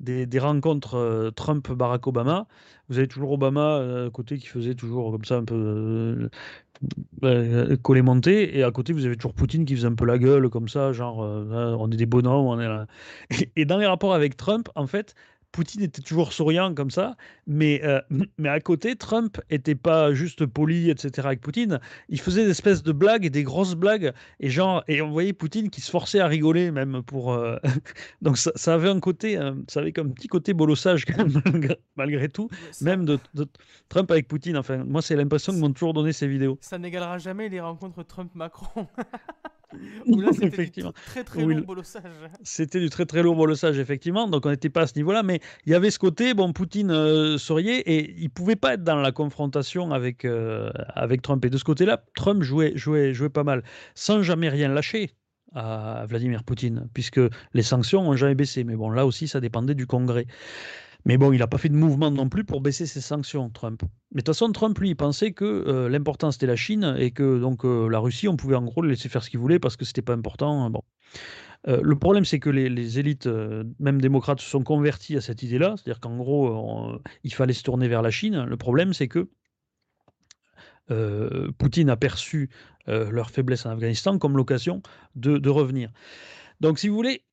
des, 0.01 0.39
rencontres 0.39 0.95
euh, 0.95 1.31
Trump-Barack 1.31 2.07
Obama, 2.07 2.47
vous 2.89 2.99
avez 2.99 3.09
toujours 3.09 3.33
Obama 3.33 3.79
euh, 3.79 4.09
à 4.09 4.11
côté 4.11 4.39
qui 4.39 4.47
faisait 4.47 4.75
toujours 4.75 5.11
comme 5.13 5.25
ça 5.25 5.37
un 5.37 5.45
peu 5.45 5.55
euh, 5.55 6.29
euh 7.25 7.77
collé 7.79 8.03
monté, 8.03 8.59
et 8.59 8.63
à 8.63 8.71
côté 8.71 8.93
vous 8.93 9.07
avez 9.07 9.17
toujours 9.17 9.35
Poutine 9.35 9.65
qui 9.65 9.75
faisait 9.75 9.89
un 9.89 9.95
peu 9.95 10.05
la 10.05 10.19
gueule 10.19 10.49
comme 10.49 10.69
ça, 10.69 10.93
genre 10.93 11.19
on 11.19 11.91
est 11.91 11.97
des 11.97 12.07
bonhommes, 12.07 12.47
on 12.47 12.61
est 12.61 12.87
et, 13.57 13.65
dans 13.65 13.79
les 13.79 13.87
rapports 13.87 14.15
avec 14.15 14.37
Trump, 14.37 14.69
en 14.75 14.87
fait, 14.87 15.15
Poutine 15.59 15.83
était 15.83 16.03
toujours 16.03 16.33
souriant 16.33 16.73
comme 16.73 16.93
ça, 16.93 17.17
mais, 17.49 17.81
euh, 17.83 18.01
mais 18.39 18.49
à 18.49 18.61
côté, 18.61 18.95
Trump 18.95 19.41
était 19.51 19.75
pas 19.75 20.15
juste 20.15 20.47
poli, 20.47 20.89
etc. 20.89 21.27
avec 21.27 21.41
Poutine. 21.41 21.81
Il 22.09 22.21
faisait 22.21 22.45
des 22.45 22.53
espèces 22.53 22.85
de 22.85 22.93
blagues, 22.93 23.27
des 23.27 23.43
grosses 23.43 23.75
blagues, 23.75 24.13
et 24.39 24.51
genre, 24.51 24.85
et 24.87 25.03
on 25.03 25.11
voyait 25.11 25.33
Poutine 25.33 25.69
qui 25.69 25.81
se 25.81 25.91
forçait 25.91 26.21
à 26.21 26.29
rigoler 26.29 26.71
même 26.71 27.03
pour. 27.03 27.33
Euh, 27.33 27.57
donc 28.23 28.39
ça, 28.39 28.73
avait 28.73 28.89
un 28.89 29.01
côté, 29.01 29.37
euh, 29.37 29.53
ça 29.67 29.81
avait 29.81 29.91
comme 29.91 30.11
un 30.11 30.13
petit 30.13 30.29
côté 30.29 30.55
bolossage 30.55 31.05
quand 31.05 31.17
même, 31.17 31.43
malgré, 31.97 32.29
tout, 32.29 32.49
même 32.81 33.05
de, 33.05 33.19
Trump 33.89 34.09
avec 34.13 34.29
Poutine. 34.29 34.57
Enfin, 34.57 34.85
moi 34.85 35.03
c'est 35.03 35.17
l'impression 35.17 35.53
qu'ils 35.53 35.61
m'ont 35.61 35.73
toujours 35.73 35.93
donné 35.93 36.13
ces 36.13 36.29
vidéos. 36.29 36.57
Ça 36.61 36.79
n'égalera 36.79 37.19
jamais 37.19 37.49
les 37.49 37.59
rencontres 37.59 38.05
Trump-Macron. 38.05 38.87
c'était 40.33 40.81
du 40.81 40.93
très 41.07 41.25
très 41.25 41.45
lourd 41.45 41.67
bolossage. 41.67 42.03
C'était 42.43 42.81
du 42.81 42.89
très 42.89 43.05
bolossage, 43.23 43.79
effectivement. 43.79 44.27
Donc 44.29 44.47
on 44.47 44.51
n'était 44.51 44.71
pas 44.71 44.83
à 44.83 44.87
ce 44.87 44.95
niveau-là. 44.97 45.23
Mais 45.23 45.41
il 45.67 45.73
y 45.73 45.75
avait 45.75 45.91
ce 45.91 45.99
côté, 45.99 46.35
bon, 46.35 46.53
Poutine 46.53 46.91
euh, 46.91 47.39
souriait 47.39 47.81
et 47.81 48.15
il 48.19 48.31
pouvait 48.31 48.57
pas 48.57 48.75
être 48.75 48.85
dans 48.85 48.97
la 48.97 49.13
confrontation 49.13 49.93
avec, 49.93 50.25
euh, 50.25 50.71
avec 50.95 51.23
Trump. 51.23 51.45
Et 51.45 51.51
de 51.51 51.59
ce 51.59 51.65
côté-là, 51.65 52.03
Trump 52.15 52.43
jouait, 52.43 52.73
jouait, 52.77 53.13
jouait 53.13 53.29
pas 53.29 53.45
mal, 53.45 53.63
sans 53.95 54.23
jamais 54.23 54.49
rien 54.49 54.69
lâcher 54.69 55.11
à 55.55 56.05
Vladimir 56.07 56.45
Poutine, 56.45 56.89
puisque 56.93 57.21
les 57.55 57.63
sanctions 57.63 58.03
n'ont 58.03 58.17
jamais 58.17 58.35
baissé. 58.35 58.65
Mais 58.65 58.77
bon, 58.77 58.91
là 58.91 59.07
aussi, 59.07 59.29
ça 59.29 59.41
dépendait 59.41 59.75
du 59.75 59.87
Congrès. 59.87 60.27
Mais 61.09 61.17
bon, 61.17 61.33
il 61.33 61.39
n'a 61.39 61.47
pas 61.47 61.57
fait 61.57 61.71
de 61.71 61.75
mouvement 61.75 62.11
non 62.11 62.29
plus 62.29 62.45
pour 62.45 62.61
baisser 62.61 62.85
ses 62.85 63.01
sanctions, 63.01 63.49
Trump. 63.49 63.83
Mais 64.13 64.19
de 64.19 64.21
toute 64.21 64.27
façon, 64.27 64.53
Trump, 64.53 64.79
lui, 64.79 64.91
il 64.91 64.95
pensait 64.95 65.33
que 65.33 65.45
euh, 65.47 65.89
l'important 65.89 66.31
c'était 66.31 66.47
la 66.47 66.55
Chine 66.55 66.95
et 66.99 67.13
que 67.13 67.41
donc 67.41 67.65
euh, 67.65 67.89
la 67.89 67.99
Russie, 67.99 68.29
on 68.29 68.37
pouvait 68.37 68.57
en 68.57 68.65
gros 68.65 68.83
laisser 68.83 69.09
faire 69.09 69.25
ce 69.25 69.31
qu'il 69.31 69.41
voulait 69.41 69.59
parce 69.59 69.79
que 69.79 69.87
c'était 69.87 70.03
pas 70.03 70.13
important. 70.13 70.69
Bon. 70.69 70.83
Euh, 71.67 71.81
le 71.83 71.97
problème, 71.99 72.27
c'est 72.27 72.39
que 72.39 72.51
les, 72.51 72.99
élites, 72.99 73.27
même 73.79 74.03
démocrates, 74.03 74.41
se 74.41 74.51
sont 74.51 74.63
convertis 74.63 75.17
à 75.17 75.23
cette 75.23 75.43
idée-là. 75.43 75.77
C'est-à-dire 75.77 75.99
qu'en 75.99 76.19
gros, 76.19 77.01
il 77.25 77.33
fallait 77.33 77.55
se 77.55 77.63
tourner 77.63 77.89
vers 77.89 78.03
la 78.03 78.11
Chine. 78.11 78.45
Le 78.45 78.57
problème, 78.59 78.93
c'est 78.93 79.09
que 79.09 79.31
Poutine 81.57 81.89
a 81.89 81.97
perçu 81.97 82.51
leur 82.87 83.31
faiblesse 83.31 83.65
en 83.65 83.71
Afghanistan 83.71 84.19
comme 84.19 84.37
l'occasion 84.37 84.83
de, 85.15 85.39
de 85.39 85.49
revenir. 85.49 85.91
Donc, 86.61 86.79
si 86.79 86.89
vous 86.89 86.95
voulez, 86.95 87.25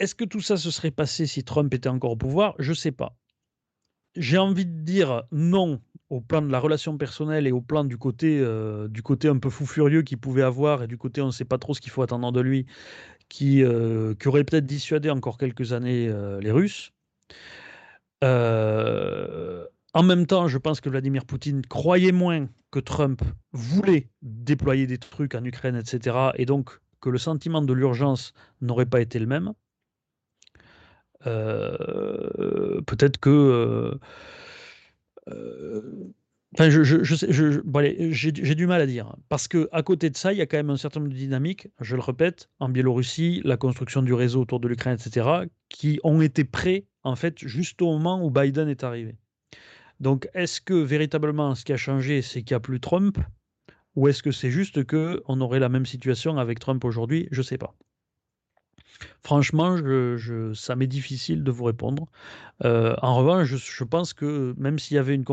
est-ce 0.00 0.16
que 0.16 0.24
tout 0.24 0.40
ça 0.40 0.56
se 0.56 0.72
serait 0.72 0.90
passé 0.90 1.26
si 1.26 1.44
Trump 1.44 1.72
était 1.72 1.88
encore 1.88 2.12
au 2.12 2.16
pouvoir? 2.16 2.54
Je 2.58 2.70
ne 2.70 2.74
sais 2.74 2.92
pas. 2.92 3.19
J'ai 4.16 4.38
envie 4.38 4.66
de 4.66 4.80
dire 4.80 5.22
non 5.30 5.80
au 6.08 6.20
plan 6.20 6.42
de 6.42 6.50
la 6.50 6.58
relation 6.58 6.98
personnelle 6.98 7.46
et 7.46 7.52
au 7.52 7.60
plan 7.60 7.84
du 7.84 7.96
côté, 7.96 8.40
euh, 8.40 8.88
du 8.88 9.02
côté 9.02 9.28
un 9.28 9.38
peu 9.38 9.48
fou 9.48 9.64
furieux 9.64 10.02
qu'il 10.02 10.18
pouvait 10.18 10.42
avoir 10.42 10.82
et 10.82 10.88
du 10.88 10.98
côté 10.98 11.20
on 11.20 11.26
ne 11.26 11.30
sait 11.30 11.44
pas 11.44 11.58
trop 11.58 11.72
ce 11.72 11.80
qu'il 11.80 11.92
faut 11.92 12.02
attendre 12.02 12.32
de 12.32 12.40
lui, 12.40 12.66
qui, 13.28 13.62
euh, 13.62 14.14
aurait 14.26 14.44
peut-être 14.44 14.66
dissuadé 14.66 15.10
encore 15.10 15.38
quelques 15.38 15.72
années 15.72 16.08
euh, 16.08 16.40
les 16.40 16.50
Russes. 16.50 16.92
en 18.22 20.02
même 20.02 20.26
temps, 20.26 20.48
je 20.48 20.58
pense 20.58 20.80
que 20.80 20.88
Vladimir 20.88 21.24
Poutine 21.24 21.62
croyait 21.64 22.12
moins 22.12 22.48
que 22.72 22.80
Trump 22.80 23.22
voulait 23.52 24.08
déployer 24.22 24.86
des 24.86 24.98
trucs 24.98 25.34
en 25.34 25.44
Ukraine, 25.44 25.76
etc. 25.76 26.30
Et 26.36 26.46
donc 26.46 26.80
que 27.00 27.10
le 27.10 27.18
sentiment 27.18 27.62
de 27.62 27.72
l'urgence 27.72 28.32
n'aurait 28.60 28.86
pas 28.86 29.00
été 29.00 29.18
le 29.18 29.26
même. 29.26 29.52
Euh, 31.26 32.80
peut-être 32.86 33.18
que. 33.18 33.30
Euh, 33.30 33.94
euh, 35.28 36.12
enfin, 36.54 36.70
je, 36.70 36.82
je, 36.82 37.02
je, 37.04 37.14
j'ai, 38.10 38.54
du 38.54 38.66
mal 38.66 38.80
à 38.80 38.86
dire. 38.86 39.14
Parce 39.28 39.48
que 39.48 39.68
à 39.72 39.82
côté 39.82 40.10
de 40.10 40.16
ça, 40.16 40.32
il 40.32 40.38
y 40.38 40.42
a 40.42 40.46
quand 40.46 40.56
même 40.56 40.70
un 40.70 40.76
certain 40.76 41.00
nombre 41.00 41.12
de 41.12 41.18
dynamiques, 41.18 41.68
je 41.80 41.96
le 41.96 42.02
répète, 42.02 42.48
en 42.58 42.68
Biélorussie, 42.68 43.40
la 43.44 43.56
construction 43.56 44.02
du 44.02 44.14
réseau 44.14 44.40
autour 44.40 44.60
de 44.60 44.68
l'Ukraine, 44.68 44.96
etc., 45.00 45.28
qui 45.68 46.00
ont 46.04 46.20
été 46.20 46.44
prêts, 46.44 46.86
en 47.02 47.16
fait, 47.16 47.38
juste 47.38 47.82
au 47.82 47.92
moment 47.92 48.24
où 48.24 48.30
Biden 48.30 48.68
est 48.68 48.84
arrivé. 48.84 49.16
Donc, 50.00 50.28
est-ce 50.34 50.60
que 50.62 50.74
véritablement 50.74 51.54
ce 51.54 51.64
qui 51.64 51.72
a 51.72 51.76
changé, 51.76 52.22
c'est 52.22 52.42
qu'il 52.42 52.54
n'y 52.54 52.56
a 52.56 52.60
plus 52.60 52.80
Trump 52.80 53.18
Ou 53.96 54.08
est-ce 54.08 54.22
que 54.22 54.32
c'est 54.32 54.50
juste 54.50 54.84
qu'on 54.84 55.40
aurait 55.40 55.60
la 55.60 55.68
même 55.68 55.86
situation 55.86 56.38
avec 56.38 56.58
Trump 56.58 56.84
aujourd'hui? 56.84 57.28
Je 57.30 57.40
ne 57.40 57.44
sais 57.44 57.58
pas. 57.58 57.74
Franchement, 59.22 59.76
je, 59.76 60.52
ça 60.54 60.76
m'est 60.76 60.86
difficile 60.86 61.42
de 61.44 61.50
vous 61.50 61.64
répondre. 61.64 62.06
Euh, 62.64 62.94
en 63.02 63.16
revanche, 63.16 63.48
je, 63.48 63.84
pense 63.84 64.12
que 64.12 64.54
même 64.58 64.78
s'il 64.78 64.96
y, 64.96 64.98
avait 64.98 65.14
une 65.14 65.24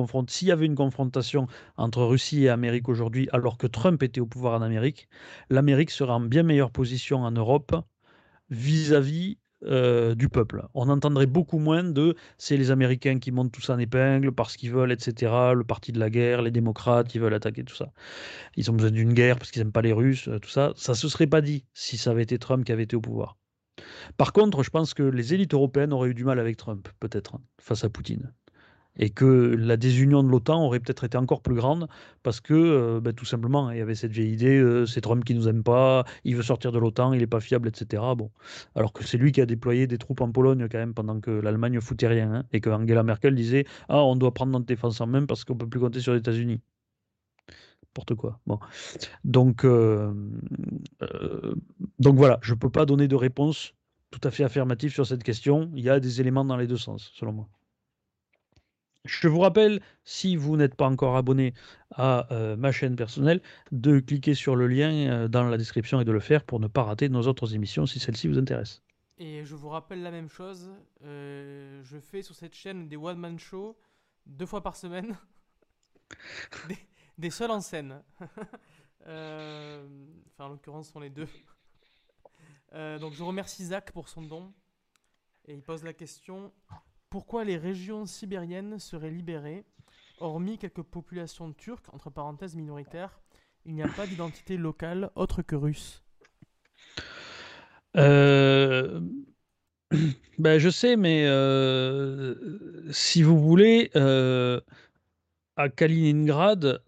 confrontation 0.76 1.48
entre 1.78 2.04
Russie 2.04 2.44
et 2.44 2.50
Amérique 2.50 2.90
aujourd'hui, 2.90 3.28
alors 3.32 3.58
que 3.58 3.68
Trump 3.68 4.02
était 4.04 4.22
au 4.22 4.26
pouvoir 4.26 4.60
en 4.60 4.62
Amérique, 4.62 5.08
l'Amérique 5.50 5.92
serait 5.92 6.12
en 6.12 6.20
bien 6.22 6.44
meilleure 6.44 6.72
position 6.72 7.20
en 7.24 7.32
Europe 7.32 7.76
vis-à-vis 8.50 9.38
euh, 9.64 10.14
du 10.14 10.30
peuple. 10.30 10.64
On 10.76 10.88
entendrait 10.88 11.26
beaucoup 11.26 11.58
moins 11.58 11.84
de 11.84 12.16
c'est 12.38 12.58
les 12.58 12.70
Américains 12.70 13.18
qui 13.18 13.32
montent 13.32 13.52
tout 13.52 13.62
ça 13.62 13.74
en 13.74 13.80
épingle 13.80 14.32
parce 14.32 14.56
qu'ils 14.56 14.72
veulent, 14.72 14.92
etc. 14.92 15.54
Le 15.56 15.64
parti 15.64 15.92
de 15.92 16.00
la 16.00 16.12
guerre, 16.12 16.44
les 16.44 16.52
démocrates, 16.52 17.16
ils 17.16 17.22
veulent 17.22 17.34
attaquer 17.34 17.64
tout 17.64 17.76
ça. 17.76 17.92
Ils 18.56 18.70
ont 18.70 18.76
besoin 18.76 18.92
d'une 18.92 19.14
guerre 19.14 19.38
parce 19.40 19.50
qu'ils 19.50 19.64
n'aiment 19.64 19.72
pas 19.72 19.82
les 19.82 19.94
Russes, 19.94 20.28
euh, 20.28 20.40
tout 20.40 20.50
ça. 20.50 20.74
Ça 20.76 20.94
se 20.94 21.10
serait 21.10 21.26
pas 21.26 21.42
dit 21.42 21.66
si 21.74 21.98
ça 21.98 22.12
avait 22.12 22.24
été 22.24 22.38
Trump 22.38 22.66
qui 22.66 22.72
avait 22.72 22.84
été 22.84 22.96
au 22.96 23.02
pouvoir. 23.02 23.38
Par 24.18 24.34
contre, 24.34 24.64
je 24.64 24.70
pense 24.70 24.94
que 24.94 25.04
les 25.04 25.34
élites 25.34 25.54
européennes 25.54 25.94
auraient 25.94 26.10
eu 26.10 26.14
du 26.14 26.24
mal 26.24 26.40
avec 26.40 26.58
Trump, 26.58 26.88
peut-être, 27.00 27.36
hein, 27.36 27.42
face 27.60 27.84
à 27.84 27.90
Poutine 27.90 28.32
et 28.98 29.10
que 29.10 29.56
la 29.58 29.78
désunion 29.78 30.24
de 30.24 30.30
l'OTAN 30.30 30.64
aurait 30.64 30.80
peut-être 30.80 31.04
été 31.04 31.18
encore 31.18 31.42
plus 31.42 31.56
grande 31.56 31.88
parce 32.24 32.42
que 32.42 32.54
euh, 32.54 33.00
ben, 33.00 33.14
tout 33.14 33.26
simplement 33.26 33.72
il 33.72 33.78
y 33.78 33.82
avait 33.82 33.96
cette 33.96 34.12
vieille 34.12 34.34
idée 34.34 34.58
euh, 34.58 34.86
c'est 34.86 35.02
Trump 35.02 35.24
qui 35.24 35.36
nous 35.36 35.48
aime 35.48 35.64
pas, 35.64 36.06
il 36.24 36.36
veut 36.36 36.44
sortir 36.44 36.72
de 36.72 36.80
l'OTAN, 36.80 37.14
il 37.14 37.20
n'est 37.20 37.28
pas 37.28 37.40
fiable, 37.40 37.68
etc. 37.68 38.04
Alors 38.76 38.94
que 38.94 39.04
c'est 39.04 39.18
lui 39.18 39.32
qui 39.32 39.42
a 39.42 39.46
déployé 39.46 39.88
des 39.88 39.98
troupes 39.98 40.22
en 40.22 40.32
Pologne 40.32 40.68
quand 40.70 40.78
même 40.78 40.94
pendant 40.94 41.20
que 41.20 41.32
l'Allemagne 41.32 41.80
foutait 41.82 42.08
rien 42.08 42.34
hein, 42.34 42.44
et 42.54 42.62
que 42.62 42.70
Angela 42.70 43.04
Merkel 43.04 43.36
disait 43.36 43.66
ah 43.90 44.04
on 44.04 44.16
doit 44.16 44.34
prendre 44.34 44.52
notre 44.52 44.66
défense 44.66 45.02
en 45.02 45.08
main 45.08 45.26
parce 45.26 45.44
qu'on 45.44 45.56
peut 45.56 45.68
plus 45.70 45.80
compter 45.80 46.00
sur 46.00 46.14
les 46.14 46.20
États-Unis. 46.20 46.62
N'importe 47.98 48.14
quoi. 48.14 48.40
Bon, 48.46 48.60
donc 49.24 49.66
euh, 49.66 50.14
donc 51.98 52.16
voilà, 52.16 52.38
je 52.44 52.54
peux 52.54 52.70
pas 52.70 52.86
donner 52.86 53.08
de 53.08 53.16
réponse 53.16 53.74
tout 54.12 54.22
à 54.24 54.30
fait 54.30 54.44
affirmative 54.44 54.92
sur 54.92 55.08
cette 55.08 55.24
question. 55.24 55.72
Il 55.76 55.84
y 55.84 55.90
a 55.90 56.00
des 56.00 56.22
éléments 56.22 56.46
dans 56.46 56.58
les 56.58 56.68
deux 56.68 56.78
sens, 56.78 57.12
selon 57.16 57.32
moi. 57.32 57.50
Je 59.04 59.28
vous 59.28 59.40
rappelle, 59.40 59.82
si 60.04 60.36
vous 60.36 60.58
n'êtes 60.58 60.76
pas 60.76 60.88
encore 60.88 61.18
abonné 61.18 61.56
à 61.96 62.32
euh, 62.32 62.56
ma 62.56 62.72
chaîne 62.72 62.96
personnelle, 62.96 63.42
de 63.72 64.00
cliquer 64.00 64.36
sur 64.36 64.56
le 64.56 64.68
lien 64.68 64.92
euh, 64.92 65.28
dans 65.28 65.44
la 65.44 65.58
description 65.58 66.00
et 66.00 66.06
de 66.06 66.12
le 66.12 66.20
faire 66.20 66.44
pour 66.44 66.60
ne 66.60 66.68
pas 66.68 66.84
rater 66.84 67.10
nos 67.10 67.24
autres 67.24 67.56
émissions 67.56 67.88
si 67.88 68.00
celle-ci 68.00 68.28
vous 68.28 68.38
intéresse. 68.38 68.84
Et 69.18 69.44
je 69.44 69.56
vous 69.56 69.70
rappelle 69.70 70.04
la 70.04 70.12
même 70.12 70.30
chose, 70.30 70.70
euh, 71.04 71.82
je 71.84 71.98
fais 71.98 72.22
sur 72.22 72.36
cette 72.36 72.54
chaîne 72.54 72.88
des 72.88 72.98
one-man 72.98 73.40
shows 73.40 73.76
deux 74.28 74.46
fois 74.46 74.62
par 74.62 74.76
semaine, 74.76 75.18
des, 76.68 76.78
seuls 77.30 77.52
en 77.52 77.62
scène. 77.62 78.02
enfin, 79.02 79.86
en 80.40 80.50
l'occurrence, 80.50 80.90
sont 80.90 81.00
les 81.00 81.10
deux. 81.10 81.28
donc 83.00 83.14
je 83.14 83.24
remercie 83.24 83.66
Zach 83.66 83.92
pour 83.92 84.10
son 84.10 84.22
don. 84.22 84.54
Et 85.46 85.54
il 85.54 85.62
pose 85.62 85.84
la 85.84 85.94
question 85.94 86.52
pourquoi 87.10 87.46
les 87.46 87.58
régions 87.58 88.06
sibériennes 88.06 88.80
seraient 88.80 89.12
libérées 89.12 89.64
Hormis 90.20 90.58
quelques 90.58 90.82
populations 90.82 91.54
turques, 91.54 91.94
entre 91.94 92.10
parenthèses 92.10 92.56
minoritaires, 92.56 93.20
il 93.66 93.74
n'y 93.74 93.84
a 93.84 93.88
pas 93.88 94.08
d'identité 94.08 94.58
locale 94.58 95.12
autre 95.16 95.42
que 95.42 95.56
russe? 95.56 96.04
Euh... 97.96 99.02
Ben, 100.40 100.60
je 100.60 100.70
sais, 100.70 100.98
mais 100.98 101.26
euh, 101.26 102.36
si 102.92 103.24
vous 103.24 103.40
voulez, 103.40 103.90
euh, 103.96 104.62
à 105.56 105.68
Kaliningrad, 105.68 106.84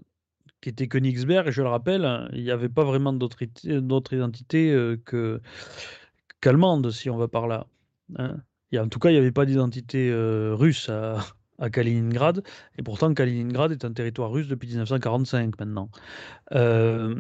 qui 0.62 0.70
était 0.70 0.88
Königsberg, 0.88 1.48
et 1.48 1.52
je 1.52 1.62
le 1.62 1.70
rappelle, 1.70 2.30
il 2.34 2.44
n'y 2.44 2.52
avait 2.52 2.70
pas 2.70 2.84
vraiment 2.84 3.14
d'autre 3.14 4.14
identité 4.14 4.72
euh, 4.72 4.98
que 5.06 5.42
qu'allemande, 6.42 6.92
si 6.92 7.10
on 7.10 7.18
va 7.18 7.28
par 7.28 7.48
là. 7.48 7.68
Hein 8.18 8.38
en 8.78 8.88
tout 8.88 9.00
cas, 9.00 9.10
il 9.10 9.14
n'y 9.14 9.20
avait 9.20 9.32
pas 9.32 9.46
d'identité 9.46 10.10
euh, 10.12 10.54
russe 10.54 10.90
à, 10.90 11.20
Kaliningrad, 11.72 12.42
et 12.78 12.84
pourtant 12.84 13.14
Kaliningrad 13.14 13.74
est 13.74 13.84
un 13.84 13.92
territoire 13.92 14.32
russe 14.32 14.48
depuis 14.48 14.70
1945 14.70 15.60
maintenant. 15.60 15.90
Euh, 16.54 17.16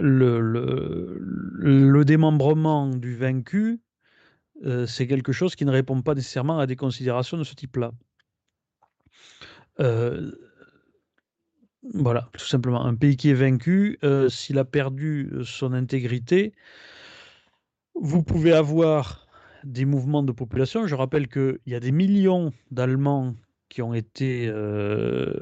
le, 0.00 1.22
démembrement 2.04 2.88
du 2.88 3.14
vaincu, 3.14 3.80
c'est 4.86 5.06
quelque 5.06 5.32
chose 5.32 5.54
qui 5.54 5.66
ne 5.66 5.70
répond 5.70 6.00
pas 6.00 6.14
nécessairement 6.14 6.58
à 6.58 6.66
des 6.66 6.76
considérations 6.76 7.36
de 7.36 7.44
ce 7.44 7.54
type-là. 7.54 7.92
Voilà, 11.92 12.30
tout 12.38 12.46
simplement. 12.46 12.84
Un 12.84 12.94
pays 12.94 13.16
qui 13.16 13.30
est 13.30 13.34
vaincu, 13.34 13.98
s'il 14.28 14.58
a 14.58 14.64
perdu 14.64 15.30
son 15.44 15.72
intégrité, 15.72 16.54
vous 17.94 18.22
pouvez 18.22 18.52
avoir 18.52 19.26
des 19.64 19.84
mouvements 19.84 20.22
de 20.22 20.32
population. 20.32 20.86
Je 20.86 20.94
rappelle 20.94 21.28
qu'il 21.28 21.58
y 21.66 21.74
a 21.74 21.80
des 21.80 21.92
millions 21.92 22.52
d'Allemands 22.70 23.34
qui 23.68 23.82
ont 23.82 23.94
été, 23.94 24.46
euh, 24.46 25.34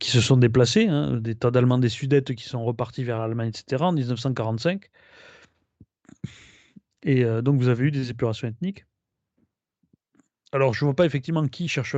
qui 0.00 0.10
se 0.10 0.20
sont 0.20 0.36
déplacés, 0.36 0.88
hein, 0.88 1.18
des 1.18 1.34
tas 1.34 1.50
d'Allemands 1.50 1.78
des 1.78 1.88
Sudètes 1.88 2.34
qui 2.34 2.44
sont 2.44 2.64
repartis 2.64 3.04
vers 3.04 3.18
l'Allemagne, 3.18 3.50
etc. 3.50 3.84
en 3.84 3.92
1945. 3.92 4.90
Et 7.04 7.24
euh, 7.24 7.42
donc 7.42 7.60
vous 7.60 7.68
avez 7.68 7.84
eu 7.84 7.90
des 7.90 8.10
épurations 8.10 8.48
ethniques. 8.48 8.84
Alors 10.52 10.74
je 10.74 10.84
ne 10.84 10.88
vois 10.88 10.96
pas 10.96 11.06
effectivement 11.06 11.46
qui 11.46 11.68
cherche 11.68 11.94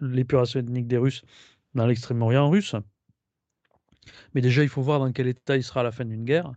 l'épuration 0.00 0.60
ethnique 0.60 0.86
des 0.86 0.98
Russes 0.98 1.22
dans 1.74 1.86
l'extrême-orient 1.86 2.48
russe. 2.50 2.74
Mais 4.34 4.40
déjà, 4.40 4.62
il 4.62 4.68
faut 4.68 4.82
voir 4.82 4.98
dans 4.98 5.12
quel 5.12 5.28
état 5.28 5.56
il 5.56 5.62
sera 5.62 5.80
à 5.80 5.82
la 5.84 5.92
fin 5.92 6.04
d'une 6.04 6.24
guerre. 6.24 6.52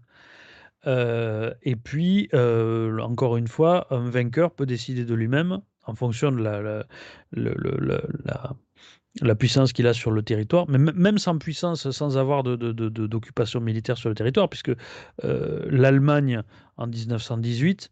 Euh, 0.85 1.53
et 1.61 1.75
puis, 1.75 2.29
euh, 2.33 2.99
encore 2.99 3.37
une 3.37 3.47
fois, 3.47 3.87
un 3.93 4.09
vainqueur 4.09 4.51
peut 4.51 4.65
décider 4.65 5.05
de 5.05 5.13
lui-même, 5.13 5.61
en 5.85 5.95
fonction 5.95 6.31
de 6.31 6.41
la, 9.21 9.35
puissance 9.35 9.73
qu'il 9.73 9.87
a 9.87 9.93
sur 9.93 10.11
le 10.11 10.23
territoire, 10.23 10.65
mais 10.69 10.77
même 10.77 11.17
sans 11.17 11.37
puissance, 11.37 11.89
sans 11.91 12.17
avoir 12.17 12.43
d'occupation 12.43 13.61
militaire 13.61 13.97
sur 13.97 14.09
le 14.09 14.15
territoire, 14.15 14.49
puisque 14.49 14.71
euh, 15.23 15.65
l'Allemagne, 15.69 16.41
en 16.77 16.87
1918, 16.87 17.89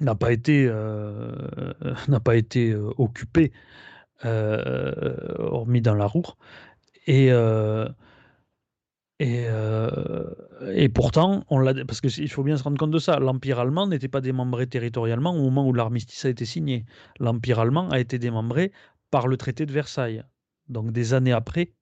n'a 0.00 0.16
pas 0.16 0.32
été, 0.32 0.66
n'a 2.08 2.20
pas 2.20 2.34
été 2.34 2.74
occupée, 2.74 3.52
hormis 4.22 5.80
dans 5.80 5.94
la 5.94 6.06
Roure. 6.06 6.36
Et, 7.06 7.30
et, 9.20 9.44
euh, 9.46 10.24
et 10.72 10.88
pourtant, 10.88 11.44
on 11.48 11.60
l'a, 11.60 11.84
parce 11.84 12.00
qu'il 12.00 12.30
faut 12.30 12.42
bien 12.42 12.56
se 12.56 12.64
rendre 12.64 12.78
compte 12.78 12.90
de 12.90 12.98
ça, 12.98 13.18
l'Empire 13.20 13.60
allemand 13.60 13.86
n'était 13.86 14.08
pas 14.08 14.20
démembré 14.20 14.66
territorialement 14.66 15.30
au 15.34 15.40
moment 15.40 15.66
où 15.68 15.72
l'armistice 15.72 16.24
a 16.24 16.28
été 16.28 16.44
signé. 16.44 16.84
L'Empire 17.20 17.60
allemand 17.60 17.88
a 17.90 18.00
été 18.00 18.18
démembré 18.18 18.72
par 19.10 19.28
le 19.28 19.36
traité 19.36 19.66
de 19.66 19.72
Versailles. 19.72 20.24
Donc 20.68 20.90
des 20.90 21.14
années 21.14 21.32
après, 21.32 21.74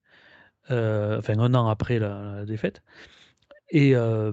euh, 0.70 1.18
enfin 1.18 1.38
un 1.38 1.54
an 1.54 1.68
après 1.68 1.98
la 1.98 2.44
défaite, 2.44 2.82
et, 3.74 3.96
euh, 3.96 4.32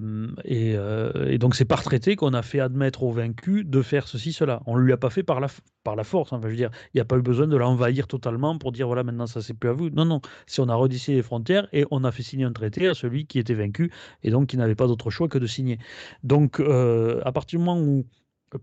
euh, 0.50 1.26
et, 1.26 1.38
donc 1.38 1.54
c'est 1.54 1.64
par 1.64 1.82
traité 1.82 2.14
qu'on 2.14 2.34
a 2.34 2.42
fait 2.42 2.60
admettre 2.60 3.02
au 3.02 3.10
vaincu 3.10 3.64
de 3.64 3.80
faire 3.80 4.06
ceci, 4.06 4.34
cela. 4.34 4.62
On 4.66 4.76
ne 4.76 4.82
lui 4.82 4.92
a 4.92 4.98
pas 4.98 5.08
fait 5.08 5.22
par 5.22 5.40
la, 5.40 5.48
par 5.82 5.96
la 5.96 6.04
force. 6.04 6.30
Enfin, 6.34 6.46
je 6.46 6.50
veux 6.50 6.56
dire, 6.56 6.70
il 6.92 6.98
n'y 6.98 7.00
a 7.00 7.06
pas 7.06 7.16
eu 7.16 7.22
besoin 7.22 7.46
de 7.46 7.56
l'envahir 7.56 8.06
totalement 8.06 8.58
pour 8.58 8.70
dire 8.70 8.86
voilà 8.86 9.02
maintenant 9.02 9.26
ça 9.26 9.40
c'est 9.40 9.54
plus 9.54 9.70
à 9.70 9.72
vous. 9.72 9.88
Non, 9.88 10.04
non. 10.04 10.20
Si 10.46 10.60
on 10.60 10.68
a 10.68 10.74
redessiné 10.74 11.16
les 11.16 11.22
frontières 11.22 11.68
et 11.72 11.86
on 11.90 12.04
a 12.04 12.12
fait 12.12 12.22
signer 12.22 12.44
un 12.44 12.52
traité 12.52 12.86
à 12.86 12.92
celui 12.92 13.26
qui 13.26 13.38
était 13.38 13.54
vaincu 13.54 13.90
et 14.22 14.30
donc 14.30 14.48
qui 14.48 14.58
n'avait 14.58 14.74
pas 14.74 14.86
d'autre 14.86 15.08
choix 15.08 15.26
que 15.26 15.38
de 15.38 15.46
signer. 15.46 15.78
Donc 16.22 16.60
euh, 16.60 17.22
à 17.24 17.32
partir 17.32 17.58
du 17.58 17.64
moment 17.64 17.80
où 17.80 18.04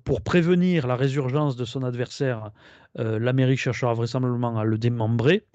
pour 0.04 0.22
prévenir 0.22 0.86
la 0.86 0.96
résurgence 0.96 1.56
de 1.56 1.66
son 1.66 1.82
adversaire, 1.84 2.52
l'Amérique 2.96 3.60
cherchera 3.60 3.94
vraisemblablement 3.94 4.58
à 4.58 4.66
le 4.66 4.78
démembrer 4.78 5.46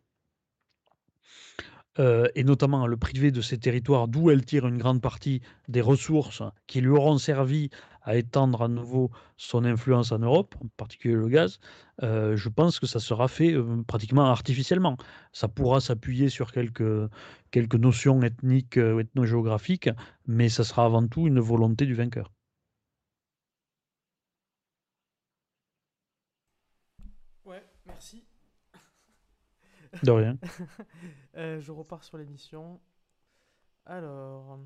euh, 1.99 2.27
et 2.35 2.45
notamment 2.45 2.87
le 2.87 2.97
privé 2.97 3.31
de 3.31 3.43
ces 3.43 3.59
territoires 3.59 4.09
d'où 4.09 4.31
elle 4.31 4.45
tire 4.45 4.67
une 4.67 4.79
grande 4.79 5.03
partie 5.03 5.43
des 5.69 5.83
ressources 5.83 6.43
qui 6.67 6.81
lui 6.81 6.89
auront 6.89 7.19
servi 7.19 7.69
à 8.03 8.17
étendre 8.17 8.63
à 8.63 8.69
nouveau 8.69 9.11
son 9.37 9.65
influence 9.65 10.11
en 10.11 10.19
Europe, 10.19 10.55
en 10.65 10.69
particulier 10.77 11.15
le 11.15 11.29
gaz, 11.29 11.61
euh, 12.03 12.37
je 12.37 12.49
pense 12.49 12.81
que 12.81 12.87
ça 12.87 12.99
sera 12.99 13.29
fait 13.29 13.53
euh, 13.53 13.83
pratiquement 13.87 14.25
artificiellement. 14.25 14.97
Ça 15.33 15.49
pourra 15.49 15.81
s'appuyer 15.81 16.29
sur 16.29 16.51
quelques, 16.51 17.11
quelques 17.51 17.77
notions 17.77 18.23
ethniques 18.23 18.79
ou 18.79 18.99
ethnogéographiques, 18.99 19.91
mais 20.27 20.49
ça 20.49 20.65
sera 20.65 20.87
avant 20.87 21.07
tout 21.07 21.27
une 21.27 21.41
volonté 21.41 21.87
du 21.87 21.95
vainqueur. 21.95 22.33
Ouais, 27.45 27.63
merci. 27.87 28.25
De 30.03 30.11
rien. 30.11 30.39
Euh, 31.37 31.61
je 31.61 31.73
repars 31.73 32.05
sur 32.05 32.19
l'émission. 32.19 32.81
Alors, 33.87 34.59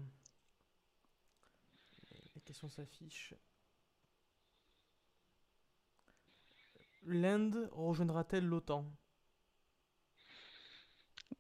les 2.34 2.40
questions 2.42 2.68
s'affichent. 2.68 3.34
L'Inde 7.04 7.68
rejoindra-t-elle 7.72 8.46
l'OTAN? 8.46 8.84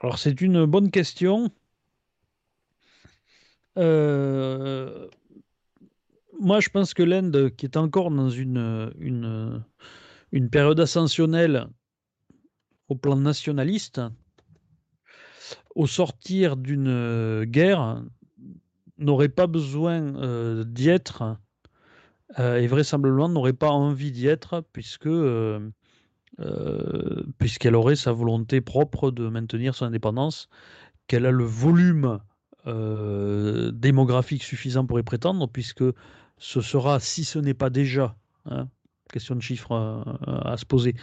Alors 0.00 0.18
c'est 0.18 0.40
une 0.40 0.64
bonne 0.66 0.90
question. 0.90 1.50
Euh, 3.78 5.08
moi, 6.38 6.60
je 6.60 6.68
pense 6.68 6.94
que 6.94 7.02
l'Inde, 7.02 7.54
qui 7.56 7.66
est 7.66 7.76
encore 7.76 8.10
dans 8.10 8.30
une, 8.30 8.92
une, 8.98 9.64
une 10.32 10.50
période 10.50 10.80
ascensionnelle 10.80 11.68
au 12.88 12.94
plan 12.94 13.16
nationaliste, 13.16 14.00
au 15.74 15.86
sortir 15.86 16.56
d'une 16.56 16.88
euh, 16.88 17.44
guerre, 17.44 18.02
n'aurait 18.98 19.28
pas 19.28 19.46
besoin 19.46 20.00
euh, 20.16 20.64
d'y 20.64 20.88
être 20.88 21.36
et 22.38 22.66
vraisemblablement 22.66 23.28
n'aurait 23.28 23.52
pas 23.52 23.70
envie 23.70 24.10
d'y 24.10 24.26
être 24.26 24.64
puisque 24.72 25.08
puisqu'elle 27.38 27.76
aurait 27.76 27.96
sa 27.96 28.12
volonté 28.12 28.60
propre 28.60 29.10
de 29.10 29.28
maintenir 29.28 29.74
son 29.74 29.86
indépendance, 29.86 30.48
qu'elle 31.06 31.24
a 31.24 31.30
le 31.30 31.44
volume 31.44 32.18
démographique 32.66 34.42
suffisant 34.42 34.84
pour 34.86 34.98
y 34.98 35.02
prétendre, 35.04 35.48
puisque 35.48 35.84
ce 36.36 36.60
sera, 36.60 37.00
si 37.00 37.24
ce 37.24 37.38
n'est 37.38 37.54
pas 37.54 37.70
déjà, 37.70 38.16
hein, 38.44 38.68
question 39.12 39.36
de 39.36 39.40
chiffres 39.40 40.04
à, 40.26 40.56
se 40.56 40.66
poser, 40.66 40.94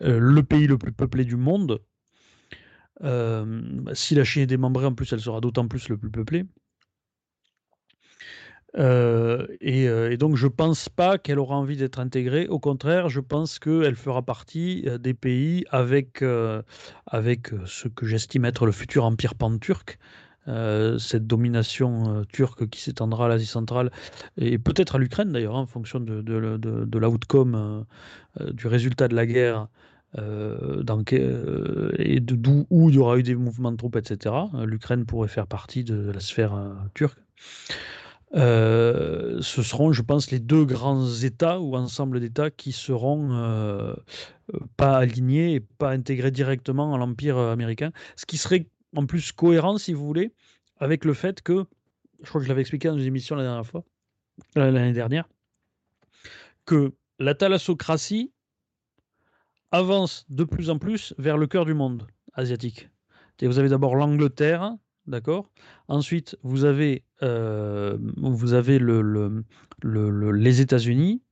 le 0.00 0.40
pays 0.42 0.66
le 0.66 0.78
plus 0.78 0.92
peuplé 0.92 1.24
du 1.24 1.36
monde. 1.36 1.80
Si 3.00 4.14
la 4.14 4.24
Chine 4.24 4.42
est 4.42 4.46
démembrée, 4.46 4.86
en 4.86 4.94
plus, 4.94 5.12
elle 5.12 5.20
sera 5.20 5.40
d'autant 5.40 5.68
plus 5.68 5.88
le 5.88 5.96
plus 5.96 6.10
peuplé. 6.10 6.44
Euh, 8.78 9.46
euh, 9.64 10.10
et, 10.10 10.16
donc, 10.16 10.36
je 10.36 10.46
pense 10.46 10.88
pas 10.88 11.18
qu'elle 11.18 11.38
aura 11.38 11.56
envie 11.56 11.76
d'être 11.76 11.98
intégrée. 11.98 12.46
Au 12.48 12.58
contraire, 12.58 13.08
je 13.08 13.20
pense 13.20 13.58
qu'elle 13.58 13.96
fera 13.96 14.22
partie 14.22 14.84
euh, 14.86 14.98
des 14.98 15.14
pays 15.14 15.64
avec, 15.70 16.22
avec 17.06 17.50
ce 17.66 17.88
que 17.88 18.06
j'estime 18.06 18.44
être 18.44 18.66
le 18.66 18.72
futur 18.72 19.04
empire 19.04 19.34
pan-turc. 19.34 19.98
cette 20.98 21.26
domination 21.26 22.24
turque 22.32 22.68
qui 22.68 22.80
s'étendra 22.80 23.26
à 23.26 23.28
l'Asie 23.28 23.46
centrale 23.46 23.90
et 24.36 24.58
peut-être 24.58 24.96
à 24.96 24.98
l'Ukraine 24.98 25.32
d'ailleurs, 25.32 25.56
hein, 25.56 25.62
en 25.62 25.66
fonction 25.66 25.98
de, 26.00 26.22
de, 26.22 26.56
de, 26.56 26.84
de 26.84 26.98
l'outcome 26.98 27.84
du 28.52 28.66
résultat 28.68 29.08
de 29.08 29.16
la 29.16 29.26
guerre 29.26 29.68
dans, 30.14 31.04
et 31.98 32.20
d'où 32.20 32.66
où 32.70 32.88
il 32.88 32.96
y 32.96 32.98
aura 32.98 33.18
eu 33.18 33.22
des 33.22 33.34
mouvements 33.34 33.72
de 33.72 33.76
troupes, 33.76 33.96
etc. 33.96 34.34
L'Ukraine 34.64 35.04
pourrait 35.04 35.28
faire 35.28 35.46
partie 35.46 35.84
de 35.84 36.10
la 36.10 36.20
sphère 36.20 36.54
turque. 36.94 37.18
Euh, 38.34 39.40
ce 39.40 39.62
seront, 39.62 39.92
je 39.92 40.02
pense, 40.02 40.30
les 40.30 40.40
deux 40.40 40.64
grands 40.64 41.06
États 41.06 41.60
ou 41.60 41.76
ensemble 41.76 42.20
d'États 42.20 42.50
qui 42.50 42.72
seront 42.72 43.32
euh, 43.32 43.94
pas 44.76 44.96
alignés 44.98 45.54
et 45.54 45.60
pas 45.60 45.90
intégrés 45.90 46.30
directement 46.30 46.94
à 46.94 46.98
l'Empire 46.98 47.38
américain. 47.38 47.92
Ce 48.16 48.26
qui 48.26 48.36
serait 48.36 48.68
en 48.96 49.06
plus 49.06 49.32
cohérent, 49.32 49.78
si 49.78 49.92
vous 49.92 50.04
voulez, 50.04 50.32
avec 50.78 51.04
le 51.04 51.14
fait 51.14 51.40
que, 51.40 51.64
je 52.22 52.28
crois 52.28 52.40
que 52.40 52.44
je 52.44 52.48
l'avais 52.48 52.62
expliqué 52.62 52.88
dans 52.88 52.98
une 52.98 53.04
émission 53.04 53.36
la 53.36 53.44
dernière 53.44 53.66
fois, 53.66 53.84
euh, 54.58 54.70
l'année 54.70 54.92
dernière, 54.92 55.28
que 56.64 56.92
la 57.18 57.34
thalassocratie 57.34 58.32
avance 59.72 60.24
de 60.28 60.44
plus 60.44 60.70
en 60.70 60.78
plus 60.78 61.14
vers 61.18 61.38
le 61.38 61.46
cœur 61.46 61.64
du 61.64 61.74
monde 61.74 62.06
asiatique. 62.34 62.88
Et 63.40 63.46
vous 63.46 63.58
avez 63.58 63.68
d'abord 63.68 63.94
l'Angleterre, 63.96 64.74
d'accord? 65.06 65.50
Ensuite, 65.88 66.36
vous 66.42 66.64
avez, 66.64 67.04
euh, 67.22 67.98
vous 68.16 68.54
avez 68.54 68.78
le, 68.78 69.02
le, 69.82 70.32
les 70.32 70.60
États-Unis. 70.60 71.22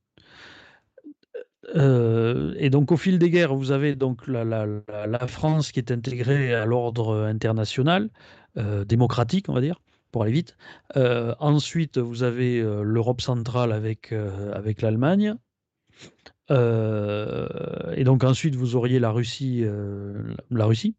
Euh, 1.75 2.55
et 2.59 2.69
donc, 2.69 2.93
au 2.93 2.97
fil 2.97 3.19
des 3.19 3.31
guerres, 3.31 3.55
vous 3.55 3.73
avez 3.73 3.95
donc 3.97 4.27
la 4.27 5.27
France 5.27 5.73
qui 5.73 5.81
est 5.81 5.91
intégrée 5.91 6.55
à 6.55 6.67
l'ordre 6.67 7.25
international, 7.25 8.11
euh, 8.59 8.85
démocratique, 8.85 9.49
on 9.49 9.55
va 9.55 9.63
dire, 9.63 9.81
pour 10.13 10.23
aller 10.23 10.33
vite. 10.33 10.57
ensuite, 10.95 11.99
vous 11.99 12.23
avez 12.23 12.61
l'Europe 12.83 13.23
centrale 13.23 13.73
avec, 13.73 14.13
avec 14.53 14.83
l'Allemagne. 14.83 15.37
Et 16.51 18.05
donc 18.05 18.25
ensuite, 18.25 18.55
vous 18.55 18.77
auriez 18.77 18.99
la 18.99 19.11
Russie, 19.11 19.65
la 20.51 20.67
Russie. 20.67 20.95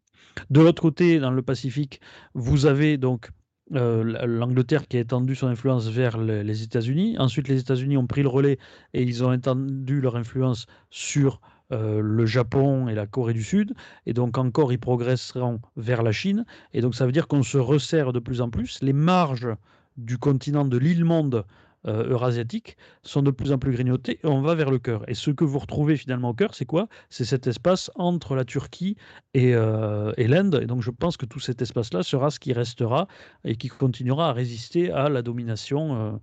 De 0.50 0.60
l'autre 0.60 0.82
côté, 0.82 1.18
dans 1.18 1.30
le 1.30 1.42
Pacifique, 1.42 2.00
vous 2.34 2.66
avez 2.66 2.98
donc 2.98 3.30
euh, 3.74 4.26
l'Angleterre 4.26 4.86
qui 4.86 4.96
a 4.96 5.00
étendu 5.00 5.34
son 5.34 5.48
influence 5.48 5.88
vers 5.88 6.18
les 6.18 6.62
États-Unis. 6.62 7.16
Ensuite, 7.18 7.48
les 7.48 7.60
États-Unis 7.60 7.96
ont 7.96 8.06
pris 8.06 8.22
le 8.22 8.28
relais 8.28 8.58
et 8.94 9.02
ils 9.02 9.24
ont 9.24 9.32
étendu 9.32 10.00
leur 10.00 10.16
influence 10.16 10.66
sur 10.90 11.40
euh, 11.72 12.00
le 12.00 12.26
Japon 12.26 12.88
et 12.88 12.94
la 12.94 13.06
Corée 13.06 13.32
du 13.32 13.42
Sud. 13.42 13.74
Et 14.06 14.12
donc 14.12 14.38
encore, 14.38 14.72
ils 14.72 14.78
progresseront 14.78 15.60
vers 15.76 16.02
la 16.04 16.12
Chine. 16.12 16.44
Et 16.74 16.80
donc 16.80 16.94
ça 16.94 17.06
veut 17.06 17.12
dire 17.12 17.26
qu'on 17.26 17.42
se 17.42 17.58
resserre 17.58 18.12
de 18.12 18.20
plus 18.20 18.40
en 18.40 18.50
plus. 18.50 18.78
Les 18.82 18.92
marges 18.92 19.48
du 19.96 20.16
continent 20.18 20.64
de 20.64 20.76
l'île 20.76 21.04
monde 21.04 21.44
euh, 21.86 22.08
eurasiatiques 22.08 22.76
sont 23.02 23.22
de 23.22 23.30
plus 23.30 23.52
en 23.52 23.58
plus 23.58 23.70
grignotées 23.70 24.18
et 24.22 24.26
on 24.26 24.40
va 24.40 24.56
vers 24.56 24.70
le 24.70 24.78
cœur. 24.78 25.08
Et 25.08 25.14
ce 25.14 25.30
que 25.30 25.44
vous 25.44 25.58
retrouvez 25.60 25.96
finalement 25.96 26.30
au 26.30 26.34
cœur, 26.34 26.54
c'est 26.54 26.64
quoi? 26.64 26.88
C'est 27.10 27.24
cet 27.24 27.46
espace 27.46 27.92
entre 27.94 28.34
la 28.34 28.44
Turquie 28.44 28.96
et, 29.34 29.54
euh, 29.54 30.12
et 30.16 30.26
l'Inde. 30.26 30.58
Et 30.62 30.66
donc 30.66 30.82
je 30.82 30.90
pense 30.90 31.16
que 31.16 31.26
tout 31.26 31.38
cet 31.38 31.62
espace-là 31.62 32.02
sera 32.02 32.30
ce 32.30 32.40
qui 32.40 32.52
restera 32.52 33.06
et 33.44 33.56
qui 33.56 33.68
continuera 33.68 34.30
à 34.30 34.32
résister 34.32 34.90
à 34.90 35.08
la 35.08 35.22
domination 35.22 36.20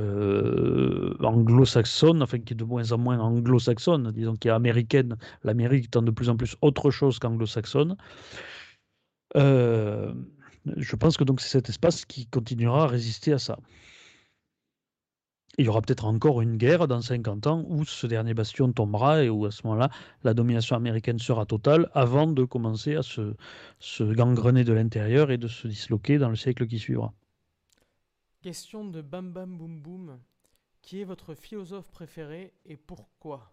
euh, 0.00 1.14
anglo-saxonne, 1.20 2.22
enfin 2.22 2.38
qui 2.40 2.54
est 2.54 2.56
de 2.56 2.64
moins 2.64 2.90
en 2.90 2.98
moins 2.98 3.18
anglo-saxonne, 3.20 4.10
disons 4.10 4.34
qui 4.34 4.48
est 4.48 4.50
américaine, 4.50 5.16
l'Amérique 5.44 5.84
étant 5.86 6.02
de 6.02 6.10
plus 6.10 6.28
en 6.28 6.36
plus 6.36 6.56
autre 6.62 6.90
chose 6.90 7.20
qu'anglo-saxonne. 7.20 7.96
je 9.36 10.96
pense 10.96 11.16
que 11.16 11.22
donc 11.22 11.40
c'est 11.40 11.48
cet 11.48 11.68
espace 11.68 12.04
qui 12.04 12.26
continuera 12.26 12.84
à 12.84 12.86
résister 12.88 13.32
à 13.32 13.38
ça 13.38 13.56
il 15.58 15.64
y 15.64 15.68
aura 15.68 15.80
peut-être 15.80 16.04
encore 16.04 16.42
une 16.42 16.56
guerre 16.56 16.86
dans 16.86 17.00
50 17.00 17.46
ans 17.46 17.64
où 17.68 17.84
ce 17.84 18.06
dernier 18.06 18.34
bastion 18.34 18.72
tombera 18.72 19.22
et 19.22 19.30
où 19.30 19.46
à 19.46 19.50
ce 19.50 19.66
moment-là, 19.66 19.90
la 20.22 20.34
domination 20.34 20.76
américaine 20.76 21.18
sera 21.18 21.46
totale 21.46 21.90
avant 21.94 22.26
de 22.26 22.44
commencer 22.44 22.94
à 22.94 23.02
se, 23.02 23.34
se 23.78 24.04
gangrener 24.04 24.64
de 24.64 24.72
l'intérieur 24.72 25.30
et 25.30 25.38
de 25.38 25.48
se 25.48 25.66
disloquer 25.66 26.18
dans 26.18 26.28
le 26.28 26.36
siècle 26.36 26.66
qui 26.66 26.78
suivra. 26.78 27.14
Question 28.42 28.84
de 28.84 29.00
Bam 29.00 29.32
Bam 29.32 29.56
Boum 29.56 29.80
Boum. 29.80 30.18
Qui 30.82 31.00
est 31.00 31.04
votre 31.04 31.34
philosophe 31.34 31.90
préféré 31.90 32.52
et 32.64 32.76
pourquoi? 32.76 33.52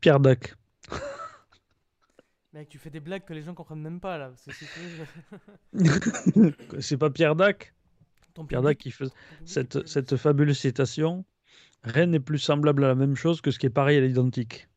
Pierre 0.00 0.20
Dac. 0.20 0.54
Mec, 2.54 2.68
tu 2.68 2.78
fais 2.78 2.90
des 2.90 3.00
blagues 3.00 3.24
que 3.24 3.34
les 3.34 3.42
gens 3.42 3.54
comprennent 3.54 3.82
même 3.82 4.00
pas 4.00 4.16
là. 4.16 4.32
C'est 6.80 6.96
pas 6.98 7.10
Pierre 7.10 7.36
Dac 7.36 7.74
Pierre 8.46 8.62
Dac 8.62 8.78
qui 8.78 8.90
fait 8.90 9.06
cette, 9.44 9.86
cette 9.86 10.16
fabuleuse 10.16 10.58
citation. 10.58 11.24
Rien 11.82 12.06
n'est 12.06 12.20
plus 12.20 12.38
semblable 12.38 12.84
à 12.84 12.88
la 12.88 12.94
même 12.94 13.16
chose 13.16 13.40
que 13.40 13.50
ce 13.50 13.58
qui 13.58 13.66
est 13.66 13.70
pareil 13.70 13.98
à 13.98 14.00
l'identique. 14.00 14.68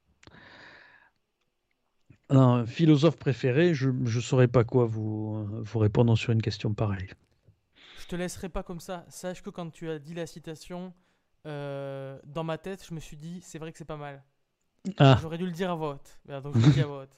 Un 2.30 2.66
philosophe 2.66 3.18
préféré, 3.18 3.74
je 3.74 3.90
ne 3.90 4.22
saurais 4.22 4.48
pas 4.48 4.64
quoi 4.64 4.86
vous, 4.86 5.46
vous 5.64 5.80
répondre 5.80 6.18
sur 6.18 6.32
une 6.32 6.42
question 6.42 6.74
pareille. 6.74 7.10
Je 8.00 8.08
te 8.08 8.16
laisserai 8.16 8.50
pas 8.50 8.64
comme 8.64 8.80
ça. 8.80 9.06
Sache 9.10 9.42
que 9.42 9.50
quand 9.50 9.70
tu 9.70 9.90
as 9.90 10.00
dit 10.00 10.14
la 10.14 10.26
citation, 10.26 10.94
euh, 11.46 12.18
dans 12.24 12.44
ma 12.44 12.58
tête, 12.58 12.86
je 12.88 12.94
me 12.94 13.00
suis 13.00 13.18
dit, 13.18 13.42
c'est 13.42 13.60
vrai 13.60 13.72
que 13.72 13.78
c'est 13.78 13.86
pas 13.86 13.98
mal. 13.98 14.24
Ah. 14.98 15.18
J'aurais 15.22 15.38
dû 15.38 15.46
le 15.46 15.52
dire 15.52 15.72
à 15.72 15.76
voix 15.76 15.96
haute. 15.96 16.20
Donc 16.44 16.58
je 16.58 16.66
le 16.66 16.74
dis 16.74 16.82
à 16.82 16.86
voix 16.88 17.04
haute. 17.04 17.18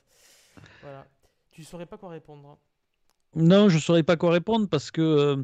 Voilà. 0.82 1.06
Tu 1.52 1.64
saurais 1.64 1.86
pas 1.86 1.98
quoi 1.98 2.10
répondre. 2.10 2.50
Hein. 2.50 2.58
Non, 3.36 3.70
je 3.70 3.80
saurais 3.80 4.04
pas 4.04 4.18
quoi 4.18 4.32
répondre 4.32 4.68
parce 4.70 4.92
que 4.92 5.02
euh, 5.02 5.44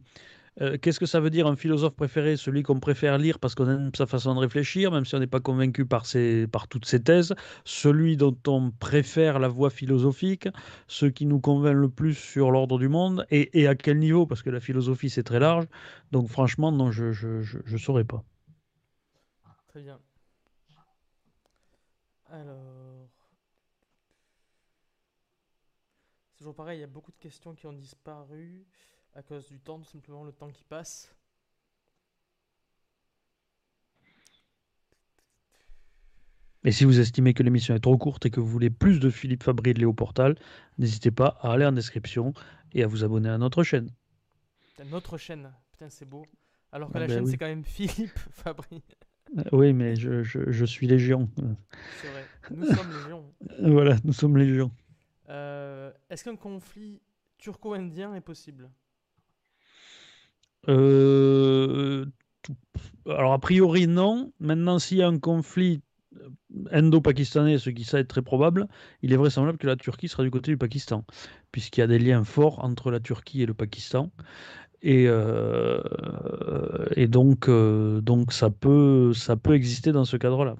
euh, 0.61 0.77
qu'est-ce 0.77 0.99
que 0.99 1.05
ça 1.05 1.19
veut 1.19 1.29
dire 1.29 1.47
un 1.47 1.55
philosophe 1.55 1.95
préféré 1.95 2.35
Celui 2.35 2.63
qu'on 2.63 2.79
préfère 2.79 3.17
lire 3.17 3.39
parce 3.39 3.55
qu'on 3.55 3.69
aime 3.69 3.91
sa 3.95 4.05
façon 4.05 4.35
de 4.35 4.39
réfléchir, 4.39 4.91
même 4.91 5.05
si 5.05 5.15
on 5.15 5.19
n'est 5.19 5.27
pas 5.27 5.39
convaincu 5.39 5.85
par, 5.85 6.05
ses, 6.05 6.47
par 6.47 6.67
toutes 6.67 6.85
ses 6.85 7.01
thèses. 7.01 7.33
Celui 7.63 8.17
dont 8.17 8.37
on 8.47 8.71
préfère 8.71 9.39
la 9.39 9.47
voie 9.47 9.69
philosophique, 9.69 10.49
ce 10.87 11.05
qui 11.05 11.25
nous 11.25 11.39
convainc 11.39 11.75
le 11.75 11.89
plus 11.89 12.13
sur 12.13 12.51
l'ordre 12.51 12.77
du 12.77 12.89
monde 12.89 13.25
et, 13.31 13.59
et, 13.59 13.67
à 13.67 13.75
quel 13.75 13.99
niveau? 13.99 14.25
Parce 14.25 14.41
que 14.41 14.49
la 14.49 14.59
philosophie, 14.59 15.09
c'est 15.09 15.23
très 15.23 15.39
large. 15.39 15.65
Donc 16.11 16.27
franchement, 16.27 16.71
non, 16.71 16.91
je 16.91 17.05
ne 17.05 17.11
je, 17.11 17.41
je, 17.65 17.77
saurais 17.77 18.03
pas. 18.03 18.23
Très 19.69 19.81
bien. 19.81 19.97
Alors... 22.31 22.78
toujours 26.39 26.55
pareil, 26.55 26.77
il 26.77 26.81
y 26.81 26.85
a 26.85 26.87
beaucoup 26.87 27.11
de 27.11 27.17
questions 27.17 27.53
qui 27.53 27.67
ont 27.67 27.73
disparu 27.73 28.65
à 29.13 29.21
cause 29.21 29.47
du 29.49 29.59
temps, 29.59 29.77
tout 29.77 29.89
simplement 29.89 30.23
le 30.23 30.31
temps 30.31 30.49
qui 30.49 30.63
passe. 30.63 31.13
Et 36.63 36.71
si 36.71 36.85
vous 36.85 36.99
estimez 36.99 37.33
que 37.33 37.43
l'émission 37.43 37.75
est 37.75 37.79
trop 37.79 37.97
courte 37.97 38.25
et 38.25 38.29
que 38.31 38.39
vous 38.39 38.47
voulez 38.47 38.69
plus 38.69 38.99
de 38.99 39.09
Philippe 39.09 39.43
Fabry 39.43 39.71
et 39.71 39.73
de 39.73 39.79
Léo 39.79 39.93
Portal, 39.93 40.37
n'hésitez 40.77 41.11
pas 41.11 41.37
à 41.41 41.53
aller 41.53 41.65
en 41.65 41.71
description 41.71 42.33
et 42.73 42.83
à 42.83 42.87
vous 42.87 43.03
abonner 43.03 43.29
à 43.29 43.37
notre 43.37 43.63
chaîne. 43.63 43.89
Notre 44.85 45.17
chaîne, 45.17 45.51
putain 45.71 45.89
c'est 45.89 46.07
beau. 46.07 46.25
Alors 46.71 46.89
que 46.89 46.97
ah 46.97 47.01
la 47.01 47.07
ben 47.07 47.15
chaîne 47.15 47.25
c'est 47.25 47.37
quand 47.37 47.47
même 47.47 47.65
Philippe 47.65 48.17
Fabry. 48.31 48.81
Euh, 49.37 49.43
oui, 49.51 49.73
mais 49.73 49.95
je, 49.97 50.23
je, 50.23 50.51
je 50.51 50.65
suis 50.65 50.87
Légion. 50.87 51.29
C'est 52.01 52.07
vrai, 52.07 52.25
nous 52.51 52.65
sommes 52.65 52.91
Légion. 52.91 53.33
Voilà, 53.61 53.97
nous 54.05 54.13
sommes 54.13 54.37
Légion. 54.37 54.71
Euh, 55.29 55.91
est-ce 56.09 56.23
qu'un 56.23 56.35
conflit 56.35 57.01
turco-indien 57.37 58.15
est 58.15 58.21
possible 58.21 58.69
euh, 60.67 62.05
Alors, 63.05 63.33
a 63.33 63.39
priori, 63.39 63.87
non. 63.87 64.31
Maintenant, 64.39 64.79
s'il 64.79 64.97
y 64.97 65.03
a 65.03 65.07
un 65.07 65.19
conflit 65.19 65.81
indo-pakistanais, 66.71 67.57
ce 67.59 67.69
qui 67.69 67.83
ça 67.83 67.99
est 67.99 68.05
très 68.05 68.21
probable, 68.21 68.67
il 69.01 69.13
est 69.13 69.17
vraisemblable 69.17 69.57
que 69.57 69.67
la 69.67 69.75
Turquie 69.75 70.07
sera 70.07 70.23
du 70.23 70.31
côté 70.31 70.51
du 70.51 70.57
Pakistan. 70.57 71.05
puisqu'il 71.51 71.81
y 71.81 71.83
a 71.83 71.87
des 71.87 71.99
liens 71.99 72.23
forts 72.23 72.63
entre 72.63 72.91
la 72.91 72.99
Turquie 72.99 73.41
et 73.43 73.45
le 73.45 73.53
Pakistan. 73.53 74.11
Et, 74.81 75.05
euh, 75.07 75.81
donc, 77.07 77.49
euh, 77.49 78.01
donc 78.01 78.33
ça, 78.33 78.49
peut, 78.49 79.13
ça 79.13 79.35
peut 79.35 79.53
exister 79.53 79.91
dans 79.91 80.05
ce 80.05 80.17
cadre-là. 80.17 80.55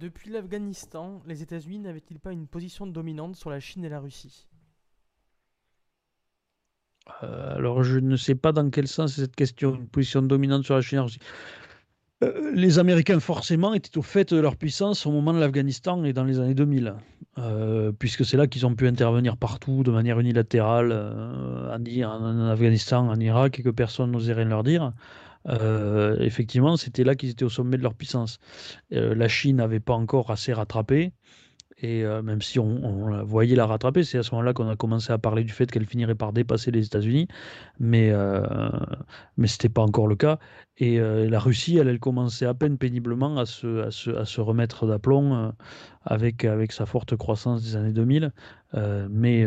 Depuis 0.00 0.30
l'Afghanistan, 0.30 1.20
les 1.26 1.42
États-Unis 1.42 1.78
n'avaient-ils 1.78 2.18
pas 2.18 2.32
une 2.32 2.46
position 2.46 2.86
dominante 2.86 3.36
sur 3.36 3.50
la 3.50 3.60
Chine 3.60 3.84
et 3.84 3.90
la 3.90 4.00
Russie? 4.00 4.48
Euh, 7.22 7.56
alors, 7.56 7.82
je 7.82 7.98
ne 7.98 8.16
sais 8.16 8.34
pas 8.34 8.52
dans 8.52 8.70
quel 8.70 8.88
sens 8.88 9.12
cette 9.12 9.36
question, 9.36 9.74
une 9.74 9.88
position 9.88 10.22
dominante 10.22 10.64
sur 10.64 10.74
la 10.74 10.80
Chine. 10.80 11.04
Euh, 12.24 12.50
les 12.54 12.78
Américains, 12.78 13.20
forcément, 13.20 13.74
étaient 13.74 13.98
au 13.98 14.02
fait 14.02 14.32
de 14.32 14.40
leur 14.40 14.56
puissance 14.56 15.04
au 15.04 15.12
moment 15.12 15.34
de 15.34 15.38
l'Afghanistan 15.38 16.02
et 16.04 16.14
dans 16.14 16.24
les 16.24 16.40
années 16.40 16.54
2000, 16.54 16.94
euh, 17.36 17.92
puisque 17.92 18.24
c'est 18.24 18.38
là 18.38 18.46
qu'ils 18.46 18.64
ont 18.64 18.74
pu 18.74 18.88
intervenir 18.88 19.36
partout 19.36 19.82
de 19.82 19.90
manière 19.90 20.18
unilatérale, 20.18 20.92
en, 20.94 22.48
Afghanistan, 22.48 23.06
en 23.06 23.20
Irak, 23.20 23.58
et 23.58 23.62
que 23.62 23.68
personne 23.68 24.12
n'osait 24.12 24.32
rien 24.32 24.46
leur 24.46 24.62
dire. 24.62 24.94
Effectivement, 25.48 26.76
c'était 26.76 27.04
là 27.04 27.14
qu'ils 27.14 27.30
étaient 27.30 27.44
au 27.44 27.48
sommet 27.50 27.76
de 27.76 27.82
leur 27.82 27.94
puissance. 27.94 28.38
la 28.90 29.28
Chine 29.28 29.56
n'avait 29.56 29.80
pas 29.80 29.94
encore 29.94 30.30
assez 30.30 30.52
rattrapé. 30.52 31.12
Et 31.82 32.04
euh, 32.04 32.22
même 32.22 32.42
si 32.42 32.58
on, 32.58 33.24
voyait 33.24 33.56
la 33.56 33.66
rattraper, 33.66 34.04
c'est 34.04 34.18
à 34.18 34.22
ce 34.22 34.34
moment-là 34.34 34.52
qu'on 34.52 34.68
a 34.68 34.76
commencé 34.76 35.12
à 35.12 35.18
parler 35.18 35.44
du 35.44 35.52
fait 35.52 35.70
qu'elle 35.70 35.86
finirait 35.86 36.14
par 36.14 36.32
dépasser 36.32 36.70
les 36.70 36.86
États-Unis, 36.86 37.26
mais, 37.78 38.10
euh, 38.10 38.42
mais 39.38 39.46
ce 39.46 39.54
n'était 39.54 39.70
pas 39.70 39.82
encore 39.82 40.06
le 40.06 40.16
cas. 40.16 40.38
Et 40.76 41.00
euh, 41.00 41.28
la 41.28 41.38
Russie, 41.38 41.78
elle, 41.78 41.88
elle 41.88 41.98
commençait 41.98 42.44
à 42.44 42.54
peine 42.54 42.76
péniblement 42.76 43.38
à 43.38 43.46
se, 43.46 43.82
à 43.82 43.90
se, 43.90 44.10
à 44.10 44.24
se 44.26 44.40
remettre 44.40 44.86
d'aplomb 44.86 45.52
avec, 46.04 46.44
avec 46.44 46.72
sa 46.72 46.84
forte 46.84 47.16
croissance 47.16 47.62
des 47.62 47.76
années 47.76 47.92
2000, 47.92 48.32
mais 49.10 49.46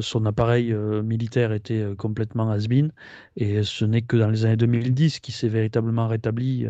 son 0.00 0.26
appareil 0.26 0.72
militaire 0.72 1.52
était 1.52 1.84
complètement 1.96 2.50
has-been, 2.50 2.92
et 3.36 3.62
ce 3.62 3.84
n'est 3.84 4.02
que 4.02 4.16
dans 4.16 4.30
les 4.30 4.44
années 4.44 4.56
2010 4.56 5.20
qu'il 5.20 5.34
s'est 5.34 5.48
véritablement 5.48 6.06
rétabli 6.06 6.66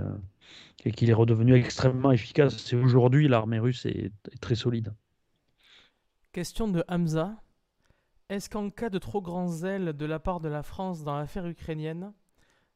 et 0.89 0.91
qu'il 0.91 1.11
est 1.11 1.15
redevenu 1.15 1.55
extrêmement 1.55 2.13
efficace. 2.13 2.73
Et 2.73 2.77
aujourd'hui, 2.77 3.29
l'armée 3.29 3.59
russe 3.59 3.85
est, 3.85 4.11
très 4.41 4.55
solide. 4.55 4.95
Question 6.33 6.67
de 6.67 6.83
Hamza. 6.89 7.37
Est-ce 8.31 8.49
qu'en 8.49 8.71
cas 8.71 8.89
de 8.89 8.99
trop 8.99 9.21
grand 9.21 9.49
zèle 9.49 9.93
de 9.93 10.07
la 10.07 10.19
part 10.19 10.41
de 10.41 10.49
la 10.49 10.63
France 10.63 11.05
dans 11.05 11.19
l'affaire 11.19 11.47
ukrainienne, 11.47 12.15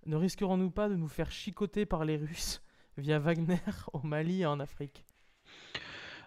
ne 0.05 0.17
risquerons-nous 0.17 0.71
pas 0.71 0.91
de 0.91 0.97
nous 0.97 1.09
faire 1.09 1.31
chicoter 1.31 1.87
par 1.87 2.05
les 2.05 2.19
Russes 2.19 2.63
via 2.99 3.19
Wagner 3.19 3.57
au 3.95 4.03
Mali 4.03 4.43
et 4.43 4.47
en 4.47 4.61
Afrique? 4.61 5.07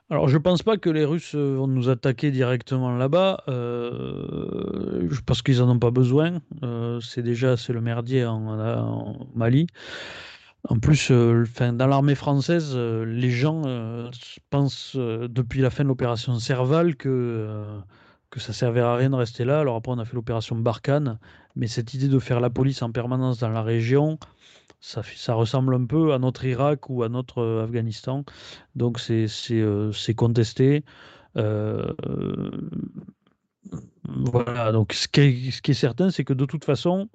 Alors, 0.10 0.28
je 0.28 0.40
pense 0.40 0.64
pas 0.64 0.78
que 0.78 0.90
les 0.90 1.06
Russes 1.06 1.36
vont 1.36 1.68
nous 1.68 1.90
attaquer 1.90 2.32
directement 2.32 2.96
là-bas, 2.96 3.44
euh, 3.48 5.08
parce 5.28 5.44
qu'ils 5.44 5.62
en 5.62 5.70
ont 5.70 5.80
pas 5.80 5.92
besoin. 5.92 6.42
Euh, 6.64 7.00
c'est 7.00 7.24
déjà 7.24 7.58
c'est 7.58 7.74
le 7.74 7.82
merdier 7.82 8.26
en 8.26 9.28
Mali. 9.36 9.68
En 10.70 10.80
plus, 10.80 11.10
euh, 11.12 11.46
dans 11.74 11.88
l'armée 11.88 12.16
française, 12.16 12.72
euh, 12.76 13.06
les 13.06 13.30
gens 13.30 13.64
euh, 13.66 14.10
pensent 14.50 14.96
depuis 14.96 15.62
la 15.62 15.70
fin 15.70 15.84
de 15.84 15.90
l'opération 15.90 16.40
Serval 16.40 16.96
que, 16.96 17.64
que 18.32 18.40
ça 18.40 18.54
servait 18.54 18.82
à 18.82 18.96
rien 18.96 19.12
de 19.12 19.16
rester 19.16 19.46
là. 19.46 19.60
Alors 19.60 19.76
après, 19.76 19.92
on 19.92 20.00
a 20.00 20.06
fait 20.06 20.16
l'opération 20.16 20.56
Barkhane, 20.56 21.20
mais 21.56 21.68
cette 21.68 21.94
idée 21.94 22.08
de 22.08 22.18
faire 22.20 22.40
la 22.40 22.50
police 22.50 22.82
en 22.82 22.92
permanence 22.92 23.38
dans 23.40 23.50
la 23.50 23.62
région, 23.62 24.18
ça, 24.80 25.04
ressemble 25.34 25.76
un 25.76 25.86
peu 25.86 26.14
à 26.14 26.20
notre 26.20 26.46
Irak 26.46 26.90
ou 26.90 27.04
à 27.04 27.10
notre 27.10 27.62
Afghanistan. 27.64 28.24
Donc 28.76 29.00
c'est 29.00 29.28
contesté. 30.16 30.84
voilà, 31.36 31.94
donc 34.72 34.94
ce 34.94 35.08
qui 35.08 35.72
est 35.72 35.74
certain, 35.74 36.10
c'est 36.10 36.24
que 36.24 36.34
de 36.34 36.46
toute 36.46 36.66
façon, 36.66 37.08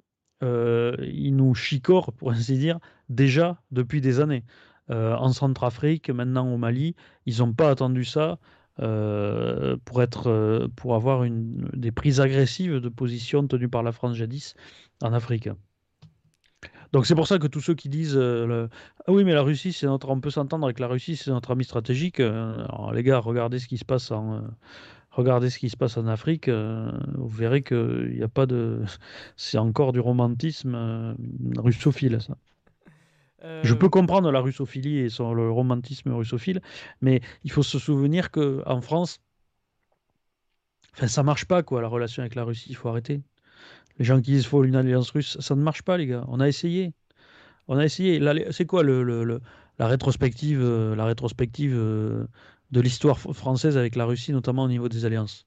euh, 0.43 0.95
ils 1.01 1.35
nous 1.35 1.53
chicorent, 1.53 2.13
pour 2.13 2.31
ainsi 2.31 2.57
dire, 2.57 2.79
déjà 3.09 3.61
depuis 3.71 4.01
des 4.01 4.19
années. 4.19 4.43
Euh, 4.89 5.15
en 5.15 5.31
Centrafrique, 5.31 6.09
maintenant 6.09 6.51
au 6.51 6.57
Mali, 6.57 6.95
ils 7.25 7.39
n'ont 7.39 7.53
pas 7.53 7.69
attendu 7.69 8.03
ça 8.03 8.39
euh, 8.79 9.77
pour, 9.85 10.01
être, 10.01 10.67
pour 10.75 10.95
avoir 10.95 11.23
une, 11.23 11.69
des 11.73 11.91
prises 11.91 12.19
agressives 12.19 12.79
de 12.79 12.89
position 12.89 13.47
tenues 13.47 13.69
par 13.69 13.83
la 13.83 13.91
France 13.91 14.15
jadis 14.15 14.55
en 15.01 15.13
Afrique. 15.13 15.49
Donc 16.91 17.05
c'est 17.05 17.15
pour 17.15 17.27
ça 17.27 17.39
que 17.39 17.47
tous 17.47 17.61
ceux 17.61 17.73
qui 17.73 17.87
disent 17.87 18.17
ah 18.17 18.67
oui 19.07 19.23
mais 19.23 19.33
la 19.33 19.41
Russie 19.41 19.71
c'est 19.71 19.87
notre 19.87 20.09
on 20.09 20.19
peut 20.19 20.29
s'entendre 20.29 20.65
avec 20.65 20.77
la 20.77 20.87
Russie 20.87 21.15
c'est 21.15 21.31
notre 21.31 21.51
ami 21.51 21.63
stratégique 21.63 22.19
les 22.19 23.03
gars 23.03 23.19
regardez 23.19 23.59
ce 23.59 23.67
qui 23.69 23.77
se 23.77 23.85
passe 23.85 24.11
en, 24.11 24.41
regardez 25.11 25.49
ce 25.49 25.59
qui 25.59 25.69
se 25.69 25.77
passe 25.77 25.97
en 25.97 26.07
Afrique, 26.07 26.47
euh, 26.47 26.91
vous 27.15 27.27
verrez 27.27 27.61
qu'il 27.61 28.13
n'y 28.15 28.23
a 28.23 28.27
pas 28.27 28.45
de. 28.45 28.81
C'est 29.35 29.57
encore 29.57 29.93
du 29.93 29.99
romantisme 29.99 30.75
euh, 30.75 31.13
russophile, 31.57 32.19
ça. 32.21 32.37
Je 33.63 33.73
peux 33.73 33.87
euh, 33.87 33.89
comprendre 33.89 34.31
la 34.31 34.39
russophilie 34.39 34.99
et 34.99 35.09
son, 35.09 35.33
le 35.33 35.49
romantisme 35.49 36.11
russophile, 36.11 36.61
mais 37.01 37.21
il 37.43 37.51
faut 37.51 37.63
se 37.63 37.79
souvenir 37.79 38.29
qu'en 38.29 38.81
France, 38.81 39.19
enfin, 40.93 41.07
ça 41.07 41.23
marche 41.23 41.45
pas, 41.45 41.63
quoi, 41.63 41.81
la 41.81 41.87
relation 41.87 42.21
avec 42.21 42.35
la 42.35 42.43
Russie, 42.43 42.67
il 42.69 42.75
faut 42.75 42.87
arrêter. 42.89 43.23
Les 43.97 44.05
gens 44.05 44.17
qui 44.17 44.31
disent 44.31 44.41
qu'il 44.41 44.49
faut 44.49 44.63
une 44.63 44.75
alliance 44.75 45.09
russe, 45.09 45.39
ça 45.39 45.55
ne 45.55 45.61
marche 45.61 45.81
pas, 45.81 45.97
les 45.97 46.05
gars. 46.05 46.23
On 46.27 46.39
a 46.39 46.47
essayé. 46.47 46.93
On 47.67 47.77
a 47.77 47.85
essayé. 47.85 48.21
C'est 48.51 48.67
quoi 48.67 48.83
le, 48.83 49.01
le, 49.03 49.41
la 49.79 49.87
rétrospective, 49.87 50.63
la 50.63 51.05
rétrospective 51.05 51.75
de 52.71 52.81
l'histoire 52.81 53.19
française 53.19 53.77
avec 53.77 53.95
la 53.95 54.05
Russie, 54.05 54.31
notamment 54.31 54.63
au 54.63 54.67
niveau 54.67 54.89
des 54.89 55.05
alliances. 55.05 55.45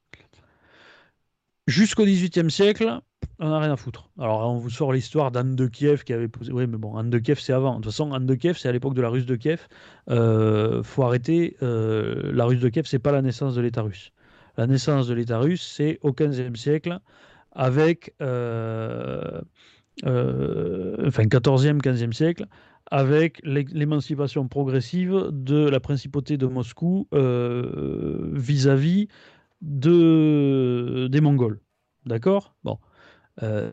Jusqu'au 1.66 2.04
XVIIIe 2.04 2.50
siècle, 2.50 3.00
on 3.38 3.48
n'a 3.48 3.58
rien 3.58 3.72
à 3.72 3.76
foutre. 3.76 4.10
Alors, 4.18 4.50
on 4.50 4.58
vous 4.58 4.68
sort 4.68 4.92
l'histoire 4.92 5.30
d'Anne 5.30 5.56
de 5.56 5.66
Kiev 5.66 6.04
qui 6.04 6.12
avait 6.12 6.28
posé. 6.28 6.52
Oui, 6.52 6.66
mais 6.66 6.76
bon, 6.76 6.96
Anne 6.96 7.08
de 7.08 7.18
Kiev, 7.18 7.38
c'est 7.40 7.54
avant. 7.54 7.72
De 7.72 7.76
toute 7.76 7.86
façon, 7.86 8.12
Anne 8.12 8.26
de 8.26 8.34
Kiev, 8.34 8.58
c'est 8.58 8.68
à 8.68 8.72
l'époque 8.72 8.94
de 8.94 9.00
la 9.00 9.08
Russe 9.08 9.24
de 9.24 9.34
Kiev. 9.34 9.66
Euh, 10.10 10.82
faut 10.82 11.04
arrêter. 11.04 11.56
Euh, 11.62 12.32
la 12.34 12.44
Russe 12.44 12.60
de 12.60 12.68
Kiev, 12.68 12.86
c'est 12.86 12.98
pas 12.98 13.12
la 13.12 13.22
naissance 13.22 13.54
de 13.54 13.62
l'État 13.62 13.80
russe. 13.80 14.12
La 14.58 14.66
naissance 14.66 15.08
de 15.08 15.14
l'État 15.14 15.38
russe, 15.38 15.66
c'est 15.66 15.98
au 16.02 16.12
XVe 16.12 16.54
siècle, 16.54 16.98
avec. 17.52 18.14
Euh, 18.20 19.40
enfin, 20.02 21.24
14e, 21.24 21.80
15e 21.80 22.12
siècle, 22.12 22.46
avec 22.90 23.40
l'émancipation 23.44 24.46
progressive 24.48 25.28
de 25.30 25.68
la 25.68 25.80
principauté 25.80 26.36
de 26.36 26.46
Moscou 26.46 27.08
euh, 27.14 28.30
vis-à-vis 28.32 29.08
de, 29.62 31.08
des 31.10 31.20
Mongols. 31.20 31.60
D'accord? 32.06 32.54
Bon. 32.64 32.78
Euh, 33.42 33.72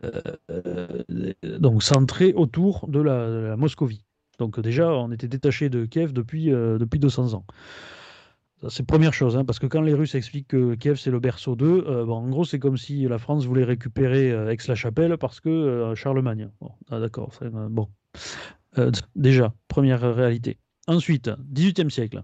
donc 1.42 1.82
centré 1.82 2.32
autour 2.32 2.88
de 2.88 3.00
la, 3.00 3.56
Moscovie. 3.56 4.04
Donc 4.38 4.58
déjà, 4.58 4.90
on 4.90 5.12
était 5.12 5.28
détaché 5.28 5.68
de 5.68 5.84
Kiev 5.84 6.12
depuis, 6.12 6.50
euh, 6.50 6.78
depuis 6.78 6.98
200 6.98 7.34
ans. 7.34 7.44
C'est 8.68 8.86
première 8.86 9.12
chose, 9.12 9.36
hein, 9.36 9.44
parce 9.44 9.58
que 9.58 9.66
quand 9.66 9.82
les 9.82 9.92
Russes 9.92 10.14
expliquent 10.14 10.48
que 10.48 10.76
Kiev 10.76 10.96
c'est 10.96 11.10
le 11.10 11.18
berceau 11.18 11.56
d'eux, 11.56 11.82
bon, 12.06 12.14
en 12.14 12.28
gros 12.28 12.44
c'est 12.44 12.60
comme 12.60 12.76
si 12.76 13.08
la 13.08 13.18
France 13.18 13.44
voulait 13.44 13.64
récupérer 13.64 14.28
Aix-la-Chapelle 14.52 15.18
parce 15.18 15.40
que 15.40 15.92
Charlemagne. 15.96 16.48
Bon, 16.60 16.70
ah, 16.88 17.00
d'accord. 17.00 17.32
Bon, 17.70 17.88
euh, 18.78 18.90
déjà, 19.14 19.54
première 19.68 20.00
réalité. 20.14 20.58
Ensuite, 20.86 21.30
18e 21.52 21.90
siècle. 21.90 22.22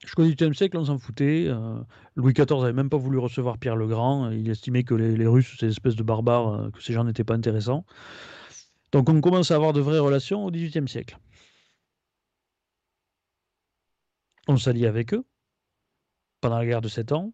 Jusqu'au 0.00 0.24
18e 0.24 0.52
siècle, 0.54 0.76
on 0.76 0.84
s'en 0.84 0.98
foutait. 0.98 1.46
Euh, 1.48 1.80
Louis 2.16 2.32
XIV 2.32 2.60
n'avait 2.60 2.72
même 2.72 2.90
pas 2.90 2.96
voulu 2.96 3.18
recevoir 3.18 3.58
Pierre 3.58 3.76
le 3.76 3.86
Grand. 3.86 4.30
Il 4.30 4.50
estimait 4.50 4.82
que 4.82 4.94
les, 4.94 5.26
Russes, 5.26 5.54
c'est 5.58 5.66
une 5.66 5.72
espèce 5.72 5.94
de 5.94 6.02
barbares, 6.02 6.48
euh, 6.48 6.70
que 6.70 6.82
ces 6.82 6.92
gens 6.92 7.04
n'étaient 7.04 7.24
pas 7.24 7.34
intéressants. 7.34 7.84
Donc 8.90 9.08
on 9.08 9.20
commence 9.20 9.50
à 9.50 9.56
avoir 9.56 9.72
de 9.72 9.80
vraies 9.80 10.00
relations 10.00 10.44
au 10.44 10.50
18e 10.50 10.88
siècle. 10.88 11.18
On 14.48 14.56
s'allie 14.56 14.86
avec 14.86 15.14
eux 15.14 15.24
pendant 16.40 16.58
la 16.58 16.66
guerre 16.66 16.80
de 16.80 16.88
7 16.88 17.12
ans. 17.12 17.32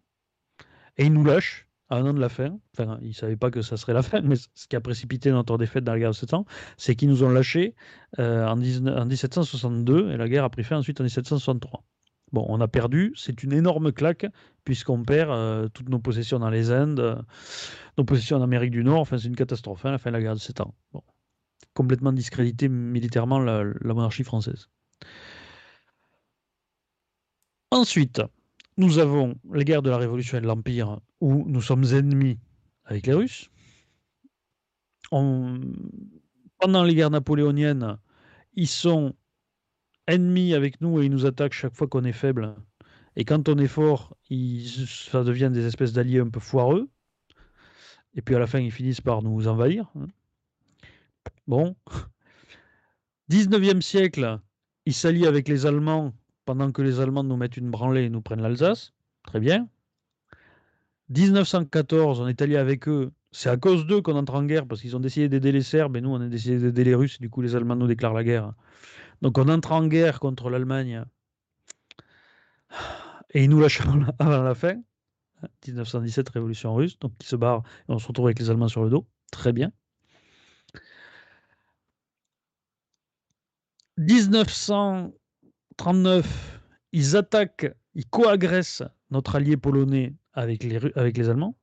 Et 0.97 1.05
ils 1.05 1.13
nous 1.13 1.23
lâchent 1.23 1.68
un 1.89 2.05
an 2.05 2.13
de 2.13 2.19
la 2.19 2.29
fin, 2.29 2.59
enfin, 2.73 2.99
ils 3.01 3.09
ne 3.09 3.13
savaient 3.13 3.35
pas 3.35 3.49
que 3.49 3.61
ça 3.61 3.77
serait 3.77 3.93
la 3.93 4.03
fin, 4.03 4.21
mais 4.21 4.35
ce 4.35 4.67
qui 4.67 4.75
a 4.75 4.81
précipité 4.81 5.31
notre 5.31 5.57
défaite 5.57 5.83
dans 5.83 5.93
la 5.93 5.99
guerre 5.99 6.11
de 6.11 6.15
7 6.15 6.33
ans, 6.33 6.45
c'est 6.77 6.95
qu'ils 6.95 7.09
nous 7.09 7.23
ont 7.23 7.29
lâchés 7.29 7.75
euh, 8.19 8.45
en, 8.47 8.55
1762 8.55 10.11
et 10.11 10.17
la 10.17 10.29
guerre 10.29 10.43
a 10.43 10.49
pris 10.49 10.63
fin 10.63 10.77
ensuite 10.77 11.01
en 11.01 11.03
1763. 11.03 11.83
Bon, 12.31 12.45
on 12.47 12.61
a 12.61 12.67
perdu, 12.67 13.13
c'est 13.15 13.41
une 13.41 13.53
énorme 13.53 13.91
claque 13.91 14.27
puisqu'on 14.63 15.03
perd 15.03 15.31
euh, 15.31 15.67
toutes 15.69 15.89
nos 15.89 15.99
possessions 15.99 16.37
dans 16.37 16.51
les 16.51 16.71
Indes, 16.71 17.25
nos 17.97 18.03
possessions 18.03 18.37
en 18.37 18.43
Amérique 18.43 18.71
du 18.71 18.83
Nord, 18.83 18.99
enfin 18.99 19.17
c'est 19.17 19.27
une 19.27 19.35
catastrophe, 19.35 19.85
hein, 19.85 19.91
la 19.91 19.97
fin 19.97 20.11
de 20.11 20.15
la 20.15 20.21
guerre 20.21 20.35
de 20.35 20.39
7 20.39 20.61
ans. 20.61 20.75
Bon. 20.93 21.01
Complètement 21.73 22.11
discrédité 22.11 22.69
militairement 22.69 23.39
la 23.39 23.63
monarchie 23.83 24.23
française. 24.23 24.69
Ensuite, 27.71 28.21
nous 28.79 28.97
avons 28.97 29.35
les 29.53 29.65
guerres 29.65 29.81
de 29.81 29.89
la 29.89 29.97
Révolution 29.97 30.37
et 30.37 30.41
de 30.41 30.47
l'Empire 30.47 31.01
où 31.19 31.43
nous 31.45 31.61
sommes 31.61 31.83
ennemis 31.83 32.39
avec 32.85 33.05
les 33.07 33.13
Russes. 33.13 33.49
Pendant 35.11 36.83
les 36.83 36.95
guerres 36.95 37.09
napoléoniennes, 37.09 37.97
ils 38.53 38.69
sont 38.69 39.15
ennemis 40.07 40.53
avec 40.53 40.79
nous 40.79 41.01
et 41.01 41.05
ils 41.05 41.11
nous 41.11 41.25
attaquent 41.25 41.53
chaque 41.53 41.75
fois 41.75 41.87
qu'on 41.87 42.05
est 42.05 42.13
faible. 42.13 42.55
Et 43.17 43.25
quand 43.25 43.49
on 43.49 43.57
est 43.57 43.67
fort, 43.67 44.15
ça 44.29 45.25
devient 45.25 45.49
des 45.51 45.65
espèces 45.65 45.91
d'alliés 45.91 46.19
un 46.19 46.29
peu 46.29 46.39
foireux. 46.39 46.89
Et 48.13 48.21
puis 48.21 48.35
à 48.35 48.39
la 48.39 48.47
fin, 48.47 48.59
ils 48.59 48.71
finissent 48.71 49.01
par 49.01 49.21
nous 49.21 49.49
envahir. 49.49 49.91
Bon. 51.47 51.75
19e 53.29 53.81
siècle, 53.81 54.39
ils 54.85 54.93
s'allient 54.93 55.27
avec 55.27 55.49
les 55.49 55.65
Allemands 55.65 56.13
pendant 56.49 56.71
que 56.71 56.81
les 56.81 56.99
Allemands 56.99 57.23
nous 57.23 57.37
mettent 57.37 57.57
une 57.57 57.69
branlée 57.69 58.05
et 58.05 58.09
nous 58.09 58.23
prennent 58.23 58.41
l'Alsace. 58.41 58.91
Très 59.21 59.39
bien. 59.39 59.69
1914, 61.09 62.21
on 62.21 62.27
est 62.27 62.41
allié 62.41 62.57
avec 62.57 62.87
eux. 62.87 63.11
C'est 63.31 63.51
à 63.51 63.57
cause 63.57 63.85
d'eux 63.85 64.01
qu'on 64.01 64.15
entre 64.15 64.33
en 64.33 64.43
guerre 64.43 64.65
parce 64.65 64.81
qu'ils 64.81 64.95
ont 64.95 64.99
décidé 64.99 65.29
d'aider 65.29 65.51
les 65.51 65.61
Serbes 65.61 65.95
et 65.97 66.01
nous, 66.01 66.09
on 66.09 66.19
a 66.19 66.27
décidé 66.27 66.57
d'aider 66.57 66.83
les 66.85 66.95
Russes. 66.95 67.19
Du 67.19 67.29
coup, 67.29 67.43
les 67.43 67.55
Allemands 67.55 67.75
nous 67.75 67.85
déclarent 67.85 68.15
la 68.15 68.23
guerre. 68.23 68.53
Donc, 69.21 69.37
on 69.37 69.47
entre 69.47 69.73
en 69.73 69.85
guerre 69.85 70.19
contre 70.19 70.49
l'Allemagne 70.49 71.03
et 73.35 73.43
ils 73.43 73.49
nous 73.51 73.59
lâchent 73.59 73.81
avant 74.17 74.41
la 74.41 74.55
fin. 74.55 74.73
1917, 75.67 76.29
révolution 76.29 76.73
russe. 76.73 76.97
Donc, 76.97 77.11
ils 77.21 77.27
se 77.27 77.35
barrent 77.35 77.61
et 77.87 77.91
on 77.91 77.99
se 77.99 78.07
retrouve 78.07 78.25
avec 78.25 78.39
les 78.39 78.49
Allemands 78.49 78.69
sur 78.69 78.83
le 78.83 78.89
dos. 78.89 79.05
Très 79.31 79.53
bien. 79.53 79.71
1939, 85.79 86.59
ils 86.91 87.15
attaquent, 87.15 87.73
ils 87.95 88.05
coagressent 88.05 88.83
notre 89.11 89.35
allié 89.35 89.55
polonais 89.55 90.13
avec 90.33 90.63
les, 90.63 90.77
avec 90.95 91.17
les 91.17 91.29
Allemands. 91.29 91.55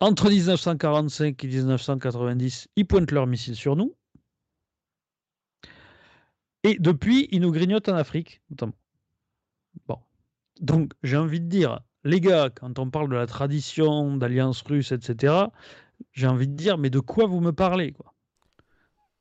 Entre 0.00 0.28
1945 0.28 1.42
et 1.42 1.46
1990, 1.46 2.68
ils 2.76 2.86
pointent 2.86 3.10
leurs 3.10 3.26
missiles 3.26 3.56
sur 3.56 3.74
nous. 3.74 3.96
Et 6.62 6.76
depuis, 6.78 7.28
ils 7.30 7.40
nous 7.40 7.50
grignotent 7.50 7.88
en 7.88 7.96
Afrique, 7.96 8.42
notamment. 8.50 8.76
Bon. 9.86 9.98
Donc, 10.60 10.92
j'ai 11.02 11.16
envie 11.16 11.40
de 11.40 11.46
dire, 11.46 11.80
les 12.04 12.20
gars, 12.20 12.50
quand 12.50 12.78
on 12.78 12.90
parle 12.90 13.08
de 13.08 13.16
la 13.16 13.26
tradition, 13.26 14.16
d'alliance 14.16 14.60
russe, 14.62 14.92
etc., 14.92 15.46
j'ai 16.12 16.26
envie 16.26 16.48
de 16.48 16.54
dire, 16.54 16.78
mais 16.78 16.90
de 16.90 17.00
quoi 17.00 17.26
vous 17.26 17.40
me 17.40 17.52
parlez 17.52 17.92
quoi? 17.92 18.14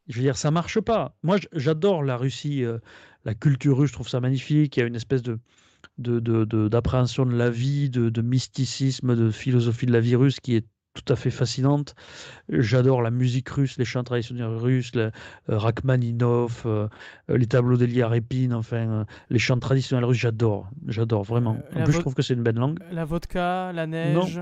Je 0.07 0.17
veux 0.17 0.23
dire, 0.23 0.37
ça 0.37 0.51
marche 0.51 0.79
pas. 0.79 1.15
Moi, 1.23 1.37
j'adore 1.53 2.03
la 2.03 2.17
Russie, 2.17 2.63
euh, 2.63 2.77
la 3.25 3.33
culture 3.33 3.77
russe, 3.77 3.89
je 3.89 3.93
trouve 3.93 4.09
ça 4.09 4.19
magnifique. 4.19 4.77
Il 4.77 4.79
y 4.79 4.83
a 4.83 4.85
une 4.87 4.95
espèce 4.95 5.21
de 5.21 5.39
de- 5.99 6.19
de- 6.19 6.43
de- 6.45 6.67
d'appréhension 6.67 7.25
de, 7.25 7.35
la 7.35 7.49
vie, 7.49 7.89
de, 7.89 8.21
mysticisme, 8.21 9.15
de 9.15 9.29
philosophie 9.31 9.85
de 9.85 9.91
la 9.91 9.99
vie 9.99 10.15
russe 10.15 10.39
qui 10.39 10.55
est 10.55 10.65
tout 10.93 11.11
à 11.13 11.15
fait 11.15 11.29
fascinante. 11.31 11.93
J'adore 12.49 13.01
la 13.01 13.11
musique 13.11 13.49
russe, 13.49 13.77
les 13.77 13.85
chants 13.85 14.03
traditionnels 14.03 14.47
russes, 14.55 14.93
le, 14.95 15.11
euh, 15.49 15.57
Rachmaninov, 15.57 16.63
euh, 16.65 16.87
les 17.29 17.45
tableaux 17.45 17.77
d'Elia 17.77 18.07
Repin, 18.07 18.51
enfin, 18.53 19.05
les 19.29 19.39
chants 19.39 19.59
traditionnels 19.59 20.05
russes, 20.05 20.17
j'adore, 20.17 20.69
j'adore 20.87 21.23
vraiment. 21.23 21.57
En 21.75 21.79
la 21.79 21.85
plus, 21.85 21.93
je 21.93 21.99
trouve 22.01 22.15
que 22.15 22.21
c'est 22.21 22.33
une 22.33 22.43
belle 22.43 22.55
langue. 22.55 22.79
La 22.91 23.05
vodka, 23.05 23.71
la 23.73 23.87
neige. 23.87 24.41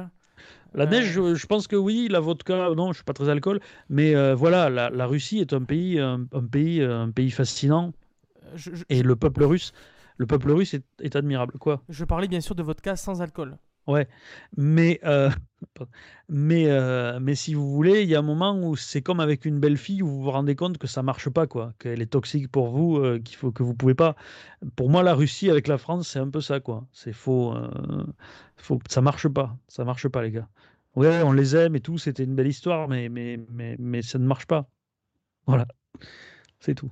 La 0.75 0.85
neige, 0.85 1.05
je, 1.11 1.35
je 1.35 1.45
pense 1.47 1.67
que 1.67 1.75
oui, 1.75 2.07
la 2.09 2.19
vodka, 2.19 2.69
non, 2.75 2.91
je 2.91 2.97
suis 2.97 3.03
pas 3.05 3.13
très 3.13 3.29
alcool, 3.29 3.59
mais 3.89 4.15
euh, 4.15 4.35
voilà, 4.35 4.69
la, 4.69 4.89
la 4.89 5.05
Russie 5.07 5.39
est 5.39 5.53
un 5.53 5.63
pays, 5.63 5.99
un, 5.99 6.27
un 6.33 6.43
pays, 6.45 6.81
un 6.81 7.11
pays 7.11 7.31
fascinant 7.31 7.93
je, 8.55 8.75
je- 8.75 8.85
et 8.89 9.03
le 9.03 9.15
peuple 9.15 9.43
russe, 9.45 9.73
le 10.17 10.27
peuple 10.27 10.51
russe 10.51 10.73
est, 10.75 10.85
est 11.01 11.15
admirable, 11.15 11.59
quoi? 11.59 11.83
je 11.89 12.05
parlais 12.05 12.27
bien 12.27 12.41
sûr 12.41 12.53
de 12.55 12.61
vodka 12.63 12.95
sans 12.95 13.21
alcool. 13.23 13.57
Mais, 14.57 14.99
euh, 15.03 15.29
mais, 16.29 16.69
euh, 16.69 17.19
mais 17.19 17.35
si 17.35 17.53
vous 17.53 17.71
voulez, 17.71 18.03
il 18.03 18.09
y 18.09 18.15
a 18.15 18.19
un 18.19 18.23
moment 18.23 18.57
où 18.57 18.75
c'est 18.75 19.01
comme 19.01 19.19
avec 19.19 19.45
une 19.45 19.59
belle 19.59 19.77
fille 19.77 20.01
où 20.01 20.07
vous 20.07 20.23
vous 20.23 20.31
rendez 20.31 20.55
compte 20.55 20.77
que 20.77 20.87
ça 20.87 21.03
marche 21.03 21.29
pas, 21.29 21.47
quoi, 21.47 21.73
qu'elle 21.79 22.01
est 22.01 22.07
toxique 22.07 22.49
pour 22.51 22.69
vous, 22.69 22.97
euh, 22.97 23.19
qu'il 23.19 23.37
faut 23.37 23.51
que 23.51 23.63
vous 23.63 23.75
pouvez 23.75 23.95
pas. 23.95 24.15
Pour 24.75 24.89
moi, 24.89 25.03
la 25.03 25.13
Russie 25.13 25.49
avec 25.49 25.67
la 25.67 25.77
France, 25.77 26.09
c'est 26.09 26.19
un 26.19 26.29
peu 26.29 26.41
ça, 26.41 26.59
quoi. 26.59 26.87
C'est 26.93 27.13
faux, 27.13 27.53
faux, 28.57 28.79
ça 28.89 29.01
marche 29.01 29.27
pas, 29.27 29.57
ça 29.67 29.83
marche 29.85 30.07
pas, 30.07 30.21
les 30.23 30.31
gars. 30.31 30.49
Ouais, 30.95 31.21
on 31.23 31.33
les 31.33 31.55
aime 31.55 31.75
et 31.75 31.81
tout, 31.81 31.97
c'était 31.97 32.23
une 32.23 32.35
belle 32.35 32.47
histoire, 32.47 32.87
mais, 32.87 33.09
mais, 33.09 33.37
mais, 33.49 33.75
mais 33.79 34.01
ça 34.01 34.17
ne 34.19 34.25
marche 34.25 34.45
pas. 34.47 34.69
Voilà, 35.47 35.67
c'est 36.59 36.75
tout. 36.75 36.91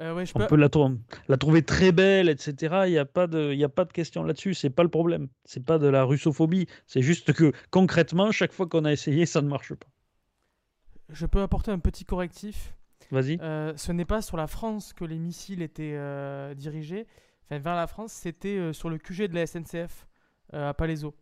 Euh, 0.00 0.14
ouais, 0.14 0.24
je 0.24 0.32
On 0.34 0.38
peux... 0.38 0.46
peut 0.46 0.56
la, 0.56 0.68
trou- 0.70 0.96
la 1.28 1.36
trouver 1.36 1.62
très 1.62 1.92
belle, 1.92 2.28
etc. 2.30 2.84
Il 2.86 2.92
n'y 2.92 2.98
a, 2.98 3.04
pas 3.04 3.26
de- 3.26 3.52
il 3.52 3.58
y 3.58 3.64
a 3.64 3.68
pas 3.68 3.84
de 3.84 3.92
question 3.92 4.22
là-dessus. 4.22 4.54
C'est 4.54 4.70
pas 4.70 4.82
le 4.82 4.88
problème. 4.88 5.28
C'est 5.44 5.64
pas 5.64 5.78
de 5.78 5.88
la 5.88 6.04
russophobie. 6.04 6.66
C'est 6.86 7.02
juste 7.02 7.32
que 7.34 7.52
concrètement, 7.70 8.32
chaque 8.32 8.52
fois 8.52 8.66
qu'on 8.66 8.84
a 8.86 8.92
essayé, 8.92 9.26
ça 9.26 9.42
ne 9.42 9.48
marche 9.48 9.74
pas. 9.74 9.86
je 11.10 11.26
peux 11.26 11.42
apporter 11.42 11.70
un 11.70 11.78
petit 11.80 12.04
correctif. 12.04 12.74
Vas-y. 13.10 13.38
Euh, 13.42 13.72
ce 13.76 13.92
n'est 13.92 14.04
pas 14.04 14.22
sur 14.22 14.36
la 14.36 14.46
France 14.46 14.92
que 14.92 15.04
les 15.04 15.18
missiles 15.18 15.62
étaient 15.62 15.94
euh, 15.96 16.54
dirigés, 16.54 17.06
enfin 17.44 17.58
vers 17.58 17.74
la 17.74 17.86
France, 17.88 18.12
c'était 18.12 18.72
sur 18.72 18.88
le 18.88 18.98
QG 18.98 19.24
de 19.26 19.34
la 19.34 19.46
SNCF 19.46 20.06
à 20.52 20.72
Palaiseau. 20.74 21.14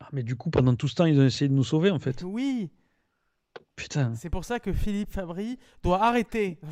Ah, 0.00 0.08
mais 0.12 0.22
du 0.22 0.36
coup, 0.36 0.50
pendant 0.50 0.74
tout 0.76 0.88
ce 0.88 0.94
temps, 0.94 1.04
ils 1.04 1.18
ont 1.20 1.24
essayé 1.26 1.48
de 1.48 1.54
nous 1.54 1.64
sauver, 1.64 1.90
en 1.90 1.98
fait. 1.98 2.22
Oui, 2.22 2.70
Putain. 3.76 4.14
c'est 4.14 4.30
pour 4.30 4.44
ça 4.44 4.60
que 4.60 4.72
Philippe 4.72 5.10
Fabry 5.12 5.58
doit 5.82 6.02
arrêter. 6.02 6.58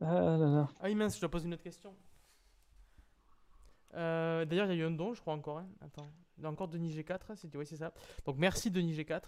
Ah 0.00 0.14
là 0.14 0.36
là. 0.36 0.68
Ah 0.80 0.84
oui, 0.84 0.94
mince, 0.94 1.14
je 1.16 1.20
dois 1.20 1.30
poser 1.30 1.46
une 1.46 1.54
autre 1.54 1.62
question. 1.62 1.94
Euh, 3.94 4.44
D'ailleurs, 4.44 4.66
il 4.66 4.76
y 4.76 4.80
a 4.80 4.84
eu 4.84 4.86
un 4.86 4.90
don, 4.90 5.14
je 5.14 5.20
crois 5.20 5.34
encore. 5.34 5.58
hein. 5.58 5.68
Attends, 5.80 6.10
il 6.38 6.42
y 6.42 6.46
a 6.46 6.50
encore 6.50 6.66
Denis 6.68 6.92
G4, 6.96 7.18
c'est 7.36 7.54
oui, 7.54 7.66
ça. 7.66 7.92
Donc 8.24 8.36
merci 8.38 8.70
Denis 8.70 8.94
G4. 8.96 9.20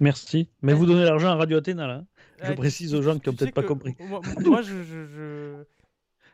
Merci. 0.00 0.48
Mais 0.62 0.72
vous 0.72 0.86
donnez 0.86 1.04
l'argent 1.04 1.28
à 1.28 1.34
Radio 1.34 1.58
Athéna, 1.58 1.86
là. 1.86 2.04
Je 2.42 2.52
Euh, 2.52 2.54
précise 2.54 2.94
aux 2.94 3.02
gens 3.02 3.18
qui 3.18 3.28
ont 3.28 3.32
tu 3.32 3.38
sais 3.38 3.44
peut-être 3.46 3.54
pas 3.54 3.62
compris. 3.64 3.94
Moi, 4.00 4.20
moi, 4.40 4.62
je, 4.62 4.82
je- 4.82 5.06
je- 5.06 5.64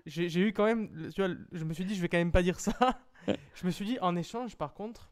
j'ai 0.06 0.28
j'ai 0.28 0.40
eu 0.40 0.52
quand 0.52 0.64
même, 0.66 1.10
tu 1.12 1.22
vois, 1.24 1.34
je 1.52 1.64
me 1.64 1.72
suis 1.74 1.84
dit, 1.84 1.94
je 1.96 2.00
vais 2.02 2.08
quand 2.08 2.18
même 2.18 2.32
pas 2.32 2.42
dire 2.42 2.60
ça. 2.60 3.00
je 3.54 3.66
me 3.66 3.70
suis 3.70 3.84
dit, 3.84 3.98
en 4.00 4.14
échange, 4.16 4.54
par 4.56 4.74
contre, 4.74 5.10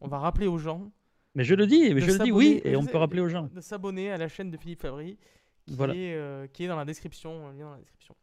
on 0.00 0.08
va 0.08 0.18
rappeler 0.18 0.46
aux 0.46 0.58
gens. 0.58 0.90
Mais 1.34 1.44
je 1.44 1.54
le 1.54 1.66
dis, 1.66 1.92
mais 1.94 2.00
je 2.00 2.12
le 2.12 2.18
dis, 2.24 2.32
oui, 2.32 2.60
et 2.64 2.76
on 2.76 2.84
peut 2.84 2.96
rappeler 2.98 3.20
aux 3.20 3.28
gens. 3.28 3.48
De 3.54 3.60
s'abonner 3.60 4.10
à 4.10 4.16
la 4.16 4.28
chaîne 4.28 4.50
de 4.50 4.56
Philippe 4.56 4.80
Fabry, 4.80 5.18
qui, 5.66 5.74
Voilà. 5.74 5.94
est, 5.94 6.14
euh, 6.14 6.46
qui 6.46 6.64
est 6.64 6.68
dans 6.68 6.76
la 6.76 6.84
description, 6.84 7.50
lien 7.50 7.64
dans 7.66 7.72
la 7.72 7.78
description. 7.78 8.14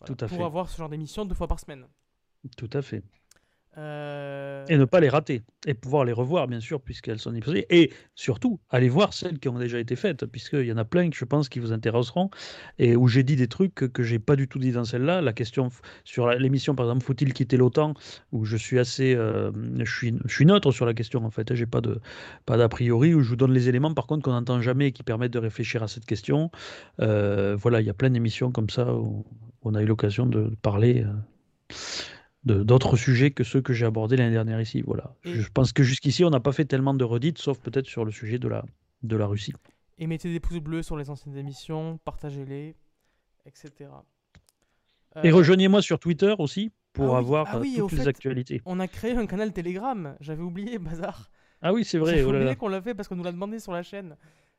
Voilà, 0.00 0.14
Tout 0.14 0.24
à 0.24 0.28
pour 0.28 0.38
fait. 0.38 0.44
avoir 0.44 0.68
ce 0.68 0.76
genre 0.76 0.88
d'émission 0.88 1.24
deux 1.24 1.34
fois 1.34 1.46
par 1.46 1.60
semaine. 1.60 1.86
Tout 2.56 2.70
à 2.72 2.82
fait. 2.82 3.02
Euh, 3.78 4.64
Et 4.68 4.78
ne 4.78 4.86
pas 4.86 5.00
les 5.00 5.08
rater. 5.10 5.42
Et 5.66 5.74
pouvoir 5.74 6.04
les 6.04 6.12
revoir, 6.12 6.48
bien 6.48 6.60
sûr, 6.60 6.80
puisqu'elles 6.80 7.18
sont 7.18 7.32
diffusées. 7.32 7.66
Et 7.68 7.92
surtout, 8.14 8.58
allez 8.70 8.88
voir 8.88 9.12
celles 9.12 9.38
qui 9.38 9.48
ont 9.48 9.58
déjà 9.58 9.78
été 9.78 9.96
faites, 9.96 10.24
puisqu'il 10.24 10.64
y 10.64 10.72
en 10.72 10.78
a 10.78 10.84
plein 10.84 11.10
que 11.10 11.16
je 11.16 11.24
pense 11.26 11.50
qui 11.50 11.58
vous 11.58 11.72
intéresseront. 11.72 12.30
Et 12.78 12.96
où 12.96 13.06
j'ai 13.06 13.22
dit 13.22 13.36
des 13.36 13.48
trucs 13.48 13.74
que, 13.74 14.02
j'ai 14.02 14.18
pas 14.18 14.34
du 14.34 14.48
tout 14.48 14.58
dit 14.58 14.72
dans 14.72 14.84
celle-là. 14.84 15.20
La 15.20 15.32
question 15.34 15.68
sur 16.04 16.28
l'émission, 16.30 16.74
par 16.74 16.86
exemple, 16.86 17.04
faut-il 17.04 17.34
quitter 17.34 17.58
l'OTAN 17.58 17.92
Où 18.32 18.46
je 18.46 18.56
suis 18.56 18.78
assez. 18.78 19.14
euh, 19.14 19.52
je, 19.78 19.94
suis, 19.94 20.14
je 20.24 20.34
suis 20.34 20.46
neutre 20.46 20.72
sur 20.72 20.86
la 20.86 20.94
question, 20.94 21.24
en 21.24 21.30
fait. 21.30 21.54
J'ai 21.54 21.66
pas 21.66 21.82
de 21.82 22.00
pas 22.46 22.56
d'a 22.56 22.68
priori, 22.68 23.14
où 23.14 23.22
je 23.22 23.28
vous 23.28 23.36
donne 23.36 23.52
les 23.52 23.68
éléments, 23.68 23.92
par 23.92 24.06
contre, 24.06 24.22
qu'on 24.22 24.32
n'entend 24.32 24.60
jamais 24.62 24.88
et 24.88 24.92
qui 24.92 25.02
permettent 25.02 25.32
de 25.34 25.38
réfléchir 25.38 25.82
à 25.82 25.88
cette 25.88 26.06
question. 26.06 26.50
Euh, 27.00 27.56
voilà, 27.56 27.82
il 27.82 27.86
y 27.86 27.90
a 27.90 27.94
plein 27.94 28.10
d'émissions 28.10 28.52
comme 28.52 28.70
ça 28.70 28.94
où 28.94 29.26
on 29.62 29.74
a 29.74 29.82
eu 29.82 29.86
l'occasion 29.86 30.24
de 30.24 30.56
parler. 30.62 31.04
D'autres 32.46 32.96
sujets 32.96 33.32
que 33.32 33.44
ceux 33.44 33.60
que 33.60 33.72
j'ai 33.72 33.86
abordés 33.86 34.16
l'année 34.16 34.32
dernière 34.32 34.60
ici. 34.60 34.82
Voilà. 34.82 35.14
Et- 35.24 35.34
Je 35.34 35.50
pense 35.50 35.72
que 35.72 35.82
jusqu'ici, 35.82 36.24
on 36.24 36.30
n'a 36.30 36.40
pas 36.40 36.52
fait 36.52 36.64
tellement 36.64 36.94
de 36.94 37.04
redites, 37.04 37.38
sauf 37.38 37.58
peut-être 37.58 37.86
sur 37.86 38.04
le 38.04 38.12
sujet 38.12 38.38
de 38.38 38.48
la, 38.48 38.64
de 39.02 39.16
la 39.16 39.26
Russie. 39.26 39.52
Et 39.98 40.06
mettez 40.06 40.30
des 40.32 40.40
pouces 40.40 40.60
bleus 40.60 40.82
sur 40.82 40.96
les 40.96 41.10
anciennes 41.10 41.36
émissions, 41.36 41.98
partagez-les, 42.04 42.76
etc. 43.46 43.90
Et 45.22 45.30
Euh, 45.30 45.34
rejoignez-moi 45.34 45.80
sur 45.82 45.98
Twitter 45.98 46.34
aussi 46.38 46.70
pour 46.92 47.16
ah 47.16 47.20
oui, 47.20 47.24
avoir 47.24 47.46
ah 47.48 47.56
euh, 47.56 47.60
oui, 47.60 47.76
toutes 47.78 47.92
les 47.92 47.98
fait, 47.98 48.08
actualités. 48.08 48.62
On 48.66 48.78
a 48.80 48.88
créé 48.88 49.12
un 49.12 49.26
canal 49.26 49.52
Telegram, 49.52 50.14
j'avais 50.20 50.42
oublié, 50.42 50.78
bazar. 50.78 51.30
Ah 51.62 51.72
oui, 51.72 51.84
c'est 51.84 51.98
vrai. 51.98 52.12
J'avais 52.12 52.24
oh 52.24 52.34
oublié 52.34 52.56
qu'on 52.56 52.68
l'a 52.68 52.82
fait 52.82 52.94
parce 52.94 53.08
qu'on 53.08 53.16
nous 53.16 53.24
l'a 53.24 53.32
demandé 53.32 53.58
sur 53.58 53.72
la 53.72 53.82
chaîne. 53.82 54.16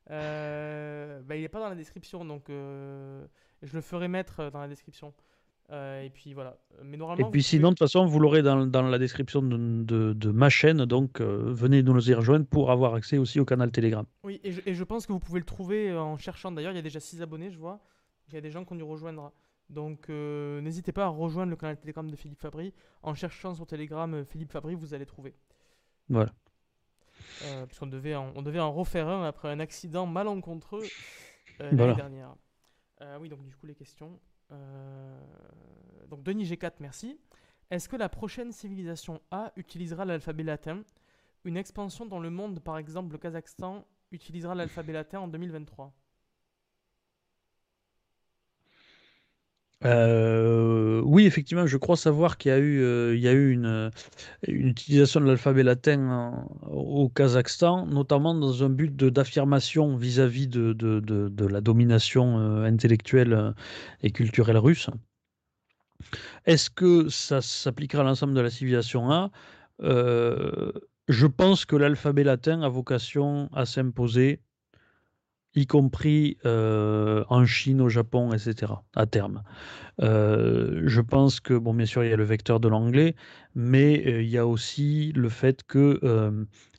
Euh, 0.10 1.22
bah, 1.24 1.36
il 1.36 1.42
n'est 1.42 1.50
pas 1.50 1.60
dans 1.60 1.70
la 1.70 1.76
description, 1.76 2.26
donc 2.26 2.50
euh, 2.50 3.26
je 3.62 3.74
le 3.76 3.82
ferai 3.82 4.08
mettre 4.08 4.50
dans 4.52 4.60
la 4.60 4.68
description. 4.68 5.14
Euh, 5.70 6.02
et 6.02 6.10
puis 6.10 6.34
voilà. 6.34 6.58
Mais 6.84 6.94
Et 6.96 6.98
normalement. 6.98 7.30
puis 7.30 7.42
vous 7.42 7.46
sinon, 7.46 7.70
de 7.70 7.74
toute 7.74 7.80
façon, 7.80 8.06
vous 8.06 8.20
l'aurez 8.20 8.42
dans, 8.42 8.66
dans 8.66 8.84
la 8.84 8.98
description 8.98 9.42
de, 9.42 9.58
de- 9.84 10.14
de 10.14 10.32
ma 10.32 10.50
chaîne, 10.50 10.86
donc 10.86 11.20
euh, 11.20 11.52
venez 11.54 11.84
nous 11.84 12.10
y 12.10 12.14
rejoindre 12.14 12.46
pour 12.46 12.72
avoir 12.72 12.94
accès 12.94 13.18
aussi 13.18 13.40
au 13.42 13.46
canal 13.46 13.70
Telegram. 13.72 14.06
Oui, 14.24 14.40
et 14.46 14.54
je, 14.54 14.62
et 14.66 14.74
je 14.74 14.84
pense 14.86 15.06
que 15.06 15.12
vous 15.12 15.20
pouvez 15.20 15.40
le 15.40 15.46
trouver 15.46 15.90
euh, 15.90 16.00
en 16.00 16.18
cherchant. 16.18 16.54
D'ailleurs, 16.54 16.72
il 16.72 16.76
y 16.76 16.80
a 16.80 16.84
déjà 16.84 17.02
6 17.02 17.22
abonnés, 17.22 17.52
je 17.52 17.58
vois. 17.58 17.82
Il 18.30 18.36
y 18.36 18.38
a 18.38 18.42
des 18.42 18.50
gens 18.50 18.64
qui 18.64 18.72
ont 18.74 18.76
dû 18.78 18.84
rejoindre. 18.84 19.34
Donc 19.70 20.10
euh, 20.10 20.62
n'hésitez 20.62 20.94
pas 20.94 21.04
à 21.04 21.10
rejoindre 21.10 21.50
le 21.50 21.58
canal 21.58 21.78
Telegram 21.78 22.10
de 22.10 22.16
Philippe 22.16 22.40
Fabry. 22.40 22.74
En 23.04 23.14
cherchant 23.14 23.54
sur 23.54 23.68
Telegram 23.68 24.24
Philippe 24.24 24.54
Fabry, 24.54 24.74
vous 24.76 24.94
allez 24.94 25.06
trouver. 25.06 25.36
Voilà. 26.08 26.32
Puisqu'on 27.68 27.88
devait, 27.88 28.16
en, 28.16 28.32
on 28.36 28.42
devait 28.42 28.60
en 28.62 28.72
refaire 28.72 29.10
un 29.10 29.26
après 29.28 29.50
un 29.50 29.60
accident 29.60 30.06
malencontreux 30.06 30.84
l'année 31.60 31.76
Voilà. 31.76 31.94
dernière. 31.94 32.36
Oui, 33.20 33.28
donc 33.28 33.44
du 33.44 33.54
coup, 33.56 33.66
les 33.66 33.76
questions. 33.76 34.18
Euh, 34.52 35.20
donc, 36.10 36.24
Denis 36.24 36.46
G4, 36.46 36.74
merci. 36.80 37.20
Est-ce 37.70 37.90
que 37.90 37.96
la 37.96 38.10
prochaine 38.10 38.52
civilisation 38.52 39.22
A 39.32 39.52
utilisera 39.56 40.06
l'alphabet 40.06 40.44
latin? 40.44 40.84
Une 41.44 41.58
expansion 41.58 42.06
dans 42.06 42.20
le 42.20 42.30
monde, 42.30 42.60
par 42.60 42.78
exemple 42.78 43.12
le 43.12 43.18
Kazakhstan, 43.18 43.86
utilisera 44.12 44.56
l'alphabet 44.56 44.94
latin 44.94 45.20
en 45.20 45.28
2023 45.28 45.94
Euh, 49.86 51.02
oui, 51.06 51.26
effectivement, 51.26 51.68
je 51.68 51.78
crois 51.78 51.98
savoir 51.98 52.38
qu'il 52.38 52.50
y 52.50 52.54
a 52.54 52.58
eu, 52.58 52.82
euh, 52.82 53.16
il 53.16 53.22
y 53.22 53.28
a 53.28 53.34
eu 53.34 53.52
une, 53.52 53.92
utilisation 54.48 55.20
de 55.20 55.26
l'alphabet 55.26 55.64
latin 55.64 56.48
au 56.64 57.10
Kazakhstan, 57.10 57.86
notamment 57.86 58.34
dans 58.34 58.64
un 58.64 58.70
but 58.70 58.96
d'affirmation 58.96 59.96
vis-à-vis 59.96 60.48
de, 60.48 61.46
la 61.48 61.62
domination 61.62 62.40
euh, 62.40 62.64
intellectuelle 62.64 63.34
euh, 63.34 63.52
et 64.02 64.12
culturelle 64.12 64.58
russe. 64.58 64.90
Est-ce 66.46 66.70
que 66.70 67.10
ça 67.10 67.42
s'appliquera 67.42 68.02
à 68.02 68.06
l'ensemble 68.06 68.34
de 68.34 68.42
la 68.42 68.50
civilisation 68.50 69.12
A? 69.12 69.32
Euh, 69.82 70.72
je 71.08 71.28
pense 71.28 71.66
que 71.66 71.76
l'alphabet 71.76 72.24
latin 72.24 72.62
a 72.62 72.70
vocation 72.70 73.50
à 73.54 73.66
s'imposer, 73.66 74.42
y 75.58 75.68
compris 75.68 76.38
euh, 76.46 77.24
en 77.30 77.46
Chine, 77.46 77.82
au 77.82 77.90
Japon, 77.90 78.34
etc., 78.34 78.84
à 78.96 79.06
terme. 79.08 79.44
Euh, 80.02 80.84
je 80.88 81.02
pense 81.02 81.40
que, 81.42 81.54
bon, 81.56 81.74
bien 81.74 81.86
sûr, 81.88 82.04
il 82.04 82.10
y 82.12 82.14
a 82.14 82.18
le 82.18 82.24
vecteur 82.26 82.60
de 82.60 82.68
l'anglais, 82.70 83.16
mais 83.56 84.04
euh, 84.08 84.24
il 84.24 84.30
y 84.30 84.38
a 84.38 84.48
aussi 84.48 85.14
le 85.16 85.30
fait 85.30 85.64
que, 85.64 86.00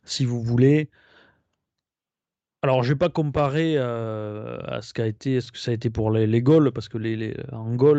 si 0.04 0.24
vous 0.26 0.42
voulez, 0.42 0.90
alors 2.62 2.82
je 2.82 2.92
vais 2.92 2.98
pas 2.98 3.08
comparer 3.08 3.78
à 3.78 4.80
ce 4.82 4.92
qu'a 4.92 5.06
été, 5.06 5.40
ce 5.40 5.52
que 5.52 5.58
ça 5.58 5.70
a 5.70 5.74
été 5.74 5.90
pour 5.90 6.10
les, 6.10 6.26
les 6.26 6.42
Gaules, 6.42 6.72
parce 6.72 6.88
que 6.88 6.98
les, 6.98 7.14
les- 7.16 7.34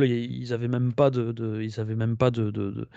ils 0.06 0.42
ils 0.42 0.54
avaient 0.54 0.68
même 0.68 0.94
pas 0.94 1.10
de, 1.10 1.62
ils 1.62 1.80
avaient 1.80 1.96
même 1.96 2.18
pas 2.18 2.30
de, 2.32 2.88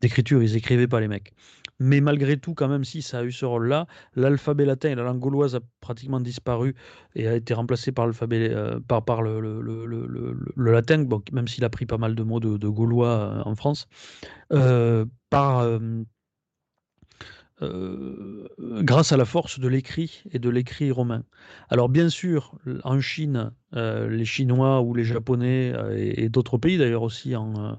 d'écriture, 0.00 0.42
ils 0.42 0.56
écrivaient 0.56 0.88
pas 0.88 1.00
les 1.00 1.08
mecs. 1.08 1.32
Mais 1.78 2.00
malgré 2.00 2.38
tout, 2.38 2.54
quand 2.54 2.68
même, 2.68 2.84
si 2.84 3.02
ça 3.02 3.18
a 3.18 3.22
eu 3.24 3.32
ce 3.32 3.44
rôle-là, 3.44 3.86
l'alphabet 4.14 4.64
latin 4.64 4.90
et 4.90 4.94
la 4.94 5.02
langue 5.02 5.18
gauloise 5.18 5.54
a 5.54 5.60
pratiquement 5.80 6.20
disparu 6.20 6.74
et 7.14 7.28
a 7.28 7.34
été 7.34 7.52
remplacé 7.54 7.92
par 7.92 8.06
l'alphabet, 8.06 8.50
euh, 8.50 8.80
par, 8.80 9.22
le, 9.22 10.36
latin, 10.56 11.04
bon, 11.04 11.22
même 11.32 11.48
s'il 11.48 11.64
a 11.64 11.70
pris 11.70 11.86
pas 11.86 11.98
mal 11.98 12.14
de 12.14 12.22
mots 12.22 12.40
de, 12.40 12.68
gaulois 12.68 13.08
euh, 13.08 13.42
en 13.44 13.54
France, 13.54 13.88
euh, 14.52 15.04
par, 15.28 15.66
grâce 17.60 19.12
à 19.12 19.16
la 19.16 19.24
force 19.24 19.58
de 19.58 19.68
l'écrit 19.68 20.22
et 20.30 20.38
de 20.38 20.48
l'écrit 20.50 20.90
romain. 20.90 21.24
Alors 21.68 21.88
bien 21.88 22.08
sûr, 22.08 22.54
en 22.84 23.00
Chine, 23.00 23.50
les 23.72 24.24
Chinois 24.24 24.82
ou 24.82 24.94
les 24.94 25.04
Japonais 25.04 25.74
et, 25.92 26.24
et 26.24 26.28
d'autres 26.28 26.58
pays 26.58 26.76
d'ailleurs 26.76 27.02
aussi 27.02 27.34
en, 27.34 27.78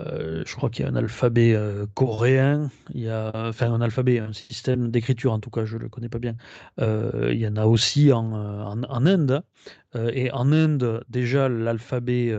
euh, 0.00 0.42
je 0.46 0.56
crois 0.56 0.70
qu'il 0.70 0.84
y 0.84 0.88
a 0.88 0.90
un 0.90 0.96
alphabet 0.96 1.52
euh, 1.54 1.86
coréen, 1.94 2.70
il 2.94 3.02
y 3.02 3.10
a 3.10 3.30
enfin 3.34 3.70
un 3.72 3.80
alphabet, 3.80 4.18
un 4.18 4.32
système 4.32 4.90
d'écriture 4.90 5.32
en 5.32 5.38
tout 5.38 5.50
cas, 5.50 5.64
je 5.64 5.76
ne 5.76 5.82
le 5.82 5.88
connais 5.88 6.08
pas 6.08 6.18
bien. 6.18 6.34
Euh, 6.80 7.30
il 7.32 7.38
y 7.38 7.46
en 7.46 7.56
a 7.56 7.66
aussi 7.66 8.12
en, 8.12 8.32
Inde. 8.88 9.42
Et 10.12 10.30
en 10.30 10.52
Inde, 10.52 11.04
déjà 11.08 11.48
l'alphabet 11.48 12.34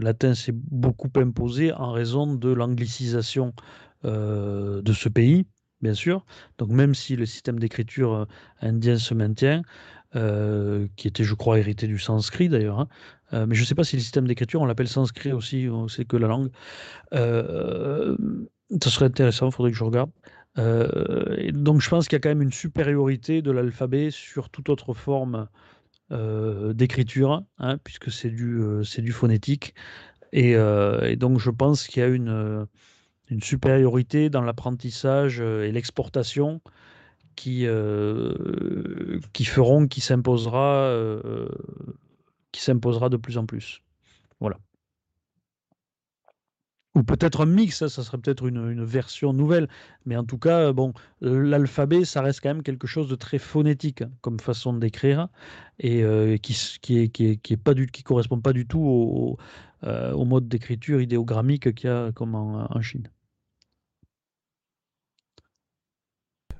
latin 0.00 0.34
s'est 0.34 0.54
beaucoup 0.54 1.10
imposé 1.16 1.72
en 1.72 1.92
raison 1.92 2.34
de 2.34 2.50
l'anglicisation 2.50 3.52
de 4.04 4.92
ce 4.92 5.08
pays, 5.08 5.46
bien 5.82 5.94
sûr. 5.94 6.24
Donc 6.58 6.70
même 6.70 6.94
si 6.94 7.16
le 7.16 7.26
système 7.26 7.58
d'écriture 7.58 8.26
indien 8.60 8.96
se 8.96 9.12
maintient, 9.12 9.62
qui 10.14 11.08
était, 11.08 11.24
je 11.24 11.34
crois, 11.34 11.58
hérité 11.58 11.86
du 11.86 11.98
sanskrit 11.98 12.48
d'ailleurs, 12.48 12.80
hein, 12.80 12.88
mais 13.32 13.54
je 13.54 13.60
ne 13.60 13.66
sais 13.66 13.74
pas 13.74 13.84
si 13.84 13.96
le 13.96 14.02
système 14.02 14.26
d'écriture, 14.26 14.60
on 14.62 14.66
l'appelle 14.66 14.88
sanskrit 14.88 15.32
aussi, 15.32 15.68
c'est 15.88 16.04
que 16.04 16.16
la 16.16 16.28
langue. 16.28 16.50
Euh, 17.14 18.16
ça 18.82 18.90
serait 18.90 19.06
intéressant, 19.06 19.48
il 19.48 19.52
faudrait 19.52 19.70
que 19.72 19.76
je 19.76 19.84
regarde. 19.84 20.10
Euh, 20.58 21.50
donc 21.52 21.80
je 21.80 21.90
pense 21.90 22.08
qu'il 22.08 22.16
y 22.16 22.18
a 22.18 22.20
quand 22.20 22.30
même 22.30 22.42
une 22.42 22.52
supériorité 22.52 23.42
de 23.42 23.50
l'alphabet 23.50 24.10
sur 24.10 24.48
toute 24.48 24.68
autre 24.68 24.94
forme 24.94 25.48
euh, 26.12 26.72
d'écriture, 26.72 27.42
hein, 27.58 27.78
puisque 27.84 28.10
c'est 28.10 28.30
du, 28.30 28.60
euh, 28.60 28.82
du 28.98 29.12
phonétique. 29.12 29.74
Et, 30.32 30.56
euh, 30.56 31.00
et 31.02 31.16
donc 31.16 31.38
je 31.38 31.50
pense 31.50 31.86
qu'il 31.86 32.02
y 32.02 32.04
a 32.04 32.08
une, 32.08 32.28
euh, 32.28 32.64
une 33.28 33.42
supériorité 33.42 34.30
dans 34.30 34.42
l'apprentissage 34.42 35.40
euh, 35.40 35.64
et 35.64 35.72
l'exportation 35.72 36.60
qui, 37.36 37.66
euh, 37.66 39.20
qui 39.32 39.44
feront 39.44 39.86
qu'il 39.86 40.02
s'imposera, 40.02 40.84
euh, 40.84 41.48
qui 42.56 42.62
s'imposera 42.62 43.08
de 43.10 43.16
plus 43.18 43.38
en 43.38 43.46
plus. 43.46 43.82
Voilà. 44.40 44.58
Ou 46.96 47.02
peut-être 47.04 47.42
un 47.42 47.46
mix, 47.46 47.76
ça, 47.78 47.88
ça 47.90 48.02
serait 48.02 48.16
peut-être 48.18 48.46
une, 48.46 48.70
une 48.70 48.82
version 48.84 49.32
nouvelle. 49.34 49.68
Mais 50.06 50.16
en 50.16 50.24
tout 50.24 50.38
cas, 50.38 50.72
bon, 50.72 50.94
l'alphabet, 51.20 52.04
ça 52.06 52.22
reste 52.22 52.40
quand 52.42 52.48
même 52.48 52.62
quelque 52.62 52.86
chose 52.86 53.08
de 53.08 53.14
très 53.16 53.38
phonétique 53.38 54.00
hein, 54.02 54.10
comme 54.22 54.40
façon 54.40 54.72
d'écrire 54.72 55.28
et 55.78 56.02
euh, 56.04 56.38
qui, 56.38 56.52
s- 56.52 56.78
qui 56.80 56.98
est, 57.00 57.08
qui 57.08 57.26
est, 57.26 57.36
qui 57.36 57.52
est 57.52 57.56
pas 57.58 57.74
du, 57.74 57.86
qui 57.88 58.02
correspond 58.02 58.40
pas 58.40 58.52
du 58.54 58.66
tout 58.66 58.80
au, 58.80 59.36
euh, 59.84 60.12
au 60.12 60.24
mode 60.24 60.48
d'écriture 60.48 61.00
idéogrammique 61.02 61.74
qu'il 61.74 61.88
y 61.90 61.92
a 61.92 62.12
comme 62.12 62.34
en, 62.34 62.66
en 62.74 62.80
Chine. 62.82 63.10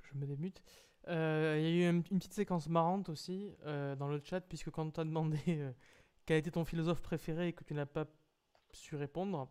Je 0.02 0.18
me 0.18 0.26
démute. 0.26 0.62
Euh, 1.08 1.56
Il 1.58 1.64
y 1.64 1.84
a 1.84 1.86
eu 1.86 1.90
une, 1.90 2.02
petite 2.02 2.34
séquence 2.34 2.68
marrante 2.68 3.08
aussi 3.08 3.50
euh, 3.64 3.94
dans 3.96 4.08
le 4.08 4.20
chat, 4.22 4.40
puisque 4.40 4.70
quand 4.70 4.86
on 4.86 4.90
t'a 4.90 5.04
demandé 5.04 5.38
euh, 5.48 5.72
quel 6.24 6.38
était 6.38 6.50
ton 6.50 6.64
philosophe 6.64 7.00
préféré 7.02 7.48
et 7.48 7.52
que 7.52 7.64
tu 7.64 7.74
n'as 7.74 7.86
pas 7.86 8.06
su 8.72 8.96
répondre, 8.96 9.48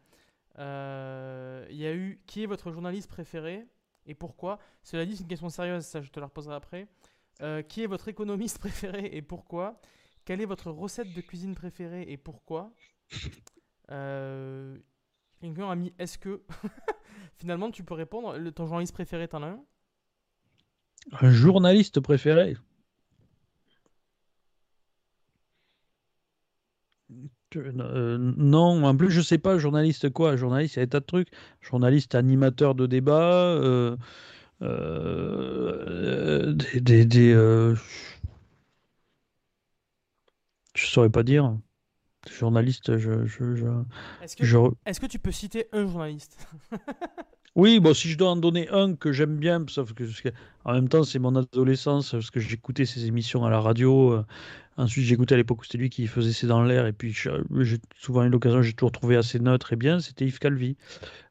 il 0.58 1.78
y 1.78 1.86
a 1.86 1.94
eu 1.94 2.22
qui 2.28 2.44
est 2.44 2.46
votre 2.46 2.72
journaliste 2.72 3.10
préféré 3.10 3.68
et 4.06 4.14
pourquoi? 4.14 4.60
Cela 4.84 5.06
dit, 5.06 5.16
c'est 5.16 5.24
une 5.24 5.30
question 5.30 5.50
sérieuse, 5.50 5.86
ça 5.86 6.02
je 6.02 6.10
te 6.12 6.20
la 6.20 6.28
reposerai 6.28 6.56
après. 6.56 6.88
Qui 7.68 7.84
est 7.84 7.88
votre 7.88 8.08
économiste 8.08 8.60
préféré 8.60 9.10
et 9.14 9.22
pourquoi? 9.22 9.80
Quelle 10.26 10.42
est 10.42 10.46
votre 10.46 10.72
recette 10.72 11.14
de 11.14 11.22
cuisine 11.22 11.56
préférée 11.56 12.06
et 12.08 12.18
pourquoi? 12.18 12.74
Euh, 13.92 14.78
Quelqu'un 15.40 15.70
a 15.70 15.76
mis 15.76 15.94
est-ce 16.00 16.18
que? 16.18 16.44
Finalement, 17.38 17.70
tu 17.70 17.84
peux 17.84 17.94
répondre. 17.94 18.50
Ton 18.50 18.66
journaliste 18.66 18.94
préféré, 18.94 19.28
t'en 19.28 19.44
as 19.44 19.48
un? 19.48 19.66
Un 21.14 21.32
journaliste 21.32 22.00
préféré? 22.00 22.58
Euh, 27.56 28.18
non, 28.20 28.84
en 28.84 28.98
plus, 28.98 29.12
je 29.12 29.22
sais 29.22 29.38
pas, 29.38 29.58
journaliste 29.58 30.10
quoi? 30.10 30.36
Journaliste, 30.36 30.76
il 30.76 30.80
y 30.80 30.82
a 30.82 30.86
des 30.86 30.90
tas 30.90 31.00
de 31.00 31.06
trucs. 31.06 31.30
Journaliste, 31.62 32.14
animateur 32.16 32.76
de 32.76 32.86
débat, 32.86 33.32
euh, 33.34 33.96
euh, 34.62 36.54
des, 36.54 36.82
des, 36.82 37.06
des, 37.06 37.34
je 40.76 40.86
saurais 40.86 41.10
pas 41.10 41.24
dire. 41.24 41.58
Journaliste, 42.30 42.98
je, 42.98 43.26
je, 43.26 43.56
je, 43.56 43.68
Est-ce 44.22 44.36
que, 44.36 44.46
je- 44.46 44.58
est-ce 44.86 45.00
que 45.00 45.06
tu 45.06 45.20
peux 45.20 45.32
citer 45.32 45.68
un 45.72 45.88
journaliste? 45.88 46.48
Oui, 47.56 47.80
bon, 47.80 47.94
si 47.94 48.10
je 48.10 48.18
dois 48.18 48.32
en 48.32 48.36
donner 48.36 48.68
un 48.70 48.96
que 48.96 49.14
j'aime 49.14 49.38
bien, 49.38 49.64
sauf 49.70 49.94
que, 49.94 50.04
en 50.66 50.74
même 50.74 50.90
temps, 50.90 51.04
c'est 51.04 51.20
mon 51.20 51.36
adolescence, 51.36 52.12
parce 52.12 52.30
que 52.30 52.40
j'écoutais 52.42 52.86
ses 52.86 53.06
émissions 53.06 53.46
à 53.46 53.50
la 53.50 53.62
radio. 53.62 54.12
euh, 54.12 54.26
ensuite, 54.76 55.06
j'écoutais 55.06 55.36
à 55.36 55.38
l'époque 55.38 55.62
où 55.62 55.64
c'était 55.64 55.78
lui 55.78 55.90
qui 55.90 56.06
faisait 56.08 56.34
C'est 56.34 56.48
dans 56.48 56.64
l'air, 56.64 56.86
et 56.86 56.92
puis 56.92 57.14
j'ai 57.14 57.78
souvent 57.98 58.24
eu 58.26 58.30
l'occasion, 58.30 58.62
j'ai 58.62 58.74
toujours 58.74 58.92
trouvé 58.92 59.16
assez 59.16 59.40
neutre 59.40 59.72
et 59.72 59.78
bien, 59.78 60.02
c'était 60.02 60.26
Yves 60.26 60.40
Calvi, 60.40 60.76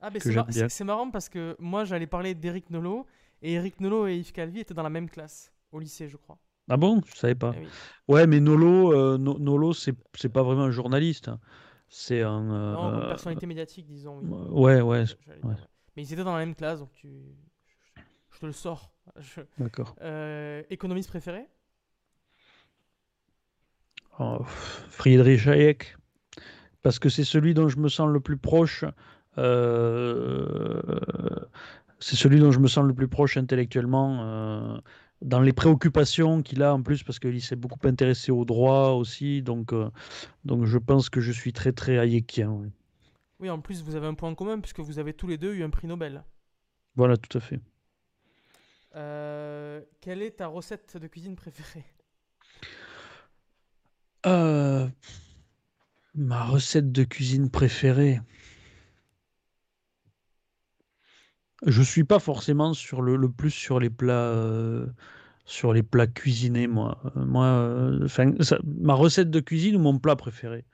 Ah, 0.01 0.11
mais 0.11 0.21
c'est, 0.21 0.85
marrant 0.85 1.11
parce 1.11 1.29
que 1.29 1.57
moi, 1.59 1.85
j'allais 1.85 2.07
parler 2.07 2.35
d'Éric 2.35 2.71
Nolot 2.71 3.07
et 3.43 3.53
Éric 3.53 3.81
Nolot 3.81 4.07
et 4.09 4.17
Yves 4.17 4.33
Calvi 4.33 4.61
étaient 4.61 4.75
dans 4.75 4.83
la 4.83 4.91
même 4.91 5.11
classe 5.11 5.53
au 5.73 5.79
lycée, 5.79 6.09
je 6.09 6.17
crois. 6.17 6.39
Ah 6.71 6.79
bon? 6.79 7.03
Je 7.07 7.19
savais 7.19 7.35
pas. 7.35 7.53
Eh 7.55 7.61
oui. 7.61 7.69
Ouais, 8.09 8.27
mais 8.27 8.41
Nolo, 8.41 8.93
euh, 8.95 9.19
No- 9.19 9.39
Nolo, 9.39 9.75
c'est 9.75 9.93
pas 10.33 10.43
vraiment 10.43 10.63
un 10.65 10.71
journaliste. 10.71 11.29
hein. 11.29 11.39
C'est 11.91 12.23
un. 12.23 12.43
Non, 12.43 12.89
euh, 12.89 13.09
personnalité 13.09 13.47
médiatique, 13.47 13.87
disons. 13.87 14.21
Oui. 14.23 14.31
ouais, 14.51 14.81
ouais, 14.81 15.05
ouais. 15.43 15.55
Mais 15.97 16.03
ils 16.03 16.13
étaient 16.13 16.25
dans 16.25 16.33
la 16.37 16.45
même 16.45 16.55
classe, 16.55 16.81
donc 16.81 16.93
tu... 16.93 17.09
je 18.33 18.39
te 18.41 18.47
le 18.47 18.53
sors. 18.53 18.93
Je- 19.19 19.43
d'accord. 19.59 19.95
Euh, 20.03 20.63
économiste 20.71 21.09
préféré? 21.09 21.47
Oh, 24.19 24.45
Friedrich 24.91 25.47
Hayek, 25.47 25.97
parce 26.83 26.99
que 26.99 27.09
c'est 27.09 27.25
celui 27.25 27.55
dont 27.55 27.69
je 27.69 27.79
me 27.79 27.89
sens 27.89 28.09
le 28.11 28.21
plus 28.21 28.37
proche. 28.37 28.85
euh, 29.39 30.81
c'est 31.99 32.17
celui 32.17 32.39
dont 32.41 32.51
je 32.53 32.61
me 32.61 32.69
sens 32.69 32.85
le 32.87 32.95
plus 32.95 33.09
proche 33.09 33.37
intellectuellement, 33.37 34.21
euh, 34.23 34.79
dans 35.23 35.41
les 35.41 35.53
préoccupations 35.53 36.43
qu'il 36.43 36.63
a 36.63 36.75
en 36.75 36.83
plus, 36.83 37.03
parce 37.03 37.19
qu'il 37.19 37.41
s'est 37.43 37.57
beaucoup 37.57 37.79
intéressé 37.87 38.31
au 38.33 38.45
droit 38.45 38.91
aussi. 38.91 39.43
Donc, 39.43 39.73
euh, 39.73 39.91
donc 40.45 40.67
je 40.67 40.79
pense 40.79 41.11
que 41.11 41.21
je 41.21 41.33
suis 41.33 41.53
très 41.53 41.73
très 41.73 41.99
hayekien. 41.99 42.51
ouais. 42.51 42.69
Oui, 43.45 43.51
en 43.51 43.61
plus, 43.61 43.83
vous 43.83 43.95
avez 43.95 44.07
un 44.07 44.15
point 44.15 44.31
en 44.31 44.35
commun 44.35 44.59
puisque 44.59 44.81
vous 44.81 44.99
avez 44.99 45.13
tous 45.13 45.27
les 45.27 45.37
deux 45.37 45.53
eu 45.53 45.63
un 45.65 45.69
prix 45.69 45.87
Nobel. 45.87 46.25
Voilà, 46.97 47.19
tout 47.19 47.37
à 47.37 47.43
fait. 47.43 47.61
Euh, 48.97 49.83
quelle 50.01 50.23
est 50.23 50.39
ta 50.39 50.47
recette 50.47 50.97
de 50.97 51.07
cuisine 51.07 51.37
préférée? 51.37 51.85
Euh, 54.25 54.89
ma 56.15 56.43
recette 56.45 56.91
de 56.91 57.05
cuisine 57.05 57.51
préférée. 57.51 58.19
Je 61.67 61.83
suis 61.83 62.05
pas 62.05 62.21
forcément 62.21 62.73
sur 62.73 63.03
le, 63.03 63.17
le 63.17 63.31
plus 63.31 63.51
sur 63.51 63.79
les 63.79 63.91
plats 63.91 64.15
euh, 64.15 64.87
sur 65.45 65.75
les 65.75 65.83
plats 65.83 66.07
cuisinés 66.07 66.67
moi. 66.67 66.99
Moi, 67.15 67.91
enfin, 68.05 68.33
ma 68.65 68.95
recette 68.95 69.31
de 69.31 69.41
cuisine 69.41 69.77
ou 69.77 69.81
mon 69.81 69.99
plat 69.99 70.17
préféré? 70.17 70.65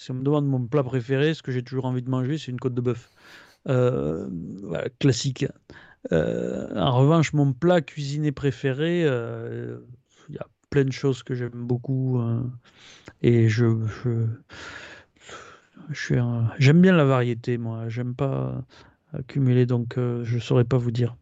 Si 0.00 0.10
on 0.10 0.14
me 0.14 0.22
demande 0.22 0.46
mon 0.46 0.66
plat 0.66 0.82
préféré, 0.82 1.34
ce 1.34 1.42
que 1.42 1.52
j'ai 1.52 1.62
toujours 1.62 1.84
envie 1.84 2.00
de 2.00 2.08
manger, 2.08 2.38
c'est 2.38 2.50
une 2.50 2.58
côte 2.58 2.72
de 2.72 2.80
bœuf. 2.80 3.10
Euh, 3.68 4.26
voilà, 4.62 4.88
classique. 4.98 5.44
Euh, 6.10 6.74
en 6.74 6.96
revanche, 6.96 7.34
mon 7.34 7.52
plat 7.52 7.82
cuisiné 7.82 8.32
préféré, 8.32 9.04
euh, 9.04 9.78
il 10.30 10.36
y 10.36 10.38
a 10.38 10.46
plein 10.70 10.86
de 10.86 10.90
choses 10.90 11.22
que 11.22 11.34
j'aime 11.34 11.66
beaucoup 11.66 12.18
et 13.20 13.50
je, 13.50 13.66
je, 15.92 16.14
j'aime 16.58 16.80
bien 16.80 16.96
la 16.96 17.04
variété, 17.04 17.58
moi. 17.58 17.90
J'aime 17.90 18.14
pas 18.14 18.64
accumuler, 19.12 19.66
donc 19.66 19.98
euh, 19.98 20.24
je 20.24 20.38
saurais 20.38 20.64
pas 20.64 20.78
vous 20.78 20.92
dire. 20.92 21.14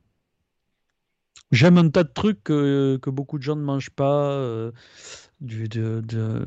J'aime 1.51 1.79
un 1.79 1.91
tas 1.91 2.05
de 2.05 2.13
trucs 2.13 2.45
que, 2.45 3.01
beaucoup 3.07 3.39
de 3.39 3.43
gens 3.43 3.57
ne 3.57 3.63
mangent 3.63 3.91
pas. 3.91 4.71
Du, 5.41 5.69
de, 5.69 6.01
de- 6.01 6.45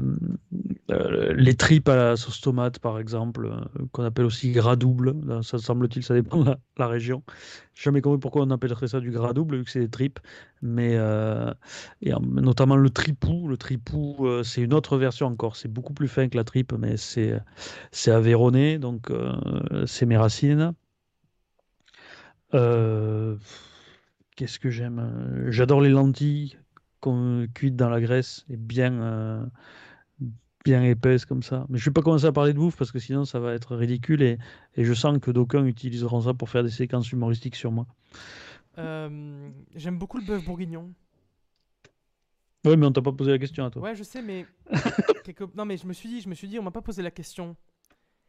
euh, 0.91 1.33
les 1.33 1.55
tripes 1.55 1.87
à 1.87 1.95
la 1.95 2.17
sauce 2.17 2.41
tomate, 2.41 2.79
par 2.79 2.99
exemple, 2.99 3.45
euh, 3.45 3.85
qu'on 3.93 4.03
appelle 4.03 4.25
aussi 4.25 4.51
gras 4.51 4.75
double. 4.75 5.15
Ça 5.43 5.57
semble-t-il, 5.59 6.03
ça 6.03 6.13
dépend 6.13 6.39
de 6.43 6.49
la, 6.49 6.59
la 6.77 6.87
région. 6.87 7.23
Jamais 7.73 8.01
compris 8.01 8.19
pourquoi 8.19 8.43
on 8.43 8.49
appellerait 8.51 8.87
ça 8.89 8.99
du 8.99 9.11
gras 9.11 9.33
double, 9.33 9.57
vu 9.57 9.63
que 9.63 9.71
c'est 9.71 9.79
des 9.79 9.89
tripes. 9.89 10.19
Mais 10.61 10.95
euh, 10.95 11.53
et 12.01 12.13
en- 12.13 12.19
notamment 12.21 12.75
le 12.75 12.89
tripou. 12.89 13.47
Le 13.47 13.57
tripou, 13.57 14.27
c'est 14.43 14.61
une 14.61 14.73
autre 14.73 14.97
version 14.97 15.27
encore. 15.27 15.55
C'est 15.55 15.69
beaucoup 15.69 15.93
plus 15.93 16.07
fin 16.09 16.27
que 16.27 16.37
la 16.37 16.43
tripe, 16.43 16.73
mais 16.73 16.97
c'est 16.97 17.39
c'est 17.91 18.11
donc 18.79 19.11
c'est 19.85 20.05
mes 20.05 20.17
racines. 20.17 20.73
Qu'est-ce 24.35 24.59
que 24.59 24.69
j'aime? 24.69 25.45
J'adore 25.49 25.81
les 25.81 25.89
lentilles 25.89 26.57
cuites 27.53 27.75
dans 27.75 27.89
la 27.89 27.99
graisse 28.01 28.45
et 28.49 28.57
bien, 28.57 28.93
euh, 29.01 29.45
bien 30.65 30.83
épaisses 30.83 31.25
comme 31.25 31.43
ça. 31.43 31.65
Mais 31.69 31.77
je 31.77 31.85
vais 31.89 31.93
pas 31.93 32.01
commencer 32.01 32.25
à 32.25 32.31
parler 32.31 32.53
de 32.53 32.57
bouffe 32.59 32.77
parce 32.77 32.91
que 32.91 32.99
sinon 32.99 33.25
ça 33.25 33.39
va 33.39 33.53
être 33.53 33.75
ridicule 33.75 34.21
et, 34.21 34.37
et 34.75 34.83
je 34.85 34.93
sens 34.93 35.17
que 35.19 35.31
d'aucuns 35.31 35.65
utiliseront 35.65 36.21
ça 36.21 36.33
pour 36.33 36.49
faire 36.49 36.63
des 36.63 36.69
séquences 36.69 37.11
humoristiques 37.11 37.55
sur 37.55 37.71
moi. 37.71 37.87
Euh, 38.77 39.49
j'aime 39.75 39.97
beaucoup 39.97 40.17
le 40.17 40.23
bœuf 40.23 40.43
bourguignon. 40.43 40.93
Oui, 42.65 42.77
mais 42.77 42.85
on 42.85 42.91
t'a 42.91 43.01
pas 43.01 43.11
posé 43.11 43.31
la 43.31 43.39
question 43.39 43.65
à 43.65 43.71
toi. 43.71 43.81
Ouais, 43.81 43.95
je 43.95 44.03
sais, 44.03 44.21
mais 44.21 44.45
quelque- 45.23 45.45
non, 45.55 45.65
mais 45.65 45.77
je 45.77 45.87
me 45.87 45.93
suis 45.93 46.07
dit, 46.07 46.21
je 46.21 46.29
me 46.29 46.35
suis 46.35 46.47
dit, 46.47 46.59
on 46.59 46.63
m'a 46.63 46.71
pas 46.71 46.81
posé 46.81 47.01
la 47.01 47.09
question. 47.11 47.55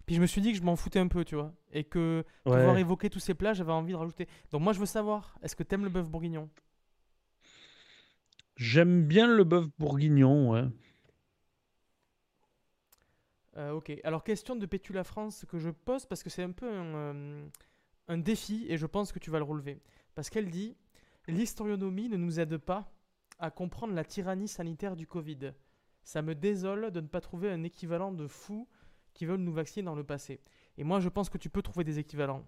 Puis 0.07 0.17
je 0.17 0.21
me 0.21 0.27
suis 0.27 0.41
dit 0.41 0.53
que 0.53 0.59
je 0.59 0.63
m'en 0.63 0.75
foutais 0.75 0.99
un 0.99 1.07
peu, 1.07 1.25
tu 1.25 1.35
vois, 1.37 1.53
et 1.73 1.85
que 1.85 2.25
pouvoir 2.45 2.75
Ouais. 2.75 2.81
évoquer 2.81 3.11
tous 3.11 3.21
ces 3.21 3.35
plats, 3.35 3.53
j'avais 3.53 3.73
envie 3.73 3.93
de 3.93 3.97
rajouter. 3.97 4.27
Donc 4.51 4.63
moi, 4.63 4.73
je 4.73 4.81
veux 4.81 4.87
savoir, 4.87 5.37
est-ce 5.43 5.55
que 5.55 5.63
t'aimes 5.63 5.85
le 5.85 5.91
bœuf 5.91 6.09
bourguignon? 6.09 6.49
J'aime 8.57 9.07
bien 9.07 9.27
le 9.27 9.45
bœuf 9.45 9.67
bourguignon, 9.79 10.51
ouais. 10.51 10.65
Euh, 13.57 13.73
ok. 13.73 13.93
Alors 14.05 14.25
question 14.25 14.57
de 14.57 14.67
Pétula 14.67 15.05
France 15.05 15.45
que 15.49 15.59
je 15.59 15.71
pose 15.71 16.07
parce 16.07 16.23
que 16.23 16.31
c'est 16.31 16.43
un 16.43 16.53
peu 16.53 16.71
un, 16.71 16.95
euh, 16.95 17.49
un 18.09 18.19
défi 18.19 18.67
et 18.69 18.79
je 18.79 18.87
pense 18.87 19.13
que 19.13 19.19
tu 19.19 19.31
vas 19.31 19.39
le 19.39 19.45
relever. 19.45 19.81
Parce 20.15 20.31
qu'elle 20.31 20.51
dit, 20.51 20.77
l'historionomie 21.29 22.09
ne 22.09 22.17
nous 22.17 22.41
aide 22.41 22.57
pas 22.57 22.93
à 23.39 23.51
comprendre 23.51 23.95
la 23.95 24.05
tyrannie 24.05 24.49
sanitaire 24.49 24.97
du 24.97 25.07
Covid. 25.07 25.53
Ça 26.05 26.23
me 26.23 26.35
désole 26.35 26.91
de 26.91 27.01
ne 27.01 27.07
pas 27.07 27.21
trouver 27.21 27.51
un 27.51 27.63
équivalent 27.63 28.13
de 28.13 28.27
fous 28.27 28.69
qui 29.15 29.27
veulent 29.27 29.41
nous 29.41 29.53
vacciner 29.53 29.85
dans 29.85 29.95
le 29.95 30.05
passé. 30.05 30.41
Et 30.79 30.85
moi, 30.85 31.01
je 31.01 31.09
pense 31.09 31.29
que 31.29 31.39
tu 31.39 31.51
peux 31.51 31.63
trouver 31.63 31.85
des 31.85 31.99
équivalents. 31.99 32.45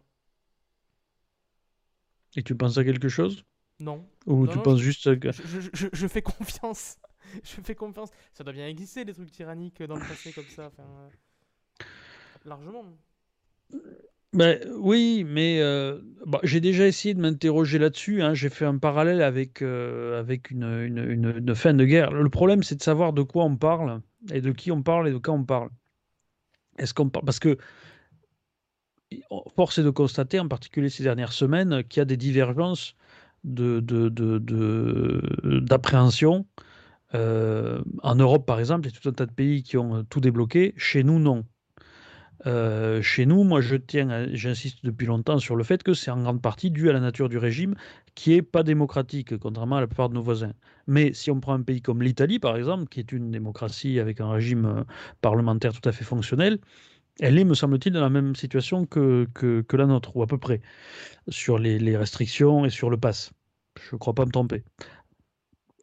Et 2.36 2.42
tu 2.42 2.54
penses 2.56 2.78
à 2.78 2.84
quelque 2.84 3.08
chose? 3.08 3.44
Non. 3.84 4.04
Ou 4.26 4.46
Non, 4.46 4.50
tu 4.52 4.56
non, 4.58 4.62
penses 4.62 4.80
juste 4.80 5.18
que... 5.20 5.30
Je, 5.32 5.60
je- 5.60 5.70
je- 5.72 5.86
je 5.92 6.06
fais 6.08 6.22
confiance. 6.22 6.96
Je 7.42 7.60
fais 7.62 7.74
confiance. 7.74 8.10
Ça 8.32 8.44
doit 8.44 8.52
bien 8.52 8.68
exister, 8.68 9.04
des 9.04 9.12
trucs 9.14 9.32
tyranniques 9.32 9.82
dans 9.82 9.96
le 9.96 10.00
passé 10.02 10.30
comme 10.32 10.44
ça. 10.44 10.66
Enfin, 10.68 10.84
euh, 10.84 11.84
largement. 12.44 12.84
Ben, 14.32 14.60
oui, 14.76 15.24
mais 15.26 15.60
euh, 15.60 16.00
bon, 16.26 16.38
j'ai 16.44 16.60
déjà 16.60 16.86
essayé 16.86 17.14
de 17.14 17.20
m'interroger 17.20 17.78
là-dessus. 17.78 18.22
hein. 18.22 18.34
J'ai 18.34 18.50
fait 18.50 18.66
un 18.66 18.78
parallèle 18.78 19.22
avec, 19.22 19.62
euh, 19.62 20.18
avec 20.20 20.50
une, 20.50 20.64
une, 20.64 20.98
une- 20.98 21.34
une 21.38 21.54
fin 21.54 21.72
de 21.74 21.84
guerre. 21.84 22.10
Le 22.12 22.28
problème, 22.28 22.62
c'est 22.62 22.76
de 22.76 22.82
savoir 22.82 23.12
de 23.12 23.22
quoi 23.22 23.44
on 23.44 23.56
parle 23.56 24.00
et 24.32 24.40
de 24.40 24.52
qui 24.52 24.70
on 24.70 24.82
parle 24.82 25.08
et 25.08 25.12
de 25.12 25.18
quand 25.18 25.34
on 25.34 25.44
parle. 25.44 25.70
Est-ce 26.78 26.94
qu'on 26.94 27.08
parle... 27.10 27.24
Parce 27.24 27.38
que 27.40 27.56
force 29.56 29.78
est 29.78 29.82
de 29.84 29.90
constater, 29.90 30.38
en 30.40 30.48
particulier 30.48 30.88
ces 30.90 31.02
dernières 31.04 31.32
semaines, 31.32 31.84
qu'il 31.84 32.00
y 32.00 32.02
a 32.02 32.04
des 32.04 32.16
divergences 32.16 32.94
de, 33.44 33.80
de, 33.80 34.08
de- 34.08 35.60
d'appréhension. 35.60 36.46
Euh, 37.14 37.82
en 38.02 38.16
Europe, 38.16 38.46
par 38.46 38.58
exemple, 38.58 38.88
il 38.88 38.92
y 38.92 38.96
a 38.96 39.00
tout 39.00 39.08
un 39.08 39.12
tas 39.12 39.26
de 39.26 39.32
pays 39.32 39.62
qui 39.62 39.76
ont 39.76 40.04
tout 40.04 40.20
débloqué. 40.20 40.74
Chez 40.76 41.04
nous, 41.04 41.18
non. 41.18 41.44
Euh, 42.46 43.00
chez 43.00 43.24
nous, 43.26 43.42
moi, 43.44 43.60
je 43.60 43.76
tiens, 43.76 44.26
j'insiste 44.32 44.84
depuis 44.84 45.06
longtemps 45.06 45.38
sur 45.38 45.56
le 45.56 45.64
fait 45.64 45.82
que 45.82 45.94
c'est 45.94 46.10
en 46.10 46.20
grande 46.22 46.42
partie 46.42 46.70
dû 46.70 46.90
à 46.90 46.92
la 46.92 47.00
nature 47.00 47.28
du 47.28 47.38
régime 47.38 47.74
qui 48.14 48.34
est 48.34 48.42
pas 48.42 48.62
démocratique, 48.62 49.36
contrairement 49.38 49.76
à 49.76 49.80
la 49.80 49.86
plupart 49.86 50.08
de 50.08 50.14
nos 50.14 50.22
voisins. 50.22 50.52
Mais 50.86 51.12
si 51.14 51.30
on 51.30 51.40
prend 51.40 51.54
un 51.54 51.62
pays 51.62 51.80
comme 51.80 52.02
l'Italie, 52.02 52.38
par 52.38 52.56
exemple, 52.56 52.86
qui 52.88 53.00
est 53.00 53.12
une 53.12 53.30
démocratie 53.30 53.98
avec 53.98 54.20
un 54.20 54.30
régime 54.30 54.66
euh, 54.66 54.84
parlementaire 55.20 55.72
tout 55.72 55.88
à 55.88 55.92
fait 55.92 56.04
fonctionnel, 56.04 56.58
elle 57.20 57.38
est, 57.38 57.44
me 57.44 57.54
semble-t-il, 57.54 57.92
dans 57.92 58.00
la 58.00 58.10
même 58.10 58.34
situation 58.34 58.86
que, 58.86 59.28
la 59.72 59.86
nôtre, 59.86 60.16
ou 60.16 60.22
à 60.22 60.26
peu 60.26 60.38
près, 60.38 60.60
sur 61.28 61.58
les, 61.58 61.96
restrictions 61.96 62.64
et 62.64 62.70
sur 62.70 62.90
le 62.90 62.96
pass. 62.96 63.32
Je 63.80 63.94
ne 63.94 63.98
crois 63.98 64.14
pas 64.14 64.24
me 64.24 64.30
tromper. 64.30 64.64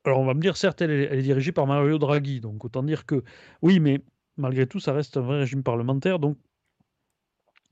Alors 0.04 0.20
on 0.20 0.26
va 0.26 0.34
me 0.34 0.42
dire, 0.42 0.58
certes, 0.58 0.82
elle 0.82 0.92
est, 0.92 1.22
dirigée 1.22 1.52
par 1.52 1.68
Mario 1.68 1.98
Draghi, 2.00 2.40
donc 2.40 2.66
autant 2.66 2.84
dire 2.84 3.06
que 3.06 3.24
oui, 3.62 3.80
mais 3.80 4.04
malgré 4.38 4.66
tout, 4.66 4.80
ça 4.80 4.94
reste 4.94 5.18
un 5.18 5.22
vrai 5.22 5.40
régime 5.40 5.64
parlementaire, 5.64 6.20
donc 6.20 6.38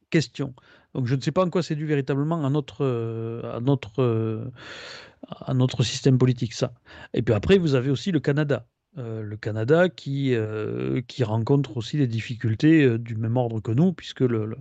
question. 0.10 0.54
Donc 0.94 1.08
je 1.08 1.16
ne 1.16 1.22
sais 1.22 1.32
pas 1.32 1.46
en 1.46 1.50
quoi 1.50 1.64
c'est 1.64 1.76
dû 1.76 1.86
véritablement 1.86 2.46
à 2.46 2.50
notre, 2.50 2.84
euh, 2.84 3.60
euh, 4.00 4.46
à 5.30 5.54
notre 5.54 5.84
système 5.84 6.18
politique, 6.18 6.54
ça. 6.54 6.74
Et 7.14 7.22
puis 7.22 7.34
après, 7.34 7.58
vous 7.58 7.76
avez 7.76 7.90
aussi 7.90 8.12
le 8.12 8.20
Canada. 8.20 8.68
Euh, 8.98 9.22
le 9.22 9.38
Canada 9.38 9.88
qui, 9.88 10.34
euh, 10.34 11.02
qui 11.08 11.24
rencontre 11.24 11.78
aussi 11.78 11.98
des 11.98 12.08
difficultés 12.08 12.84
euh, 12.84 12.98
du 12.98 13.16
même 13.16 13.38
ordre 13.38 13.62
que 13.62 13.72
nous, 13.72 13.94
puisque 13.94 14.22
le, 14.22 14.46
le- 14.46 14.58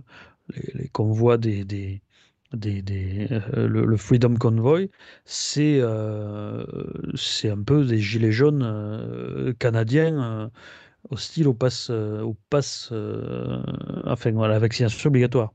les, 0.75 0.87
convois 0.89 1.37
des, 1.37 1.65
des, 1.65 2.01
des, 2.53 2.81
des, 2.83 3.27
le, 3.55 3.97
Freedom 3.97 4.35
Convoy, 4.35 4.89
c'est 5.25 5.81
c'est 7.15 7.49
un 7.49 7.61
peu 7.63 7.85
des 7.85 7.99
gilets 7.99 8.31
jaunes 8.31 9.53
canadiens 9.59 10.51
hostiles 11.11 11.47
au 11.47 11.53
pass, 11.53 11.89
au 11.91 12.35
pass 12.49 12.93
enfin, 14.05 14.31
voilà, 14.31 14.55
la 14.55 14.59
vaccination 14.59 15.09
obligatoire. 15.09 15.53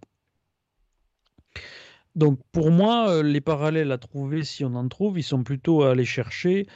Donc 2.14 2.40
pour 2.52 2.70
moi, 2.70 3.22
les 3.22 3.40
parallèles 3.40 3.92
à 3.92 3.98
trouver, 3.98 4.44
si 4.44 4.64
on 4.64 4.74
en 4.74 4.88
trouve, 4.88 5.18
ils 5.18 5.22
sont 5.24 5.42
plutôt 5.42 5.82
à 5.82 5.90
aller 5.92 6.04
chercher 6.04 6.66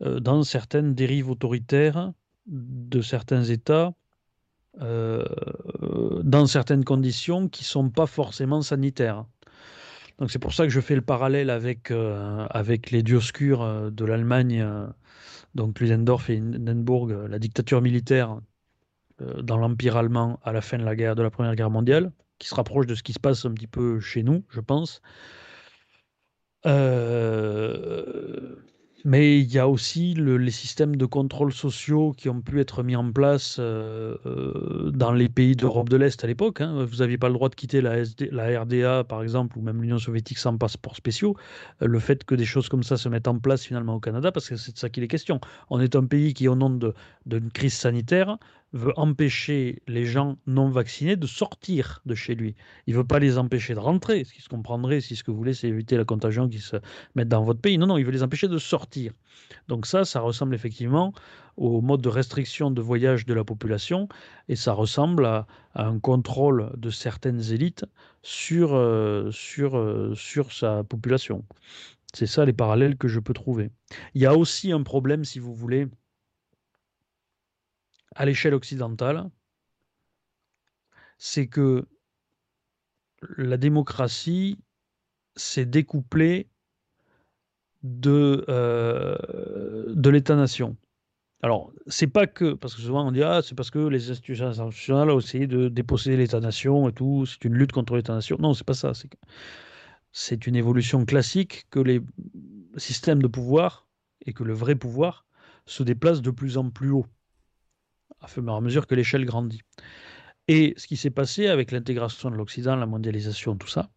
dans 0.00 0.42
certaines 0.42 0.94
dérives 0.94 1.30
autoritaires 1.30 2.12
de 2.46 3.02
certains 3.02 3.44
États, 3.44 3.92
euh, 4.80 5.24
dans 6.22 6.46
certaines 6.46 6.84
conditions 6.84 7.48
qui 7.48 7.62
ne 7.62 7.66
sont 7.66 7.90
pas 7.90 8.06
forcément 8.06 8.62
sanitaires. 8.62 9.24
Donc 10.18 10.30
c'est 10.30 10.38
pour 10.38 10.52
ça 10.52 10.64
que 10.64 10.70
je 10.70 10.80
fais 10.80 10.94
le 10.94 11.02
parallèle 11.02 11.50
avec, 11.50 11.90
euh, 11.90 12.46
avec 12.50 12.90
les 12.90 13.02
Dioscures 13.02 13.62
euh, 13.62 13.90
de 13.90 14.04
l'Allemagne, 14.04 14.60
euh, 14.60 14.86
donc 15.54 15.80
Ludendorff 15.80 16.30
et 16.30 16.38
Hindenburg, 16.38 17.12
euh, 17.12 17.28
la 17.28 17.38
dictature 17.38 17.80
militaire 17.82 18.40
euh, 19.20 19.42
dans 19.42 19.56
l'Empire 19.56 19.96
allemand 19.96 20.40
à 20.42 20.52
la 20.52 20.60
fin 20.60 20.78
de 20.78 20.84
la 20.84 20.96
guerre, 20.96 21.14
de 21.14 21.22
la 21.22 21.30
Première 21.30 21.54
Guerre 21.54 21.70
mondiale, 21.70 22.12
qui 22.38 22.48
se 22.48 22.54
rapproche 22.54 22.86
de 22.86 22.94
ce 22.94 23.02
qui 23.02 23.12
se 23.12 23.20
passe 23.20 23.44
un 23.44 23.52
petit 23.52 23.66
peu 23.66 24.00
chez 24.00 24.22
nous, 24.22 24.44
je 24.50 24.60
pense. 24.60 25.02
Euh, 26.66 28.56
mais 29.08 29.40
il 29.40 29.50
y 29.52 29.58
a 29.58 29.66
aussi 29.68 30.12
le- 30.14 30.36
les 30.36 30.50
systèmes 30.50 30.96
de 30.96 31.06
contrôle 31.06 31.52
sociaux 31.52 32.12
qui 32.16 32.28
ont 32.28 32.42
pu 32.42 32.60
être 32.60 32.82
mis 32.82 32.94
en 32.96 33.10
place 33.12 33.56
euh, 33.58 34.16
euh, 34.26 34.90
dans 34.92 35.12
les 35.12 35.28
pays 35.30 35.56
d'Europe 35.56 35.88
de 35.88 35.96
l'Est 35.96 36.22
à 36.24 36.26
l'époque. 36.26 36.60
hein. 36.60 36.84
Vous 36.84 36.96
n'aviez 36.98 37.16
pas 37.18 37.28
le 37.28 37.34
droit 37.34 37.48
de 37.48 37.54
quitter 37.54 37.80
la, 37.80 37.94
RDA, 38.60 39.04
par 39.04 39.22
exemple, 39.22 39.56
ou 39.58 39.62
même 39.62 39.80
l'Union 39.82 39.98
soviétique 39.98 40.38
sans 40.38 40.56
passeport 40.58 40.94
spéciaux. 40.96 41.36
Euh, 41.82 41.86
Le 41.86 41.98
fait 42.00 42.24
que 42.24 42.34
des 42.34 42.44
choses 42.44 42.68
comme 42.68 42.82
ça 42.82 42.96
se 42.98 43.08
mettent 43.08 43.28
en 43.28 43.38
place 43.38 43.64
finalement 43.64 43.94
au 43.96 44.00
Canada, 44.00 44.30
parce 44.32 44.48
que 44.48 44.56
c'est 44.56 44.72
de 44.72 44.78
ça 44.78 44.90
qu'il 44.90 45.02
est 45.02 45.08
question. 45.08 45.40
On 45.70 45.80
est 45.80 45.96
un 45.96 46.04
pays 46.04 46.34
qui, 46.34 46.46
au 46.48 46.54
nom 46.54 46.78
d'une 47.26 47.50
crise 47.50 47.74
sanitaire, 47.74 48.38
veut 48.72 48.92
empêcher 48.96 49.82
les 49.86 50.04
gens 50.04 50.36
non 50.46 50.68
vaccinés 50.68 51.16
de 51.16 51.26
sortir 51.26 52.02
de 52.04 52.14
chez 52.14 52.34
lui. 52.34 52.54
Il 52.86 52.94
ne 52.94 52.98
veut 52.98 53.06
pas 53.06 53.18
les 53.18 53.38
empêcher 53.38 53.74
de 53.74 53.78
rentrer, 53.78 54.24
ce 54.24 54.32
qui 54.32 54.42
se 54.42 54.48
comprendrait 54.48 55.00
si 55.00 55.16
ce 55.16 55.24
que 55.24 55.30
vous 55.30 55.38
voulez, 55.38 55.54
c'est 55.54 55.68
éviter 55.68 55.96
la 55.96 56.04
contagion 56.04 56.48
qui 56.48 56.58
se 56.58 56.76
mette 57.14 57.28
dans 57.28 57.42
votre 57.42 57.60
pays. 57.60 57.78
Non, 57.78 57.86
non, 57.86 57.96
il 57.96 58.04
veut 58.04 58.12
les 58.12 58.22
empêcher 58.22 58.48
de 58.48 58.58
sortir. 58.58 59.12
Donc 59.68 59.86
ça, 59.86 60.04
ça 60.04 60.20
ressemble 60.20 60.54
effectivement 60.54 61.12
au 61.56 61.80
mode 61.80 62.02
de 62.02 62.08
restriction 62.08 62.70
de 62.70 62.80
voyage 62.80 63.26
de 63.26 63.34
la 63.34 63.44
population 63.44 64.08
et 64.48 64.56
ça 64.56 64.72
ressemble 64.72 65.26
à, 65.26 65.46
un 65.74 65.98
contrôle 65.98 66.72
de 66.76 66.90
certaines 66.90 67.52
élites 67.52 67.84
sur, 68.22 68.74
euh, 68.74 69.30
sur, 69.30 69.76
euh, 69.76 70.14
sur 70.14 70.52
sa 70.52 70.84
population. 70.84 71.44
C'est 72.14 72.26
ça 72.26 72.44
les 72.44 72.52
parallèles 72.52 72.96
que 72.96 73.08
je 73.08 73.20
peux 73.20 73.34
trouver. 73.34 73.70
Il 74.14 74.22
y 74.22 74.26
a 74.26 74.36
aussi 74.36 74.72
un 74.72 74.82
problème, 74.82 75.24
si 75.24 75.38
vous 75.38 75.54
voulez, 75.54 75.86
à 78.14 78.24
l'échelle 78.24 78.54
occidentale, 78.54 79.30
c'est 81.18 81.48
que 81.48 81.86
la 83.36 83.56
démocratie 83.56 84.58
s'est 85.36 85.66
découplée 85.66 86.48
de, 87.82 88.44
euh, 88.48 89.84
de 89.94 90.10
l'État-nation. 90.10 90.76
Alors, 91.42 91.72
c'est 91.86 92.08
pas 92.08 92.26
que, 92.26 92.54
parce 92.54 92.74
que 92.74 92.82
souvent 92.82 93.06
on 93.06 93.12
dit, 93.12 93.22
ah, 93.22 93.42
c'est 93.42 93.54
parce 93.54 93.70
que 93.70 93.78
les 93.78 94.10
institutions 94.10 94.48
internationales 94.48 95.10
ont 95.10 95.20
essayé 95.20 95.46
de 95.46 95.68
déposséder 95.68 96.16
l'État-nation 96.16 96.88
et 96.88 96.92
tout, 96.92 97.26
c'est 97.26 97.44
une 97.44 97.54
lutte 97.54 97.72
contre 97.72 97.94
l'État-nation. 97.94 98.36
Non, 98.40 98.54
c'est 98.54 98.66
pas 98.66 98.74
ça. 98.74 98.92
C'est 100.10 100.46
une 100.46 100.56
évolution 100.56 101.04
classique 101.04 101.66
que 101.70 101.78
les 101.78 102.00
systèmes 102.76 103.22
de 103.22 103.28
pouvoir 103.28 103.86
et 104.26 104.32
que 104.32 104.42
le 104.42 104.52
vrai 104.52 104.74
pouvoir 104.74 105.26
se 105.64 105.84
déplacent 105.84 106.22
de 106.22 106.30
plus 106.32 106.58
en 106.58 106.70
plus 106.70 106.90
haut, 106.90 107.06
à 108.20 108.26
fur 108.28 108.46
et 108.46 108.52
à 108.52 108.60
mesure 108.60 108.86
que 108.86 108.94
l'échelle 108.94 109.24
grandit. 109.24 109.62
Et 110.48 110.74
ce 110.76 110.86
qui 110.86 110.96
s'est 110.96 111.10
passé 111.10 111.48
avec 111.48 111.70
l'intégration 111.72 112.30
de 112.30 112.36
l'Occident, 112.36 112.76
la 112.76 112.86
mondialisation, 112.86 113.56
tout 113.56 113.68
ça, 113.68 113.90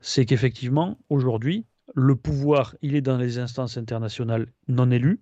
c'est 0.00 0.26
qu'effectivement, 0.26 0.98
aujourd'hui, 1.08 1.66
le 1.94 2.14
pouvoir, 2.14 2.76
il 2.82 2.94
est 2.94 3.00
dans 3.00 3.16
les 3.16 3.38
instances 3.38 3.76
internationales 3.76 4.46
non 4.68 4.90
élues. 4.90 5.20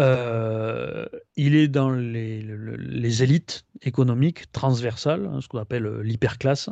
Euh, 0.00 1.06
il 1.36 1.54
est 1.54 1.68
dans 1.68 1.90
les, 1.90 3.22
élites 3.22 3.64
économiques 3.82 4.50
transversales, 4.50 5.26
hein, 5.26 5.40
ce 5.40 5.46
qu'on 5.46 5.58
appelle 5.58 5.86
euh, 5.86 6.02
l'hyperclasse. 6.02 6.70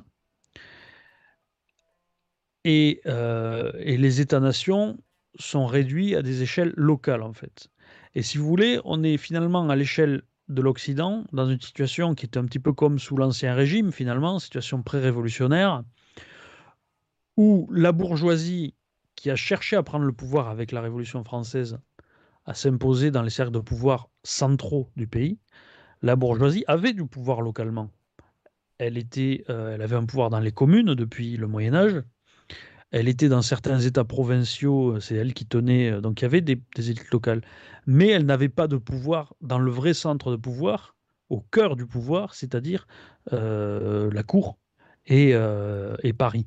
Euh, 2.67 3.73
et, 3.79 3.97
les 3.97 4.21
États-nations 4.21 4.99
sont 5.39 5.67
réduits 5.67 6.15
à 6.15 6.23
des 6.23 6.43
échelles 6.43 6.73
locales, 6.77 7.23
en 7.23 7.33
fait. 7.33 7.69
Et 8.15 8.23
si 8.23 8.39
vous 8.39 8.47
voulez, 8.47 8.81
on 8.85 9.03
est 9.03 9.17
finalement 9.17 9.69
à 9.69 9.77
l'échelle 9.77 10.23
de 10.49 10.61
l'Occident, 10.61 11.25
dans 11.33 11.49
une 11.49 11.61
situation 11.61 12.15
qui 12.15 12.27
est 12.27 12.37
un 12.37 12.45
petit 12.45 12.59
peu 12.59 12.73
comme 12.73 12.99
sous 12.99 13.17
l'Ancien 13.17 13.55
Régime, 13.55 13.93
finalement, 13.93 14.39
situation 14.39 14.83
pré-révolutionnaire, 14.83 15.83
où 17.37 17.69
la 17.73 17.93
bourgeoisie, 17.93 18.75
qui 19.15 19.31
a 19.31 19.37
cherché 19.37 19.77
à 19.77 19.83
prendre 19.83 20.05
le 20.05 20.13
pouvoir 20.13 20.49
avec 20.49 20.73
la 20.73 20.81
Révolution 20.81 21.25
française, 21.25 21.79
à 22.45 22.55
s'imposer 22.55 23.11
dans 23.11 23.23
les 23.23 23.31
cercles 23.31 23.53
de 23.53 23.61
pouvoir 23.61 24.09
centraux 24.25 24.91
du 24.97 25.07
pays, 25.07 25.39
la 26.03 26.17
bourgeoisie 26.17 26.65
avait 26.67 26.93
du 26.93 27.07
pouvoir 27.07 27.41
localement. 27.41 27.91
Elle, 28.79 28.99
était, 28.99 29.45
euh, 29.49 29.75
elle 29.75 29.83
avait 29.83 29.97
un 29.97 30.05
pouvoir 30.05 30.29
dans 30.29 30.41
les 30.41 30.51
communes 30.51 30.95
depuis 30.95 31.37
le 31.37 31.47
Moyen 31.47 31.75
Âge. 31.75 32.03
Elle 32.93 33.09
était 33.09 33.29
dans 33.29 33.43
certains 33.43 33.81
États 33.81 34.05
provinciaux, 34.05 35.01
c'est 35.01 35.17
elle 35.17 35.35
qui 35.35 35.47
tenait, 35.47 35.91
euh, 35.91 36.01
donc 36.01 36.21
il 36.21 36.25
y 36.25 36.27
avait 36.27 36.41
des, 36.41 36.63
élites 36.77 37.11
locales. 37.11 37.43
Mais 37.87 38.09
elle 38.09 38.27
n'avait 38.27 38.49
pas 38.49 38.69
de 38.69 38.77
pouvoir 38.77 39.35
dans 39.41 39.59
le 39.59 39.71
vrai 39.71 39.95
centre 39.95 40.31
de 40.31 40.37
pouvoir, 40.37 40.95
au 41.29 41.41
cœur 41.41 41.75
du 41.77 41.87
pouvoir, 41.87 42.35
c'est-à-dire 42.35 42.87
euh, 43.33 44.11
la 44.13 44.23
cour 44.23 44.59
et 45.07 45.35
Paris 46.17 46.47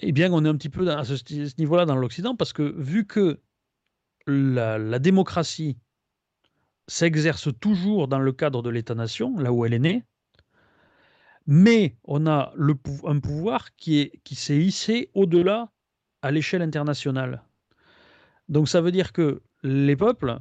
eh 0.00 0.12
bien, 0.12 0.32
on 0.32 0.44
est 0.44 0.48
un 0.48 0.56
petit 0.56 0.68
peu 0.68 0.88
à 0.90 1.04
ce, 1.04 1.14
niveau-là 1.58 1.84
dans 1.84 1.96
l'Occident, 1.96 2.36
parce 2.36 2.52
que 2.52 2.62
vu 2.62 3.06
que 3.06 3.40
la, 4.26 4.98
démocratie 4.98 5.76
s'exerce 6.86 7.48
toujours 7.58 8.08
dans 8.08 8.20
le 8.20 8.32
cadre 8.32 8.62
de 8.62 8.70
l'État-nation, 8.70 9.36
là 9.38 9.52
où 9.52 9.64
elle 9.64 9.74
est 9.74 9.78
née, 9.78 10.04
mais 11.50 11.96
on 12.04 12.26
a 12.26 12.52
un 13.04 13.20
pouvoir 13.20 13.74
qui, 13.74 14.00
est, 14.00 14.20
qui 14.22 14.34
s'est 14.34 14.58
hissé 14.58 15.10
au-delà 15.14 15.72
à 16.20 16.30
l'échelle 16.30 16.60
internationale. 16.60 17.42
Donc 18.50 18.68
ça 18.68 18.82
veut 18.82 18.92
dire 18.92 19.14
que 19.14 19.40
les 19.62 19.96
peuples, 19.96 20.38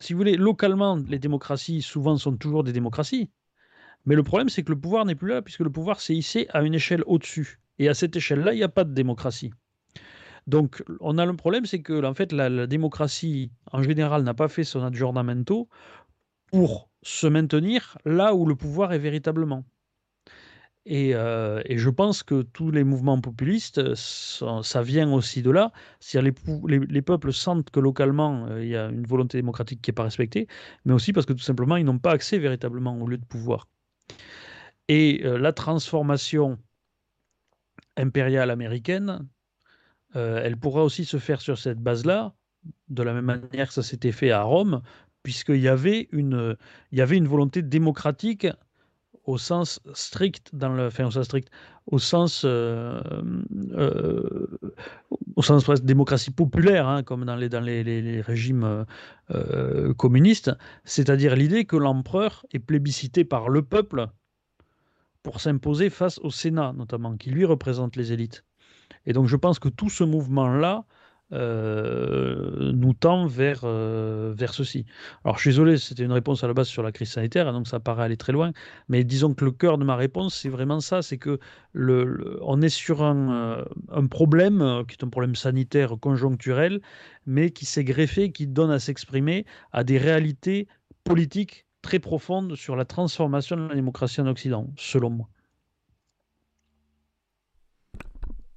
si 0.00 0.12
vous 0.12 0.18
voulez, 0.18 0.36
localement, 0.36 0.96
les 1.08 1.18
démocraties 1.18 1.80
souvent 1.80 2.18
sont 2.18 2.36
toujours 2.36 2.62
des 2.62 2.74
démocraties, 2.74 3.30
mais 4.04 4.14
le 4.14 4.22
problème 4.22 4.50
c'est 4.50 4.62
que 4.62 4.70
le 4.70 4.78
pouvoir 4.78 5.06
n'est 5.06 5.14
plus 5.14 5.30
là, 5.30 5.40
puisque 5.40 5.60
le 5.60 5.70
pouvoir 5.70 6.00
s'est 6.00 6.14
hissé 6.14 6.46
à 6.50 6.60
une 6.62 6.74
échelle 6.74 7.02
au-dessus. 7.06 7.58
Et 7.78 7.88
à 7.88 7.94
cette 7.94 8.14
échelle-là, 8.16 8.52
il 8.52 8.58
n'y 8.58 8.62
a 8.62 8.68
pas 8.68 8.84
de 8.84 8.92
démocratie. 8.92 9.52
Donc, 10.46 10.84
on 11.00 11.18
a 11.18 11.24
le 11.24 11.34
problème, 11.34 11.64
c'est 11.64 11.80
que 11.82 12.04
en 12.04 12.14
fait, 12.14 12.32
la, 12.32 12.66
démocratie, 12.66 13.50
en 13.72 13.82
général, 13.82 14.22
n'a 14.22 14.34
pas 14.34 14.48
fait 14.48 14.62
son 14.62 14.82
aggiornamento 14.82 15.68
pour 16.50 16.90
se 17.02 17.26
maintenir 17.26 17.98
là 18.04 18.34
où 18.34 18.46
le 18.46 18.54
pouvoir 18.54 18.92
est 18.92 18.98
véritablement. 18.98 19.64
Et, 20.88 21.16
euh, 21.16 21.62
je 21.68 21.90
pense 21.90 22.22
que 22.22 22.42
tous 22.42 22.70
les 22.70 22.84
mouvements 22.84 23.20
populistes, 23.20 23.94
ça, 23.96 24.82
vient 24.82 25.12
aussi 25.12 25.42
de 25.42 25.50
là. 25.50 25.72
cest 25.98 26.22
les, 26.22 26.78
les, 26.78 27.02
peuples 27.02 27.32
sentent 27.32 27.70
que 27.70 27.80
localement, 27.80 28.46
euh, 28.46 28.62
il 28.62 28.70
y 28.70 28.76
a 28.76 28.86
une 28.88 29.04
volonté 29.04 29.38
démocratique 29.38 29.82
qui 29.82 29.90
n'est 29.90 29.94
pas 29.94 30.04
respectée, 30.04 30.46
mais 30.84 30.92
aussi 30.94 31.12
parce 31.12 31.26
que 31.26 31.32
tout 31.32 31.40
simplement, 31.40 31.76
ils 31.76 31.84
n'ont 31.84 31.98
pas 31.98 32.12
accès 32.12 32.38
véritablement 32.38 32.96
au 33.00 33.08
lieu 33.08 33.18
de 33.18 33.24
pouvoir. 33.24 33.66
Et 34.86 35.22
euh, 35.24 35.38
la 35.38 35.52
transformation 35.52 36.56
impériale 37.96 38.52
américaine, 38.52 39.26
euh, 40.14 40.40
elle 40.44 40.56
pourra 40.56 40.84
aussi 40.84 41.04
se 41.04 41.18
faire 41.18 41.40
sur 41.40 41.58
cette 41.58 41.80
base-là, 41.80 42.32
de 42.88 43.02
la 43.02 43.12
même 43.12 43.24
manière 43.24 43.66
que 43.68 43.74
ça 43.74 43.82
s'était 43.82 44.12
fait 44.12 44.30
à 44.30 44.42
Rome, 44.42 44.82
puisqu'il 45.24 45.60
y 45.60 45.68
avait 45.68 46.08
une 46.12 46.56
volonté 47.26 47.62
démocratique 47.62 48.46
au 49.26 49.38
sens 49.38 49.80
strict, 49.92 50.50
dans 50.54 50.68
le, 50.68 50.86
au 50.86 51.10
sens 51.10 51.22
strict, 51.22 51.50
au 51.86 51.98
sens, 51.98 52.42
euh, 52.44 53.00
euh, 53.72 54.46
au 55.34 55.42
sens 55.42 55.68
démocratie 55.82 56.30
populaire, 56.30 56.88
hein, 56.88 57.02
comme 57.02 57.24
dans 57.24 57.36
les, 57.36 58.20
régimes 58.20 58.86
communistes, 59.96 60.52
c'est-à-dire 60.84 61.36
l'idée 61.36 61.64
que 61.64 61.76
l'empereur 61.76 62.46
est 62.52 62.60
plébiscité 62.60 63.24
par 63.24 63.48
le 63.48 63.62
peuple 63.62 64.08
pour 65.22 65.40
s'imposer 65.40 65.90
face 65.90 66.18
au 66.20 66.30
Sénat, 66.30 66.72
notamment, 66.72 67.16
qui 67.16 67.30
lui 67.30 67.44
représente 67.44 67.96
les 67.96 68.12
élites. 68.12 68.44
Et 69.06 69.12
donc 69.12 69.26
je 69.26 69.36
pense 69.36 69.58
que 69.58 69.68
tout 69.68 69.90
ce 69.90 70.04
mouvement-là 70.04 70.84
euh, 71.32 72.72
nous 72.72 72.94
tend 72.94 73.26
vers, 73.26 73.62
euh, 73.64 74.32
vers 74.36 74.54
ceci. 74.54 74.86
Alors 75.24 75.36
je 75.36 75.42
suis 75.42 75.50
désolé, 75.50 75.76
c'était 75.76 76.04
une 76.04 76.12
réponse 76.12 76.44
à 76.44 76.46
la 76.46 76.54
base 76.54 76.68
sur 76.68 76.82
la 76.82 76.92
crise 76.92 77.10
sanitaire, 77.10 77.52
donc 77.52 77.66
ça 77.66 77.80
paraît 77.80 78.04
aller 78.04 78.16
très 78.16 78.32
loin, 78.32 78.52
mais 78.88 79.02
disons 79.02 79.34
que 79.34 79.44
le 79.44 79.50
cœur 79.50 79.78
de 79.78 79.84
ma 79.84 79.96
réponse, 79.96 80.36
c'est 80.36 80.48
vraiment 80.48 80.80
ça, 80.80 81.02
c'est 81.02 81.18
que 81.18 81.38
le, 81.72 82.38
on 82.42 82.62
est 82.62 82.68
sur 82.68 83.02
un, 83.02 83.58
euh, 83.58 83.64
un, 83.90 84.06
problème 84.06 84.84
qui 84.86 84.96
est 84.96 85.04
un 85.04 85.08
problème 85.08 85.34
sanitaire 85.34 85.96
conjoncturel, 86.00 86.80
mais 87.26 87.50
qui 87.50 87.66
s'est 87.66 87.84
greffé, 87.84 88.30
qui 88.30 88.46
donne 88.46 88.70
à 88.70 88.78
s'exprimer 88.78 89.46
à 89.72 89.82
des 89.82 89.98
réalités 89.98 90.68
politiques 91.02 91.66
très 91.82 91.98
profonde 91.98 92.56
sur 92.56 92.76
la 92.76 92.84
transformation 92.84 93.56
de 93.56 93.68
la 93.68 93.74
démocratie 93.74 94.20
en 94.20 94.26
Occident, 94.26 94.72
selon 94.76 95.10
moi. 95.10 95.28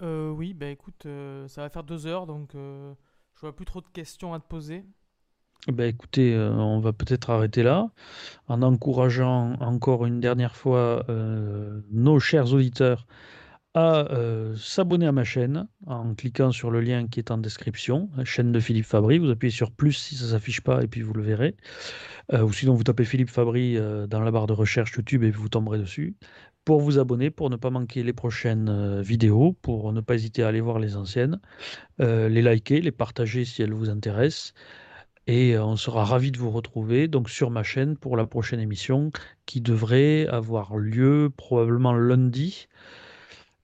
Euh, 0.01 0.29
oui, 0.31 0.53
bah 0.53 0.67
écoute, 0.67 1.05
euh, 1.05 1.47
ça 1.47 1.61
va 1.61 1.69
faire 1.69 1.83
deux 1.83 2.07
heures, 2.07 2.25
donc 2.25 2.55
euh, 2.55 2.93
je 3.35 3.41
vois 3.41 3.55
plus 3.55 3.65
trop 3.65 3.81
de 3.81 3.87
questions 3.91 4.33
à 4.33 4.39
te 4.39 4.47
poser. 4.47 4.85
Bah 5.67 5.87
écoutez, 5.87 6.37
on 6.37 6.79
va 6.79 6.93
peut-être 6.93 7.29
arrêter 7.31 7.63
là, 7.63 7.89
en 8.47 8.61
encourageant 8.61 9.55
encore 9.59 10.05
une 10.05 10.21
dernière 10.21 10.55
fois 10.55 11.05
nos 11.91 12.17
chers 12.21 12.53
auditeurs 12.53 13.05
à 13.73 14.07
s'abonner 14.55 15.05
à 15.05 15.11
ma 15.11 15.25
chaîne 15.25 15.67
en 15.85 16.15
cliquant 16.15 16.53
sur 16.53 16.71
le 16.71 16.79
lien 16.79 17.07
qui 17.07 17.19
est 17.19 17.29
en 17.29 17.37
description, 17.37 18.09
chaîne 18.23 18.53
de 18.53 18.59
Philippe 18.61 18.85
Fabry. 18.85 19.17
Vous 19.17 19.29
appuyez 19.29 19.51
sur 19.51 19.71
plus 19.71 19.91
si 19.91 20.15
ça 20.15 20.27
s'affiche 20.27 20.61
pas 20.61 20.81
et 20.81 20.87
puis 20.87 21.01
vous 21.01 21.13
le 21.13 21.23
verrez. 21.23 21.57
Euh, 22.33 22.43
ou 22.43 22.53
sinon, 22.53 22.75
vous 22.75 22.83
tapez 22.83 23.05
Philippe 23.05 23.29
Fabry 23.29 23.77
euh, 23.77 24.05
dans 24.05 24.19
la 24.19 24.31
barre 24.31 24.47
de 24.47 24.53
recherche 24.53 24.91
YouTube 24.95 25.23
et 25.23 25.31
vous 25.31 25.49
tomberez 25.49 25.79
dessus. 25.79 26.15
Pour 26.69 26.81
vous 26.81 26.99
abonner, 26.99 27.31
pour 27.31 27.49
ne 27.49 27.55
pas 27.55 27.71
manquer 27.71 28.03
les 28.03 28.13
prochaines 28.13 28.69
euh, 28.69 29.01
vidéos, 29.01 29.55
pour 29.63 29.91
ne 29.91 30.01
pas 30.01 30.13
hésiter 30.13 30.43
à 30.43 30.49
aller 30.49 30.61
voir 30.61 30.77
les 30.77 30.97
anciennes, 30.97 31.39
les 31.97 32.43
liker, 32.43 32.79
les 32.79 32.91
partager 32.91 33.43
si 33.43 33.63
elles 33.63 33.73
vous 33.73 33.89
intéressent. 33.89 34.53
Et 35.25 35.57
on 35.57 35.75
sera 35.77 36.05
ravis 36.05 36.31
de 36.31 36.37
vous 36.37 36.51
retrouver 36.51 37.07
donc 37.07 37.27
sur 37.31 37.49
ma 37.49 37.63
chaîne 37.63 37.97
pour 37.97 38.15
la 38.17 38.27
prochaine 38.27 38.59
émission 38.59 39.11
qui 39.47 39.61
devrait 39.61 40.27
avoir 40.27 40.77
lieu 40.77 41.31
probablement 41.35 41.93
lundi 41.93 42.67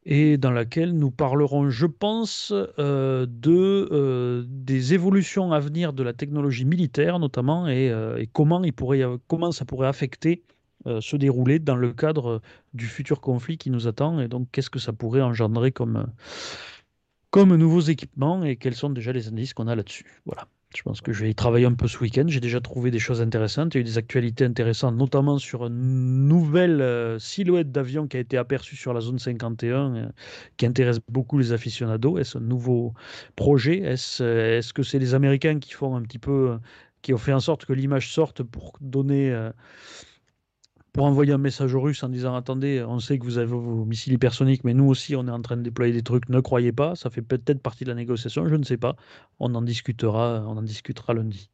et 0.05 0.37
dans 0.37 0.51
laquelle 0.51 0.93
nous 0.97 1.11
parlerons, 1.11 1.69
je 1.69 1.85
pense, 1.85 2.51
euh, 2.79 3.27
de, 3.29 3.87
euh, 3.91 4.43
des 4.47 4.95
évolutions 4.95 5.51
à 5.51 5.59
venir 5.59 5.93
de 5.93 6.01
la 6.01 6.13
technologie 6.13 6.65
militaire 6.65 7.19
notamment 7.19 7.67
et, 7.67 7.91
euh, 7.91 8.17
et 8.17 8.25
comment, 8.25 8.63
il 8.63 8.73
pourrait, 8.73 9.03
comment 9.27 9.51
ça 9.51 9.63
pourrait 9.65 9.87
affecter 9.87 10.43
se 10.99 11.15
dérouler 11.15 11.59
dans 11.59 11.75
le 11.75 11.93
cadre 11.93 12.41
du 12.73 12.87
futur 12.87 13.21
conflit 13.21 13.57
qui 13.57 13.69
nous 13.69 13.87
attend 13.87 14.19
et 14.19 14.27
donc 14.27 14.47
qu'est-ce 14.51 14.69
que 14.69 14.79
ça 14.79 14.93
pourrait 14.93 15.21
engendrer 15.21 15.71
comme, 15.71 16.07
comme 17.31 17.55
nouveaux 17.55 17.81
équipements 17.81 18.43
et 18.43 18.55
quels 18.55 18.75
sont 18.75 18.89
déjà 18.89 19.11
les 19.11 19.27
indices 19.27 19.53
qu'on 19.53 19.67
a 19.67 19.75
là-dessus. 19.75 20.21
Voilà. 20.25 20.47
Je 20.75 20.81
pense 20.83 21.01
que 21.01 21.13
je 21.13 21.23
vais 21.23 21.29
y 21.29 21.35
travailler 21.35 21.65
un 21.65 21.73
peu 21.73 21.87
ce 21.87 21.97
week-end. 21.99 22.25
J'ai 22.27 22.39
déjà 22.39 22.59
trouvé 22.59 22.91
des 22.91 22.99
choses 22.99 23.21
intéressantes. 23.21 23.73
Il 23.73 23.77
y 23.77 23.79
a 23.79 23.81
eu 23.81 23.83
des 23.85 23.97
actualités 23.97 24.43
intéressantes, 24.45 24.95
notamment 24.95 25.37
sur 25.37 25.67
une 25.67 26.27
nouvelle 26.27 26.81
euh, 26.81 27.17
silhouette 27.17 27.71
d'avion 27.71 28.07
qui 28.07 28.17
a 28.17 28.19
été 28.19 28.37
aperçue 28.37 28.75
sur 28.75 28.93
la 28.93 28.99
zone 28.99 29.19
51, 29.19 29.95
euh, 29.95 30.07
qui 30.57 30.65
intéresse 30.65 30.99
beaucoup 31.09 31.37
les 31.37 31.53
aficionados. 31.53 32.17
Est-ce 32.17 32.37
un 32.37 32.41
nouveau 32.41 32.93
projet? 33.35 33.79
Est-ce 33.79 34.23
euh, 34.23 34.59
est 34.59 34.73
que 34.73 34.83
c'est 34.83 34.99
les 34.99 35.13
Américains 35.13 35.59
qui 35.59 35.71
font 35.71 35.95
un 35.95 36.01
petit 36.01 36.19
peu, 36.19 36.57
qui 37.01 37.13
ont 37.13 37.17
fait 37.17 37.33
en 37.33 37.39
sorte 37.39 37.65
que 37.65 37.73
l'image 37.73 38.11
sorte 38.11 38.43
pour 38.43 38.73
donner 38.81 39.33
pour 40.95 41.03
envoyer 41.03 41.33
un 41.33 41.37
message 41.37 41.75
aux 41.75 41.81
Russes 41.81 42.03
en 42.03 42.07
disant 42.07 42.35
attendez, 42.35 42.81
on 42.87 43.01
sait 43.01 43.19
que 43.19 43.25
vous 43.25 43.37
avez 43.37 43.47
vos 43.47 43.83
missiles 43.83 44.13
hypersoniques, 44.13 44.63
mais 44.63 44.73
nous 44.73 44.85
aussi 44.85 45.13
on 45.17 45.27
est 45.27 45.31
en 45.31 45.41
train 45.41 45.57
de 45.57 45.61
déployer 45.61 45.91
des 45.91 46.03
trucs, 46.03 46.29
ne 46.29 46.39
croyez 46.39 46.71
pas, 46.71 46.95
ça 46.95 47.09
fait 47.09 47.21
peut-être 47.21 47.61
partie 47.61 47.83
de 47.83 47.89
la 47.89 47.95
négociation, 47.95 48.47
je 48.47 48.55
ne 48.55 48.63
sais 48.63 48.77
pas. 48.77 48.95
On 49.39 49.53
en 49.55 49.61
discutera, 49.61 50.45
on 50.47 50.55
en 50.55 50.61
discutera 50.61 51.13
lundi. 51.13 51.51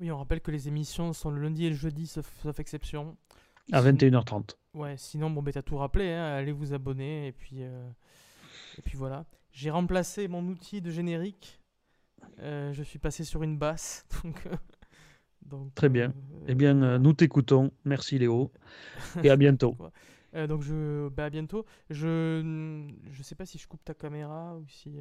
Oui, 0.00 0.10
on 0.10 0.16
rappelle 0.16 0.40
que 0.40 0.50
les 0.50 0.68
émissions 0.68 1.12
sont 1.12 1.30
le 1.30 1.42
lundi 1.42 1.66
et 1.66 1.68
le 1.68 1.76
jeudi, 1.76 2.06
sauf, 2.06 2.26
exception. 2.58 3.14
À 3.72 3.82
21h30. 3.82 4.56
Ouais, 4.72 4.94
sinon, 4.96 5.28
bon, 5.28 5.42
ben, 5.42 5.52
t'as 5.52 5.60
tout 5.60 5.76
rappelé, 5.76 6.10
hein, 6.10 6.24
allez 6.24 6.52
vous 6.52 6.72
abonner, 6.72 7.26
et 7.26 7.32
puis, 7.32 7.56
euh, 7.60 7.86
et 8.78 8.82
puis 8.82 8.96
voilà. 8.96 9.26
J'ai 9.52 9.68
remplacé 9.68 10.28
mon 10.28 10.48
outil 10.48 10.80
de 10.80 10.90
générique, 10.90 11.60
euh, 12.40 12.72
je 12.72 12.82
suis 12.82 12.98
passé 12.98 13.22
sur 13.22 13.42
une 13.42 13.58
basse, 13.58 14.06
donc 14.24 14.46
euh, 14.46 14.56
Très 15.74 15.88
bien. 15.88 16.10
Euh, 16.10 16.44
eh 16.48 16.54
bien, 16.54 16.80
euh, 16.82 16.98
nous 16.98 17.12
t'écoutons. 17.12 17.72
Merci 17.84 18.18
Léo. 18.18 18.52
Et 19.22 19.30
à 19.30 19.36
bientôt. 19.36 19.76
Euh, 20.34 20.46
donc, 20.46 20.62
je, 20.62 21.08
bah, 21.08 21.26
à 21.26 21.30
bientôt. 21.30 21.64
Je 21.90 22.40
ne 22.42 23.22
sais 23.22 23.34
pas 23.34 23.46
si 23.46 23.58
je 23.58 23.66
coupe 23.68 23.84
ta 23.84 23.94
caméra 23.94 24.56
ou 24.56 24.66
si. 24.68 24.98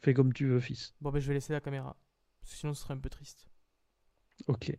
Fais 0.00 0.14
comme 0.14 0.32
tu 0.32 0.46
veux, 0.46 0.60
fils. 0.60 0.94
Bon, 1.00 1.10
ben, 1.10 1.20
je 1.20 1.28
vais 1.28 1.34
laisser 1.34 1.52
la 1.52 1.60
caméra. 1.60 1.96
sinon, 2.44 2.74
ce 2.74 2.82
serait 2.82 2.94
un 2.94 2.98
peu 2.98 3.10
triste. 3.10 3.48
Ok. 4.48 4.76